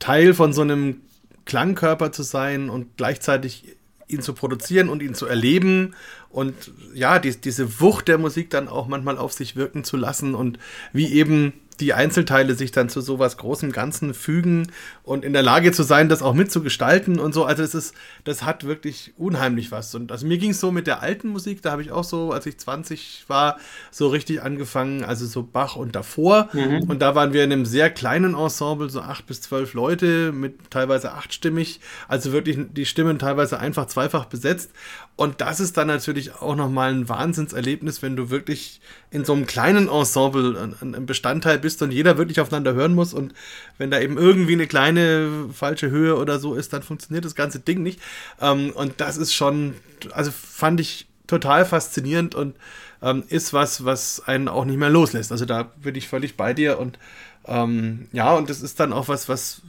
Teil 0.00 0.34
von 0.34 0.52
so 0.52 0.62
einem 0.62 1.02
Klangkörper 1.44 2.10
zu 2.10 2.24
sein 2.24 2.70
und 2.70 2.96
gleichzeitig 2.96 3.76
ihn 4.12 4.22
zu 4.22 4.34
produzieren 4.34 4.88
und 4.88 5.02
ihn 5.02 5.14
zu 5.14 5.26
erleben 5.26 5.94
und 6.28 6.54
ja, 6.94 7.18
die, 7.18 7.40
diese 7.40 7.80
Wucht 7.80 8.08
der 8.08 8.18
Musik 8.18 8.50
dann 8.50 8.68
auch 8.68 8.86
manchmal 8.86 9.18
auf 9.18 9.32
sich 9.32 9.56
wirken 9.56 9.84
zu 9.84 9.96
lassen 9.96 10.34
und 10.34 10.58
wie 10.92 11.12
eben 11.12 11.52
die 11.80 11.94
Einzelteile 11.94 12.54
sich 12.54 12.72
dann 12.72 12.88
zu 12.88 13.00
sowas 13.00 13.36
großem 13.36 13.72
Ganzen 13.72 14.14
fügen 14.14 14.70
und 15.02 15.24
in 15.24 15.32
der 15.32 15.42
Lage 15.42 15.72
zu 15.72 15.82
sein, 15.82 16.08
das 16.08 16.22
auch 16.22 16.34
mitzugestalten 16.34 17.18
und 17.18 17.32
so. 17.32 17.44
Also 17.44 17.62
es 17.62 17.74
ist, 17.74 17.94
das 18.24 18.42
hat 18.42 18.64
wirklich 18.64 19.14
unheimlich 19.16 19.72
was. 19.72 19.94
Und 19.94 20.12
also 20.12 20.26
mir 20.26 20.38
ging 20.38 20.50
es 20.50 20.60
so 20.60 20.70
mit 20.70 20.86
der 20.86 21.02
alten 21.02 21.28
Musik, 21.28 21.62
da 21.62 21.72
habe 21.72 21.82
ich 21.82 21.90
auch 21.90 22.04
so, 22.04 22.32
als 22.32 22.46
ich 22.46 22.58
20 22.58 23.24
war, 23.28 23.58
so 23.90 24.08
richtig 24.08 24.42
angefangen, 24.42 25.04
also 25.04 25.26
so 25.26 25.42
Bach 25.42 25.76
und 25.76 25.96
davor. 25.96 26.48
Mhm. 26.52 26.82
Und 26.88 27.00
da 27.00 27.14
waren 27.14 27.32
wir 27.32 27.44
in 27.44 27.52
einem 27.52 27.66
sehr 27.66 27.90
kleinen 27.90 28.34
Ensemble, 28.34 28.90
so 28.90 29.00
acht 29.00 29.26
bis 29.26 29.40
zwölf 29.40 29.74
Leute, 29.74 30.32
mit 30.32 30.70
teilweise 30.70 31.12
achtstimmig, 31.12 31.80
also 32.08 32.32
wirklich 32.32 32.58
die 32.72 32.86
Stimmen 32.86 33.18
teilweise 33.18 33.58
einfach 33.58 33.86
zweifach 33.86 34.26
besetzt. 34.26 34.70
Und 35.16 35.42
das 35.42 35.60
ist 35.60 35.76
dann 35.76 35.86
natürlich 35.86 36.36
auch 36.36 36.56
nochmal 36.56 36.94
ein 36.94 37.08
Wahnsinnserlebnis, 37.08 38.00
wenn 38.00 38.16
du 38.16 38.30
wirklich 38.30 38.80
in 39.10 39.26
so 39.26 39.34
einem 39.34 39.44
kleinen 39.44 39.86
Ensemble 39.86 40.74
ein, 40.80 40.94
ein 40.94 41.04
Bestandteil 41.04 41.58
bist 41.58 41.69
bist 41.70 41.82
und 41.82 41.92
jeder 41.92 42.18
wirklich 42.18 42.40
aufeinander 42.40 42.74
hören 42.74 42.94
muss 42.94 43.14
und 43.14 43.32
wenn 43.78 43.92
da 43.92 44.00
eben 44.00 44.18
irgendwie 44.18 44.54
eine 44.54 44.66
kleine 44.66 45.48
falsche 45.52 45.90
Höhe 45.90 46.16
oder 46.16 46.40
so 46.40 46.54
ist, 46.54 46.72
dann 46.72 46.82
funktioniert 46.82 47.24
das 47.24 47.36
ganze 47.36 47.60
Ding 47.60 47.82
nicht. 47.82 48.00
Ähm, 48.40 48.70
und 48.70 49.00
das 49.00 49.16
ist 49.16 49.32
schon, 49.32 49.74
also 50.12 50.32
fand 50.32 50.80
ich 50.80 51.06
total 51.28 51.64
faszinierend 51.64 52.34
und 52.34 52.56
ähm, 53.02 53.22
ist 53.28 53.52
was, 53.52 53.84
was 53.84 54.20
einen 54.26 54.48
auch 54.48 54.64
nicht 54.64 54.78
mehr 54.78 54.90
loslässt. 54.90 55.30
Also 55.30 55.44
da 55.44 55.62
bin 55.62 55.94
ich 55.94 56.08
völlig 56.08 56.36
bei 56.36 56.54
dir 56.54 56.80
und 56.80 56.98
ähm, 57.46 58.08
ja, 58.12 58.34
und 58.34 58.50
das 58.50 58.62
ist 58.62 58.80
dann 58.80 58.92
auch 58.92 59.06
was, 59.06 59.28
was, 59.28 59.62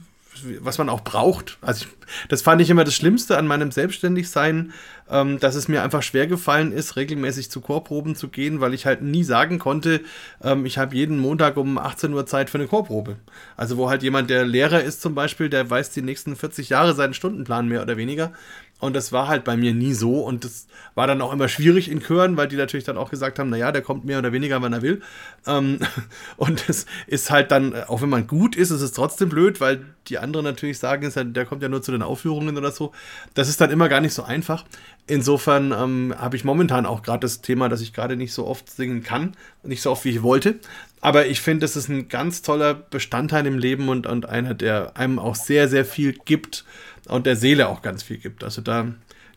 was 0.60 0.78
man 0.78 0.88
auch 0.88 1.02
braucht. 1.02 1.58
Also 1.60 1.84
ich, 1.84 2.28
das 2.28 2.42
fand 2.42 2.60
ich 2.60 2.70
immer 2.70 2.84
das 2.84 2.94
Schlimmste 2.94 3.36
an 3.38 3.46
meinem 3.46 3.70
Selbstständigsein, 3.70 4.72
ähm, 5.10 5.38
dass 5.38 5.54
es 5.54 5.68
mir 5.68 5.82
einfach 5.82 6.02
schwer 6.02 6.26
gefallen 6.26 6.72
ist, 6.72 6.96
regelmäßig 6.96 7.50
zu 7.50 7.60
Chorproben 7.60 8.16
zu 8.16 8.28
gehen, 8.28 8.60
weil 8.60 8.74
ich 8.74 8.86
halt 8.86 9.02
nie 9.02 9.24
sagen 9.24 9.58
konnte, 9.58 10.00
ähm, 10.42 10.66
ich 10.66 10.78
habe 10.78 10.96
jeden 10.96 11.18
Montag 11.18 11.56
um 11.56 11.78
18 11.78 12.12
Uhr 12.12 12.26
Zeit 12.26 12.50
für 12.50 12.58
eine 12.58 12.66
Chorprobe. 12.66 13.16
Also 13.56 13.76
wo 13.76 13.90
halt 13.90 14.02
jemand, 14.02 14.30
der 14.30 14.44
Lehrer 14.44 14.82
ist 14.82 15.02
zum 15.02 15.14
Beispiel, 15.14 15.48
der 15.48 15.68
weiß 15.68 15.90
die 15.90 16.02
nächsten 16.02 16.36
40 16.36 16.68
Jahre 16.70 16.94
seinen 16.94 17.14
Stundenplan 17.14 17.68
mehr 17.68 17.82
oder 17.82 17.96
weniger. 17.96 18.32
Und 18.82 18.94
das 18.94 19.12
war 19.12 19.28
halt 19.28 19.44
bei 19.44 19.56
mir 19.56 19.72
nie 19.74 19.94
so. 19.94 20.22
Und 20.22 20.42
das 20.42 20.66
war 20.96 21.06
dann 21.06 21.22
auch 21.22 21.32
immer 21.32 21.46
schwierig 21.46 21.88
in 21.88 22.00
Chören, 22.00 22.36
weil 22.36 22.48
die 22.48 22.56
natürlich 22.56 22.84
dann 22.84 22.98
auch 22.98 23.10
gesagt 23.10 23.38
haben, 23.38 23.48
naja, 23.48 23.70
der 23.70 23.80
kommt 23.80 24.04
mehr 24.04 24.18
oder 24.18 24.32
weniger, 24.32 24.60
wann 24.60 24.72
er 24.72 24.82
will. 24.82 25.02
Ähm, 25.46 25.78
und 26.36 26.68
es 26.68 26.86
ist 27.06 27.30
halt 27.30 27.52
dann, 27.52 27.74
auch 27.84 28.02
wenn 28.02 28.08
man 28.08 28.26
gut 28.26 28.56
ist, 28.56 28.70
ist 28.70 28.80
es 28.80 28.90
trotzdem 28.90 29.28
blöd, 29.28 29.60
weil 29.60 29.86
die 30.08 30.18
anderen 30.18 30.44
natürlich 30.44 30.80
sagen, 30.80 31.08
der 31.32 31.44
kommt 31.46 31.62
ja 31.62 31.68
nur 31.68 31.80
zu 31.80 31.92
den 31.92 32.02
Aufführungen 32.02 32.58
oder 32.58 32.72
so. 32.72 32.90
Das 33.34 33.48
ist 33.48 33.60
dann 33.60 33.70
immer 33.70 33.88
gar 33.88 34.00
nicht 34.00 34.14
so 34.14 34.24
einfach. 34.24 34.64
Insofern 35.06 35.70
ähm, 35.70 36.12
habe 36.18 36.34
ich 36.34 36.42
momentan 36.42 36.84
auch 36.84 37.04
gerade 37.04 37.20
das 37.20 37.40
Thema, 37.40 37.68
dass 37.68 37.82
ich 37.82 37.92
gerade 37.92 38.16
nicht 38.16 38.34
so 38.34 38.48
oft 38.48 38.68
singen 38.68 39.04
kann, 39.04 39.36
nicht 39.62 39.82
so 39.82 39.92
oft 39.92 40.04
wie 40.04 40.10
ich 40.10 40.24
wollte. 40.24 40.56
Aber 41.00 41.26
ich 41.26 41.40
finde, 41.40 41.60
das 41.60 41.76
ist 41.76 41.88
ein 41.88 42.08
ganz 42.08 42.42
toller 42.42 42.74
Bestandteil 42.74 43.46
im 43.46 43.58
Leben 43.58 43.88
und, 43.88 44.08
und 44.08 44.28
einer, 44.28 44.54
der 44.54 44.96
einem 44.96 45.20
auch 45.20 45.36
sehr, 45.36 45.68
sehr 45.68 45.84
viel 45.84 46.14
gibt 46.24 46.64
und 47.12 47.26
der 47.26 47.36
Seele 47.36 47.68
auch 47.68 47.82
ganz 47.82 48.02
viel 48.02 48.18
gibt. 48.18 48.42
Also 48.42 48.62
da 48.62 48.86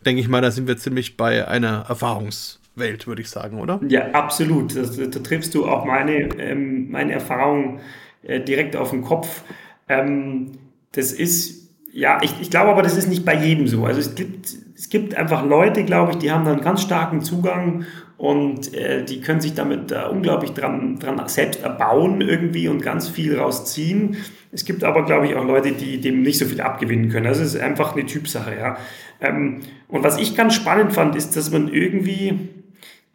denke 0.04 0.20
ich 0.20 0.28
mal, 0.28 0.40
da 0.40 0.50
sind 0.50 0.68
wir 0.68 0.76
ziemlich 0.76 1.16
bei 1.16 1.46
einer 1.46 1.84
Erfahrungswelt, 1.88 3.06
würde 3.06 3.22
ich 3.22 3.30
sagen, 3.30 3.60
oder? 3.60 3.80
Ja, 3.88 4.10
absolut. 4.12 4.74
Das, 4.76 4.96
da 4.96 5.20
triffst 5.20 5.54
du 5.54 5.66
auch 5.66 5.84
meine, 5.84 6.28
ähm, 6.38 6.90
meine 6.90 7.12
Erfahrung 7.12 7.80
äh, 8.22 8.40
direkt 8.40 8.76
auf 8.76 8.90
den 8.90 9.02
Kopf. 9.02 9.42
Ähm, 9.88 10.52
das 10.92 11.12
ist, 11.12 11.70
ja, 11.92 12.18
ich, 12.22 12.40
ich 12.40 12.50
glaube 12.50 12.70
aber, 12.70 12.82
das 12.82 12.96
ist 12.96 13.08
nicht 13.08 13.24
bei 13.24 13.34
jedem 13.34 13.66
so. 13.66 13.84
Also 13.84 14.00
es 14.00 14.14
gibt, 14.14 14.48
es 14.74 14.88
gibt 14.88 15.14
einfach 15.14 15.44
Leute, 15.44 15.84
glaube 15.84 16.12
ich, 16.12 16.18
die 16.18 16.30
haben 16.30 16.44
da 16.44 16.52
einen 16.52 16.62
ganz 16.62 16.82
starken 16.82 17.20
Zugang 17.20 17.84
und 18.18 18.72
äh, 18.72 19.04
die 19.04 19.20
können 19.20 19.40
sich 19.40 19.54
damit 19.54 19.92
äh, 19.92 20.04
unglaublich 20.10 20.52
dran, 20.52 20.98
dran 20.98 21.20
selbst 21.28 21.62
erbauen 21.62 22.22
irgendwie 22.22 22.68
und 22.68 22.80
ganz 22.80 23.08
viel 23.08 23.38
rausziehen. 23.38 24.16
Es 24.52 24.64
gibt 24.64 24.84
aber, 24.84 25.04
glaube 25.04 25.26
ich, 25.26 25.34
auch 25.34 25.44
Leute, 25.44 25.72
die 25.72 26.00
dem 26.00 26.22
nicht 26.22 26.38
so 26.38 26.46
viel 26.46 26.62
abgewinnen 26.62 27.10
können. 27.10 27.26
Das 27.26 27.40
ist 27.40 27.56
einfach 27.56 27.94
eine 27.94 28.06
Typsache, 28.06 28.56
ja. 28.58 28.78
Ähm, 29.20 29.60
und 29.88 30.02
was 30.02 30.18
ich 30.18 30.34
ganz 30.34 30.54
spannend 30.54 30.94
fand, 30.94 31.14
ist, 31.14 31.36
dass 31.36 31.50
man 31.50 31.68
irgendwie, 31.68 32.48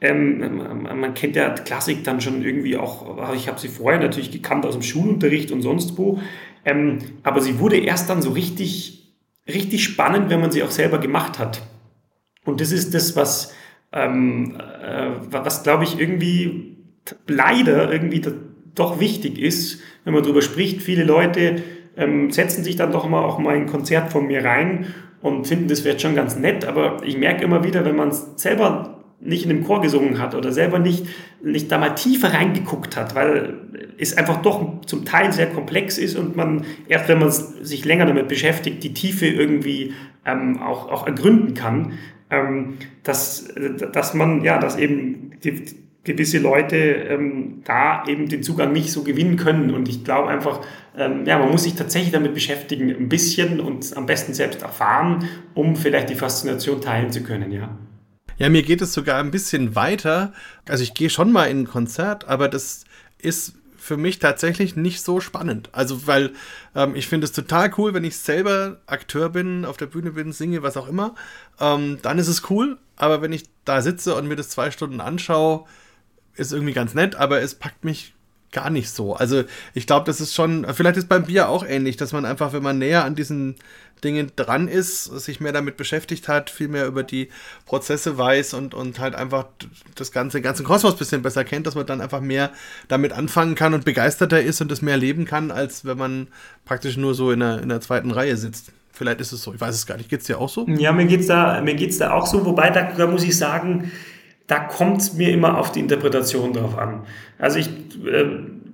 ähm, 0.02 0.62
man 0.84 1.14
kennt 1.16 1.36
ja 1.36 1.50
Klassik 1.50 2.04
dann 2.04 2.22
schon 2.22 2.44
irgendwie 2.44 2.78
auch, 2.78 3.34
ich 3.34 3.48
habe 3.48 3.60
sie 3.60 3.70
vorher 3.70 4.00
natürlich 4.00 4.32
gekannt 4.32 4.66
aus 4.66 4.74
dem 4.74 4.84
Schulunterricht 4.84 5.52
und 5.52 5.64
sonst 5.64 5.98
wo, 5.98 6.20
ähm, 6.64 7.00
aber 7.24 7.42
sie 7.42 7.58
wurde 7.60 7.78
erst 7.78 8.10
dann 8.10 8.22
so 8.22 8.32
richtig, 8.32 9.16
richtig 9.48 9.84
spannend, 9.84 10.30
wenn 10.30 10.42
man 10.42 10.52
sie 10.52 10.62
auch 10.62 10.72
selber 10.72 11.00
gemacht 11.00 11.40
hat. 11.40 11.64
Und 12.46 12.62
das 12.62 12.72
ist 12.72 12.94
das, 12.94 13.16
was, 13.16 13.54
ähm, 13.94 14.56
äh, 14.56 15.10
was 15.30 15.64
glaube 15.64 15.84
ich 15.84 16.00
irgendwie 16.00 16.78
leider 17.28 17.92
irgendwie 17.92 18.22
doch 18.76 19.00
wichtig 19.00 19.38
ist, 19.40 19.82
wenn 20.04 20.14
man 20.14 20.24
darüber 20.24 20.42
spricht. 20.42 20.82
Viele 20.82 21.04
Leute 21.04 21.62
ähm, 21.98 22.32
setzen 22.32 22.64
sich 22.64 22.76
dann 22.76 22.92
doch 22.92 23.08
mal 23.08 23.24
auch 23.24 23.40
mal 23.40 23.56
ein 23.56 23.68
Konzert 23.68 24.12
von 24.12 24.28
mir 24.28 24.44
rein 24.44 24.88
und 25.22 25.48
finden, 25.48 25.68
das 25.68 25.84
wird 25.84 26.02
schon 26.02 26.16
ganz 26.16 26.36
nett, 26.36 26.66
aber 26.66 26.98
ich 27.06 27.18
merke 27.18 27.44
immer 27.44 27.64
wieder, 27.64 27.86
wenn 27.86 27.96
man 27.96 28.10
es 28.10 28.28
selber 28.38 29.02
nicht 29.20 29.44
in 29.44 29.50
dem 29.50 29.64
Chor 29.64 29.82
gesungen 29.82 30.20
hat 30.20 30.34
oder 30.34 30.52
selber 30.52 30.80
nicht, 30.80 31.06
nicht 31.44 31.72
da 31.72 31.78
mal 31.78 31.92
tiefer 31.92 32.34
reingeguckt 32.34 32.98
hat, 32.98 33.14
weil 33.14 33.54
es 34.00 34.18
einfach 34.18 34.42
doch 34.42 34.82
zum 34.88 35.06
Teil 35.06 35.32
sehr 35.32 35.48
komplex 35.48 36.00
ist 36.00 36.16
und 36.16 36.36
man 36.36 36.66
erst, 36.88 37.08
wenn 37.08 37.20
man 37.20 37.30
sich 37.30 37.86
länger 37.86 38.08
damit 38.08 38.28
beschäftigt, 38.28 38.84
die 38.84 38.96
Tiefe 38.96 39.28
irgendwie 39.28 39.94
ähm, 40.26 40.60
auch, 40.60 40.90
auch 40.90 41.06
ergründen 41.06 41.54
kann, 41.54 41.94
ähm, 42.32 42.78
dass, 43.04 43.54
dass 43.94 44.14
man, 44.14 44.44
ja, 44.44 44.58
dass 44.58 44.78
eben 44.78 45.34
die, 45.44 45.66
gewisse 46.04 46.40
Leute 46.40 46.76
ähm, 46.78 47.62
da 47.64 48.04
eben 48.08 48.28
den 48.28 48.42
Zugang 48.42 48.72
nicht 48.72 48.92
so 48.92 49.04
gewinnen 49.04 49.38
können. 49.38 49.72
Und 49.72 49.88
ich 49.88 50.04
glaube 50.04 50.30
einfach, 50.30 50.62
ähm, 50.98 51.26
ja, 51.26 51.38
man 51.38 51.52
muss 51.52 51.64
sich 51.64 51.76
tatsächlich 51.76 52.12
damit 52.12 52.34
beschäftigen, 52.34 52.90
ein 52.90 53.10
bisschen 53.10 53.60
und 53.60 53.96
am 53.96 54.08
besten 54.08 54.34
selbst 54.34 54.64
erfahren, 54.64 55.28
um 55.54 55.76
vielleicht 55.76 56.10
die 56.10 56.16
Faszination 56.16 56.82
teilen 56.82 57.12
zu 57.12 57.22
können, 57.22 57.52
ja. 57.52 57.78
Ja, 58.38 58.50
mir 58.50 58.64
geht 58.64 58.82
es 58.82 58.94
sogar 58.94 59.20
ein 59.20 59.30
bisschen 59.30 59.76
weiter. 59.76 60.34
Also 60.68 60.82
ich 60.82 60.96
gehe 60.96 61.12
schon 61.12 61.32
mal 61.32 61.46
in 61.46 61.60
ein 61.60 61.68
Konzert, 61.68 62.28
aber 62.28 62.48
das 62.48 62.86
ist 63.20 63.54
für 63.82 63.98
mich 63.98 64.20
tatsächlich 64.20 64.76
nicht 64.76 65.02
so 65.02 65.20
spannend. 65.20 65.70
Also, 65.72 66.06
weil 66.06 66.34
ähm, 66.76 66.96
ich 66.96 67.08
finde 67.08 67.26
es 67.26 67.32
total 67.32 67.74
cool, 67.78 67.96
wenn 67.96 68.04
ich 68.04 68.16
selber 68.16 68.78
Akteur 68.86 69.30
bin, 69.30 69.66
auf 69.66 69.76
der 69.76 69.88
Bühne 69.88 70.12
bin, 70.12 70.32
singe, 70.32 70.62
was 70.62 70.78
auch 70.78 70.88
immer. 70.88 71.16
Ähm, 71.60 71.98
dann 72.04 72.20
ist 72.20 72.28
es 72.28 72.50
cool. 72.52 72.78
Aber 72.96 73.24
wenn 73.24 73.34
ich 73.34 73.46
da 73.66 73.82
sitze 73.82 74.14
und 74.14 74.28
mir 74.28 74.36
das 74.36 74.50
zwei 74.50 74.70
Stunden 74.70 75.02
anschaue, 75.02 75.66
ist 76.36 76.54
irgendwie 76.54 76.74
ganz 76.74 76.94
nett, 76.94 77.16
aber 77.16 77.42
es 77.42 77.56
packt 77.56 77.84
mich 77.84 78.14
gar 78.52 78.70
nicht 78.70 78.92
so. 78.92 79.16
Also 79.16 79.46
ich 79.74 79.88
glaube, 79.88 80.06
das 80.06 80.22
ist 80.22 80.36
schon, 80.36 80.66
vielleicht 80.74 80.98
ist 80.98 81.10
beim 81.10 81.26
Bier 81.26 81.50
auch 81.50 81.66
ähnlich, 81.66 81.98
dass 81.98 82.14
man 82.14 82.26
einfach, 82.26 82.54
wenn 82.54 82.62
man 82.62 82.78
näher 82.78 83.04
an 83.04 83.16
diesen 83.16 83.56
Dingen 84.04 84.32
dran 84.36 84.68
ist, 84.68 85.06
sich 85.06 85.40
mehr 85.40 85.52
damit 85.52 85.78
beschäftigt 85.78 86.28
hat, 86.28 86.50
viel 86.50 86.68
mehr 86.68 86.88
über 86.88 87.04
die 87.04 87.30
Prozesse 87.66 88.18
weiß 88.18 88.54
und, 88.54 88.74
und 88.74 89.00
halt 89.00 89.16
einfach 89.16 89.46
das 89.96 90.12
ganze, 90.12 90.42
ganzen 90.42 90.66
Kosmos 90.66 90.94
ein 90.94 91.00
bisschen 91.00 91.22
besser 91.22 91.44
kennt, 91.44 91.68
dass 91.68 91.76
man 91.76 91.86
dann 91.86 92.02
einfach 92.02 92.22
mehr 92.22 92.52
damit 92.88 93.14
anfangen 93.14 93.56
kann 93.56 93.74
und 93.74 93.86
begeisterter 93.86 94.42
ist 94.42 94.62
und 94.62 94.72
das 94.72 94.82
mehr 94.82 94.98
leben 94.98 95.26
kann, 95.26 95.52
als 95.52 95.86
wenn 95.86 95.98
man 95.98 96.28
praktisch 96.66 96.98
nur 96.98 97.14
so 97.14 97.32
in 97.32 97.40
der, 97.40 97.62
in 97.62 97.70
der 97.70 97.82
zweiten 97.82 98.12
Reihe 98.12 98.38
sitzt. 98.38 98.72
Vielleicht 98.92 99.22
ist 99.22 99.32
es 99.32 99.44
so, 99.44 99.54
ich 99.54 99.62
weiß 99.62 99.74
es 99.74 99.86
gar 99.86 99.98
nicht. 99.98 100.10
Geht 100.10 100.22
es 100.22 100.28
dir 100.28 100.40
auch 100.40 100.50
so? 100.50 100.68
Ja, 100.68 100.92
mir 100.92 101.06
geht 101.06 101.22
es 101.22 101.28
da, 101.28 101.62
da 101.62 102.12
auch 102.12 102.28
so, 102.28 102.46
wobei 102.46 102.70
da, 102.70 102.84
da 102.84 103.08
muss 103.08 103.24
ich 103.24 103.38
sagen, 103.38 103.92
da 104.48 104.60
kommt 104.60 105.02
es 105.02 105.14
mir 105.14 105.32
immer 105.32 105.58
auf 105.58 105.72
die 105.72 105.80
Interpretation 105.80 106.54
drauf 106.54 106.78
an. 106.78 107.04
Also 107.40 107.60
ich 107.60 107.70
äh, 108.06 108.26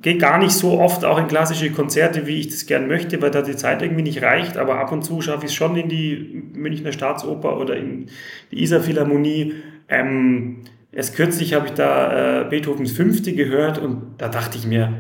gehe 0.02 0.18
gar 0.18 0.38
nicht 0.38 0.52
so 0.52 0.80
oft 0.80 1.06
auch 1.06 1.18
in 1.18 1.28
klassische 1.28 1.72
Konzerte, 1.72 2.28
wie 2.28 2.40
ich 2.40 2.50
das 2.50 2.66
gern 2.66 2.88
möchte, 2.88 3.22
weil 3.22 3.32
da 3.32 3.42
die 3.42 3.56
Zeit 3.56 3.82
irgendwie 3.82 4.04
nicht 4.04 4.22
reicht, 4.22 4.58
aber 4.58 4.80
ab 4.80 4.92
und 4.92 5.04
zu 5.04 5.22
schaffe 5.22 5.46
ich 5.46 5.52
es 5.52 5.56
schon 5.56 5.76
in 5.76 5.90
die 5.90 6.44
Münchner 6.54 6.92
Staatsoper 6.92 7.60
oder 7.60 7.76
in 7.76 8.08
die 8.52 8.62
Isar 8.62 8.82
Philharmonie. 8.82 9.54
Ähm, 9.90 10.64
erst 10.92 11.16
kürzlich 11.16 11.54
habe 11.54 11.68
ich 11.68 11.74
da 11.74 12.42
äh, 12.42 12.50
Beethovens 12.50 12.92
Fünfte 12.92 13.34
gehört 13.34 13.80
und 13.80 14.16
da 14.18 14.28
dachte 14.30 14.58
ich 14.58 14.68
mir, 14.68 14.94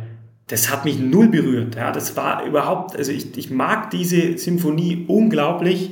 das 0.48 0.72
hat 0.72 0.86
mich 0.86 0.98
null 0.98 1.28
berührt. 1.28 1.76
Ja, 1.76 1.92
das 1.92 2.16
war 2.16 2.46
überhaupt, 2.46 2.96
also 2.96 3.12
ich, 3.12 3.38
ich 3.38 3.52
mag 3.52 3.92
diese 3.92 4.38
Symphonie 4.38 5.06
unglaublich. 5.08 5.92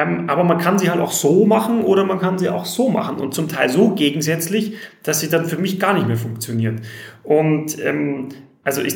Ähm, 0.00 0.28
aber 0.28 0.44
man 0.44 0.58
kann 0.58 0.78
sie 0.78 0.90
halt 0.90 1.00
auch 1.00 1.12
so 1.12 1.46
machen 1.46 1.82
oder 1.82 2.04
man 2.04 2.18
kann 2.18 2.38
sie 2.38 2.48
auch 2.48 2.64
so 2.64 2.88
machen 2.88 3.18
und 3.18 3.34
zum 3.34 3.48
Teil 3.48 3.68
so 3.68 3.90
gegensätzlich, 3.90 4.74
dass 5.02 5.20
sie 5.20 5.28
dann 5.28 5.46
für 5.46 5.58
mich 5.58 5.78
gar 5.78 5.94
nicht 5.94 6.06
mehr 6.06 6.16
funktioniert. 6.16 6.80
Und 7.22 7.78
ähm, 7.84 8.28
also 8.62 8.82
ich, 8.82 8.94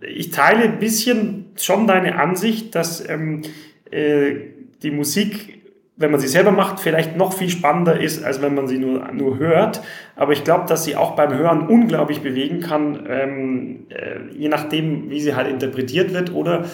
ich 0.00 0.30
teile 0.30 0.64
ein 0.64 0.78
bisschen 0.78 1.46
schon 1.56 1.86
deine 1.86 2.18
Ansicht, 2.18 2.74
dass 2.74 3.08
ähm, 3.08 3.42
äh, 3.90 4.34
die 4.82 4.90
Musik, 4.90 5.60
wenn 5.96 6.10
man 6.10 6.20
sie 6.20 6.28
selber 6.28 6.50
macht, 6.50 6.80
vielleicht 6.80 7.16
noch 7.16 7.32
viel 7.32 7.48
spannender 7.50 8.00
ist, 8.00 8.24
als 8.24 8.40
wenn 8.40 8.54
man 8.54 8.66
sie 8.66 8.78
nur, 8.78 9.12
nur 9.12 9.38
hört. 9.38 9.82
Aber 10.16 10.32
ich 10.32 10.44
glaube, 10.44 10.64
dass 10.66 10.84
sie 10.84 10.96
auch 10.96 11.14
beim 11.14 11.36
Hören 11.36 11.66
unglaublich 11.68 12.20
bewegen 12.20 12.60
kann, 12.60 13.06
ähm, 13.08 13.86
äh, 13.90 14.34
je 14.34 14.48
nachdem, 14.48 15.10
wie 15.10 15.20
sie 15.20 15.34
halt 15.34 15.48
interpretiert 15.48 16.12
wird 16.12 16.32
oder 16.32 16.64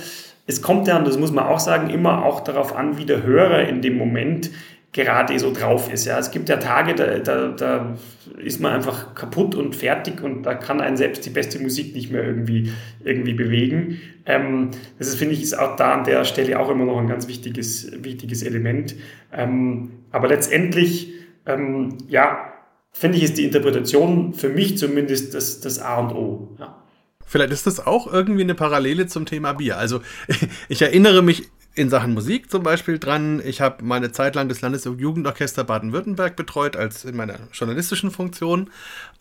es 0.49 0.62
kommt 0.62 0.88
ja, 0.88 0.96
und 0.96 1.07
das 1.07 1.18
muss 1.18 1.30
man 1.30 1.44
auch 1.44 1.61
sagen, 1.61 1.90
immer 1.90 2.24
auch 2.24 2.40
darauf 2.40 2.74
an, 2.74 2.96
wie 2.96 3.05
der 3.05 3.22
Hörer 3.22 3.68
in 3.68 3.82
dem 3.82 3.99
Moment 3.99 4.51
gerade 4.92 5.38
so 5.38 5.53
drauf 5.53 5.92
ist. 5.92 6.07
Ja, 6.07 6.18
es 6.18 6.30
gibt 6.30 6.49
ja 6.49 6.57
Tage, 6.57 6.94
da, 6.94 7.18
da, 7.18 7.49
da 7.49 7.99
ist 8.38 8.59
man 8.59 8.72
einfach 8.72 9.14
kaputt 9.14 9.55
und 9.55 9.76
fertig 9.76 10.22
und 10.22 10.44
da 10.44 10.55
kann 10.55 10.80
einen 10.80 10.96
selbst 10.96 11.26
die 11.26 11.30
beste 11.30 11.61
Musik 11.61 11.94
nicht 11.94 12.11
mehr 12.11 12.24
irgendwie, 12.24 12.72
irgendwie 13.05 13.34
bewegen. 13.34 14.01
Ähm, 14.24 14.70
das 14.99 15.09
ist, 15.09 15.16
finde 15.16 15.34
ich, 15.34 15.42
ist 15.42 15.59
auch 15.59 15.76
da 15.76 15.92
an 15.92 16.05
der 16.05 16.24
Stelle 16.24 16.59
auch 16.59 16.70
immer 16.70 16.86
noch 16.86 16.99
ein 16.99 17.09
ganz 17.09 17.28
wichtiges, 17.28 17.92
wichtiges 18.03 18.42
Element. 18.42 18.96
Ähm, 19.30 19.90
aber 20.11 20.28
letztendlich, 20.28 21.12
ähm, 21.44 21.99
ja, 22.09 22.55
finde 22.92 23.18
ich, 23.18 23.24
ist 23.24 23.36
die 23.36 23.44
Interpretation 23.44 24.32
für 24.32 24.49
mich 24.49 24.78
zumindest 24.78 25.34
das, 25.34 25.61
das 25.61 25.78
A 25.78 25.99
und 25.99 26.12
O. 26.14 26.57
Ja. 26.59 26.82
Vielleicht 27.29 27.53
ist 27.53 27.66
das 27.66 27.87
auch 27.87 28.12
irgendwie 28.12 28.43
eine 28.43 28.55
Parallele 28.55 29.07
zum 29.07 29.26
Thema 29.26 29.53
Bier. 29.53 29.79
Also 29.79 30.01
ich 30.68 30.83
erinnere 30.83 31.22
mich 31.22 31.49
in 31.74 31.91
Sachen 31.91 32.12
Musik 32.12 32.51
zum 32.51 32.62
Beispiel 32.62 32.99
dran. 32.99 33.41
Ich 33.45 33.61
habe 33.61 33.85
meine 33.85 34.11
Zeit 34.11 34.35
lang 34.35 34.49
das 34.49 34.61
Landesjugendorchester 34.61 35.62
Baden-Württemberg 35.62 36.35
betreut, 36.35 36.76
als 36.76 37.05
in 37.05 37.16
meiner 37.16 37.39
journalistischen 37.53 38.11
Funktion 38.11 38.70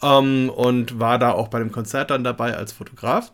ähm, 0.01 0.49
und 0.49 0.99
war 0.99 1.19
da 1.19 1.31
auch 1.31 1.49
bei 1.49 1.59
dem 1.59 1.71
Konzert 1.71 2.09
dann 2.09 2.23
dabei 2.23 2.57
als 2.57 2.73
Fotograf. 2.73 3.31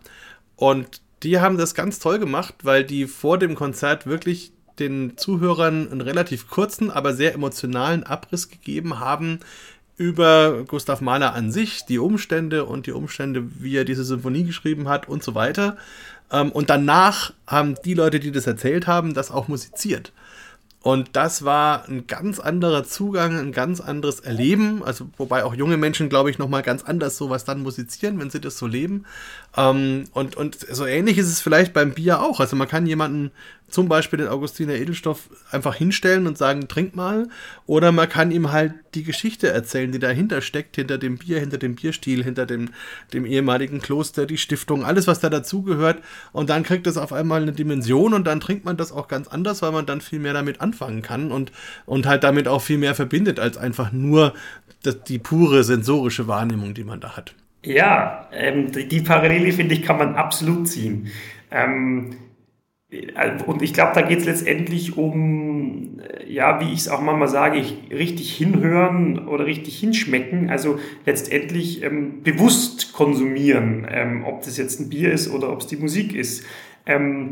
Und 0.58 1.02
die 1.24 1.40
haben 1.40 1.58
das 1.58 1.74
ganz 1.74 2.00
toll 2.00 2.20
gemacht, 2.20 2.56
weil 2.64 2.84
die 2.84 3.08
vor 3.08 3.38
dem 3.38 3.56
Konzert 3.56 4.06
wirklich 4.06 4.52
den 4.80 5.18
Zuhörern 5.18 5.90
einen 5.90 6.02
relativ 6.02 6.50
kurzen, 6.50 6.92
aber 6.92 7.14
sehr 7.14 7.34
emotionalen 7.34 8.04
Abriss 8.04 8.50
gegeben 8.50 9.00
haben 9.00 9.40
über 9.98 10.64
Gustav 10.68 11.02
Mahler 11.02 11.34
an 11.34 11.52
sich, 11.52 11.86
die 11.86 12.00
Umstände 12.00 12.66
und 12.66 12.88
die 12.88 12.92
Umstände, 12.92 13.44
wie 13.60 13.76
er 13.76 13.86
diese 13.86 14.04
Symphonie 14.04 14.44
geschrieben 14.44 14.90
hat 14.90 15.08
und 15.08 15.24
so 15.24 15.36
weiter. 15.36 15.78
Ähm, 16.32 16.52
und 16.52 16.70
danach 16.70 17.34
haben 17.48 17.76
die 17.86 17.94
Leute, 17.94 18.20
die 18.20 18.32
das 18.32 18.48
erzählt 18.48 18.88
haben, 18.88 19.14
das 19.14 19.32
auch 19.32 19.48
musiziert. 19.48 20.12
Und 20.82 21.16
das 21.16 21.46
war 21.46 21.88
ein 21.88 22.08
ganz 22.08 22.42
anderer 22.42 22.84
Zugang, 22.84 23.40
ein 23.40 23.54
ganz 23.54 23.80
anderes 23.80 24.20
Erleben. 24.20 24.84
Also, 24.84 25.10
wobei 25.18 25.46
auch 25.46 25.56
junge 25.56 25.78
Menschen, 25.78 26.10
glaube 26.10 26.30
ich, 26.30 26.40
nochmal 26.40 26.62
ganz 26.62 26.84
anders 26.84 27.16
sowas 27.16 27.46
dann 27.46 27.64
musizieren, 27.64 28.20
wenn 28.20 28.30
sie 28.30 28.42
das 28.42 28.58
so 28.58 28.68
leben. 28.68 29.06
Ähm, 29.56 30.06
und, 30.14 30.36
und 30.36 30.58
so 30.60 30.86
ähnlich 30.86 31.18
ist 31.18 31.28
es 31.28 31.42
vielleicht 31.42 31.74
beim 31.74 31.94
Bier 31.94 32.22
auch. 32.22 32.40
Also, 32.40 32.56
man 32.56 32.68
kann 32.68 32.86
jemanden 32.88 33.32
zum 33.74 33.90
Beispiel 33.90 34.20
den 34.20 34.28
Augustiner 34.28 34.76
Edelstoff 34.76 35.30
einfach 35.50 35.74
hinstellen 35.74 36.28
und 36.28 36.38
sagen, 36.38 36.68
trink 36.68 36.96
mal. 36.96 37.28
Oder 37.66 37.92
man 37.92 38.08
kann 38.08 38.30
ihm 38.30 38.52
halt 38.52 38.74
die 38.94 39.04
Geschichte 39.04 39.50
erzählen, 39.50 39.92
die 39.92 39.98
dahinter 39.98 40.42
steckt, 40.42 40.76
hinter 40.76 41.00
dem 41.00 41.18
Bier, 41.18 41.40
hinter 41.40 41.58
dem 41.58 41.74
Bierstil, 41.74 42.24
hinter 42.24 42.46
dem, 42.46 42.70
dem 43.14 43.26
ehemaligen 43.26 43.82
Kloster, 43.82 44.28
die 44.28 44.38
Stiftung, 44.38 44.86
alles, 44.86 45.08
was 45.08 45.20
da 45.20 45.30
dazugehört. 45.30 46.04
Und 46.32 46.52
dann 46.52 46.62
kriegt 46.62 46.86
es 46.86 46.98
auf 46.98 47.12
einmal 47.12 47.42
eine 47.42 47.52
Dimension 47.52 48.14
und 48.14 48.26
dann 48.26 48.40
trinkt 48.40 48.64
man 48.64 48.78
das 48.78 48.92
auch 48.92 49.08
ganz 49.08 49.28
anders, 49.28 49.64
weil 49.64 49.72
man 49.72 49.88
dann 49.88 50.02
viel 50.02 50.20
mehr 50.20 50.34
damit 50.34 50.62
anfangen 50.62 51.02
kann 51.02 51.32
und, 51.32 51.52
und 51.88 52.06
halt 52.06 52.24
damit 52.24 52.48
auch 52.48 52.62
viel 52.62 52.78
mehr 52.78 52.94
verbindet, 52.94 53.40
als 53.40 53.58
einfach 53.58 53.92
nur 53.92 54.36
das, 54.84 55.04
die 55.04 55.18
pure 55.18 55.64
sensorische 55.64 56.28
Wahrnehmung, 56.28 56.76
die 56.76 56.84
man 56.84 57.00
da 57.00 57.18
hat. 57.18 57.34
Ja, 57.66 58.28
ähm, 58.34 58.72
die, 58.72 58.88
die 58.88 59.02
Parallele, 59.02 59.52
finde 59.52 59.76
ich, 59.76 59.84
kann 59.84 59.98
man 59.98 60.16
absolut 60.16 60.68
ziehen. 60.68 61.08
Ähm, 61.50 62.16
äh, 62.92 63.42
und 63.46 63.62
ich 63.62 63.74
glaube, 63.74 63.92
da 63.96 64.02
geht 64.02 64.20
es 64.20 64.26
letztendlich 64.26 64.98
um, 64.98 66.00
äh, 66.00 66.32
ja, 66.32 66.60
wie 66.60 66.74
ich 66.74 66.80
es 66.80 66.90
auch 66.90 67.02
manchmal 67.02 67.30
sage, 67.30 67.64
richtig 67.90 68.36
hinhören 68.36 69.28
oder 69.28 69.46
richtig 69.46 69.80
hinschmecken. 69.80 70.50
Also 70.50 70.78
letztendlich 71.06 71.84
ähm, 71.84 72.22
bewusst 72.24 72.94
konsumieren, 72.94 73.88
ähm, 73.90 74.24
ob 74.26 74.44
das 74.44 74.58
jetzt 74.58 74.80
ein 74.80 74.90
Bier 74.90 75.12
ist 75.12 75.32
oder 75.32 75.52
ob 75.52 75.62
es 75.62 75.68
die 75.68 75.78
Musik 75.78 76.14
ist. 76.14 76.46
Ähm, 76.86 77.32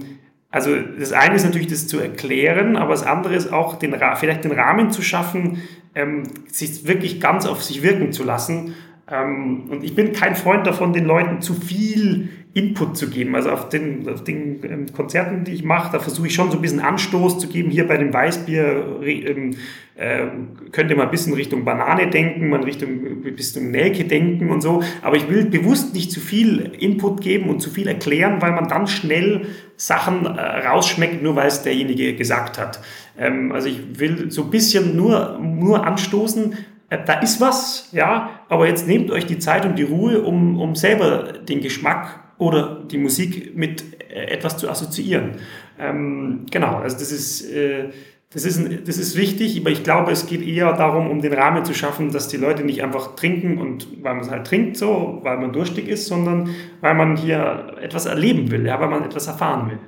also 0.50 0.76
das 0.76 1.14
eine 1.14 1.36
ist 1.36 1.46
natürlich 1.46 1.68
das 1.68 1.88
zu 1.88 2.00
erklären, 2.00 2.76
aber 2.76 2.92
das 2.92 3.04
andere 3.04 3.36
ist 3.36 3.54
auch 3.54 3.76
den, 3.76 3.96
vielleicht 4.16 4.44
den 4.44 4.52
Rahmen 4.52 4.92
zu 4.92 5.02
schaffen, 5.02 5.62
ähm, 5.96 6.24
sich 6.48 6.86
wirklich 6.86 7.22
ganz 7.22 7.46
auf 7.46 7.64
sich 7.64 7.84
wirken 7.84 8.12
zu 8.12 8.24
lassen. 8.24 8.76
Ähm, 9.12 9.66
und 9.70 9.84
ich 9.84 9.96
bin 9.96 10.14
kein 10.14 10.36
Freund 10.36 10.66
davon, 10.66 10.94
den 10.94 11.06
Leuten 11.06 11.42
zu 11.42 11.54
viel 11.54 12.30
Input 12.54 12.98
zu 12.98 13.10
geben. 13.10 13.36
Also 13.36 13.50
auf 13.50 13.70
den, 13.70 14.08
auf 14.10 14.24
den 14.24 14.64
ähm, 14.64 14.86
Konzerten, 14.94 15.46
die 15.46 15.54
ich 15.54 15.64
mache, 15.64 15.92
da 15.92 16.00
versuche 16.00 16.28
ich 16.28 16.34
schon 16.34 16.52
so 16.52 16.58
ein 16.58 16.62
bisschen 16.62 16.82
Anstoß 16.82 17.40
zu 17.40 17.48
geben. 17.48 17.70
Hier 17.70 17.88
bei 17.88 17.98
dem 17.98 18.14
Weißbier 18.14 19.02
ähm, 19.04 19.56
äh, 19.96 20.26
könnt 20.72 20.90
ihr 20.90 20.98
mal 20.98 21.04
ein 21.04 21.12
bisschen 21.12 21.34
Richtung 21.34 21.64
Banane 21.64 22.10
denken, 22.10 22.50
mal 22.50 22.64
Richtung 22.64 23.24
Richtung 23.24 23.72
Nelke 23.72 24.04
denken 24.04 24.50
und 24.50 24.62
so. 24.62 24.84
Aber 25.02 25.16
ich 25.16 25.30
will 25.30 25.46
bewusst 25.46 25.94
nicht 25.94 26.12
zu 26.12 26.20
viel 26.20 26.72
Input 26.78 27.22
geben 27.22 27.50
und 27.50 27.62
zu 27.62 27.70
viel 27.70 27.88
erklären, 27.88 28.42
weil 28.42 28.52
man 28.52 28.68
dann 28.68 28.88
schnell 28.88 29.46
Sachen 29.78 30.26
äh, 30.26 30.68
rausschmeckt, 30.68 31.24
nur 31.24 31.36
weil 31.36 31.48
es 31.48 31.64
derjenige 31.64 32.16
gesagt 32.16 32.60
hat. 32.60 32.82
Ähm, 33.18 33.52
also 33.54 33.70
ich 33.70 34.00
will 34.00 34.30
so 34.30 34.44
ein 34.44 34.50
bisschen 34.50 34.98
nur, 34.98 35.40
nur 35.40 35.86
anstoßen, 35.86 36.54
äh, 36.54 36.56
da 36.98 37.14
ist 37.20 37.40
was, 37.40 37.90
ja, 37.92 38.42
aber 38.50 38.68
jetzt 38.68 38.88
nehmt 38.88 39.12
euch 39.12 39.26
die 39.26 39.40
Zeit 39.40 39.66
und 39.66 39.78
die 39.78 39.84
Ruhe, 39.84 40.22
um, 40.22 40.60
um 40.60 40.76
selber 40.76 41.34
den 41.34 41.62
Geschmack 41.62 42.20
oder 42.38 42.84
die 42.84 42.98
Musik 42.98 43.56
mit 43.56 43.84
äh, 44.12 44.26
etwas 44.26 44.58
zu 44.58 44.70
assoziieren. 44.70 45.38
Ähm, 45.80 46.46
genau, 46.52 46.78
also 46.78 46.98
das 46.98 47.12
ist, 47.12 47.50
äh, 47.50 47.90
das, 48.34 48.46
ist, 48.46 48.88
das 48.88 48.98
ist 48.98 49.16
wichtig, 49.16 49.60
aber 49.62 49.70
ich 49.70 49.84
glaube, 49.84 50.12
es 50.12 50.26
geht 50.26 50.46
eher 50.46 50.74
darum, 50.74 51.10
um 51.10 51.22
den 51.22 51.34
Rahmen 51.34 51.64
zu 51.66 51.74
schaffen, 51.74 52.12
dass 52.12 52.28
die 52.28 52.38
Leute 52.38 52.64
nicht 52.64 52.84
einfach 52.84 53.16
trinken 53.16 53.58
und 53.58 53.88
weil 54.04 54.16
man 54.16 54.24
es 54.24 54.32
halt 54.32 54.48
trinkt 54.48 54.76
so, 54.76 55.20
weil 55.24 55.38
man 55.38 55.54
durstig 55.54 55.88
ist, 55.88 56.08
sondern 56.08 56.50
weil 56.82 56.96
man 56.96 57.16
hier 57.16 57.78
etwas 57.82 58.06
erleben 58.06 58.52
will, 58.52 58.66
ja, 58.66 58.80
weil 58.80 58.90
man 58.90 59.04
etwas 59.04 59.28
erfahren 59.28 59.70
will. 59.70 59.80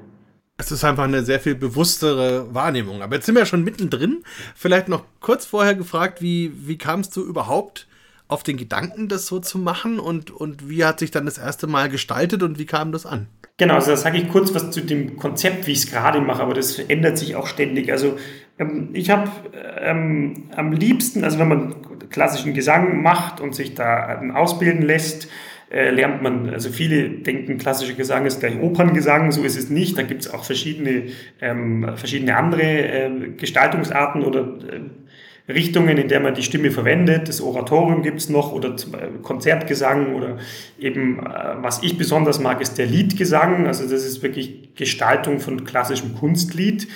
Es 0.58 0.72
ist 0.72 0.84
einfach 0.84 1.06
eine 1.06 1.24
sehr 1.24 1.40
viel 1.40 1.56
bewusstere 1.56 2.54
Wahrnehmung. 2.54 3.02
Aber 3.02 3.16
jetzt 3.16 3.26
sind 3.26 3.36
wir 3.36 3.46
schon 3.46 3.64
mittendrin. 3.64 4.24
Vielleicht 4.56 4.88
noch 4.88 5.04
kurz 5.20 5.46
vorher 5.46 5.76
gefragt, 5.76 6.22
wie, 6.22 6.52
wie 6.68 6.78
kamst 6.78 7.16
du 7.16 7.24
überhaupt 7.24 7.88
auf 8.28 8.44
den 8.44 8.58
Gedanken, 8.58 9.10
das 9.10 9.28
so 9.28 9.40
zu 9.40 9.58
machen 9.58 10.00
und, 10.00 10.32
und 10.32 10.70
wie 10.70 10.86
hat 10.86 11.00
sich 11.00 11.12
dann 11.12 11.26
das 11.26 11.38
erste 11.38 11.68
Mal 11.68 11.90
gestaltet 11.90 12.42
und 12.42 12.58
wie 12.58 12.66
kam 12.66 12.92
das 12.92 13.06
an? 13.06 13.28
Genau, 13.58 13.76
also 13.76 13.92
da 13.92 13.98
sage 13.98 14.18
ich 14.18 14.30
kurz 14.30 14.54
was 14.56 14.72
zu 14.72 14.82
dem 14.82 15.18
Konzept, 15.18 15.68
wie 15.68 15.72
ich 15.72 15.80
es 15.80 15.92
gerade 15.92 16.20
mache, 16.20 16.42
aber 16.42 16.56
das 16.56 16.80
ändert 16.80 17.18
sich 17.18 17.36
auch 17.36 17.46
ständig. 17.46 17.92
Also 17.92 18.18
ähm, 18.58 18.90
ich 18.94 19.10
habe 19.12 19.30
ähm, 19.80 20.50
am 20.56 20.72
liebsten, 20.72 21.24
also 21.24 21.38
wenn 21.38 21.50
man 21.50 21.76
klassischen 22.10 22.54
Gesang 22.54 23.02
macht 23.04 23.42
und 23.42 23.54
sich 23.54 23.76
da 23.76 24.20
ähm, 24.20 24.32
ausbilden 24.32 24.82
lässt, 24.82 25.28
äh, 25.74 25.90
lernt 25.90 26.22
man, 26.22 26.50
also 26.52 26.70
viele 26.70 27.10
denken, 27.10 27.58
klassischer 27.58 27.96
Gesang 27.96 28.28
ist 28.28 28.40
gleich 28.40 28.60
Operngesang, 28.60 29.32
so 29.32 29.44
ist 29.44 29.58
es 29.58 29.72
nicht. 29.72 29.98
Da 29.98 30.04
gibt 30.04 30.22
es 30.22 30.32
auch 30.32 30.44
verschiedene, 30.44 31.06
ähm, 31.42 31.90
verschiedene 31.96 32.38
andere 32.38 32.62
äh, 32.62 33.10
Gestaltungsarten 33.36 34.24
oder 34.24 34.42
äh, 34.42 35.52
Richtungen, 35.52 35.98
in 35.98 36.08
der 36.08 36.20
man 36.20 36.36
die 36.36 36.44
Stimme 36.44 36.70
verwendet. 36.70 37.28
Das 37.28 37.42
Oratorium 37.42 38.04
gibt 38.04 38.20
es 38.20 38.30
noch 38.30 38.54
oder 38.54 38.76
Konzertgesang 39.24 40.14
oder 40.14 40.38
eben, 40.80 41.20
äh, 41.20 41.56
was 41.58 41.82
ich 41.82 41.98
besonders 41.98 42.40
mag, 42.40 42.62
ist 42.62 42.78
der 42.78 42.86
Liedgesang. 42.86 43.66
Also 43.66 43.84
das 43.84 44.06
ist 44.06 44.22
wirklich 44.22 44.76
Gestaltung 44.76 45.40
von 45.40 45.66
klassischem 45.66 46.14
Kunstlied. 46.16 46.88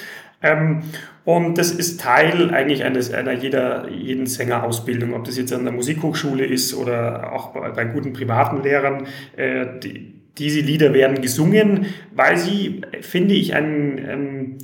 Ähm, 0.43 0.83
und 1.27 1.57
das 1.57 1.71
ist 1.71 1.99
Teil 1.99 2.51
eigentlich 2.51 2.85
eines, 2.85 3.13
einer 3.13 3.33
jeder, 3.33 3.89
jeden 3.89 4.27
Sängerausbildung, 4.27 5.13
ob 5.13 5.25
das 5.25 5.37
jetzt 5.37 5.51
an 5.51 5.65
der 5.65 5.73
Musikhochschule 5.73 6.45
ist 6.45 6.73
oder 6.73 7.33
auch 7.33 7.49
bei, 7.49 7.69
bei 7.71 7.83
guten 7.83 8.13
privaten 8.13 8.63
Lehrern. 8.63 9.07
Äh, 9.35 9.65
die, 9.83 10.13
diese 10.37 10.61
Lieder 10.61 10.93
werden 10.93 11.21
gesungen, 11.21 11.87
weil 12.15 12.37
sie, 12.37 12.79
finde 13.01 13.33
ich, 13.33 13.53
ein, 13.53 13.97
ähm, 13.97 14.57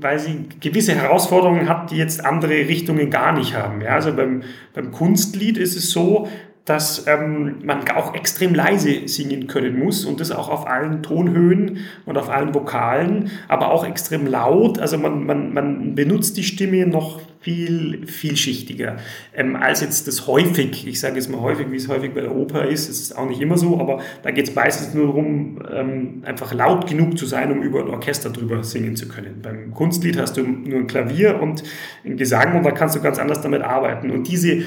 weil 0.00 0.18
sie 0.18 0.46
gewisse 0.58 0.94
Herausforderungen 0.94 1.68
hat, 1.68 1.90
die 1.90 1.96
jetzt 1.96 2.24
andere 2.24 2.54
Richtungen 2.54 3.10
gar 3.10 3.36
nicht 3.36 3.54
haben. 3.54 3.82
Ja, 3.82 3.90
also 3.90 4.14
beim, 4.16 4.44
beim 4.72 4.92
Kunstlied 4.92 5.58
ist 5.58 5.76
es 5.76 5.90
so, 5.90 6.26
dass 6.68 7.06
ähm, 7.06 7.56
man 7.64 7.88
auch 7.90 8.14
extrem 8.14 8.54
leise 8.54 9.08
singen 9.08 9.46
können 9.46 9.78
muss 9.78 10.04
und 10.04 10.20
das 10.20 10.30
auch 10.30 10.48
auf 10.48 10.66
allen 10.66 11.02
Tonhöhen 11.02 11.78
und 12.04 12.18
auf 12.18 12.28
allen 12.28 12.54
Vokalen, 12.54 13.30
aber 13.48 13.70
auch 13.70 13.86
extrem 13.86 14.26
laut. 14.26 14.78
Also 14.78 14.98
man, 14.98 15.24
man, 15.24 15.54
man 15.54 15.94
benutzt 15.94 16.36
die 16.36 16.42
Stimme 16.42 16.86
noch 16.86 17.20
viel 17.40 18.06
vielschichtiger 18.06 18.96
ähm, 19.34 19.56
als 19.56 19.80
jetzt 19.80 20.08
das 20.08 20.26
häufig, 20.26 20.86
ich 20.86 20.98
sage 21.00 21.16
jetzt 21.16 21.30
mal 21.30 21.40
häufig, 21.40 21.70
wie 21.70 21.76
es 21.76 21.88
häufig 21.88 22.12
bei 22.12 22.20
der 22.20 22.34
Oper 22.34 22.64
ist, 22.66 22.88
es 22.88 23.00
ist 23.00 23.16
auch 23.16 23.28
nicht 23.28 23.40
immer 23.40 23.56
so, 23.56 23.78
aber 23.80 24.00
da 24.22 24.30
geht 24.30 24.48
es 24.48 24.54
meistens 24.54 24.94
nur 24.94 25.06
darum, 25.06 25.62
ähm, 25.72 26.22
einfach 26.24 26.52
laut 26.52 26.88
genug 26.88 27.16
zu 27.16 27.26
sein, 27.26 27.52
um 27.52 27.62
über 27.62 27.80
ein 27.80 27.88
Orchester 27.88 28.30
drüber 28.30 28.64
singen 28.64 28.96
zu 28.96 29.08
können. 29.08 29.40
Beim 29.42 29.72
Kunstlied 29.72 30.18
hast 30.18 30.36
du 30.36 30.42
nur 30.42 30.80
ein 30.80 30.86
Klavier 30.88 31.40
und 31.40 31.62
ein 32.04 32.16
Gesang 32.16 32.56
und 32.56 32.64
da 32.64 32.72
kannst 32.72 32.96
du 32.96 33.00
ganz 33.00 33.18
anders 33.18 33.40
damit 33.40 33.62
arbeiten. 33.62 34.10
Und 34.10 34.26
diese 34.28 34.62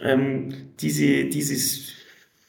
ähm, 0.00 0.48
diese, 0.80 1.24
dieses 1.24 1.92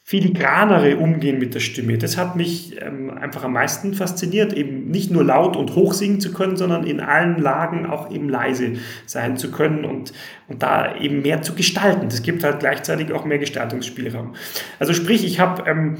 filigranere 0.02 0.98
Umgehen 0.98 1.40
mit 1.40 1.54
der 1.54 1.58
Stimme, 1.58 1.98
das 1.98 2.16
hat 2.16 2.36
mich 2.36 2.80
ähm, 2.80 3.10
einfach 3.10 3.42
am 3.42 3.54
meisten 3.54 3.92
fasziniert, 3.92 4.52
eben 4.52 4.88
nicht 4.88 5.10
nur 5.10 5.24
laut 5.24 5.56
und 5.56 5.74
hoch 5.74 5.94
singen 5.94 6.20
zu 6.20 6.32
können, 6.32 6.56
sondern 6.56 6.86
in 6.86 7.00
allen 7.00 7.38
Lagen 7.38 7.86
auch 7.86 8.12
eben 8.12 8.28
leise 8.28 8.74
sein 9.06 9.36
zu 9.36 9.50
können 9.50 9.84
und, 9.84 10.12
und 10.46 10.62
da 10.62 10.94
eben 10.94 11.22
mehr 11.22 11.42
zu 11.42 11.54
gestalten. 11.54 12.08
Das 12.08 12.22
gibt 12.22 12.44
halt 12.44 12.60
gleichzeitig 12.60 13.10
auch 13.12 13.24
mehr 13.24 13.38
Gestaltungsspielraum. 13.38 14.36
Also 14.78 14.94
sprich, 14.94 15.24
ich 15.24 15.40
habe 15.40 15.68
ähm, 15.68 15.96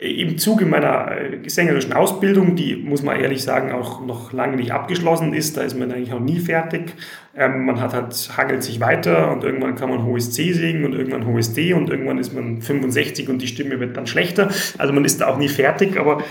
im 0.00 0.38
Zuge 0.38 0.64
meiner 0.64 1.12
äh, 1.12 1.48
sängerischen 1.48 1.92
Ausbildung, 1.92 2.56
die 2.56 2.74
muss 2.76 3.02
man 3.02 3.20
ehrlich 3.20 3.42
sagen 3.42 3.70
auch 3.72 4.04
noch 4.04 4.32
lange 4.32 4.56
nicht 4.56 4.72
abgeschlossen 4.72 5.34
ist, 5.34 5.58
da 5.58 5.60
ist 5.60 5.78
man 5.78 5.92
eigentlich 5.92 6.14
auch 6.14 6.20
nie 6.20 6.38
fertig. 6.38 6.94
Ähm, 7.36 7.66
man 7.66 7.80
hat 7.80 7.92
halt, 7.92 8.30
hangelt 8.36 8.62
sich 8.62 8.80
weiter 8.80 9.30
und 9.30 9.44
irgendwann 9.44 9.74
kann 9.74 9.90
man 9.90 10.04
hohes 10.04 10.32
C 10.32 10.52
singen 10.52 10.86
und 10.86 10.94
irgendwann 10.94 11.26
hohes 11.26 11.52
D 11.52 11.74
und 11.74 11.90
irgendwann 11.90 12.16
ist 12.16 12.32
man 12.32 12.62
65 12.62 13.28
und 13.28 13.42
die 13.42 13.46
Stimme 13.46 13.78
wird 13.78 13.94
dann 13.96 14.06
schlechter. 14.06 14.48
Also 14.78 14.92
man 14.94 15.04
ist 15.04 15.20
da 15.20 15.28
auch 15.28 15.36
nie 15.36 15.48
fertig, 15.48 15.98
aber 15.98 16.22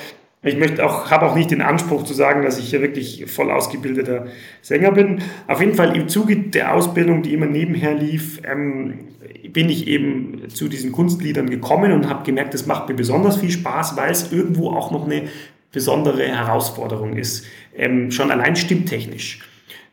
ich 0.42 0.58
möchte 0.58 0.86
auch, 0.86 1.12
habe 1.12 1.26
auch 1.26 1.36
nicht 1.36 1.52
den 1.52 1.62
Anspruch 1.62 2.04
zu 2.04 2.14
sagen, 2.14 2.44
dass 2.44 2.58
ich 2.58 2.70
hier 2.70 2.82
wirklich 2.82 3.26
voll 3.30 3.52
ausgebildeter 3.52 4.28
Sänger 4.62 4.92
bin. 4.92 5.22
Auf 5.48 5.60
jeden 5.60 5.76
Fall 5.76 5.96
im 5.98 6.08
Zuge 6.08 6.38
der 6.38 6.74
Ausbildung, 6.74 7.24
die 7.24 7.34
immer 7.34 7.46
nebenher 7.46 7.94
lief, 7.94 8.42
ähm, 8.50 9.10
bin 9.52 9.70
ich 9.70 9.88
eben 9.88 10.50
zu 10.50 10.70
diesen 10.70 10.94
Kunstliedern 10.94 11.50
gekommen 11.50 11.92
und 11.92 12.08
habe 12.08 12.24
gemerkt, 12.24 12.54
das 12.54 12.66
macht 12.66 12.88
mir 12.88 12.96
besonders 12.96 13.38
viel 13.38 13.52
Spaß, 13.52 13.98
weil 13.98 14.12
es 14.12 14.32
irgendwo 14.32 14.70
auch 14.70 14.92
noch 14.92 15.06
eine 15.06 15.24
besondere 15.72 16.26
Herausforderung 16.26 17.18
ist, 17.18 17.46
ähm, 17.76 18.12
schon 18.12 18.32
allein 18.32 18.56
stimmtechnisch. 18.56 19.40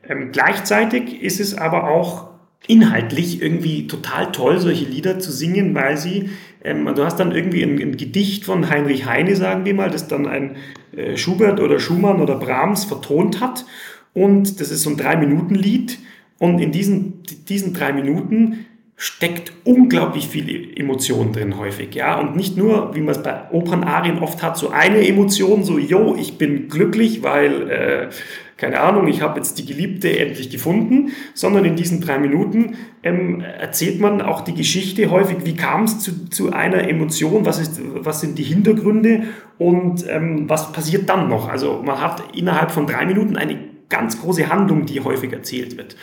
Ähm, 0.09 0.31
gleichzeitig 0.33 1.23
ist 1.23 1.41
es 1.41 1.57
aber 1.57 1.89
auch 1.89 2.29
inhaltlich 2.69 3.43
irgendwie 3.43 3.87
total 3.87 4.33
toll, 4.33 4.59
solche 4.59 4.85
Lieder 4.85 5.19
zu 5.19 5.31
singen, 5.33 5.75
weil 5.75 5.97
sie, 5.97 6.31
ähm, 6.67 6.93
du 6.95 7.05
hast 7.05 7.19
dann 7.19 7.33
irgendwie 7.33 7.63
ein, 7.63 7.81
ein, 7.81 7.97
Gedicht 7.97 8.45
von 8.45 8.69
Heinrich 8.69 9.07
Heine, 9.07 9.37
sagen 9.37 9.65
wir 9.65 9.75
mal, 9.75 9.91
das 9.91 10.09
dann 10.09 10.27
ein 10.27 10.57
äh, 10.97 11.17
Schubert 11.17 11.61
oder 11.61 11.79
Schumann 11.79 12.21
oder 12.21 12.37
Brahms 12.37 12.85
vertont 12.85 13.41
hat. 13.41 13.65
Und 14.13 14.61
das 14.61 14.71
ist 14.71 14.83
so 14.83 14.91
ein 14.91 14.97
Drei-Minuten-Lied. 14.97 15.99
Und 16.39 16.59
in 16.59 16.73
diesen, 16.73 17.23
diesen 17.49 17.73
drei 17.73 17.93
Minuten 17.93 18.67
steckt 18.97 19.53
unglaublich 19.65 20.29
viel 20.29 20.79
Emotion 20.79 21.33
drin 21.33 21.59
häufig, 21.59 21.95
ja. 21.95 22.19
Und 22.19 22.35
nicht 22.35 22.57
nur, 22.57 22.95
wie 22.95 23.01
man 23.01 23.15
es 23.15 23.23
bei 23.23 23.51
Opernarien 23.51 24.19
oft 24.19 24.43
hat, 24.43 24.57
so 24.57 24.71
eine 24.71 25.07
Emotion, 25.07 25.65
so, 25.65 25.79
yo, 25.79 26.17
ich 26.19 26.39
bin 26.39 26.69
glücklich, 26.69 27.23
weil, 27.23 27.71
äh, 27.71 28.09
keine 28.57 28.81
Ahnung, 28.81 29.07
ich 29.07 29.21
habe 29.21 29.37
jetzt 29.39 29.59
die 29.59 29.67
Geliebte 29.67 30.19
endlich 30.19 30.49
gefunden, 30.49 31.13
sondern 31.35 31.67
in 31.67 31.77
diesen 31.77 32.01
drei 32.01 32.19
Minuten 32.19 32.77
ähm, 33.03 33.43
erzählt 33.43 34.01
man 34.01 34.23
auch 34.23 34.41
die 34.41 34.55
Geschichte 34.55 35.11
häufig, 35.11 35.39
wie 35.45 35.55
kam 35.55 35.85
es 35.85 35.99
zu, 35.99 36.31
zu 36.31 36.53
einer 36.53 36.89
Emotion, 36.89 37.45
was, 37.45 37.61
ist, 37.61 37.81
was 37.83 38.23
sind 38.23 38.39
die 38.39 38.45
Hintergründe 38.45 39.25
und 39.59 40.07
ähm, 40.09 40.49
was 40.49 40.73
passiert 40.73 41.09
dann 41.09 41.29
noch. 41.29 41.49
Also 41.49 41.83
man 41.85 42.01
hat 42.01 42.23
innerhalb 42.35 42.71
von 42.71 42.87
drei 42.87 43.05
Minuten 43.05 43.37
eine 43.37 43.59
ganz 43.91 44.21
große 44.21 44.49
Handlung, 44.49 44.87
die 44.87 45.01
häufig 45.01 45.33
erzählt 45.33 45.77
wird. 45.77 45.97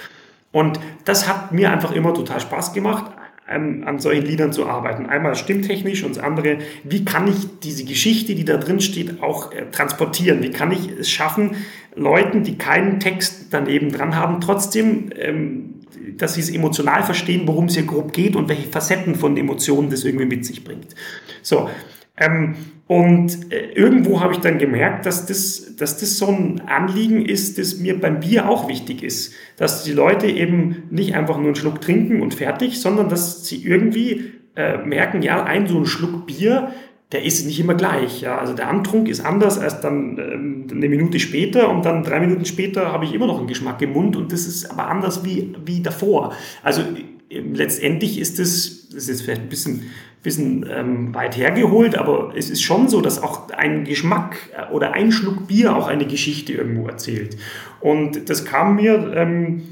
Und 0.51 0.80
das 1.06 1.28
hat 1.28 1.51
mir 1.51 1.72
einfach 1.72 1.91
immer 1.91 2.14
total 2.14 2.39
Spaß 2.39 2.74
gemacht, 2.74 3.06
an, 3.47 3.84
an 3.84 3.99
solchen 3.99 4.26
Liedern 4.26 4.54
zu 4.54 4.68
arbeiten. 4.68 5.06
Einmal 5.06 5.36
stimmtechnisch 5.36 6.04
und 6.04 6.16
das 6.16 6.24
andere, 6.24 6.60
wie 6.84 7.04
kann 7.04 7.28
ich 7.28 7.60
diese 7.62 7.84
Geschichte, 7.84 8.36
die 8.36 8.45
da 8.45 8.58
drin 8.58 8.80
steht, 8.80 9.22
auch 9.22 9.51
äh, 9.51 9.66
transportieren? 9.72 10.41
Wie 10.41 10.51
kann 10.51 10.72
ich 10.72 10.89
es 10.89 11.10
schaffen, 11.10 11.56
Leuten, 11.96 12.44
die 12.44 12.58
keinen 12.58 13.00
Text 13.00 13.48
daneben 13.52 13.91
dran 13.91 14.16
haben, 14.16 14.41
trotzdem, 14.41 15.10
ähm, 15.16 15.82
dass 16.18 16.36
sie 16.36 16.41
es 16.41 16.50
emotional 16.50 17.04
verstehen, 17.04 17.44
worum 17.46 17.66
es 17.66 17.76
hier 17.76 17.86
grob 17.86 18.14
geht 18.14 18.36
und 18.36 18.50
welche 18.50 18.68
Facetten 18.68 19.16
von 19.16 19.38
Emotionen 19.38 19.89
das 19.89 20.04
irgendwie 20.04 20.26
mit 20.26 20.46
sich 20.46 20.64
bringt. 20.64 20.96
So, 21.41 21.70
ähm, 22.18 22.56
und 22.88 23.52
äh, 23.52 23.72
irgendwo 23.74 24.22
habe 24.22 24.34
ich 24.34 24.39
dann 24.39 24.60
gemerkt, 24.60 25.06
dass 25.06 25.26
das, 25.26 25.76
dass 25.78 25.98
das 25.98 26.18
so 26.18 26.28
ein 26.28 26.62
Anliegen 26.68 27.26
ist, 27.26 27.58
das 27.58 27.78
mir 27.78 28.00
beim 28.00 28.20
Bier 28.20 28.50
auch 28.50 28.68
wichtig 28.68 29.04
ist. 29.04 29.34
Dass 29.58 29.84
die 29.84 29.94
Leute 29.94 30.28
eben 30.28 30.84
nicht 30.89 31.16
einfach 31.16 31.38
nur 31.38 31.48
einen 31.48 31.56
Schluck 31.56 31.82
trinken 31.82 32.22
und 32.22 32.34
fertig, 32.34 32.80
sondern 32.80 33.10
dass 33.10 33.46
sie 33.46 33.66
irgendwie 33.66 34.34
äh, 34.56 34.78
merken, 34.78 35.22
ja, 35.22 35.44
ein 35.44 35.68
so 35.68 35.80
ein 35.80 35.86
Schluck 35.86 36.28
Bier, 36.28 36.74
der 37.14 37.24
ist 37.24 37.45
nicht 37.45 37.59
immer 37.59 37.76
gleich. 37.76 38.22
Ja. 38.22 38.39
Also 38.39 38.53
der 38.53 38.68
Antrunk 38.68 39.07
ist 39.07 39.22
anders 39.22 39.59
als 39.59 39.80
dann 39.80 40.18
ähm, 40.18 40.68
eine 40.70 40.89
Minute 40.89 41.20
später 41.20 41.70
und 41.70 41.86
dann 41.86 42.03
drei 42.03 42.20
Minuten 42.20 42.45
später 42.45 42.91
habe 42.91 43.05
ich 43.05 43.14
immer 43.14 43.28
noch 43.28 43.38
einen 43.38 43.47
Geschmack 43.47 43.82
im 43.82 43.93
Mund 43.93 44.16
und 44.16 44.32
das 44.32 44.45
ist 44.45 44.70
aber 44.70 44.88
anders 44.88 45.24
wie, 45.24 45.55
wie 45.64 45.82
davor. 45.82 46.34
Also 46.64 46.82
äh, 47.30 47.39
letztendlich 47.39 48.20
ist 48.20 48.39
das, 48.39 48.89
das 48.93 49.07
ist 49.07 49.22
vielleicht 49.22 49.43
ein 49.43 49.49
bisschen 49.49 49.84
bisschen 50.24 50.66
ähm, 50.72 51.14
weit 51.14 51.36
hergeholt, 51.36 51.97
aber 51.97 52.34
es 52.36 52.49
ist 52.49 52.61
schon 52.61 52.88
so, 52.88 53.01
dass 53.01 53.22
auch 53.22 53.49
ein 53.51 53.84
Geschmack 53.84 54.38
äh, 54.57 54.74
oder 54.74 54.93
ein 54.93 55.11
Schluck 55.11 55.47
Bier 55.47 55.76
auch 55.76 55.88
eine 55.88 56.07
Geschichte 56.07 56.53
irgendwo 56.53 56.88
erzählt. 56.88 57.38
Und 57.82 58.30
das 58.30 58.45
kam 58.45 58.78
mir 58.78 59.14
ähm, 59.16 59.64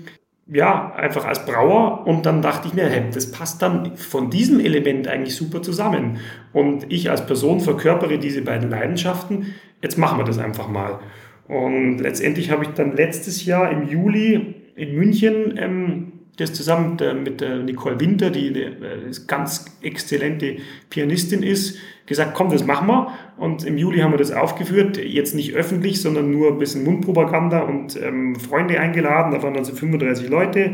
ja 0.48 0.94
einfach 0.96 1.26
als 1.26 1.46
Brauer 1.46 2.06
und 2.08 2.26
dann 2.26 2.42
dachte 2.42 2.68
ich 2.68 2.74
mir, 2.74 2.90
hey, 2.90 3.04
das 3.14 3.32
passt 3.32 3.62
dann 3.62 3.96
von 3.96 4.30
diesem 4.30 4.60
Element 4.60 5.08
eigentlich 5.08 5.36
super 5.36 5.62
zusammen. 5.62 6.18
Und 6.54 6.92
ich 6.92 7.10
als 7.10 7.26
Person 7.26 7.60
verkörpere 7.60 8.18
diese 8.18 8.42
beiden 8.42 8.70
Leidenschaften. 8.70 9.54
Jetzt 9.82 9.98
machen 9.98 10.18
wir 10.18 10.26
das 10.26 10.40
einfach 10.40 10.68
mal. 10.68 11.00
Und 11.48 12.00
letztendlich 12.00 12.52
habe 12.52 12.64
ich 12.64 12.70
dann 12.72 12.96
letztes 12.96 13.46
Jahr 13.46 13.72
im 13.72 13.88
Juli 13.88 14.56
in 14.76 14.96
München 14.96 15.58
ähm, 15.58 16.11
das 16.38 16.54
zusammen 16.54 16.98
mit 17.24 17.42
der 17.42 17.58
Nicole 17.58 18.00
Winter, 18.00 18.30
die 18.30 18.50
eine 18.50 18.60
äh, 18.60 19.12
ganz 19.28 19.66
exzellente 19.82 20.58
Pianistin 20.90 21.44
ist, 21.44 21.78
gesagt, 22.06 22.34
komm, 22.34 22.50
das 22.50 22.66
machen 22.66 22.88
wir. 22.88 23.12
Und 23.38 23.66
im 23.66 23.78
Juli 23.78 24.00
haben 24.00 24.12
wir 24.12 24.18
das 24.18 24.32
aufgeführt, 24.32 24.98
jetzt 24.98 25.36
nicht 25.36 25.54
öffentlich, 25.54 26.02
sondern 26.02 26.32
nur 26.32 26.50
ein 26.50 26.58
bisschen 26.58 26.84
Mundpropaganda 26.84 27.62
und 27.62 28.00
ähm, 28.02 28.36
Freunde 28.36 28.80
eingeladen. 28.80 29.32
Da 29.32 29.44
waren 29.44 29.54
dann 29.54 29.66
so 29.66 29.74
35 29.74 30.30
Leute, 30.30 30.74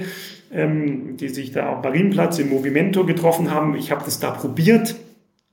ähm, 0.51 1.17
die 1.17 1.29
sich 1.29 1.51
da 1.51 1.73
am 1.73 1.81
Marienplatz 1.81 2.39
im 2.39 2.49
Movimento 2.49 3.05
getroffen 3.05 3.51
haben. 3.51 3.75
Ich 3.75 3.91
habe 3.91 4.03
das 4.05 4.19
da 4.19 4.31
probiert, 4.31 4.95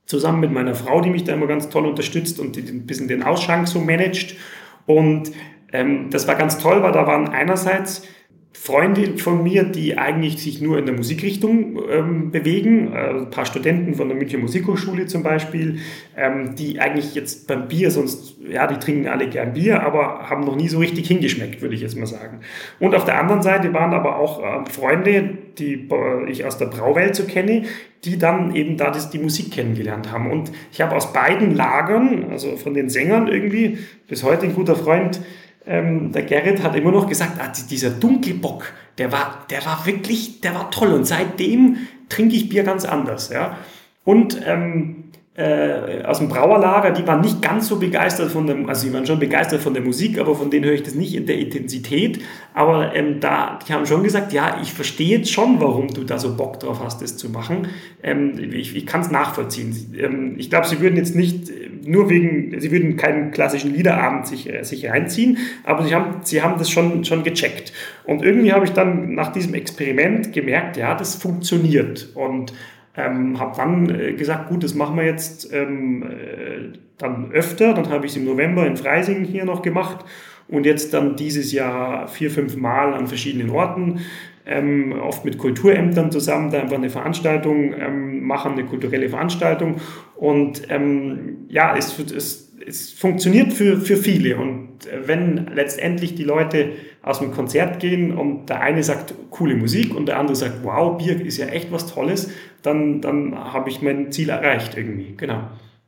zusammen 0.05 0.39
mit 0.39 0.51
meiner 0.51 0.75
Frau, 0.75 1.01
die 1.01 1.09
mich 1.09 1.23
da 1.23 1.33
immer 1.33 1.47
ganz 1.47 1.69
toll 1.69 1.85
unterstützt 1.85 2.39
und 2.39 2.55
die 2.55 2.61
ein 2.61 2.85
bisschen 2.85 3.07
den 3.07 3.23
Ausschank 3.23 3.67
so 3.67 3.79
managt. 3.79 4.35
Und 4.85 5.31
ähm, 5.73 6.09
das 6.11 6.27
war 6.27 6.35
ganz 6.35 6.57
toll, 6.57 6.81
weil 6.83 6.91
da 6.91 7.07
waren 7.07 7.29
einerseits 7.29 8.07
Freunde 8.57 9.17
von 9.17 9.43
mir, 9.43 9.63
die 9.63 9.97
eigentlich 9.97 10.41
sich 10.41 10.61
nur 10.61 10.79
in 10.79 10.85
der 10.85 10.95
Musikrichtung 10.95 11.77
ähm, 11.87 12.31
bewegen, 12.31 12.93
äh, 12.93 13.09
ein 13.09 13.29
paar 13.29 13.45
Studenten 13.45 13.93
von 13.93 14.07
der 14.07 14.17
München 14.17 14.41
Musikhochschule 14.41 15.05
zum 15.05 15.23
Beispiel, 15.23 15.79
ähm, 16.17 16.55
die 16.55 16.79
eigentlich 16.79 17.13
jetzt 17.13 17.47
beim 17.47 17.67
Bier 17.67 17.91
sonst, 17.91 18.37
ja, 18.49 18.65
die 18.65 18.79
trinken 18.79 19.07
alle 19.07 19.27
gern 19.29 19.53
Bier, 19.53 19.83
aber 19.83 20.29
haben 20.29 20.45
noch 20.45 20.55
nie 20.55 20.69
so 20.69 20.79
richtig 20.79 21.07
hingeschmeckt, 21.07 21.61
würde 21.61 21.75
ich 21.75 21.81
jetzt 21.81 21.97
mal 21.97 22.07
sagen. 22.07 22.39
Und 22.79 22.95
auf 22.95 23.05
der 23.05 23.19
anderen 23.19 23.43
Seite 23.43 23.73
waren 23.73 23.93
aber 23.93 24.17
auch 24.17 24.41
äh, 24.41 24.69
Freunde, 24.69 25.37
die 25.59 25.87
äh, 25.91 26.31
ich 26.31 26.45
aus 26.45 26.57
der 26.57 26.67
Brauwelt 26.67 27.13
so 27.15 27.25
kenne, 27.25 27.63
die 28.05 28.17
dann 28.17 28.55
eben 28.55 28.77
da 28.77 28.89
das, 28.89 29.09
die 29.09 29.19
Musik 29.19 29.51
kennengelernt 29.51 30.11
haben. 30.11 30.31
Und 30.31 30.51
ich 30.71 30.81
habe 30.81 30.95
aus 30.95 31.13
beiden 31.13 31.53
Lagern, 31.55 32.27
also 32.31 32.55
von 32.55 32.73
den 32.73 32.89
Sängern 32.89 33.27
irgendwie, 33.27 33.79
bis 34.07 34.23
heute 34.23 34.45
ein 34.45 34.55
guter 34.55 34.75
Freund, 34.75 35.19
ähm, 35.67 36.11
der 36.11 36.23
Gerrit 36.23 36.63
hat 36.63 36.75
immer 36.75 36.91
noch 36.91 37.07
gesagt, 37.07 37.39
ah, 37.39 37.51
dieser 37.69 37.89
Dunkelbock, 37.89 38.71
der 38.97 39.11
war, 39.11 39.45
der 39.49 39.65
war 39.65 39.85
wirklich, 39.85 40.41
der 40.41 40.53
war 40.53 40.71
toll. 40.71 40.93
Und 40.93 41.05
seitdem 41.05 41.77
trinke 42.09 42.35
ich 42.35 42.49
Bier 42.49 42.63
ganz 42.63 42.85
anders. 42.85 43.29
Ja? 43.29 43.57
Und 44.03 44.39
ähm, 44.45 45.04
äh, 45.37 46.01
aus 46.03 46.19
dem 46.19 46.29
Brauerlager, 46.29 46.91
die 46.91 47.05
waren 47.05 47.19
nicht 47.19 47.41
ganz 47.41 47.67
so 47.67 47.77
begeistert 47.77 48.31
von 48.31 48.47
dem, 48.47 48.69
also 48.69 48.87
die 48.87 48.93
waren 48.93 49.05
schon 49.05 49.19
begeistert 49.19 49.61
von 49.61 49.73
der 49.73 49.83
Musik, 49.83 50.17
aber 50.17 50.33
von 50.33 50.49
denen 50.49 50.63
höre 50.63 50.73
ich 50.73 50.83
das 50.83 50.95
nicht 50.95 51.13
in 51.13 51.25
der 51.25 51.37
Intensität. 51.37 52.21
Aber 52.53 52.95
ähm, 52.95 53.19
da, 53.19 53.59
die 53.67 53.73
haben 53.73 53.85
schon 53.85 54.01
gesagt, 54.01 54.31
ja, 54.31 54.59
ich 54.61 54.71
verstehe 54.71 55.17
jetzt 55.17 55.31
schon, 55.31 55.59
warum 55.59 55.89
du 55.89 56.05
da 56.05 56.19
so 56.19 56.37
Bock 56.37 56.61
drauf 56.61 56.79
hast, 56.81 57.01
das 57.01 57.17
zu 57.17 57.29
machen. 57.29 57.67
Ähm, 58.01 58.53
ich 58.53 58.75
ich 58.77 58.85
kann 58.85 59.01
es 59.01 59.11
nachvollziehen. 59.11 59.93
Ähm, 59.99 60.35
ich 60.37 60.49
glaube, 60.49 60.67
sie 60.67 60.79
würden 60.79 60.95
jetzt 60.95 61.15
nicht 61.15 61.51
nur 61.85 62.09
wegen, 62.09 62.57
sie 62.59 62.71
würden 62.71 62.95
keinen 62.95 63.31
klassischen 63.31 63.73
Liederabend 63.73 64.27
sich, 64.27 64.49
äh, 64.49 64.63
sich 64.63 64.89
reinziehen, 64.89 65.37
aber 65.65 65.83
sie 65.83 65.93
haben, 65.93 66.21
sie 66.21 66.41
haben 66.41 66.57
das 66.57 66.69
schon, 66.69 67.03
schon 67.03 67.23
gecheckt. 67.23 67.73
Und 68.05 68.23
irgendwie 68.23 68.53
habe 68.53 68.63
ich 68.63 68.71
dann 68.71 69.13
nach 69.15 69.33
diesem 69.33 69.53
Experiment 69.53 70.31
gemerkt, 70.31 70.77
ja, 70.77 70.95
das 70.95 71.15
funktioniert. 71.15 72.09
Und 72.13 72.53
ähm, 72.97 73.39
habe 73.39 73.55
dann 73.57 73.89
äh, 73.89 74.13
gesagt, 74.13 74.49
gut, 74.49 74.63
das 74.63 74.73
machen 74.73 74.95
wir 74.97 75.05
jetzt 75.05 75.51
ähm, 75.53 76.03
äh, 76.03 76.77
dann 76.97 77.31
öfter. 77.31 77.73
Dann 77.73 77.89
habe 77.89 78.05
ich 78.05 78.11
es 78.11 78.17
im 78.17 78.25
November 78.25 78.65
in 78.65 78.77
Freising 78.77 79.23
hier 79.23 79.45
noch 79.45 79.61
gemacht 79.61 80.05
und 80.47 80.65
jetzt 80.65 80.93
dann 80.93 81.15
dieses 81.15 81.51
Jahr 81.51 82.07
vier, 82.07 82.29
fünf 82.29 82.55
Mal 82.55 82.93
an 82.93 83.07
verschiedenen 83.07 83.49
Orten, 83.49 84.01
ähm, 84.45 84.93
oft 85.01 85.25
mit 85.25 85.37
Kulturämtern 85.37 86.11
zusammen, 86.11 86.51
da 86.51 86.59
einfach 86.59 86.77
eine 86.77 86.89
Veranstaltung 86.89 87.73
ähm, 87.73 88.23
machen, 88.23 88.53
eine 88.53 88.65
kulturelle 88.65 89.09
Veranstaltung. 89.09 89.77
Und 90.15 90.63
ähm, 90.69 91.47
ja, 91.49 91.75
es, 91.75 91.97
es, 91.99 92.53
es 92.65 92.91
funktioniert 92.91 93.53
für, 93.53 93.81
für 93.81 93.97
viele. 93.97 94.37
Und 94.37 94.64
wenn 95.05 95.47
letztendlich 95.53 96.15
die 96.15 96.23
Leute 96.23 96.71
aus 97.01 97.19
dem 97.19 97.31
Konzert 97.31 97.79
gehen 97.79 98.17
und 98.17 98.49
der 98.49 98.61
eine 98.61 98.83
sagt 98.83 99.13
coole 99.29 99.55
Musik 99.55 99.95
und 99.95 100.07
der 100.07 100.19
andere 100.19 100.35
sagt, 100.35 100.63
wow, 100.63 100.97
Bier 100.97 101.23
ist 101.23 101.37
ja 101.37 101.47
echt 101.47 101.71
was 101.71 101.87
Tolles, 101.87 102.31
dann, 102.61 103.01
dann 103.01 103.35
habe 103.35 103.69
ich 103.69 103.81
mein 103.81 104.11
Ziel 104.11 104.29
erreicht 104.29 104.75
irgendwie. 104.77 105.13
Genau. 105.17 105.43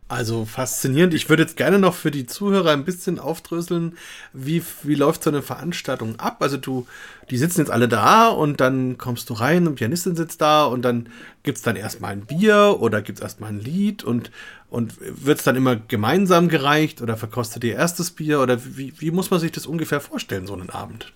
Also 0.09 0.45
faszinierend. 0.45 1.13
Ich 1.13 1.27
würde 1.27 1.43
jetzt 1.43 1.57
gerne 1.57 1.79
noch 1.79 1.93
für 1.93 2.11
die 2.11 2.25
Zuhörer 2.25 2.71
ein 2.71 2.85
bisschen 2.85 3.19
aufdröseln, 3.19 3.97
wie, 4.31 4.63
wie 4.83 4.95
läuft 4.95 5.21
so 5.21 5.29
eine 5.29 5.41
Veranstaltung 5.41 6.17
ab? 6.17 6.37
Also 6.39 6.55
du, 6.55 6.87
die 7.29 7.37
sitzen 7.37 7.59
jetzt 7.59 7.71
alle 7.71 7.89
da 7.89 8.29
und 8.29 8.61
dann 8.61 8.97
kommst 8.97 9.29
du 9.29 9.33
rein 9.33 9.67
und 9.67 9.75
Pianistin 9.75 10.15
sitzt 10.15 10.39
da 10.39 10.63
und 10.63 10.83
dann 10.83 11.09
gibt 11.43 11.57
es 11.57 11.63
dann 11.63 11.75
erstmal 11.75 12.13
ein 12.13 12.25
Bier 12.25 12.77
oder 12.79 13.01
gibt 13.01 13.19
es 13.19 13.23
erstmal 13.23 13.49
ein 13.49 13.59
Lied 13.59 14.05
und, 14.05 14.31
und 14.69 14.93
wird 14.99 15.39
es 15.39 15.43
dann 15.43 15.57
immer 15.57 15.75
gemeinsam 15.75 16.47
gereicht 16.47 17.01
oder 17.01 17.17
verkostet 17.17 17.65
ihr 17.65 17.75
erstes 17.75 18.11
Bier 18.11 18.39
oder 18.39 18.63
wie, 18.63 18.93
wie 18.99 19.11
muss 19.11 19.29
man 19.29 19.41
sich 19.41 19.51
das 19.51 19.65
ungefähr 19.65 19.99
vorstellen, 19.99 20.47
so 20.47 20.53
einen 20.53 20.69
Abend? 20.69 21.11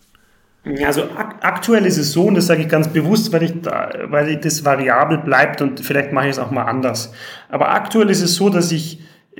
Also 0.86 1.03
ak 1.03 1.38
aktuell 1.41 1.86
ist 1.86 1.97
es 1.97 2.12
so, 2.12 2.26
und 2.26 2.36
das 2.36 2.45
sage 2.45 2.62
ich 2.62 2.70
ganz 2.70 2.88
bewusst, 2.88 3.34
weil, 3.34 3.43
ich 3.43 3.62
da, 3.62 3.89
weil 4.05 4.38
das 4.38 4.64
variabel 4.64 5.18
bleibt 5.18 5.62
und 5.62 5.80
vielleicht 5.80 6.12
mache 6.12 6.26
ich 6.26 6.32
es 6.32 6.39
auch 6.39 6.51
mal 6.51 6.66
anders. 6.66 7.14
Aber 7.49 7.72
aktuell 7.72 8.09
ist 8.12 8.22
es 8.22 8.36
so, 8.36 8.49
dass 8.49 8.72
ich 8.72 8.99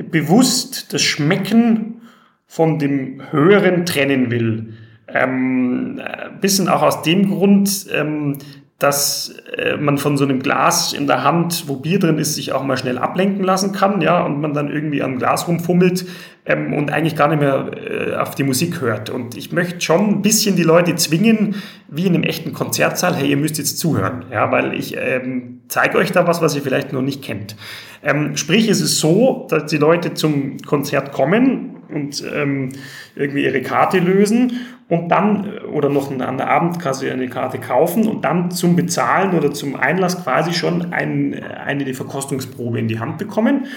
bewusst 0.10 0.94
das 0.94 1.02
Schmecken 1.04 2.02
von 2.48 2.80
dem 2.80 3.22
Höheren 3.32 3.86
trennen 3.86 4.32
will. 4.32 4.74
Ähm, 5.08 6.02
ein 6.04 6.40
bisschen 6.40 6.70
auch 6.70 6.82
aus 6.82 7.04
dem 7.04 7.30
Grund, 7.30 7.86
ähm, 7.94 8.38
dass 8.80 9.36
äh, 9.58 9.78
man 9.78 10.00
von 10.00 10.18
so 10.18 10.24
einem 10.24 10.42
Glas 10.42 10.92
in 10.92 11.06
der 11.06 11.24
Hand, 11.24 11.66
wo 11.68 11.76
Bier 11.76 12.00
drin 12.00 12.18
ist, 12.18 12.34
sich 12.34 12.52
auch 12.52 12.64
mal 12.64 12.78
schnell 12.78 12.98
ablenken 12.98 13.44
lassen 13.44 13.74
kann, 13.74 14.02
ja, 14.02 14.24
und 14.24 14.42
man 14.42 14.54
dann 14.54 14.72
irgendwie 14.72 15.04
am 15.04 15.20
Glas 15.20 15.48
rumfummelt 15.48 16.06
ähm, 16.46 16.74
und 16.74 16.92
eigentlich 16.92 17.16
gar 17.16 17.28
nicht 17.28 17.40
mehr 17.40 17.72
äh, 17.76 18.16
auf 18.16 18.36
die 18.36 18.44
Musik 18.44 18.82
hört. 18.82 19.10
Und 19.10 19.38
ich 19.38 19.52
möchte 19.52 19.82
schon 19.82 20.08
ein 20.10 20.22
bisschen 20.22 20.56
die 20.56 20.64
Leute 20.64 20.96
zwingen, 20.96 21.56
wie 21.88 22.06
in 22.08 22.16
einem 22.16 22.24
echten 22.24 22.54
Konzertsaal, 22.54 23.16
hey, 23.16 23.30
ihr 23.30 23.38
müsst 23.38 23.58
jetzt 23.58 23.80
zuhören, 23.80 24.26
ja, 24.32 24.52
weil 24.52 24.74
ich 24.74 24.96
ähm, 24.98 25.62
zeige 25.68 25.98
euch 25.98 26.12
da 26.12 26.28
was, 26.28 26.42
was 26.42 26.56
ihr 26.56 26.62
vielleicht 26.62 26.94
noch 26.94 27.02
nicht 27.02 27.22
kennt. 27.22 27.56
Ähm, 28.04 28.36
sprich, 28.36 28.68
es 28.70 28.82
ist 28.82 29.00
so, 29.00 29.46
dass 29.50 29.68
die 29.68 29.78
Leute 29.78 30.14
zum 30.14 30.58
Konzert 30.66 31.12
kommen 31.12 31.78
und 31.94 32.24
ähm, 32.34 32.70
irgendwie 33.16 33.44
ihre 33.44 33.62
Karte 33.62 34.00
lösen 34.00 34.62
und 34.88 35.10
dann 35.10 35.46
äh, 35.46 35.60
oder 35.68 35.90
noch 35.90 36.12
an 36.12 36.38
der 36.38 36.50
Abendkasse 36.50 37.12
eine 37.12 37.30
Karte 37.30 37.60
kaufen 37.60 38.08
und 38.08 38.26
dann 38.26 38.52
zum 38.52 38.76
Bezahlen 38.76 39.34
oder 39.38 39.52
zum 39.54 39.76
Einlass 39.76 40.24
quasi 40.24 40.54
schon 40.54 40.94
ein, 40.94 41.42
eine 41.44 41.86
die 41.86 41.94
Verkostungsprobe 41.94 42.80
in 42.80 42.88
die 42.88 43.00
Hand 43.00 43.18
bekommen. 43.18 43.68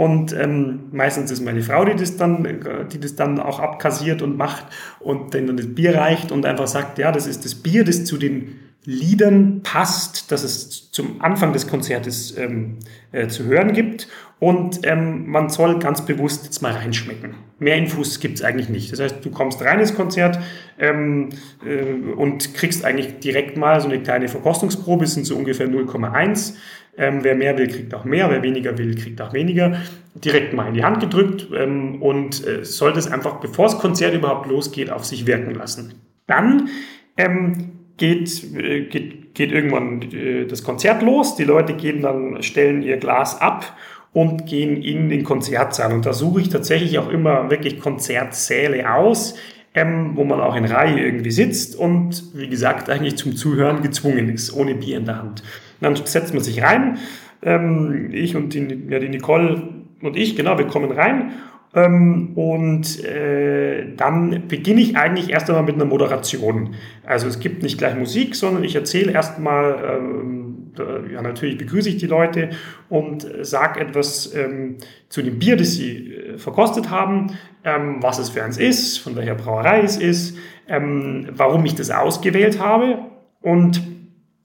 Und 0.00 0.32
ähm, 0.32 0.84
meistens 0.92 1.30
ist 1.30 1.42
meine 1.42 1.60
Frau, 1.60 1.84
die 1.84 1.94
das, 1.94 2.16
dann, 2.16 2.48
die 2.90 2.98
das 2.98 3.16
dann 3.16 3.38
auch 3.38 3.60
abkassiert 3.60 4.22
und 4.22 4.34
macht 4.34 4.64
und 4.98 5.34
dann 5.34 5.54
das 5.58 5.74
Bier 5.74 5.94
reicht 5.94 6.32
und 6.32 6.46
einfach 6.46 6.68
sagt, 6.68 6.96
ja, 6.96 7.12
das 7.12 7.26
ist 7.26 7.44
das 7.44 7.54
Bier, 7.54 7.84
das 7.84 8.06
zu 8.06 8.16
den 8.16 8.60
Liedern 8.86 9.60
passt, 9.62 10.32
dass 10.32 10.42
es 10.42 10.90
zum 10.90 11.20
Anfang 11.20 11.52
des 11.52 11.66
Konzertes 11.66 12.34
ähm, 12.38 12.78
äh, 13.12 13.28
zu 13.28 13.44
hören 13.44 13.74
gibt. 13.74 14.08
Und 14.38 14.86
ähm, 14.86 15.26
man 15.26 15.50
soll 15.50 15.78
ganz 15.78 16.06
bewusst 16.06 16.44
jetzt 16.44 16.62
mal 16.62 16.72
reinschmecken. 16.72 17.34
Mehr 17.58 17.76
Infos 17.76 18.20
gibt 18.20 18.38
es 18.38 18.42
eigentlich 18.42 18.70
nicht. 18.70 18.90
Das 18.90 19.00
heißt, 19.00 19.16
du 19.22 19.30
kommst 19.30 19.60
rein 19.60 19.80
ins 19.80 19.94
Konzert 19.94 20.38
ähm, 20.78 21.28
äh, 21.62 22.12
und 22.12 22.54
kriegst 22.54 22.86
eigentlich 22.86 23.18
direkt 23.18 23.58
mal 23.58 23.82
so 23.82 23.88
eine 23.88 24.00
kleine 24.00 24.28
Verkostungsprobe, 24.28 25.04
es 25.04 25.12
sind 25.12 25.26
so 25.26 25.36
ungefähr 25.36 25.68
0,1. 25.68 26.54
Ähm, 26.96 27.20
wer 27.22 27.34
mehr 27.34 27.56
will, 27.56 27.68
kriegt 27.68 27.94
auch 27.94 28.04
mehr, 28.04 28.30
wer 28.30 28.42
weniger 28.42 28.76
will, 28.76 28.94
kriegt 28.94 29.20
auch 29.20 29.32
weniger. 29.32 29.80
Direkt 30.14 30.52
mal 30.52 30.68
in 30.68 30.74
die 30.74 30.84
Hand 30.84 31.00
gedrückt 31.00 31.48
ähm, 31.56 32.02
und 32.02 32.46
äh, 32.46 32.64
soll 32.64 32.92
das 32.92 33.10
einfach, 33.10 33.40
bevor 33.40 33.66
das 33.66 33.78
Konzert 33.78 34.14
überhaupt 34.14 34.48
losgeht, 34.48 34.90
auf 34.90 35.04
sich 35.04 35.26
wirken 35.26 35.54
lassen. 35.54 35.94
Dann 36.26 36.68
ähm, 37.16 37.72
geht, 37.96 38.42
äh, 38.54 38.82
geht, 38.82 39.34
geht 39.34 39.52
irgendwann 39.52 40.02
äh, 40.12 40.46
das 40.46 40.64
Konzert 40.64 41.02
los. 41.02 41.36
Die 41.36 41.44
Leute 41.44 41.74
gehen 41.74 42.02
dann, 42.02 42.42
stellen 42.42 42.82
ihr 42.82 42.96
Glas 42.96 43.40
ab 43.40 43.76
und 44.12 44.46
gehen 44.46 44.82
in 44.82 45.08
den 45.08 45.24
Konzertsaal. 45.24 45.92
Und 45.92 46.06
da 46.06 46.12
suche 46.12 46.40
ich 46.40 46.48
tatsächlich 46.48 46.98
auch 46.98 47.08
immer 47.08 47.50
wirklich 47.50 47.78
Konzertsäle 47.78 48.92
aus, 48.92 49.36
ähm, 49.74 50.12
wo 50.14 50.24
man 50.24 50.40
auch 50.40 50.56
in 50.56 50.64
Reihe 50.64 50.98
irgendwie 50.98 51.30
sitzt 51.30 51.76
und 51.76 52.24
wie 52.34 52.48
gesagt 52.48 52.90
eigentlich 52.90 53.16
zum 53.16 53.36
Zuhören 53.36 53.82
gezwungen 53.82 54.28
ist, 54.28 54.52
ohne 54.52 54.74
Bier 54.74 54.98
in 54.98 55.04
der 55.04 55.18
Hand. 55.18 55.42
Dann 55.80 55.96
setzt 55.96 56.34
man 56.34 56.42
sich 56.42 56.62
rein. 56.62 56.98
Ähm, 57.42 58.10
ich 58.12 58.36
und 58.36 58.54
die, 58.54 58.84
ja, 58.88 58.98
die 58.98 59.08
Nicole 59.08 59.62
und 60.02 60.16
ich, 60.16 60.36
genau, 60.36 60.58
wir 60.58 60.66
kommen 60.66 60.92
rein 60.92 61.32
ähm, 61.74 62.32
und 62.34 63.04
äh, 63.04 63.94
dann 63.96 64.48
beginne 64.48 64.80
ich 64.80 64.96
eigentlich 64.96 65.30
erst 65.30 65.48
einmal 65.48 65.64
mit 65.64 65.76
einer 65.76 65.84
Moderation. 65.84 66.74
Also 67.04 67.28
es 67.28 67.38
gibt 67.38 67.62
nicht 67.62 67.78
gleich 67.78 67.96
Musik, 67.96 68.34
sondern 68.34 68.64
ich 68.64 68.74
erzähle 68.74 69.12
erstmal, 69.12 69.98
ähm, 69.98 70.72
ja 71.12 71.22
natürlich 71.22 71.58
begrüße 71.58 71.88
ich 71.90 71.98
die 71.98 72.06
Leute 72.06 72.50
und 72.88 73.26
sage 73.42 73.80
etwas 73.80 74.34
ähm, 74.34 74.78
zu 75.08 75.22
dem 75.22 75.38
Bier, 75.38 75.56
das 75.56 75.74
sie 75.74 76.12
äh, 76.12 76.38
verkostet 76.38 76.90
haben, 76.90 77.38
ähm, 77.64 77.96
was 78.00 78.18
es 78.18 78.30
für 78.30 78.42
eins 78.42 78.58
ist, 78.58 78.98
von 78.98 79.14
welcher 79.14 79.34
Brauerei 79.36 79.82
es 79.82 79.96
ist, 79.96 80.36
ähm, 80.66 81.28
warum 81.32 81.64
ich 81.64 81.74
das 81.74 81.90
ausgewählt 81.90 82.58
habe 82.58 82.98
und 83.42 83.80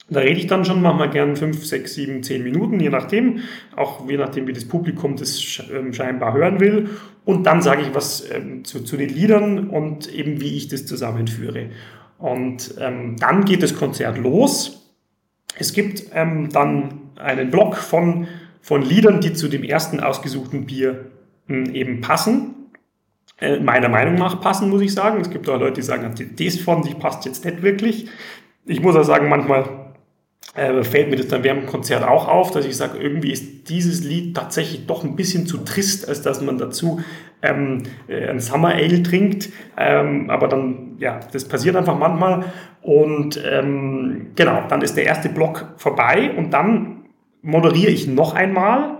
da 0.08 0.20
rede 0.20 0.38
ich 0.38 0.46
dann 0.46 0.64
schon 0.64 0.82
manchmal 0.82 1.10
gern 1.10 1.34
fünf, 1.34 1.64
sechs, 1.66 1.94
sieben, 1.94 2.22
zehn 2.22 2.44
Minuten, 2.44 2.78
je 2.78 2.90
nachdem, 2.90 3.40
auch 3.74 4.08
je 4.08 4.16
nachdem, 4.16 4.46
wie 4.46 4.52
das 4.52 4.64
Publikum 4.64 5.16
das 5.16 5.62
ähm, 5.72 5.92
scheinbar 5.92 6.32
hören 6.32 6.60
will. 6.60 6.90
Und 7.24 7.44
dann 7.44 7.60
sage 7.60 7.82
ich 7.82 7.94
was 7.94 8.30
ähm, 8.30 8.64
zu, 8.64 8.84
zu, 8.84 8.96
den 8.96 9.08
Liedern 9.08 9.68
und 9.68 10.12
eben 10.12 10.40
wie 10.40 10.56
ich 10.56 10.68
das 10.68 10.86
zusammenführe. 10.86 11.70
Und 12.18 12.74
ähm, 12.80 13.16
dann 13.18 13.44
geht 13.44 13.64
das 13.64 13.74
Konzert 13.76 14.16
los. 14.18 14.94
Es 15.58 15.72
gibt 15.72 16.04
ähm, 16.14 16.50
dann 16.50 17.00
einen 17.16 17.50
Block 17.50 17.76
von, 17.76 18.28
von 18.60 18.82
Liedern, 18.82 19.20
die 19.20 19.32
zu 19.32 19.48
dem 19.48 19.64
ersten 19.64 19.98
ausgesuchten 19.98 20.66
Bier 20.66 21.06
hm, 21.48 21.74
eben 21.74 22.00
passen. 22.00 22.54
Äh, 23.40 23.58
meiner 23.58 23.88
Meinung 23.88 24.14
nach 24.14 24.40
passen, 24.40 24.70
muss 24.70 24.82
ich 24.82 24.94
sagen. 24.94 25.20
Es 25.20 25.30
gibt 25.30 25.48
auch 25.48 25.58
Leute, 25.58 25.74
die 25.74 25.82
sagen, 25.82 26.14
das 26.38 26.56
von 26.58 26.84
sich 26.84 26.96
passt 26.96 27.24
jetzt 27.24 27.44
nicht 27.44 27.62
wirklich. 27.62 28.08
Ich 28.66 28.80
muss 28.80 28.94
auch 28.94 29.04
sagen, 29.04 29.28
manchmal 29.28 29.85
äh, 30.56 30.82
fällt 30.82 31.10
mir 31.10 31.16
das 31.16 31.28
dann 31.28 31.44
während 31.44 31.62
dem 31.62 31.66
Konzert 31.68 32.02
auch 32.02 32.28
auf, 32.28 32.50
dass 32.50 32.64
ich 32.64 32.76
sage, 32.76 32.98
irgendwie 32.98 33.32
ist 33.32 33.68
dieses 33.68 34.04
Lied 34.04 34.36
tatsächlich 34.36 34.86
doch 34.86 35.04
ein 35.04 35.16
bisschen 35.16 35.46
zu 35.46 35.58
trist, 35.58 36.08
als 36.08 36.22
dass 36.22 36.40
man 36.40 36.58
dazu 36.58 37.00
ähm, 37.42 37.82
äh, 38.08 38.28
ein 38.28 38.40
Summer 38.40 38.74
Ale 38.74 39.02
trinkt. 39.02 39.50
Ähm, 39.76 40.30
aber 40.30 40.48
dann, 40.48 40.96
ja, 40.98 41.20
das 41.32 41.46
passiert 41.46 41.76
einfach 41.76 41.98
manchmal. 41.98 42.44
Und 42.82 43.40
ähm, 43.44 44.28
genau, 44.34 44.62
dann 44.68 44.82
ist 44.82 44.96
der 44.96 45.04
erste 45.04 45.28
Block 45.28 45.74
vorbei 45.76 46.32
und 46.36 46.52
dann 46.52 47.04
moderiere 47.42 47.90
ich 47.90 48.06
noch 48.06 48.34
einmal 48.34 48.98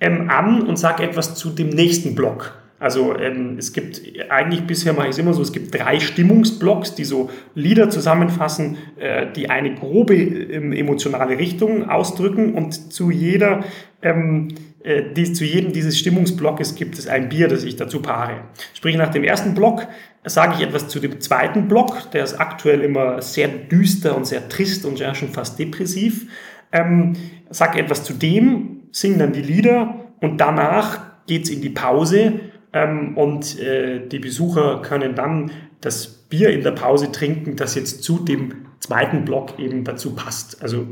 ähm, 0.00 0.30
an 0.30 0.62
und 0.62 0.76
sage 0.76 1.02
etwas 1.02 1.34
zu 1.34 1.50
dem 1.50 1.68
nächsten 1.68 2.14
Block. 2.14 2.63
Also 2.84 3.16
ähm, 3.16 3.56
es 3.56 3.72
gibt 3.72 4.02
eigentlich 4.28 4.66
bisher 4.66 4.92
mache 4.92 5.06
ich 5.06 5.12
es 5.12 5.18
immer 5.18 5.32
so, 5.32 5.40
es 5.40 5.54
gibt 5.54 5.74
drei 5.74 6.00
Stimmungsblocks, 6.00 6.94
die 6.94 7.04
so 7.04 7.30
Lieder 7.54 7.88
zusammenfassen, 7.88 8.76
äh, 8.98 9.26
die 9.34 9.48
eine 9.48 9.74
grobe 9.74 10.14
ähm, 10.14 10.70
emotionale 10.74 11.38
Richtung 11.38 11.88
ausdrücken 11.88 12.52
und 12.52 12.92
zu 12.92 13.10
jeder 13.10 13.64
ähm, 14.02 14.48
äh, 14.82 15.14
die, 15.14 15.32
zu 15.32 15.46
jedem 15.46 15.72
dieses 15.72 15.98
Stimmungsblockes 15.98 16.74
gibt 16.74 16.98
es 16.98 17.08
ein 17.08 17.30
Bier, 17.30 17.48
das 17.48 17.64
ich 17.64 17.76
dazu 17.76 18.02
paare. 18.02 18.42
Sprich, 18.74 18.98
nach 18.98 19.10
dem 19.10 19.24
ersten 19.24 19.54
Block 19.54 19.86
sage 20.22 20.56
ich 20.58 20.60
etwas 20.60 20.86
zu 20.88 21.00
dem 21.00 21.22
zweiten 21.22 21.68
Block, 21.68 22.10
der 22.10 22.22
ist 22.22 22.34
aktuell 22.34 22.82
immer 22.82 23.22
sehr 23.22 23.48
düster 23.48 24.14
und 24.14 24.26
sehr 24.26 24.50
trist 24.50 24.84
und 24.84 24.98
ja 24.98 25.14
schon 25.14 25.30
fast 25.30 25.58
depressiv. 25.58 26.26
Ähm, 26.70 27.14
sage 27.48 27.78
etwas 27.78 28.04
zu 28.04 28.12
dem, 28.12 28.82
singe 28.92 29.16
dann 29.16 29.32
die 29.32 29.40
Lieder 29.40 30.00
und 30.20 30.36
danach 30.36 31.14
geht 31.26 31.44
es 31.44 31.50
in 31.50 31.62
die 31.62 31.70
Pause 31.70 32.40
ähm, 32.74 33.16
und 33.16 33.58
äh, 33.60 34.06
die 34.06 34.18
Besucher 34.18 34.82
können 34.82 35.14
dann 35.14 35.52
das 35.80 36.08
Bier 36.08 36.50
in 36.50 36.62
der 36.62 36.72
Pause 36.72 37.12
trinken, 37.12 37.54
das 37.56 37.76
jetzt 37.76 38.02
zu 38.02 38.18
dem 38.18 38.66
zweiten 38.80 39.24
Block 39.24 39.58
eben 39.58 39.84
dazu 39.84 40.14
passt. 40.14 40.60
Also 40.60 40.84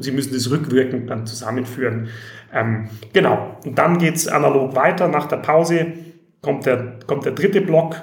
sie 0.00 0.12
müssen 0.12 0.34
das 0.34 0.50
rückwirkend 0.50 1.08
dann 1.08 1.26
zusammenführen. 1.26 2.08
Ähm, 2.52 2.88
genau, 3.12 3.56
und 3.64 3.78
dann 3.78 3.98
geht 3.98 4.16
es 4.16 4.28
analog 4.28 4.76
weiter. 4.76 5.08
Nach 5.08 5.26
der 5.26 5.38
Pause 5.38 5.86
kommt 6.42 6.66
der, 6.66 6.98
kommt 7.06 7.24
der 7.24 7.32
dritte 7.32 7.62
Block, 7.62 7.96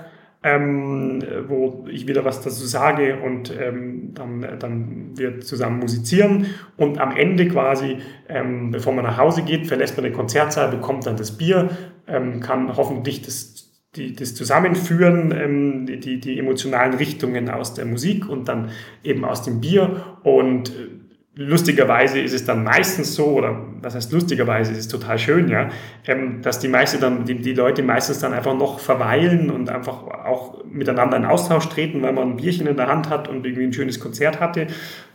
ähm, 0.44 1.24
wo 1.48 1.86
ich 1.92 2.08
wieder 2.08 2.26
was 2.26 2.42
dazu 2.42 2.66
sage 2.66 3.20
und 3.24 3.54
ähm, 3.58 4.14
dann, 4.16 4.46
dann 4.60 5.12
wir 5.16 5.42
zusammen 5.42 5.80
musizieren. 5.80 6.48
Und 6.76 7.00
am 7.00 7.16
Ende 7.16 7.48
quasi, 7.48 7.98
ähm, 8.30 8.72
bevor 8.72 8.94
man 8.94 9.06
nach 9.06 9.18
Hause 9.18 9.44
geht, 9.44 9.68
verlässt 9.68 9.96
man 9.96 10.06
den 10.06 10.14
Konzertsaal, 10.14 10.70
bekommt 10.70 11.06
dann 11.06 11.18
das 11.18 11.38
Bier, 11.38 11.70
ähm, 12.08 12.40
kann 12.40 12.76
hoffentlich 12.76 13.22
das, 13.22 13.72
die, 13.96 14.14
das 14.14 14.36
Zusammenführen, 14.36 15.32
ähm, 15.32 15.86
die, 15.86 16.20
die 16.20 16.40
emotionalen 16.40 16.94
Richtungen 16.94 17.50
aus 17.50 17.74
der 17.74 17.86
Musik 17.86 18.28
und 18.28 18.48
dann 18.48 18.72
eben 19.04 19.26
aus 19.26 19.44
dem 19.44 19.62
Bier. 19.62 20.18
Und 20.24 20.70
äh, 20.70 20.90
lustigerweise 21.36 22.20
ist 22.20 22.34
es 22.34 22.46
dann 22.46 22.64
meistens 22.64 23.16
so, 23.16 23.28
oder 23.28 23.67
was 23.82 23.96
heißt 23.96 24.12
lustigerweise, 24.12 24.72
ist 24.72 24.78
es 24.78 24.88
total 24.88 25.18
schön, 25.18 25.50
ja, 25.50 25.70
ähm, 26.06 26.42
dass 26.42 26.60
die 26.60 26.68
meisten 26.68 27.00
dann, 27.02 27.26
die, 27.26 27.36
die 27.36 27.54
Leute 27.54 27.84
meistens 27.84 28.20
dann 28.20 28.34
einfach 28.34 28.56
noch 28.56 28.80
verweilen 28.80 29.50
und 29.50 29.70
einfach 29.70 30.04
auch 30.04 30.64
miteinander 30.66 31.18
in 31.18 31.26
Austausch 31.26 31.70
treten, 31.70 32.02
weil 32.02 32.14
man 32.14 32.32
ein 32.32 32.38
Bierchen 32.38 32.68
in 32.68 32.78
der 32.78 32.88
Hand 32.88 33.10
hat 33.10 33.28
und 33.28 33.46
irgendwie 33.46 33.66
ein 33.66 33.74
schönes 33.74 34.00
Konzert 34.00 34.40
hatte. 34.40 34.68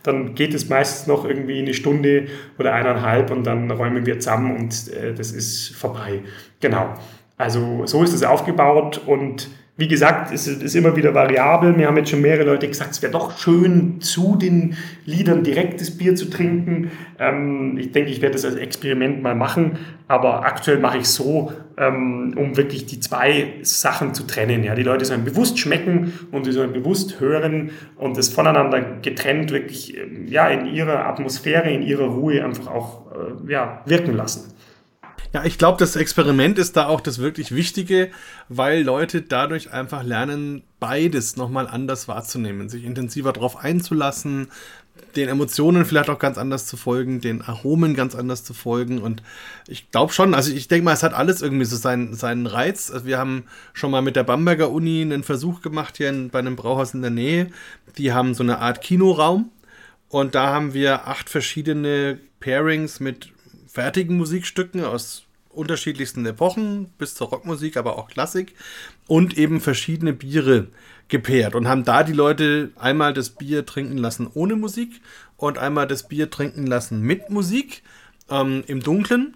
Dann 0.03 0.35
geht 0.35 0.53
es 0.53 0.69
meistens 0.69 1.07
noch 1.07 1.25
irgendwie 1.25 1.59
eine 1.59 1.73
Stunde 1.73 2.27
oder 2.59 2.73
eineinhalb 2.73 3.31
und 3.31 3.45
dann 3.45 3.69
räumen 3.71 4.05
wir 4.05 4.19
zusammen 4.19 4.55
und 4.57 4.91
äh, 4.93 5.13
das 5.13 5.31
ist 5.31 5.75
vorbei. 5.75 6.21
Genau. 6.59 6.93
Also 7.37 7.85
so 7.85 8.03
ist 8.03 8.13
es 8.13 8.23
aufgebaut 8.23 9.01
und 9.05 9.49
wie 9.75 9.87
gesagt, 9.87 10.31
es 10.31 10.45
ist 10.45 10.75
immer 10.75 10.95
wieder 10.95 11.15
variabel. 11.15 11.73
Mir 11.73 11.87
haben 11.87 11.97
jetzt 11.97 12.11
schon 12.11 12.21
mehrere 12.21 12.45
Leute 12.45 12.67
gesagt, 12.67 12.91
es 12.91 13.01
wäre 13.01 13.11
doch 13.11 13.39
schön, 13.39 13.99
zu 14.01 14.35
den 14.35 14.77
Liedern 15.05 15.43
direktes 15.43 15.97
Bier 15.97 16.15
zu 16.15 16.29
trinken. 16.29 16.91
Ähm, 17.17 17.79
ich 17.79 17.91
denke, 17.91 18.11
ich 18.11 18.21
werde 18.21 18.33
das 18.33 18.45
als 18.45 18.55
Experiment 18.55 19.23
mal 19.23 19.33
machen, 19.33 19.79
aber 20.07 20.45
aktuell 20.45 20.77
mache 20.77 20.97
ich 20.97 21.03
es 21.03 21.15
so, 21.15 21.53
ähm, 21.77 22.35
um 22.37 22.55
wirklich 22.55 22.85
die 22.85 22.99
zwei 22.99 23.53
Sachen 23.63 24.13
zu 24.13 24.27
trennen. 24.27 24.63
Ja, 24.63 24.75
die 24.75 24.83
Leute 24.83 25.05
sollen 25.05 25.23
bewusst 25.23 25.57
schmecken 25.57 26.13
und 26.31 26.43
sie 26.43 26.51
sollen 26.51 26.73
bewusst 26.73 27.19
hören 27.19 27.71
und 27.95 28.15
es 28.19 28.29
voneinander 28.29 28.79
getrennt 29.01 29.51
wirklich 29.51 29.97
ähm, 29.97 30.27
ja, 30.27 30.49
in 30.49 30.67
ihrer 30.67 31.07
Atmosphäre, 31.07 31.71
in 31.71 31.81
ihrer 31.81 32.09
Ruhe 32.09 32.45
einfach 32.45 32.67
auch 32.67 33.11
äh, 33.11 33.51
ja, 33.51 33.81
wirken 33.87 34.15
lassen. 34.15 34.52
Ja, 35.33 35.43
ich 35.45 35.57
glaube, 35.57 35.79
das 35.79 35.95
Experiment 35.95 36.59
ist 36.59 36.77
da 36.77 36.85
auch 36.85 37.01
das 37.01 37.17
wirklich 37.17 37.55
Wichtige, 37.55 38.11
weil 38.49 38.83
Leute 38.83 39.23
dadurch 39.23 39.71
einfach 39.71 40.03
lernen, 40.03 40.61
beides 40.79 41.37
nochmal 41.37 41.67
anders 41.67 42.07
wahrzunehmen, 42.07 42.69
sich 42.69 42.83
intensiver 42.83 43.33
darauf 43.33 43.57
einzulassen, 43.57 44.49
den 45.15 45.29
Emotionen 45.29 45.85
vielleicht 45.85 46.11
auch 46.11 46.19
ganz 46.19 46.37
anders 46.37 46.67
zu 46.67 46.77
folgen, 46.77 47.19
den 47.19 47.41
Aromen 47.41 47.95
ganz 47.95 48.13
anders 48.13 48.43
zu 48.43 48.53
folgen. 48.53 48.99
Und 48.99 49.23
ich 49.67 49.89
glaube 49.89 50.13
schon, 50.13 50.35
also 50.35 50.53
ich 50.53 50.67
denke 50.67 50.85
mal, 50.85 50.93
es 50.93 51.01
hat 51.01 51.15
alles 51.15 51.41
irgendwie 51.41 51.65
so 51.65 51.77
seinen, 51.77 52.13
seinen 52.13 52.45
Reiz. 52.45 52.91
Also 52.91 53.07
wir 53.07 53.17
haben 53.17 53.45
schon 53.73 53.89
mal 53.89 54.03
mit 54.03 54.15
der 54.15 54.23
Bamberger 54.23 54.69
Uni 54.69 55.01
einen 55.01 55.23
Versuch 55.23 55.61
gemacht 55.61 55.97
hier 55.97 56.09
in, 56.09 56.29
bei 56.29 56.39
einem 56.39 56.55
Brauhaus 56.55 56.93
in 56.93 57.01
der 57.01 57.09
Nähe. 57.09 57.49
Die 57.97 58.13
haben 58.13 58.35
so 58.35 58.43
eine 58.43 58.59
Art 58.59 58.81
Kinoraum. 58.81 59.49
Und 60.09 60.35
da 60.35 60.53
haben 60.53 60.75
wir 60.75 61.07
acht 61.07 61.27
verschiedene 61.27 62.19
Pairings 62.39 62.99
mit 62.99 63.32
fertigen 63.73 64.17
Musikstücken 64.17 64.83
aus 64.83 65.25
unterschiedlichsten 65.49 66.23
Epochen 66.27 66.89
bis 66.99 67.15
zur 67.15 67.29
Rockmusik, 67.29 67.75
aber 67.75 67.97
auch 67.97 68.07
Klassik 68.07 68.53
und 69.07 69.35
eben 69.35 69.61
verschiedene 69.61 70.13
Biere 70.13 70.67
gepaart 71.07 71.55
und 71.55 71.67
haben 71.67 71.83
da 71.83 72.03
die 72.03 72.13
Leute 72.13 72.71
einmal 72.75 73.13
das 73.13 73.31
Bier 73.31 73.65
trinken 73.65 73.97
lassen 73.97 74.29
ohne 74.31 74.55
Musik 74.55 75.01
und 75.37 75.57
einmal 75.57 75.87
das 75.87 76.07
Bier 76.07 76.29
trinken 76.29 76.67
lassen 76.67 77.01
mit 77.01 77.31
Musik 77.31 77.81
ähm, 78.29 78.63
im 78.67 78.81
Dunkeln 78.81 79.35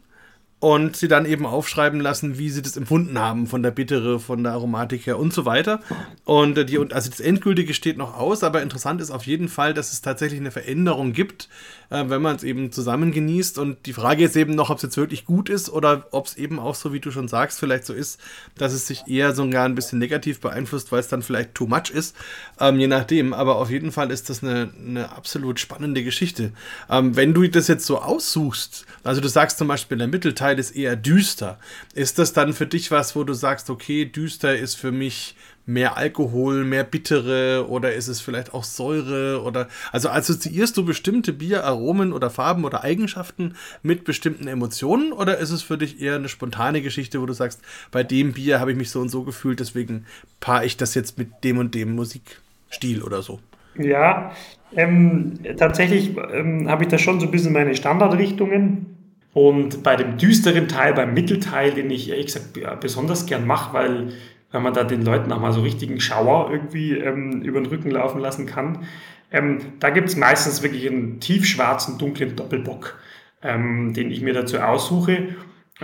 und 0.60 0.96
sie 0.96 1.08
dann 1.08 1.28
eben 1.28 1.46
aufschreiben 1.46 2.00
lassen, 2.00 2.40
wie 2.40 2.50
sie 2.50 2.64
das 2.64 2.78
empfunden 2.78 3.20
haben 3.20 3.46
von 3.46 3.62
der 3.62 3.70
Bittere, 3.70 4.20
von 4.20 4.44
der 4.44 4.54
Aromatik 4.54 5.06
her 5.06 5.20
und 5.20 5.32
so 5.32 5.46
weiter. 5.46 5.82
Und 6.26 6.58
äh, 6.58 6.66
die, 6.66 6.80
also 6.80 7.12
das 7.12 7.20
Endgültige 7.20 7.76
steht 7.76 7.98
noch 7.98 8.18
aus, 8.18 8.44
aber 8.44 8.64
interessant 8.64 9.00
ist 9.00 9.12
auf 9.12 9.28
jeden 9.28 9.50
Fall, 9.50 9.76
dass 9.76 9.94
es 9.94 10.02
tatsächlich 10.02 10.40
eine 10.40 10.50
Veränderung 10.50 11.14
gibt, 11.14 11.48
äh, 11.92 12.06
wenn 12.08 12.24
man 12.24 12.38
es 12.38 12.44
eben 12.44 12.72
zusammen 12.72 13.12
genießt. 13.12 13.60
Und 13.60 13.86
die 13.86 13.94
Frage 13.94 14.24
ist 14.24 14.36
eben 14.36 14.56
noch, 14.56 14.72
ob 14.72 14.78
es 14.78 14.84
jetzt 14.84 14.98
wirklich 14.98 15.26
gut 15.26 15.50
ist 15.50 15.70
oder 15.70 16.08
ob 16.10 16.26
es 16.26 16.38
eben 16.38 16.58
auch 16.58 16.74
so, 16.74 16.92
wie 16.92 17.00
du 17.00 17.12
schon 17.12 17.28
sagst, 17.28 17.60
vielleicht 17.60 17.86
so 17.86 17.94
ist, 17.94 18.20
dass 18.58 18.74
es 18.74 18.88
sich 18.88 19.04
eher 19.08 19.36
sogar 19.36 19.66
ein 19.66 19.76
bisschen 19.76 20.00
negativ 20.00 20.40
beeinflusst, 20.40 20.92
weil 20.92 21.02
es 21.02 21.08
dann 21.08 21.22
vielleicht 21.22 21.54
too 21.54 21.68
much 21.68 21.92
ist, 21.94 22.16
ähm, 22.60 22.80
je 22.80 22.88
nachdem. 22.88 23.32
Aber 23.34 23.58
auf 23.58 23.70
jeden 23.70 23.92
Fall 23.92 24.10
ist 24.10 24.28
das 24.32 24.42
eine, 24.42 24.72
eine 24.84 25.12
absolut 25.12 25.60
spannende 25.60 26.04
Geschichte. 26.04 26.52
Ähm, 26.90 27.16
wenn 27.16 27.36
du 27.36 27.48
das 27.48 27.68
jetzt 27.68 27.86
so 27.86 28.02
aussuchst, 28.02 28.88
also 29.04 29.22
du 29.22 29.28
sagst 29.28 29.60
zum 29.60 29.68
Beispiel, 29.68 30.00
der 30.00 30.08
Mittelteil 30.08 30.47
ist 30.56 30.72
eher 30.72 30.96
düster. 30.96 31.60
Ist 31.94 32.20
das 32.20 32.34
dann 32.34 32.54
für 32.54 32.66
dich 32.66 32.92
was, 32.92 33.16
wo 33.16 33.24
du 33.24 33.34
sagst, 33.34 33.70
okay, 33.70 34.06
düster 34.06 34.56
ist 34.56 34.76
für 34.76 34.92
mich 34.92 35.36
mehr 35.68 35.98
Alkohol, 35.98 36.64
mehr 36.64 36.86
Bittere 36.86 37.68
oder 37.70 37.94
ist 37.94 38.08
es 38.08 38.22
vielleicht 38.22 38.54
auch 38.54 38.64
Säure 38.64 39.44
oder 39.44 39.68
also 39.92 40.10
assoziierst 40.10 40.78
du 40.78 40.86
bestimmte 40.86 41.34
Bieraromen 41.34 42.14
oder 42.14 42.30
Farben 42.30 42.64
oder 42.64 42.84
Eigenschaften 42.84 43.56
mit 43.84 44.06
bestimmten 44.06 44.48
Emotionen 44.48 45.12
oder 45.12 45.38
ist 45.38 45.52
es 45.52 45.62
für 45.62 45.78
dich 45.78 46.02
eher 46.02 46.16
eine 46.16 46.30
spontane 46.30 46.82
Geschichte, 46.82 47.22
wo 47.22 47.26
du 47.26 47.34
sagst, 47.34 47.62
bei 47.92 48.04
dem 48.04 48.32
Bier 48.32 48.62
habe 48.62 48.72
ich 48.72 48.78
mich 48.78 48.92
so 48.92 49.02
und 49.02 49.10
so 49.10 49.24
gefühlt, 49.24 49.60
deswegen 49.60 50.06
paare 50.40 50.66
ich 50.66 50.78
das 50.78 50.96
jetzt 50.96 51.18
mit 51.18 51.44
dem 51.44 51.58
und 51.58 51.76
dem 51.76 51.94
Musikstil 51.96 53.04
oder 53.04 53.22
so? 53.22 53.42
Ja, 53.78 54.32
ähm, 54.76 55.34
tatsächlich 55.58 56.16
ähm, 56.34 56.70
habe 56.70 56.84
ich 56.84 56.90
da 56.90 56.98
schon 56.98 57.20
so 57.20 57.28
ein 57.28 57.32
bisschen 57.32 57.54
meine 57.54 57.76
Standardrichtungen. 57.76 58.97
Und 59.38 59.84
bei 59.84 59.96
dem 59.96 60.18
düsteren 60.18 60.68
Teil, 60.68 60.96
beim 60.96 61.14
Mittelteil, 61.14 61.70
den 61.70 61.92
ich 61.92 62.10
ehrlich 62.10 62.26
gesagt 62.26 62.82
besonders 62.82 63.28
gern 63.28 63.46
mache, 63.46 63.72
weil, 63.72 64.14
weil 64.52 64.62
man 64.62 64.74
da 64.74 64.84
den 64.84 65.04
Leuten 65.04 65.32
auch 65.32 65.40
mal 65.40 65.52
so 65.52 65.62
richtigen 65.62 66.00
Schauer 66.00 66.50
irgendwie 66.52 66.94
ähm, 66.94 67.44
über 67.44 67.60
den 67.60 67.68
Rücken 67.68 67.92
laufen 67.92 68.20
lassen 68.20 68.48
kann, 68.48 68.88
ähm, 69.32 69.60
da 69.80 69.92
gibt 69.92 70.10
es 70.10 70.16
meistens 70.16 70.64
wirklich 70.64 70.90
einen 70.90 71.20
tiefschwarzen, 71.20 72.00
dunklen 72.00 72.36
Doppelbock, 72.36 72.98
ähm, 73.44 73.94
den 73.94 74.10
ich 74.10 74.22
mir 74.22 74.34
dazu 74.34 74.58
aussuche. 74.58 75.36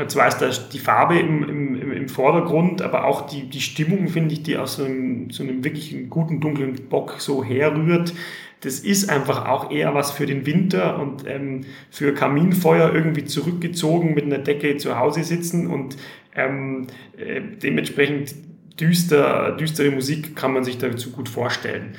Zwar 0.07 0.29
ist 0.29 0.39
da 0.39 0.49
die 0.49 0.79
Farbe 0.79 1.19
im, 1.19 1.47
im, 1.47 1.91
im 1.91 2.09
Vordergrund, 2.09 2.81
aber 2.81 3.05
auch 3.05 3.27
die, 3.27 3.51
die 3.51 3.61
Stimmung, 3.61 4.07
finde 4.07 4.33
ich, 4.33 4.41
die 4.41 4.57
aus 4.57 4.77
so 4.77 4.85
einem, 4.85 5.29
so 5.29 5.43
einem 5.43 5.63
wirklich 5.63 6.09
guten 6.09 6.41
dunklen 6.41 6.73
Bock 6.89 7.17
so 7.19 7.43
herrührt, 7.43 8.15
das 8.63 8.79
ist 8.79 9.09
einfach 9.09 9.45
auch 9.45 9.71
eher 9.71 9.93
was 9.93 10.11
für 10.11 10.25
den 10.25 10.45
Winter 10.45 10.99
und 10.99 11.27
ähm, 11.27 11.65
für 11.89 12.13
Kaminfeuer 12.13 12.93
irgendwie 12.93 13.25
zurückgezogen 13.25 14.13
mit 14.13 14.23
einer 14.23 14.37
Decke 14.37 14.77
zu 14.77 14.97
Hause 14.97 15.23
sitzen 15.23 15.67
und 15.67 15.97
ähm, 16.33 16.87
äh, 17.17 17.41
dementsprechend 17.61 18.33
düster, 18.79 19.57
düstere 19.59 19.91
Musik 19.91 20.35
kann 20.35 20.53
man 20.53 20.63
sich 20.63 20.77
dazu 20.77 21.11
gut 21.11 21.27
vorstellen. 21.27 21.95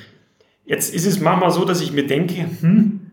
Jetzt 0.65 0.95
ist 0.95 1.07
es 1.07 1.21
manchmal 1.21 1.51
so, 1.51 1.67
dass 1.67 1.83
ich 1.83 1.93
mir 1.93 2.07
denke, 2.07 2.47
hm, 2.61 3.11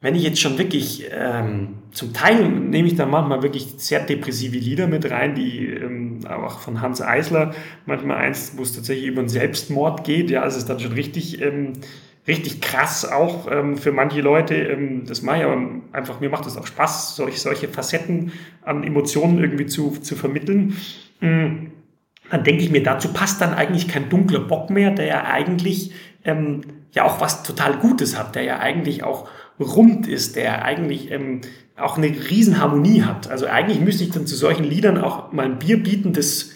wenn 0.00 0.14
ich 0.14 0.22
jetzt 0.22 0.40
schon 0.40 0.58
wirklich, 0.58 1.06
ähm, 1.10 1.78
zum 1.90 2.12
Teil 2.12 2.48
nehme 2.48 2.86
ich 2.86 2.94
da 2.94 3.06
manchmal 3.06 3.42
wirklich 3.42 3.74
sehr 3.78 4.00
depressive 4.00 4.56
Lieder 4.56 4.86
mit 4.86 5.10
rein, 5.10 5.34
die 5.34 5.66
ähm, 5.66 6.20
auch 6.28 6.60
von 6.60 6.80
Hans 6.80 7.02
Eisler, 7.02 7.54
manchmal 7.86 8.18
eins, 8.18 8.52
wo 8.56 8.62
es 8.62 8.74
tatsächlich 8.74 9.06
über 9.06 9.20
einen 9.20 9.28
Selbstmord 9.28 10.04
geht, 10.04 10.30
ja, 10.30 10.46
es 10.46 10.56
ist 10.56 10.68
dann 10.68 10.78
schon 10.78 10.92
richtig 10.92 11.40
ähm, 11.40 11.72
richtig 12.26 12.60
krass 12.60 13.04
auch 13.04 13.50
ähm, 13.50 13.76
für 13.76 13.92
manche 13.92 14.20
Leute. 14.20 14.54
Ähm, 14.54 15.04
das 15.06 15.22
mache 15.22 15.38
ich 15.38 15.44
aber 15.44 15.60
einfach, 15.92 16.20
mir 16.20 16.30
macht 16.30 16.46
es 16.46 16.56
auch 16.56 16.66
Spaß, 16.66 17.16
solch, 17.16 17.40
solche 17.40 17.68
Facetten 17.68 18.32
an 18.62 18.82
Emotionen 18.84 19.38
irgendwie 19.38 19.66
zu, 19.66 19.90
zu 20.00 20.16
vermitteln. 20.16 20.76
Mhm. 21.20 21.70
Dann 22.30 22.44
denke 22.44 22.62
ich 22.62 22.70
mir, 22.70 22.82
dazu 22.82 23.12
passt 23.12 23.40
dann 23.40 23.52
eigentlich 23.52 23.88
kein 23.88 24.08
dunkler 24.08 24.40
Bock 24.40 24.70
mehr, 24.70 24.90
der 24.90 25.06
ja 25.06 25.24
eigentlich 25.24 25.92
ähm, 26.24 26.62
ja 26.92 27.04
auch 27.04 27.20
was 27.20 27.42
total 27.42 27.76
Gutes 27.76 28.18
hat, 28.18 28.34
der 28.34 28.42
ja 28.42 28.58
eigentlich 28.58 29.04
auch 29.04 29.28
rund 29.60 30.06
ist, 30.06 30.36
der 30.36 30.64
eigentlich 30.64 31.10
ähm, 31.10 31.42
auch 31.76 31.98
eine 31.98 32.08
Riesenharmonie 32.08 33.02
hat. 33.02 33.30
Also 33.30 33.46
eigentlich 33.46 33.80
müsste 33.80 34.04
ich 34.04 34.10
dann 34.10 34.26
zu 34.26 34.36
solchen 34.36 34.64
Liedern 34.64 34.98
auch 34.98 35.32
mal 35.32 35.46
ein 35.46 35.58
Bier 35.58 35.82
bieten, 35.82 36.12
das, 36.12 36.52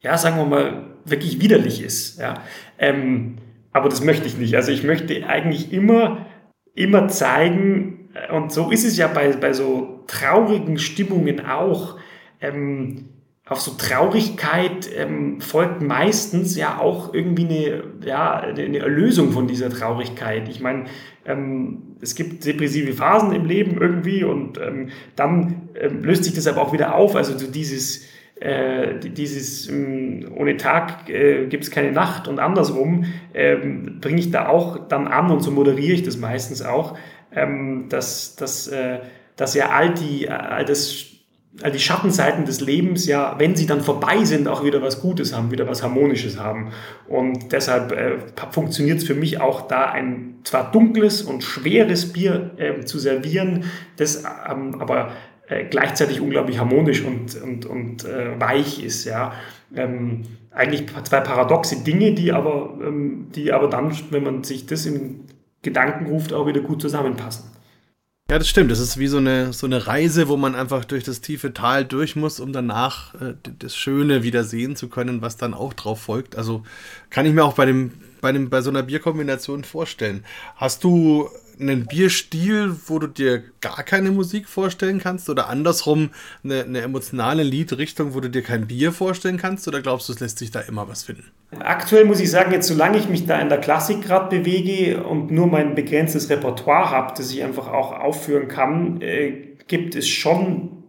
ja, 0.00 0.16
sagen 0.18 0.36
wir 0.36 0.46
mal, 0.46 0.86
wirklich 1.04 1.40
widerlich 1.40 1.82
ist. 1.82 2.18
Ja. 2.18 2.42
Ähm, 2.78 3.36
aber 3.72 3.88
das 3.88 4.02
möchte 4.04 4.26
ich 4.26 4.36
nicht. 4.36 4.54
Also 4.54 4.70
ich 4.72 4.84
möchte 4.84 5.26
eigentlich 5.26 5.72
immer, 5.72 6.26
immer 6.74 7.08
zeigen, 7.08 8.10
äh, 8.14 8.32
und 8.32 8.52
so 8.52 8.70
ist 8.70 8.84
es 8.84 8.96
ja 8.96 9.08
bei, 9.08 9.32
bei 9.32 9.52
so 9.52 10.04
traurigen 10.06 10.78
Stimmungen 10.78 11.44
auch, 11.44 11.98
ähm, 12.40 13.08
auf 13.44 13.60
so 13.60 13.72
Traurigkeit 13.72 14.88
ähm, 14.96 15.40
folgt 15.40 15.82
meistens 15.82 16.56
ja 16.56 16.78
auch 16.78 17.12
irgendwie 17.12 17.44
eine, 17.44 17.84
ja, 18.06 18.38
eine 18.38 18.78
Erlösung 18.78 19.32
von 19.32 19.48
dieser 19.48 19.68
Traurigkeit. 19.68 20.48
Ich 20.48 20.60
meine, 20.60 20.84
ähm, 21.26 21.96
es 22.00 22.14
gibt 22.14 22.44
depressive 22.44 22.92
Phasen 22.92 23.32
im 23.32 23.44
Leben 23.44 23.80
irgendwie 23.80 24.22
und 24.22 24.58
ähm, 24.58 24.90
dann 25.16 25.68
ähm, 25.74 26.04
löst 26.04 26.24
sich 26.24 26.34
das 26.34 26.46
aber 26.46 26.62
auch 26.62 26.72
wieder 26.72 26.94
auf. 26.94 27.16
Also 27.16 27.36
so 27.36 27.50
dieses, 27.50 28.06
äh, 28.42 28.98
dieses 28.98 29.68
ähm, 29.68 30.32
ohne 30.34 30.56
Tag 30.56 31.08
äh, 31.08 31.46
gibt 31.46 31.64
es 31.64 31.70
keine 31.70 31.92
Nacht 31.92 32.26
und 32.26 32.40
andersrum 32.40 33.04
ähm, 33.34 34.00
bringe 34.00 34.18
ich 34.18 34.30
da 34.32 34.48
auch 34.48 34.88
dann 34.88 35.06
an 35.06 35.30
und 35.30 35.40
so 35.40 35.52
moderiere 35.52 35.92
ich 35.92 36.02
das 36.02 36.16
meistens 36.16 36.60
auch, 36.62 36.98
ähm, 37.32 37.86
dass, 37.88 38.34
dass, 38.34 38.66
äh, 38.66 38.98
dass 39.36 39.54
ja 39.54 39.70
all 39.70 39.94
die, 39.94 40.28
all 40.28 40.64
das 40.64 41.06
all 41.62 41.70
die 41.70 41.78
Schattenseiten 41.78 42.46
des 42.46 42.60
Lebens 42.60 43.06
ja, 43.06 43.34
wenn 43.38 43.54
sie 43.54 43.66
dann 43.66 43.82
vorbei 43.82 44.24
sind, 44.24 44.48
auch 44.48 44.64
wieder 44.64 44.80
was 44.80 45.00
Gutes 45.02 45.36
haben, 45.36 45.50
wieder 45.50 45.68
was 45.68 45.82
Harmonisches 45.82 46.40
haben. 46.40 46.72
Und 47.08 47.52
deshalb 47.52 47.92
äh, 47.92 48.16
funktioniert 48.50 48.98
es 48.98 49.04
für 49.04 49.14
mich 49.14 49.40
auch 49.40 49.68
da 49.68 49.90
ein 49.90 50.36
zwar 50.44 50.72
dunkles 50.72 51.20
und 51.22 51.44
schweres 51.44 52.12
Bier 52.12 52.52
äh, 52.56 52.84
zu 52.84 52.98
servieren, 52.98 53.64
das 53.98 54.24
ähm, 54.50 54.80
aber 54.80 55.12
äh, 55.52 55.64
gleichzeitig 55.64 56.20
unglaublich 56.20 56.58
harmonisch 56.58 57.02
und, 57.02 57.40
und, 57.42 57.66
und 57.66 58.04
äh, 58.04 58.38
weich 58.40 58.82
ist. 58.82 59.04
Ja. 59.04 59.32
Ähm, 59.74 60.22
eigentlich 60.50 60.86
zwei 61.04 61.20
paradoxe 61.20 61.82
Dinge, 61.82 62.12
die 62.12 62.32
aber, 62.32 62.78
ähm, 62.82 63.28
die 63.34 63.52
aber 63.52 63.68
dann, 63.68 63.94
wenn 64.10 64.22
man 64.22 64.44
sich 64.44 64.66
das 64.66 64.86
in 64.86 65.20
Gedanken 65.62 66.06
ruft, 66.06 66.32
auch 66.32 66.46
wieder 66.46 66.60
gut 66.60 66.82
zusammenpassen. 66.82 67.44
Ja, 68.30 68.38
das 68.38 68.48
stimmt. 68.48 68.70
Das 68.70 68.78
ist 68.78 68.98
wie 68.98 69.08
so 69.08 69.18
eine, 69.18 69.52
so 69.52 69.66
eine 69.66 69.86
Reise, 69.86 70.26
wo 70.26 70.38
man 70.38 70.54
einfach 70.54 70.86
durch 70.86 71.04
das 71.04 71.20
tiefe 71.20 71.52
Tal 71.52 71.84
durch 71.84 72.16
muss, 72.16 72.40
um 72.40 72.52
danach 72.52 73.14
äh, 73.14 73.34
das 73.58 73.76
Schöne 73.76 74.22
wieder 74.22 74.44
sehen 74.44 74.74
zu 74.74 74.88
können, 74.88 75.20
was 75.20 75.36
dann 75.36 75.52
auch 75.52 75.74
drauf 75.74 76.00
folgt. 76.00 76.36
Also 76.36 76.62
kann 77.10 77.26
ich 77.26 77.34
mir 77.34 77.44
auch 77.44 77.54
bei, 77.54 77.66
dem, 77.66 77.92
bei, 78.22 78.32
dem, 78.32 78.48
bei 78.48 78.62
so 78.62 78.70
einer 78.70 78.82
Bierkombination 78.82 79.64
vorstellen. 79.64 80.24
Hast 80.56 80.82
du 80.82 81.28
einen 81.60 81.86
Bierstil, 81.86 82.76
wo 82.86 82.98
du 82.98 83.06
dir 83.06 83.42
gar 83.60 83.82
keine 83.82 84.10
Musik 84.10 84.48
vorstellen 84.48 84.98
kannst? 84.98 85.28
Oder 85.28 85.48
andersrum 85.48 86.10
eine, 86.44 86.64
eine 86.64 86.80
emotionale 86.80 87.42
Liedrichtung, 87.42 88.14
wo 88.14 88.20
du 88.20 88.30
dir 88.30 88.42
kein 88.42 88.66
Bier 88.66 88.92
vorstellen 88.92 89.36
kannst? 89.36 89.68
Oder 89.68 89.80
glaubst 89.80 90.08
du, 90.08 90.12
es 90.12 90.20
lässt 90.20 90.38
sich 90.38 90.50
da 90.50 90.60
immer 90.60 90.88
was 90.88 91.04
finden? 91.04 91.30
Aktuell 91.58 92.04
muss 92.04 92.20
ich 92.20 92.30
sagen, 92.30 92.52
jetzt 92.52 92.68
solange 92.68 92.98
ich 92.98 93.08
mich 93.08 93.26
da 93.26 93.38
in 93.38 93.48
der 93.48 93.58
Klassik 93.58 94.02
gerade 94.02 94.36
bewege 94.36 95.04
und 95.04 95.30
nur 95.30 95.46
mein 95.46 95.74
begrenztes 95.74 96.30
Repertoire 96.30 96.90
habe, 96.90 97.14
das 97.16 97.30
ich 97.30 97.42
einfach 97.42 97.68
auch 97.68 97.92
aufführen 97.92 98.48
kann, 98.48 99.00
äh, 99.00 99.56
gibt 99.66 99.94
es 99.94 100.08
schon 100.08 100.82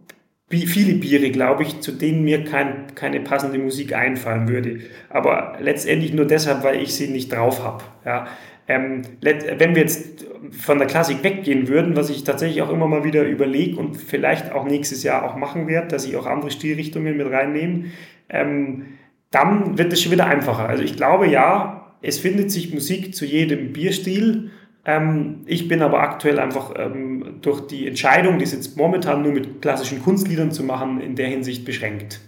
viele 0.50 0.94
Biere, 0.94 1.30
glaube 1.30 1.62
ich, 1.62 1.80
zu 1.80 1.92
denen 1.92 2.22
mir 2.22 2.44
kein, 2.44 2.94
keine 2.94 3.20
passende 3.20 3.58
Musik 3.58 3.94
einfallen 3.94 4.48
würde. 4.48 4.80
Aber 5.10 5.56
letztendlich 5.60 6.12
nur 6.12 6.26
deshalb, 6.26 6.62
weil 6.62 6.80
ich 6.80 6.94
sie 6.94 7.08
nicht 7.08 7.32
drauf 7.32 7.62
habe. 7.62 7.84
Ja. 8.04 8.26
Ähm, 8.66 9.02
wenn 9.20 9.74
wir 9.74 9.82
jetzt 9.82 10.26
von 10.50 10.78
der 10.78 10.86
Klassik 10.86 11.22
weggehen 11.22 11.68
würden, 11.68 11.96
was 11.96 12.10
ich 12.10 12.24
tatsächlich 12.24 12.62
auch 12.62 12.70
immer 12.70 12.86
mal 12.86 13.04
wieder 13.04 13.24
überlege 13.24 13.78
und 13.78 13.96
vielleicht 13.96 14.52
auch 14.52 14.64
nächstes 14.64 15.02
Jahr 15.02 15.24
auch 15.24 15.36
machen 15.36 15.66
werde, 15.68 15.88
dass 15.88 16.06
ich 16.06 16.16
auch 16.16 16.26
andere 16.26 16.50
Stilrichtungen 16.50 17.16
mit 17.16 17.30
reinnehme, 17.30 17.86
ähm, 18.28 18.86
dann 19.30 19.76
wird 19.78 19.92
es 19.92 20.00
schon 20.00 20.12
wieder 20.12 20.26
einfacher. 20.26 20.68
Also 20.68 20.82
ich 20.82 20.96
glaube 20.96 21.26
ja, 21.28 21.94
es 22.02 22.18
findet 22.18 22.50
sich 22.50 22.72
Musik 22.72 23.14
zu 23.14 23.24
jedem 23.24 23.72
Bierstil 23.72 24.50
Ähm, 24.86 25.40
ich 25.46 25.66
bin 25.68 25.82
aber 25.82 26.00
aktuell 26.00 26.38
einfach 26.38 26.74
ähm, 26.76 27.38
durch 27.40 27.66
die 27.66 27.86
Entscheidung, 27.88 28.38
die 28.38 28.44
jetzt 28.44 28.76
momentan 28.76 29.22
nur 29.22 29.32
mit 29.32 29.62
klassischen 29.62 30.02
Kunstliedern 30.02 30.52
zu 30.52 30.62
machen, 30.62 31.00
in 31.00 31.14
der 31.16 31.28
Hinsicht 31.28 31.64
beschränkt. 31.64 32.20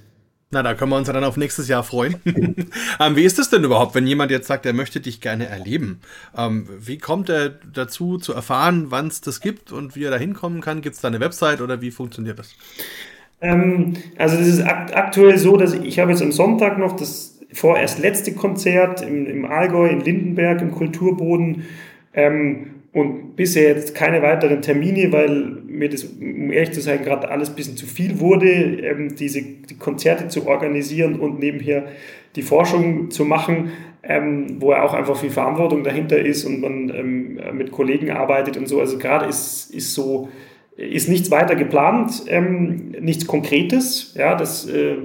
Na, 0.52 0.62
da 0.62 0.74
können 0.74 0.92
wir 0.92 0.96
uns 0.96 1.08
ja 1.08 1.12
dann 1.12 1.24
auf 1.24 1.36
nächstes 1.36 1.66
Jahr 1.66 1.82
freuen. 1.82 2.16
ähm, 3.00 3.16
wie 3.16 3.24
ist 3.24 3.38
es 3.40 3.50
denn 3.50 3.64
überhaupt, 3.64 3.96
wenn 3.96 4.06
jemand 4.06 4.30
jetzt 4.30 4.46
sagt, 4.46 4.64
er 4.64 4.72
möchte 4.72 5.00
dich 5.00 5.20
gerne 5.20 5.46
erleben? 5.46 6.00
Ähm, 6.36 6.68
wie 6.78 6.98
kommt 6.98 7.28
er 7.28 7.50
dazu, 7.50 8.18
zu 8.18 8.32
erfahren, 8.32 8.86
wann 8.90 9.08
es 9.08 9.20
das 9.20 9.40
gibt 9.40 9.72
und 9.72 9.96
wie 9.96 10.04
er 10.04 10.12
da 10.12 10.18
hinkommen 10.18 10.60
kann? 10.60 10.82
Gibt 10.82 10.94
es 10.94 11.02
da 11.02 11.08
eine 11.08 11.18
Website 11.18 11.60
oder 11.60 11.80
wie 11.80 11.90
funktioniert 11.90 12.38
das? 12.38 12.54
Ähm, 13.40 13.94
also 14.16 14.36
das 14.36 14.46
ist 14.46 14.60
akt 14.60 14.94
aktuell 14.94 15.36
so, 15.36 15.56
dass 15.56 15.74
ich, 15.74 15.82
ich 15.82 15.98
habe 15.98 16.12
jetzt 16.12 16.22
am 16.22 16.30
Sonntag 16.30 16.78
noch 16.78 16.94
das 16.94 17.40
vorerst 17.52 17.98
letzte 17.98 18.32
Konzert 18.32 19.02
im, 19.02 19.26
im 19.26 19.46
Allgäu, 19.46 19.88
in 19.88 20.00
Lindenberg, 20.00 20.60
im 20.60 20.70
Kulturboden. 20.70 21.64
Ähm, 22.14 22.75
und 22.96 23.36
bisher 23.36 23.68
jetzt 23.68 23.94
keine 23.94 24.22
weiteren 24.22 24.62
Termine, 24.62 25.12
weil 25.12 25.28
mir 25.66 25.90
das, 25.90 26.04
um 26.04 26.50
ehrlich 26.50 26.72
zu 26.72 26.80
sein, 26.80 27.02
gerade 27.04 27.28
alles 27.28 27.50
ein 27.50 27.54
bisschen 27.54 27.76
zu 27.76 27.84
viel 27.84 28.20
wurde, 28.20 28.48
ähm, 28.48 29.14
diese 29.14 29.42
die 29.42 29.76
Konzerte 29.76 30.28
zu 30.28 30.46
organisieren 30.46 31.20
und 31.20 31.38
nebenher 31.38 31.88
die 32.36 32.42
Forschung 32.42 33.10
zu 33.10 33.26
machen, 33.26 33.72
ähm, 34.02 34.56
wo 34.60 34.72
ja 34.72 34.82
auch 34.82 34.94
einfach 34.94 35.14
viel 35.14 35.28
Verantwortung 35.28 35.84
dahinter 35.84 36.18
ist 36.18 36.46
und 36.46 36.62
man 36.62 36.88
ähm, 36.88 37.38
mit 37.58 37.70
Kollegen 37.70 38.12
arbeitet 38.12 38.56
und 38.56 38.66
so. 38.66 38.80
Also 38.80 38.96
gerade 38.96 39.26
ist, 39.26 39.74
ist 39.74 39.92
so, 39.92 40.30
ist 40.78 41.10
nichts 41.10 41.30
weiter 41.30 41.54
geplant, 41.54 42.22
ähm, 42.28 42.92
nichts 42.98 43.26
Konkretes. 43.26 44.14
Ja, 44.16 44.34
das 44.36 44.66
äh, 44.70 44.96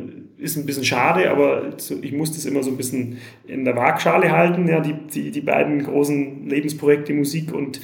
ist 0.41 0.57
ein 0.57 0.65
bisschen 0.65 0.83
schade, 0.83 1.29
aber 1.29 1.75
ich 2.01 2.11
muss 2.11 2.31
das 2.33 2.45
immer 2.45 2.63
so 2.63 2.71
ein 2.71 2.77
bisschen 2.77 3.17
in 3.45 3.63
der 3.63 3.75
Waagschale 3.75 4.31
halten, 4.31 4.67
ja, 4.67 4.79
die, 4.79 4.93
die, 4.93 5.31
die 5.31 5.41
beiden 5.41 5.83
großen 5.83 6.49
Lebensprojekte 6.49 7.13
Musik 7.13 7.53
und, 7.53 7.79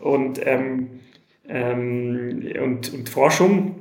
und, 0.00 0.38
ähm, 0.44 0.88
ähm, 1.48 2.42
und, 2.62 2.92
und 2.92 3.08
Forschung. 3.08 3.76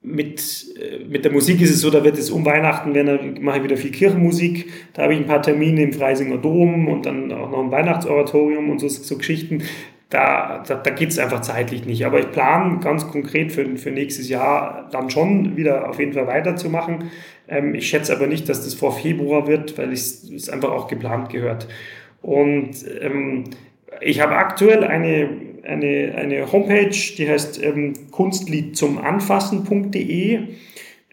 Mit, 0.00 0.66
äh, 0.78 1.04
mit 1.04 1.24
der 1.24 1.32
Musik 1.32 1.60
ist 1.62 1.70
es 1.70 1.80
so, 1.80 1.90
da 1.90 2.04
wird 2.04 2.18
es 2.18 2.30
um 2.30 2.44
Weihnachten, 2.44 2.94
wenn 2.94 3.42
mache 3.42 3.58
ich 3.58 3.64
wieder 3.64 3.76
viel 3.76 3.90
Kirchenmusik, 3.90 4.70
da 4.92 5.02
habe 5.02 5.14
ich 5.14 5.20
ein 5.20 5.26
paar 5.26 5.40
Termine 5.40 5.82
im 5.82 5.92
Freisinger 5.94 6.36
Dom 6.38 6.88
und 6.88 7.06
dann 7.06 7.32
auch 7.32 7.50
noch 7.50 7.62
ein 7.62 7.70
Weihnachtsoratorium 7.70 8.68
und 8.68 8.80
so, 8.80 8.88
so 8.88 9.16
Geschichten 9.16 9.62
da, 10.14 10.62
da, 10.66 10.76
da 10.76 10.90
geht 10.90 11.10
es 11.10 11.18
einfach 11.18 11.40
zeitlich 11.40 11.86
nicht. 11.86 12.06
Aber 12.06 12.20
ich 12.20 12.30
plane 12.30 12.78
ganz 12.78 13.08
konkret 13.08 13.50
für, 13.50 13.76
für 13.76 13.90
nächstes 13.90 14.28
Jahr 14.28 14.88
dann 14.92 15.10
schon 15.10 15.56
wieder 15.56 15.90
auf 15.90 15.98
jeden 15.98 16.12
Fall 16.12 16.28
weiterzumachen. 16.28 17.10
Ähm, 17.48 17.74
ich 17.74 17.88
schätze 17.88 18.14
aber 18.14 18.28
nicht, 18.28 18.48
dass 18.48 18.62
das 18.64 18.74
vor 18.74 18.96
Februar 18.96 19.48
wird, 19.48 19.76
weil 19.76 19.92
es 19.92 20.48
einfach 20.48 20.70
auch 20.70 20.86
geplant 20.86 21.30
gehört. 21.30 21.66
Und 22.22 22.76
ähm, 23.00 23.42
ich 24.00 24.20
habe 24.20 24.36
aktuell 24.36 24.84
eine, 24.84 25.30
eine, 25.64 26.14
eine 26.16 26.52
Homepage, 26.52 26.96
die 27.18 27.28
heißt 27.28 27.60
ähm, 27.60 27.94
kunstliedzumanfassen.de, 28.12 30.38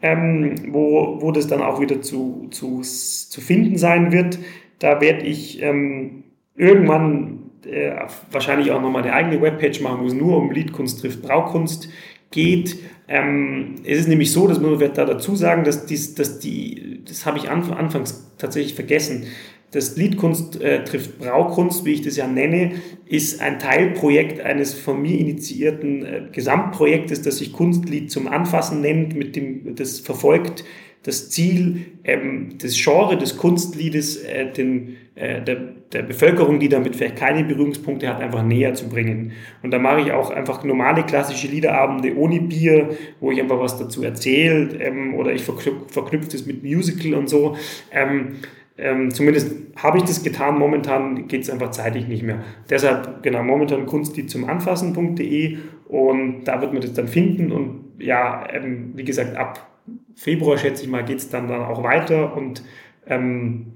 ähm, 0.03 0.55
wo, 0.67 1.17
wo 1.21 1.31
das 1.31 1.47
dann 1.47 1.63
auch 1.63 1.81
wieder 1.81 2.03
zu, 2.03 2.49
zu, 2.51 2.81
zu 2.81 3.41
finden 3.41 3.77
sein 3.77 4.11
wird. 4.11 4.37
Da 4.77 5.01
werde 5.01 5.25
ich 5.25 5.59
ähm, 5.63 6.25
irgendwann 6.55 7.40
äh, 7.65 8.07
wahrscheinlich 8.31 8.71
auch 8.71 8.81
nochmal 8.81 9.03
eine 9.03 9.13
eigene 9.13 9.41
Webpage 9.41 9.81
machen, 9.81 10.01
wo 10.01 10.07
es 10.07 10.13
nur 10.13 10.37
um 10.37 10.51
Liedkunst 10.51 11.01
trifft 11.01 11.21
Braukunst 11.21 11.89
geht. 12.31 12.77
Ähm, 13.07 13.75
es 13.83 13.99
ist 13.99 14.07
nämlich 14.07 14.31
so, 14.31 14.47
dass 14.47 14.59
man 14.59 14.79
da 14.79 15.05
dazu 15.05 15.35
sagen, 15.35 15.63
dass, 15.63 15.85
dies, 15.85 16.15
dass 16.15 16.39
die, 16.39 17.01
das 17.05 17.25
habe 17.25 17.37
ich 17.37 17.49
anfangs 17.49 18.33
tatsächlich 18.37 18.73
vergessen, 18.73 19.25
das 19.71 19.95
Liedkunst 19.95 20.61
äh, 20.61 20.83
trifft 20.83 21.17
Braukunst, 21.19 21.85
wie 21.85 21.93
ich 21.93 22.01
das 22.01 22.17
ja 22.17 22.27
nenne, 22.27 22.73
ist 23.05 23.41
ein 23.41 23.57
Teilprojekt 23.57 24.41
eines 24.41 24.73
von 24.73 25.01
mir 25.01 25.17
initiierten 25.17 26.05
äh, 26.05 26.21
Gesamtprojektes, 26.31 27.21
das 27.21 27.37
sich 27.37 27.53
Kunstlied 27.53 28.11
zum 28.11 28.27
Anfassen 28.27 28.81
nennt, 28.81 29.15
mit 29.15 29.35
dem 29.35 29.75
das 29.75 29.99
verfolgt 29.99 30.65
das 31.03 31.31
Ziel, 31.31 31.85
ähm, 32.03 32.57
das 32.61 32.75
Genre 32.75 33.17
des 33.17 33.37
Kunstliedes 33.37 34.17
äh, 34.17 34.51
den, 34.51 34.97
äh, 35.15 35.41
der, 35.41 35.55
der 35.91 36.03
Bevölkerung, 36.03 36.59
die 36.59 36.69
damit 36.69 36.95
vielleicht 36.95 37.15
keine 37.15 37.43
Berührungspunkte 37.43 38.07
hat, 38.07 38.21
einfach 38.21 38.43
näher 38.43 38.75
zu 38.75 38.87
bringen. 38.87 39.31
Und 39.63 39.71
da 39.71 39.79
mache 39.79 40.01
ich 40.01 40.11
auch 40.11 40.29
einfach 40.29 40.63
normale 40.63 41.03
klassische 41.03 41.47
Liederabende 41.47 42.15
ohne 42.15 42.39
Bier, 42.41 42.89
wo 43.19 43.31
ich 43.31 43.41
einfach 43.41 43.59
was 43.59 43.79
dazu 43.79 44.03
erzähle 44.03 44.75
ähm, 44.79 45.15
oder 45.15 45.33
ich 45.33 45.43
verknüpfe 45.43 45.87
verknüpf 45.87 46.27
das 46.27 46.45
mit 46.45 46.63
Musical 46.63 47.15
und 47.15 47.29
so. 47.29 47.55
Ähm, 47.91 48.35
ähm, 48.77 49.11
zumindest 49.11 49.51
habe 49.75 49.97
ich 49.97 50.03
das 50.03 50.23
getan. 50.23 50.57
Momentan 50.57 51.27
geht 51.27 51.43
es 51.43 51.49
einfach 51.49 51.71
zeitlich 51.71 52.07
nicht 52.07 52.23
mehr. 52.23 52.43
Deshalb, 52.69 53.21
genau, 53.23 53.43
momentan 53.43 53.85
kunstlied 53.85 54.29
zum 54.29 54.49
Anfassen.de 54.49 55.57
und 55.87 56.45
da 56.45 56.61
wird 56.61 56.73
man 56.73 56.81
das 56.81 56.93
dann 56.93 57.07
finden. 57.07 57.51
Und 57.51 57.81
ja, 57.99 58.47
ähm, 58.51 58.93
wie 58.95 59.03
gesagt, 59.03 59.35
ab 59.35 59.67
Februar, 60.15 60.57
schätze 60.57 60.83
ich 60.83 60.89
mal, 60.89 61.03
geht 61.03 61.19
es 61.19 61.29
dann, 61.29 61.47
dann 61.47 61.61
auch 61.61 61.83
weiter 61.83 62.35
und 62.35 62.63
ähm, 63.07 63.67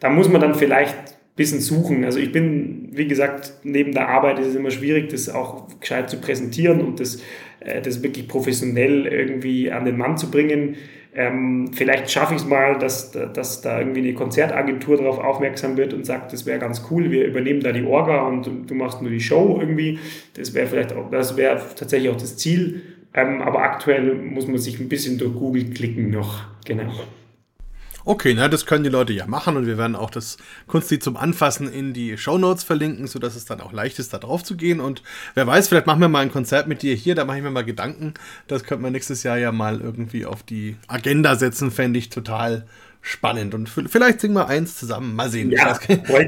da 0.00 0.10
muss 0.10 0.28
man 0.28 0.40
dann 0.40 0.54
vielleicht 0.54 0.96
ein 0.96 1.36
bisschen 1.36 1.60
suchen. 1.60 2.04
Also 2.04 2.18
ich 2.18 2.32
bin, 2.32 2.88
wie 2.92 3.06
gesagt, 3.06 3.54
neben 3.62 3.92
der 3.92 4.08
Arbeit 4.08 4.38
ist 4.38 4.48
es 4.48 4.54
immer 4.54 4.70
schwierig, 4.70 5.08
das 5.10 5.28
auch 5.28 5.68
gescheit 5.80 6.10
zu 6.10 6.20
präsentieren 6.20 6.80
und 6.80 7.00
das, 7.00 7.22
äh, 7.60 7.80
das 7.80 8.02
wirklich 8.02 8.28
professionell 8.28 9.06
irgendwie 9.06 9.70
an 9.70 9.84
den 9.84 9.96
Mann 9.96 10.18
zu 10.18 10.30
bringen. 10.30 10.76
Ähm, 11.14 11.70
vielleicht 11.74 12.10
schaffe 12.10 12.34
ich 12.34 12.40
es 12.40 12.46
mal, 12.46 12.78
dass, 12.78 13.10
dass 13.12 13.60
da 13.60 13.78
irgendwie 13.78 14.00
eine 14.00 14.14
Konzertagentur 14.14 14.96
darauf 14.96 15.18
aufmerksam 15.18 15.76
wird 15.76 15.92
und 15.92 16.06
sagt, 16.06 16.32
das 16.32 16.46
wäre 16.46 16.58
ganz 16.58 16.86
cool, 16.90 17.10
wir 17.10 17.26
übernehmen 17.26 17.60
da 17.60 17.72
die 17.72 17.84
Orga 17.84 18.26
und 18.26 18.48
du 18.66 18.74
machst 18.74 19.02
nur 19.02 19.10
die 19.10 19.20
Show 19.20 19.58
irgendwie. 19.60 19.98
Das 20.34 20.54
wäre 20.54 20.66
vielleicht 20.66 20.94
auch, 20.94 21.10
das 21.10 21.36
wäre 21.36 21.60
tatsächlich 21.76 22.10
auch 22.10 22.16
das 22.16 22.38
Ziel. 22.38 22.82
Ähm, 23.14 23.42
aber 23.42 23.62
aktuell 23.62 24.14
muss 24.14 24.46
man 24.46 24.56
sich 24.56 24.80
ein 24.80 24.88
bisschen 24.88 25.18
durch 25.18 25.34
Google 25.34 25.64
klicken 25.70 26.10
noch. 26.10 26.44
Genau. 26.64 26.90
Okay, 28.04 28.34
na, 28.34 28.48
das 28.48 28.66
können 28.66 28.84
die 28.84 28.90
Leute 28.90 29.12
ja 29.12 29.26
machen 29.26 29.56
und 29.56 29.66
wir 29.66 29.78
werden 29.78 29.96
auch 29.96 30.10
das 30.10 30.38
Kunstlied 30.66 31.02
zum 31.02 31.16
Anfassen 31.16 31.72
in 31.72 31.92
die 31.92 32.18
Show 32.18 32.38
Notes 32.38 32.64
verlinken, 32.64 33.06
sodass 33.06 33.36
es 33.36 33.44
dann 33.44 33.60
auch 33.60 33.72
leicht 33.72 33.98
ist, 33.98 34.12
da 34.12 34.18
drauf 34.18 34.42
zu 34.42 34.56
gehen. 34.56 34.80
Und 34.80 35.02
wer 35.34 35.46
weiß, 35.46 35.68
vielleicht 35.68 35.86
machen 35.86 36.00
wir 36.00 36.08
mal 36.08 36.20
ein 36.20 36.32
Konzert 36.32 36.66
mit 36.66 36.82
dir 36.82 36.94
hier, 36.94 37.14
da 37.14 37.24
mache 37.24 37.38
ich 37.38 37.42
mir 37.42 37.50
mal 37.50 37.64
Gedanken. 37.64 38.14
Das 38.48 38.64
könnte 38.64 38.82
man 38.82 38.92
nächstes 38.92 39.22
Jahr 39.22 39.38
ja 39.38 39.52
mal 39.52 39.80
irgendwie 39.80 40.26
auf 40.26 40.42
die 40.42 40.76
Agenda 40.88 41.36
setzen, 41.36 41.70
fände 41.70 41.98
ich 41.98 42.08
total 42.08 42.66
spannend. 43.02 43.54
Und 43.54 43.68
vielleicht 43.68 44.20
singen 44.20 44.34
wir 44.34 44.48
eins 44.48 44.76
zusammen. 44.76 45.14
Mal 45.14 45.28
sehen. 45.28 45.50
Ja, 45.50 45.78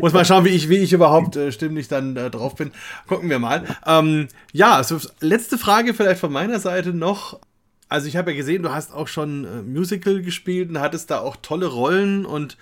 muss 0.00 0.12
mal 0.12 0.24
schauen, 0.24 0.44
wie 0.44 0.50
ich, 0.50 0.68
wie 0.68 0.78
ich 0.78 0.92
überhaupt 0.92 1.36
äh, 1.36 1.52
stimmlich 1.52 1.88
dann 1.88 2.16
äh, 2.16 2.30
drauf 2.30 2.56
bin. 2.56 2.72
Gucken 3.06 3.30
wir 3.30 3.38
mal. 3.38 3.64
Ähm, 3.86 4.28
ja, 4.52 4.74
also 4.74 4.98
letzte 5.20 5.56
Frage 5.56 5.94
vielleicht 5.94 6.20
von 6.20 6.32
meiner 6.32 6.58
Seite 6.58 6.92
noch. 6.92 7.40
Also 7.88 8.08
ich 8.08 8.16
habe 8.16 8.32
ja 8.32 8.36
gesehen, 8.36 8.62
du 8.62 8.72
hast 8.72 8.92
auch 8.92 9.08
schon 9.08 9.44
äh, 9.44 9.62
Musical 9.62 10.22
gespielt 10.22 10.70
und 10.70 10.80
hattest 10.80 11.10
da 11.10 11.20
auch 11.20 11.36
tolle 11.36 11.66
Rollen 11.66 12.24
und 12.24 12.56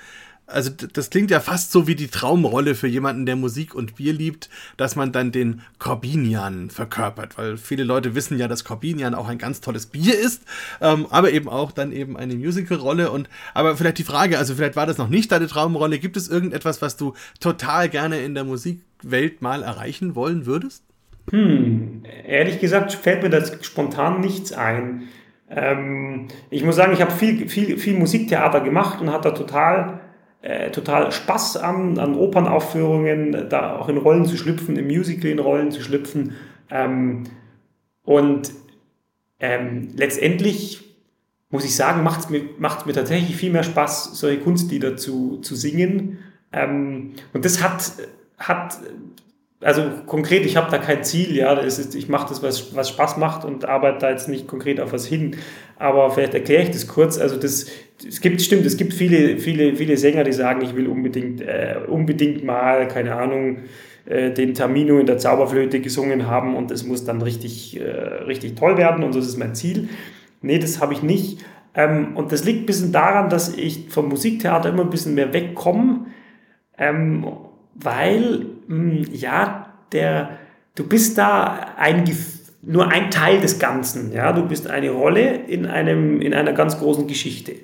also 0.47 0.71
das 0.71 1.11
klingt 1.11 1.31
ja 1.31 1.41
fast 1.41 1.73
so 1.73 1.87
wie 1.87 1.95
die 1.95 2.09
Traumrolle 2.09 2.75
für 2.75 2.87
jemanden, 2.87 3.27
der 3.27 3.37
Musik 3.37 3.75
und 3.75 3.97
Bier 3.97 4.13
liebt, 4.13 4.51
dass 4.77 4.97
man 4.97 5.13
dann 5.13 5.33
den 5.33 5.63
Corbinian 5.79 6.69
verkörpert, 6.69 7.39
weil 7.39 7.57
viele 7.57 7.85
Leute 7.85 8.15
wissen 8.15 8.39
ja, 8.39 8.49
dass 8.49 8.65
Corbinian 8.65 9.15
auch 9.15 9.29
ein 9.29 9.39
ganz 9.39 9.61
tolles 9.61 9.87
Bier 9.87 10.19
ist, 10.19 10.43
ähm, 10.81 11.07
aber 11.11 11.33
eben 11.33 11.49
auch 11.49 11.73
dann 11.73 11.93
eben 11.93 12.17
eine 12.17 12.35
Musical-Rolle 12.35 13.11
und 13.11 13.29
aber 13.55 13.77
vielleicht 13.77 13.99
die 13.99 14.05
Frage, 14.05 14.39
also 14.39 14.55
vielleicht 14.55 14.77
war 14.77 14.87
das 14.87 14.99
noch 14.99 15.09
nicht 15.09 15.33
deine 15.33 15.47
Traumrolle, 15.47 15.99
gibt 15.99 16.17
es 16.17 16.29
irgendetwas, 16.29 16.83
was 16.83 16.97
du 16.97 17.15
total 17.41 17.89
gerne 17.89 18.21
in 18.23 18.35
der 18.35 18.45
Musikwelt 18.45 19.43
mal 19.43 19.63
erreichen 19.63 20.15
wollen 20.15 20.45
würdest? 20.45 20.83
Hm, 21.31 22.03
ehrlich 22.27 22.61
gesagt 22.61 22.93
fällt 22.93 23.23
mir 23.23 23.31
das 23.31 23.65
spontan 23.65 24.21
nichts 24.21 24.53
ein. 24.53 25.09
Ähm, 25.49 26.29
ich 26.51 26.65
muss 26.65 26.77
sagen, 26.77 26.93
ich 26.93 27.01
habe 27.01 27.13
viel, 27.13 27.49
viel, 27.49 27.79
viel 27.79 27.99
Musiktheater 27.99 28.61
gemacht 28.61 29.01
und 29.01 29.13
hatte 29.13 29.35
total 29.35 30.01
äh, 30.43 30.73
total 30.73 31.13
Spaß 31.13 31.57
an, 31.59 31.99
an 31.99 32.17
Opernaufführungen, 32.17 33.49
da 33.49 33.77
auch 33.77 33.89
in 33.89 33.97
Rollen 33.97 34.25
zu 34.27 34.37
schlüpfen, 34.37 34.77
im 34.77 34.89
Musical 34.89 35.31
in 35.31 35.39
Rollen 35.39 35.71
zu 35.71 35.81
schlüpfen. 35.81 36.35
Ähm, 36.69 37.25
und 38.03 38.51
ähm, 39.39 39.91
letztendlich 39.97 40.97
muss 41.51 41.65
ich 41.65 41.77
sagen, 41.77 42.03
macht 42.03 42.21
es 42.21 42.31
mir, 42.31 42.43
macht's 42.59 42.87
mir 42.87 42.93
tatsächlich 42.93 43.37
viel 43.37 43.53
mehr 43.53 43.63
Spaß, 43.63 44.19
solche 44.19 44.41
Kunstlieder 44.41 44.97
zu, 44.97 45.39
zu 45.43 45.55
singen. 45.55 46.19
Ähm, 46.53 47.13
und 47.33 47.45
das 47.45 47.63
hat, 47.63 47.93
hat 48.37 48.79
also 49.63 49.85
konkret, 50.07 50.45
ich 50.45 50.57
habe 50.57 50.71
da 50.71 50.79
kein 50.79 51.05
Ziel, 51.05 51.37
ja, 51.37 51.53
ist, 51.55 51.95
ich 51.95 52.09
mache 52.09 52.29
das, 52.29 52.43
was, 52.43 52.75
was 52.75 52.89
Spaß 52.89 53.17
macht 53.17 53.45
und 53.45 53.65
arbeite 53.65 53.99
da 53.99 54.11
jetzt 54.11 54.29
nicht 54.29 54.47
konkret 54.47 54.81
auf 54.81 54.93
was 54.93 55.07
hin. 55.07 55.37
Aber 55.79 56.11
vielleicht 56.11 56.35
erkläre 56.35 56.63
ich 56.63 56.71
das 56.71 56.89
kurz. 56.89 57.19
Also 57.19 57.37
das, 57.37 57.67
es 58.07 58.21
gibt, 58.21 58.43
stimmt, 58.43 58.67
es 58.67 58.77
gibt 58.77 58.93
viele, 58.93 59.39
viele, 59.39 59.77
viele 59.77 59.97
Sänger, 59.97 60.25
die 60.25 60.33
sagen, 60.33 60.63
ich 60.63 60.75
will 60.77 60.87
unbedingt, 60.87 61.41
äh, 61.41 61.77
unbedingt 61.87 62.45
mal, 62.45 62.89
keine 62.89 63.15
Ahnung, 63.15 63.59
äh, 64.07 64.33
den 64.33 64.55
Termino 64.55 64.99
in 64.99 65.07
der 65.07 65.19
Zauberflöte 65.19 65.81
gesungen 65.81 66.27
haben 66.27 66.57
und 66.57 66.71
es 66.71 66.85
muss 66.85 67.05
dann 67.05 67.23
richtig, 67.23 67.81
äh, 67.81 67.85
richtig 68.25 68.57
toll 68.57 68.77
werden 68.77 69.05
und 69.05 69.13
so 69.13 69.21
ist 69.21 69.37
mein 69.37 69.55
Ziel. 69.55 69.89
Nee, 70.41 70.59
das 70.59 70.81
habe 70.81 70.93
ich 70.93 71.03
nicht. 71.03 71.45
Ähm, 71.75 72.17
und 72.17 72.33
das 72.33 72.45
liegt 72.45 72.65
ein 72.65 72.67
bisschen 72.67 72.93
daran, 72.93 73.31
dass 73.31 73.57
ich 73.57 73.89
vom 73.89 74.09
Musiktheater 74.09 74.69
immer 74.69 74.83
ein 74.83 74.91
bisschen 74.91 75.15
mehr 75.15 75.33
wegkomme. 75.33 76.07
Ähm, 76.79 77.27
weil, 77.75 78.47
hm, 78.67 79.05
ja, 79.13 79.75
der, 79.93 80.39
du 80.75 80.87
bist 80.87 81.19
da 81.19 81.75
ein, 81.77 82.05
nur 82.63 82.89
ein 82.89 83.11
Teil 83.11 83.41
des 83.41 83.59
Ganzen. 83.59 84.13
Ja? 84.13 84.33
Du 84.33 84.47
bist 84.47 84.69
eine 84.69 84.91
Rolle 84.91 85.35
in, 85.47 85.67
einem, 85.67 86.21
in 86.21 86.35
einer 86.35 86.53
ganz 86.53 86.79
großen 86.79 87.07
Geschichte. 87.07 87.55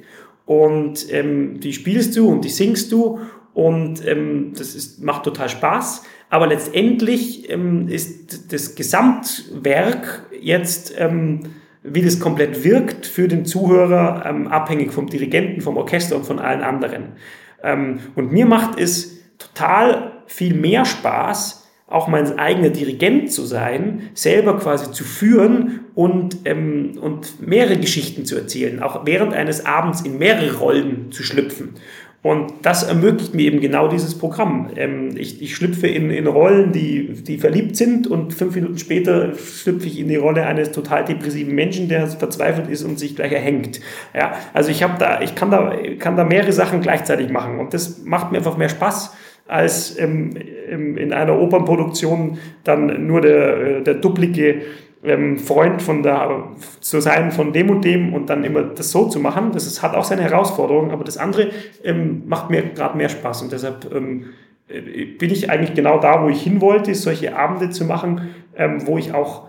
Und 0.45 1.13
ähm, 1.13 1.61
die 1.61 1.73
spielst 1.73 2.17
du 2.17 2.29
und 2.29 2.45
die 2.45 2.49
singst 2.49 2.91
du 2.91 3.21
und 3.53 4.07
ähm, 4.07 4.53
das 4.57 4.75
ist, 4.75 5.03
macht 5.03 5.25
total 5.25 5.49
Spaß. 5.49 6.05
Aber 6.31 6.47
letztendlich 6.47 7.51
ähm, 7.51 7.89
ist 7.89 8.53
das 8.53 8.75
Gesamtwerk 8.75 10.27
jetzt, 10.41 10.95
ähm, 10.97 11.41
wie 11.83 12.03
das 12.03 12.21
komplett 12.21 12.65
wirkt, 12.65 13.07
für 13.07 13.29
den 13.29 13.45
Zuhörer 13.45 14.25
ähm, 14.27 14.49
abhängig 14.49 14.93
vom 14.93 15.07
Dirigenten, 15.07 15.61
vom 15.61 15.77
Orchester 15.77 16.17
und 16.17 16.25
von 16.25 16.39
allen 16.39 16.63
anderen. 16.63 17.15
Ähm, 17.63 18.01
und 18.15 18.31
mir 18.33 18.47
macht 18.47 18.79
es 18.79 19.21
total 19.39 20.18
viel 20.29 20.55
mehr 20.55 20.85
Spaß, 20.85 21.67
auch 21.89 22.07
mein 22.07 22.39
eigener 22.39 22.69
Dirigent 22.69 23.33
zu 23.33 23.45
sein, 23.45 24.11
selber 24.13 24.59
quasi 24.59 24.93
zu 24.93 25.05
führen 25.05 25.81
und, 25.95 26.37
ähm, 26.45 26.99
und 27.01 27.47
mehrere 27.47 27.79
Geschichten 27.79 28.27
zu 28.27 28.37
erzählen, 28.37 28.83
auch 28.83 29.07
während 29.07 29.33
eines 29.33 29.65
Abends 29.65 30.03
in 30.03 30.19
mehrere 30.19 30.59
Rollen 30.59 31.11
zu 31.11 31.23
schlüpfen. 31.23 31.75
Und 32.21 32.53
das 32.63 32.83
ermöglicht 32.83 33.33
mir 33.33 33.47
eben 33.47 33.61
genau 33.61 33.87
dieses 33.87 34.19
Programm. 34.19 34.71
Ähm, 34.77 35.17
ich, 35.17 35.41
ich 35.41 35.55
schlüpfe 35.55 35.87
in, 35.87 36.11
in 36.11 36.27
Rollen, 36.27 36.73
die, 36.73 37.15
die 37.23 37.39
verliebt 37.39 37.77
sind 37.77 38.09
und 38.09 38.35
fünf 38.35 38.57
Minuten 38.57 38.77
später 38.77 39.35
schlüpfe 39.37 39.87
ich 39.87 39.99
in 39.99 40.09
die 40.09 40.17
Rolle 40.17 40.45
eines 40.45 40.73
total 40.73 41.05
depressiven 41.05 41.55
Menschen, 41.55 41.89
der 41.89 42.09
verzweifelt 42.09 42.69
ist 42.69 42.83
und 42.83 42.99
sich 42.99 43.15
gleich 43.15 43.33
erhängt. 43.33 43.81
Ja, 44.15 44.33
also 44.53 44.71
ich, 44.71 44.83
hab 44.83 44.99
da, 44.99 45.23
ich 45.23 45.37
kann, 45.37 45.53
da, 45.53 45.73
kann 46.01 46.17
da 46.17 46.25
mehrere 46.25 46.53
Sachen 46.53 46.81
gleichzeitig 46.81 47.31
machen 47.31 47.61
und 47.61 47.73
das 47.73 48.05
macht 48.05 48.33
mir 48.33 48.39
einfach 48.39 48.59
mehr 48.59 48.69
Spaß 48.69 49.13
als 49.49 49.99
ähm, 49.99 50.37
in 50.69 51.13
einer 51.13 51.39
Opernproduktion 51.39 52.39
dann 52.65 53.07
nur 53.07 53.21
der, 53.21 53.79
äh, 53.79 53.83
der 53.83 53.95
duplige 53.95 54.63
ähm, 55.03 55.39
Freund 55.39 55.81
von 55.81 56.03
der, 56.03 56.45
zu 56.81 57.01
sein 57.01 57.33
von 57.33 57.53
dem 57.53 57.71
und 57.71 57.85
dem 57.85 58.13
und 58.13 58.29
dann 58.29 58.45
immer 58.45 58.63
das 58.63 58.91
so 58.91 59.09
zu 59.09 59.21
machen. 59.21 59.53
Das 59.53 59.67
ist, 59.67 59.83
hat 59.83 59.95
auch 59.95 60.05
seine 60.05 60.23
Herausforderungen, 60.23 60.91
aber 60.91 61.05
das 61.05 61.17
andere 61.17 61.49
ähm, 61.83 62.25
macht 62.27 62.51
mir 62.51 62.63
gerade 62.63 62.97
mehr 62.97 63.09
Spaß 63.09 63.43
und 63.43 63.53
deshalb 63.53 63.91
ähm, 63.95 64.27
äh, 64.69 65.05
bin 65.07 65.31
ich 65.31 65.51
eigentlich 65.51 65.75
genau 65.75 65.99
da, 65.99 66.23
wo 66.23 66.29
ich 66.29 66.43
hin 66.43 66.61
wollte, 66.61 66.95
solche 66.95 67.37
Abende 67.37 67.71
zu 67.71 67.85
machen, 67.85 68.29
ähm, 68.57 68.87
wo 68.87 68.99
ich 68.99 69.15
auch 69.15 69.49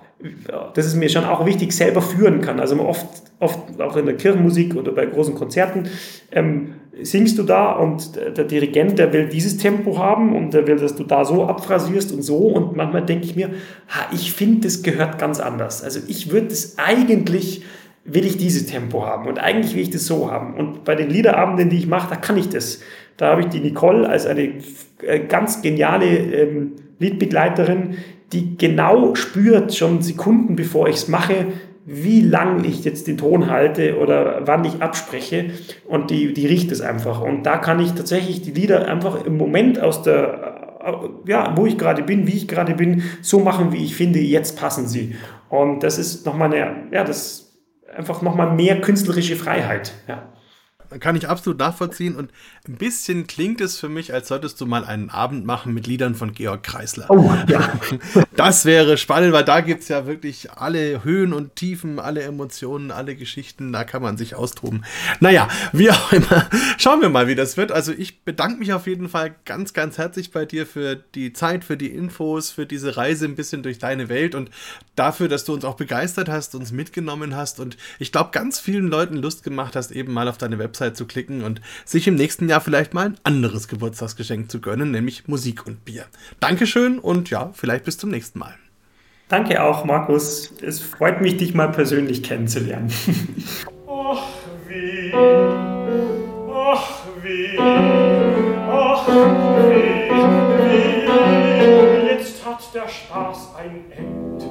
das 0.73 0.85
ist 0.85 0.95
mir 0.95 1.09
schon 1.09 1.23
auch 1.23 1.45
wichtig, 1.45 1.71
selber 1.71 2.01
führen 2.01 2.41
kann. 2.41 2.59
Also 2.59 2.77
oft, 2.81 3.07
oft 3.39 3.79
auch 3.79 3.95
in 3.95 4.05
der 4.05 4.17
Kirchenmusik 4.17 4.75
oder 4.75 4.91
bei 4.91 5.05
großen 5.05 5.33
Konzerten 5.33 5.87
ähm, 6.31 6.73
singst 7.01 7.37
du 7.37 7.43
da 7.43 7.71
und 7.73 8.15
der 8.15 8.45
Dirigent, 8.45 8.99
der 8.99 9.13
will 9.13 9.27
dieses 9.27 9.57
Tempo 9.57 9.97
haben 9.97 10.35
und 10.35 10.53
der 10.53 10.67
will, 10.67 10.77
dass 10.77 10.95
du 10.95 11.03
da 11.03 11.23
so 11.23 11.45
abphrasierst 11.45 12.11
und 12.11 12.21
so. 12.21 12.37
Und 12.37 12.75
manchmal 12.75 13.05
denke 13.05 13.25
ich 13.25 13.35
mir, 13.35 13.49
ha, 13.89 14.07
ich 14.13 14.33
finde, 14.33 14.61
das 14.61 14.81
gehört 14.83 15.19
ganz 15.19 15.39
anders. 15.39 15.83
Also 15.83 15.99
ich 16.07 16.31
würde 16.31 16.47
es 16.47 16.77
eigentlich, 16.77 17.63
will 18.05 18.25
ich 18.25 18.37
dieses 18.37 18.65
Tempo 18.65 19.05
haben 19.05 19.27
und 19.27 19.39
eigentlich 19.39 19.75
will 19.75 19.83
ich 19.83 19.91
das 19.91 20.05
so 20.05 20.31
haben. 20.31 20.55
Und 20.55 20.83
bei 20.83 20.95
den 20.95 21.09
Liederabenden, 21.09 21.69
die 21.69 21.77
ich 21.77 21.87
mache, 21.87 22.09
da 22.09 22.15
kann 22.15 22.37
ich 22.37 22.49
das. 22.49 22.81
Da 23.17 23.31
habe 23.31 23.41
ich 23.41 23.47
die 23.47 23.59
Nicole 23.59 24.07
als 24.07 24.25
eine 24.25 24.53
äh, 25.01 25.19
ganz 25.27 25.61
geniale 25.61 26.05
ähm, 26.05 26.73
Liedbegleiterin, 26.99 27.97
die 28.31 28.57
genau 28.57 29.15
spürt, 29.15 29.75
schon 29.75 30.01
Sekunden 30.01 30.55
bevor 30.55 30.87
ich 30.87 30.97
es 30.97 31.07
mache, 31.07 31.47
wie 31.91 32.21
lang 32.21 32.63
ich 32.65 32.83
jetzt 32.83 33.07
den 33.07 33.17
Ton 33.17 33.49
halte 33.49 33.97
oder 33.97 34.41
wann 34.45 34.63
ich 34.63 34.81
abspreche 34.81 35.51
und 35.87 36.11
die, 36.11 36.33
die 36.33 36.45
riecht 36.45 36.71
es 36.71 36.81
einfach. 36.81 37.21
Und 37.21 37.43
da 37.43 37.57
kann 37.57 37.79
ich 37.79 37.93
tatsächlich 37.93 38.43
die 38.43 38.51
Lieder 38.51 38.87
einfach 38.87 39.25
im 39.25 39.37
Moment 39.37 39.81
aus 39.81 40.03
der, 40.03 40.79
äh, 40.83 41.29
ja, 41.29 41.57
wo 41.57 41.65
ich 41.65 41.79
gerade 41.79 42.03
bin, 42.03 42.27
wie 42.27 42.35
ich 42.35 42.47
gerade 42.47 42.75
bin, 42.75 43.03
so 43.21 43.39
machen, 43.39 43.71
wie 43.71 43.83
ich 43.83 43.95
finde, 43.95 44.19
jetzt 44.19 44.59
passen 44.59 44.87
sie. 44.87 45.15
Und 45.49 45.81
das 45.81 45.97
ist 45.97 46.27
nochmal 46.27 46.53
eine, 46.53 46.75
ja, 46.91 47.03
das 47.03 47.57
einfach 47.95 48.21
nochmal 48.21 48.55
mehr 48.55 48.79
künstlerische 48.81 49.35
Freiheit, 49.35 49.93
ja 50.07 50.29
kann 50.99 51.15
ich 51.15 51.27
absolut 51.27 51.59
nachvollziehen 51.59 52.15
und 52.15 52.31
ein 52.67 52.75
bisschen 52.75 53.27
klingt 53.27 53.61
es 53.61 53.77
für 53.79 53.89
mich, 53.89 54.13
als 54.13 54.27
solltest 54.27 54.59
du 54.59 54.65
mal 54.65 54.83
einen 54.83 55.09
Abend 55.09 55.45
machen 55.45 55.73
mit 55.73 55.87
Liedern 55.87 56.15
von 56.15 56.33
Georg 56.33 56.63
Kreisler. 56.63 57.09
Oh, 57.09 57.31
ja. 57.47 57.73
Das 58.35 58.63
wäre 58.63 58.97
spannend, 58.97 59.33
weil 59.33 59.43
da 59.43 59.59
gibt 59.59 59.81
es 59.81 59.89
ja 59.89 60.07
wirklich 60.07 60.51
alle 60.53 61.03
Höhen 61.03 61.33
und 61.33 61.57
Tiefen, 61.57 61.99
alle 61.99 62.21
Emotionen, 62.23 62.89
alle 62.89 63.15
Geschichten, 63.15 63.73
da 63.73 63.83
kann 63.83 64.01
man 64.01 64.15
sich 64.15 64.33
austoben. 64.33 64.85
Naja, 65.19 65.49
wie 65.73 65.91
auch 65.91 66.13
immer, 66.13 66.47
schauen 66.77 67.01
wir 67.01 67.09
mal, 67.09 67.27
wie 67.27 67.35
das 67.35 67.57
wird. 67.57 67.73
Also 67.73 67.91
ich 67.91 68.23
bedanke 68.23 68.59
mich 68.59 68.71
auf 68.71 68.87
jeden 68.87 69.09
Fall 69.09 69.35
ganz, 69.43 69.73
ganz 69.73 69.97
herzlich 69.97 70.31
bei 70.31 70.45
dir 70.45 70.65
für 70.65 70.95
die 70.95 71.33
Zeit, 71.33 71.65
für 71.65 71.75
die 71.75 71.89
Infos, 71.89 72.49
für 72.49 72.65
diese 72.65 72.95
Reise 72.95 73.25
ein 73.25 73.35
bisschen 73.35 73.61
durch 73.61 73.77
deine 73.77 74.07
Welt 74.07 74.35
und 74.35 74.49
dafür, 74.95 75.27
dass 75.27 75.43
du 75.43 75.53
uns 75.53 75.65
auch 75.65 75.75
begeistert 75.75 76.29
hast, 76.29 76.55
uns 76.55 76.71
mitgenommen 76.71 77.35
hast 77.35 77.59
und 77.59 77.75
ich 77.99 78.13
glaube, 78.13 78.29
ganz 78.31 78.59
vielen 78.59 78.87
Leuten 78.87 79.17
Lust 79.17 79.43
gemacht 79.43 79.75
hast, 79.75 79.91
eben 79.91 80.13
mal 80.13 80.29
auf 80.29 80.37
deine 80.37 80.59
Website 80.59 80.78
Website 80.79 80.97
zu 80.97 81.05
klicken 81.05 81.43
und 81.43 81.61
sich 81.85 82.07
im 82.07 82.15
nächsten 82.15 82.47
Jahr 82.49 82.61
vielleicht 82.61 82.93
mal 82.93 83.05
ein 83.07 83.17
anderes 83.23 83.67
Geburtstagsgeschenk 83.67 84.49
zu 84.49 84.61
gönnen, 84.61 84.91
nämlich 84.91 85.27
Musik 85.27 85.67
und 85.67 85.83
Bier. 85.85 86.05
Dankeschön 86.39 86.99
und 86.99 87.29
ja, 87.29 87.51
vielleicht 87.53 87.85
bis 87.85 87.97
zum 87.97 88.09
nächsten 88.09 88.39
Mal. 88.39 88.55
Danke 89.27 89.61
auch, 89.61 89.85
Markus. 89.85 90.53
Es 90.61 90.79
freut 90.79 91.21
mich, 91.21 91.37
dich 91.37 91.53
mal 91.53 91.67
persönlich 91.67 92.23
kennenzulernen. 92.23 92.91
Ach 93.91 94.23
wie, 94.67 95.11
ach 95.13 97.01
wie, 97.21 97.59
ach 97.59 99.07
wie, 99.07 100.09
wie, 100.63 102.07
jetzt 102.07 102.45
hat 102.45 102.59
der 102.73 102.87
Spaß 102.87 103.55
ein 103.57 103.91
Ende. 103.91 104.45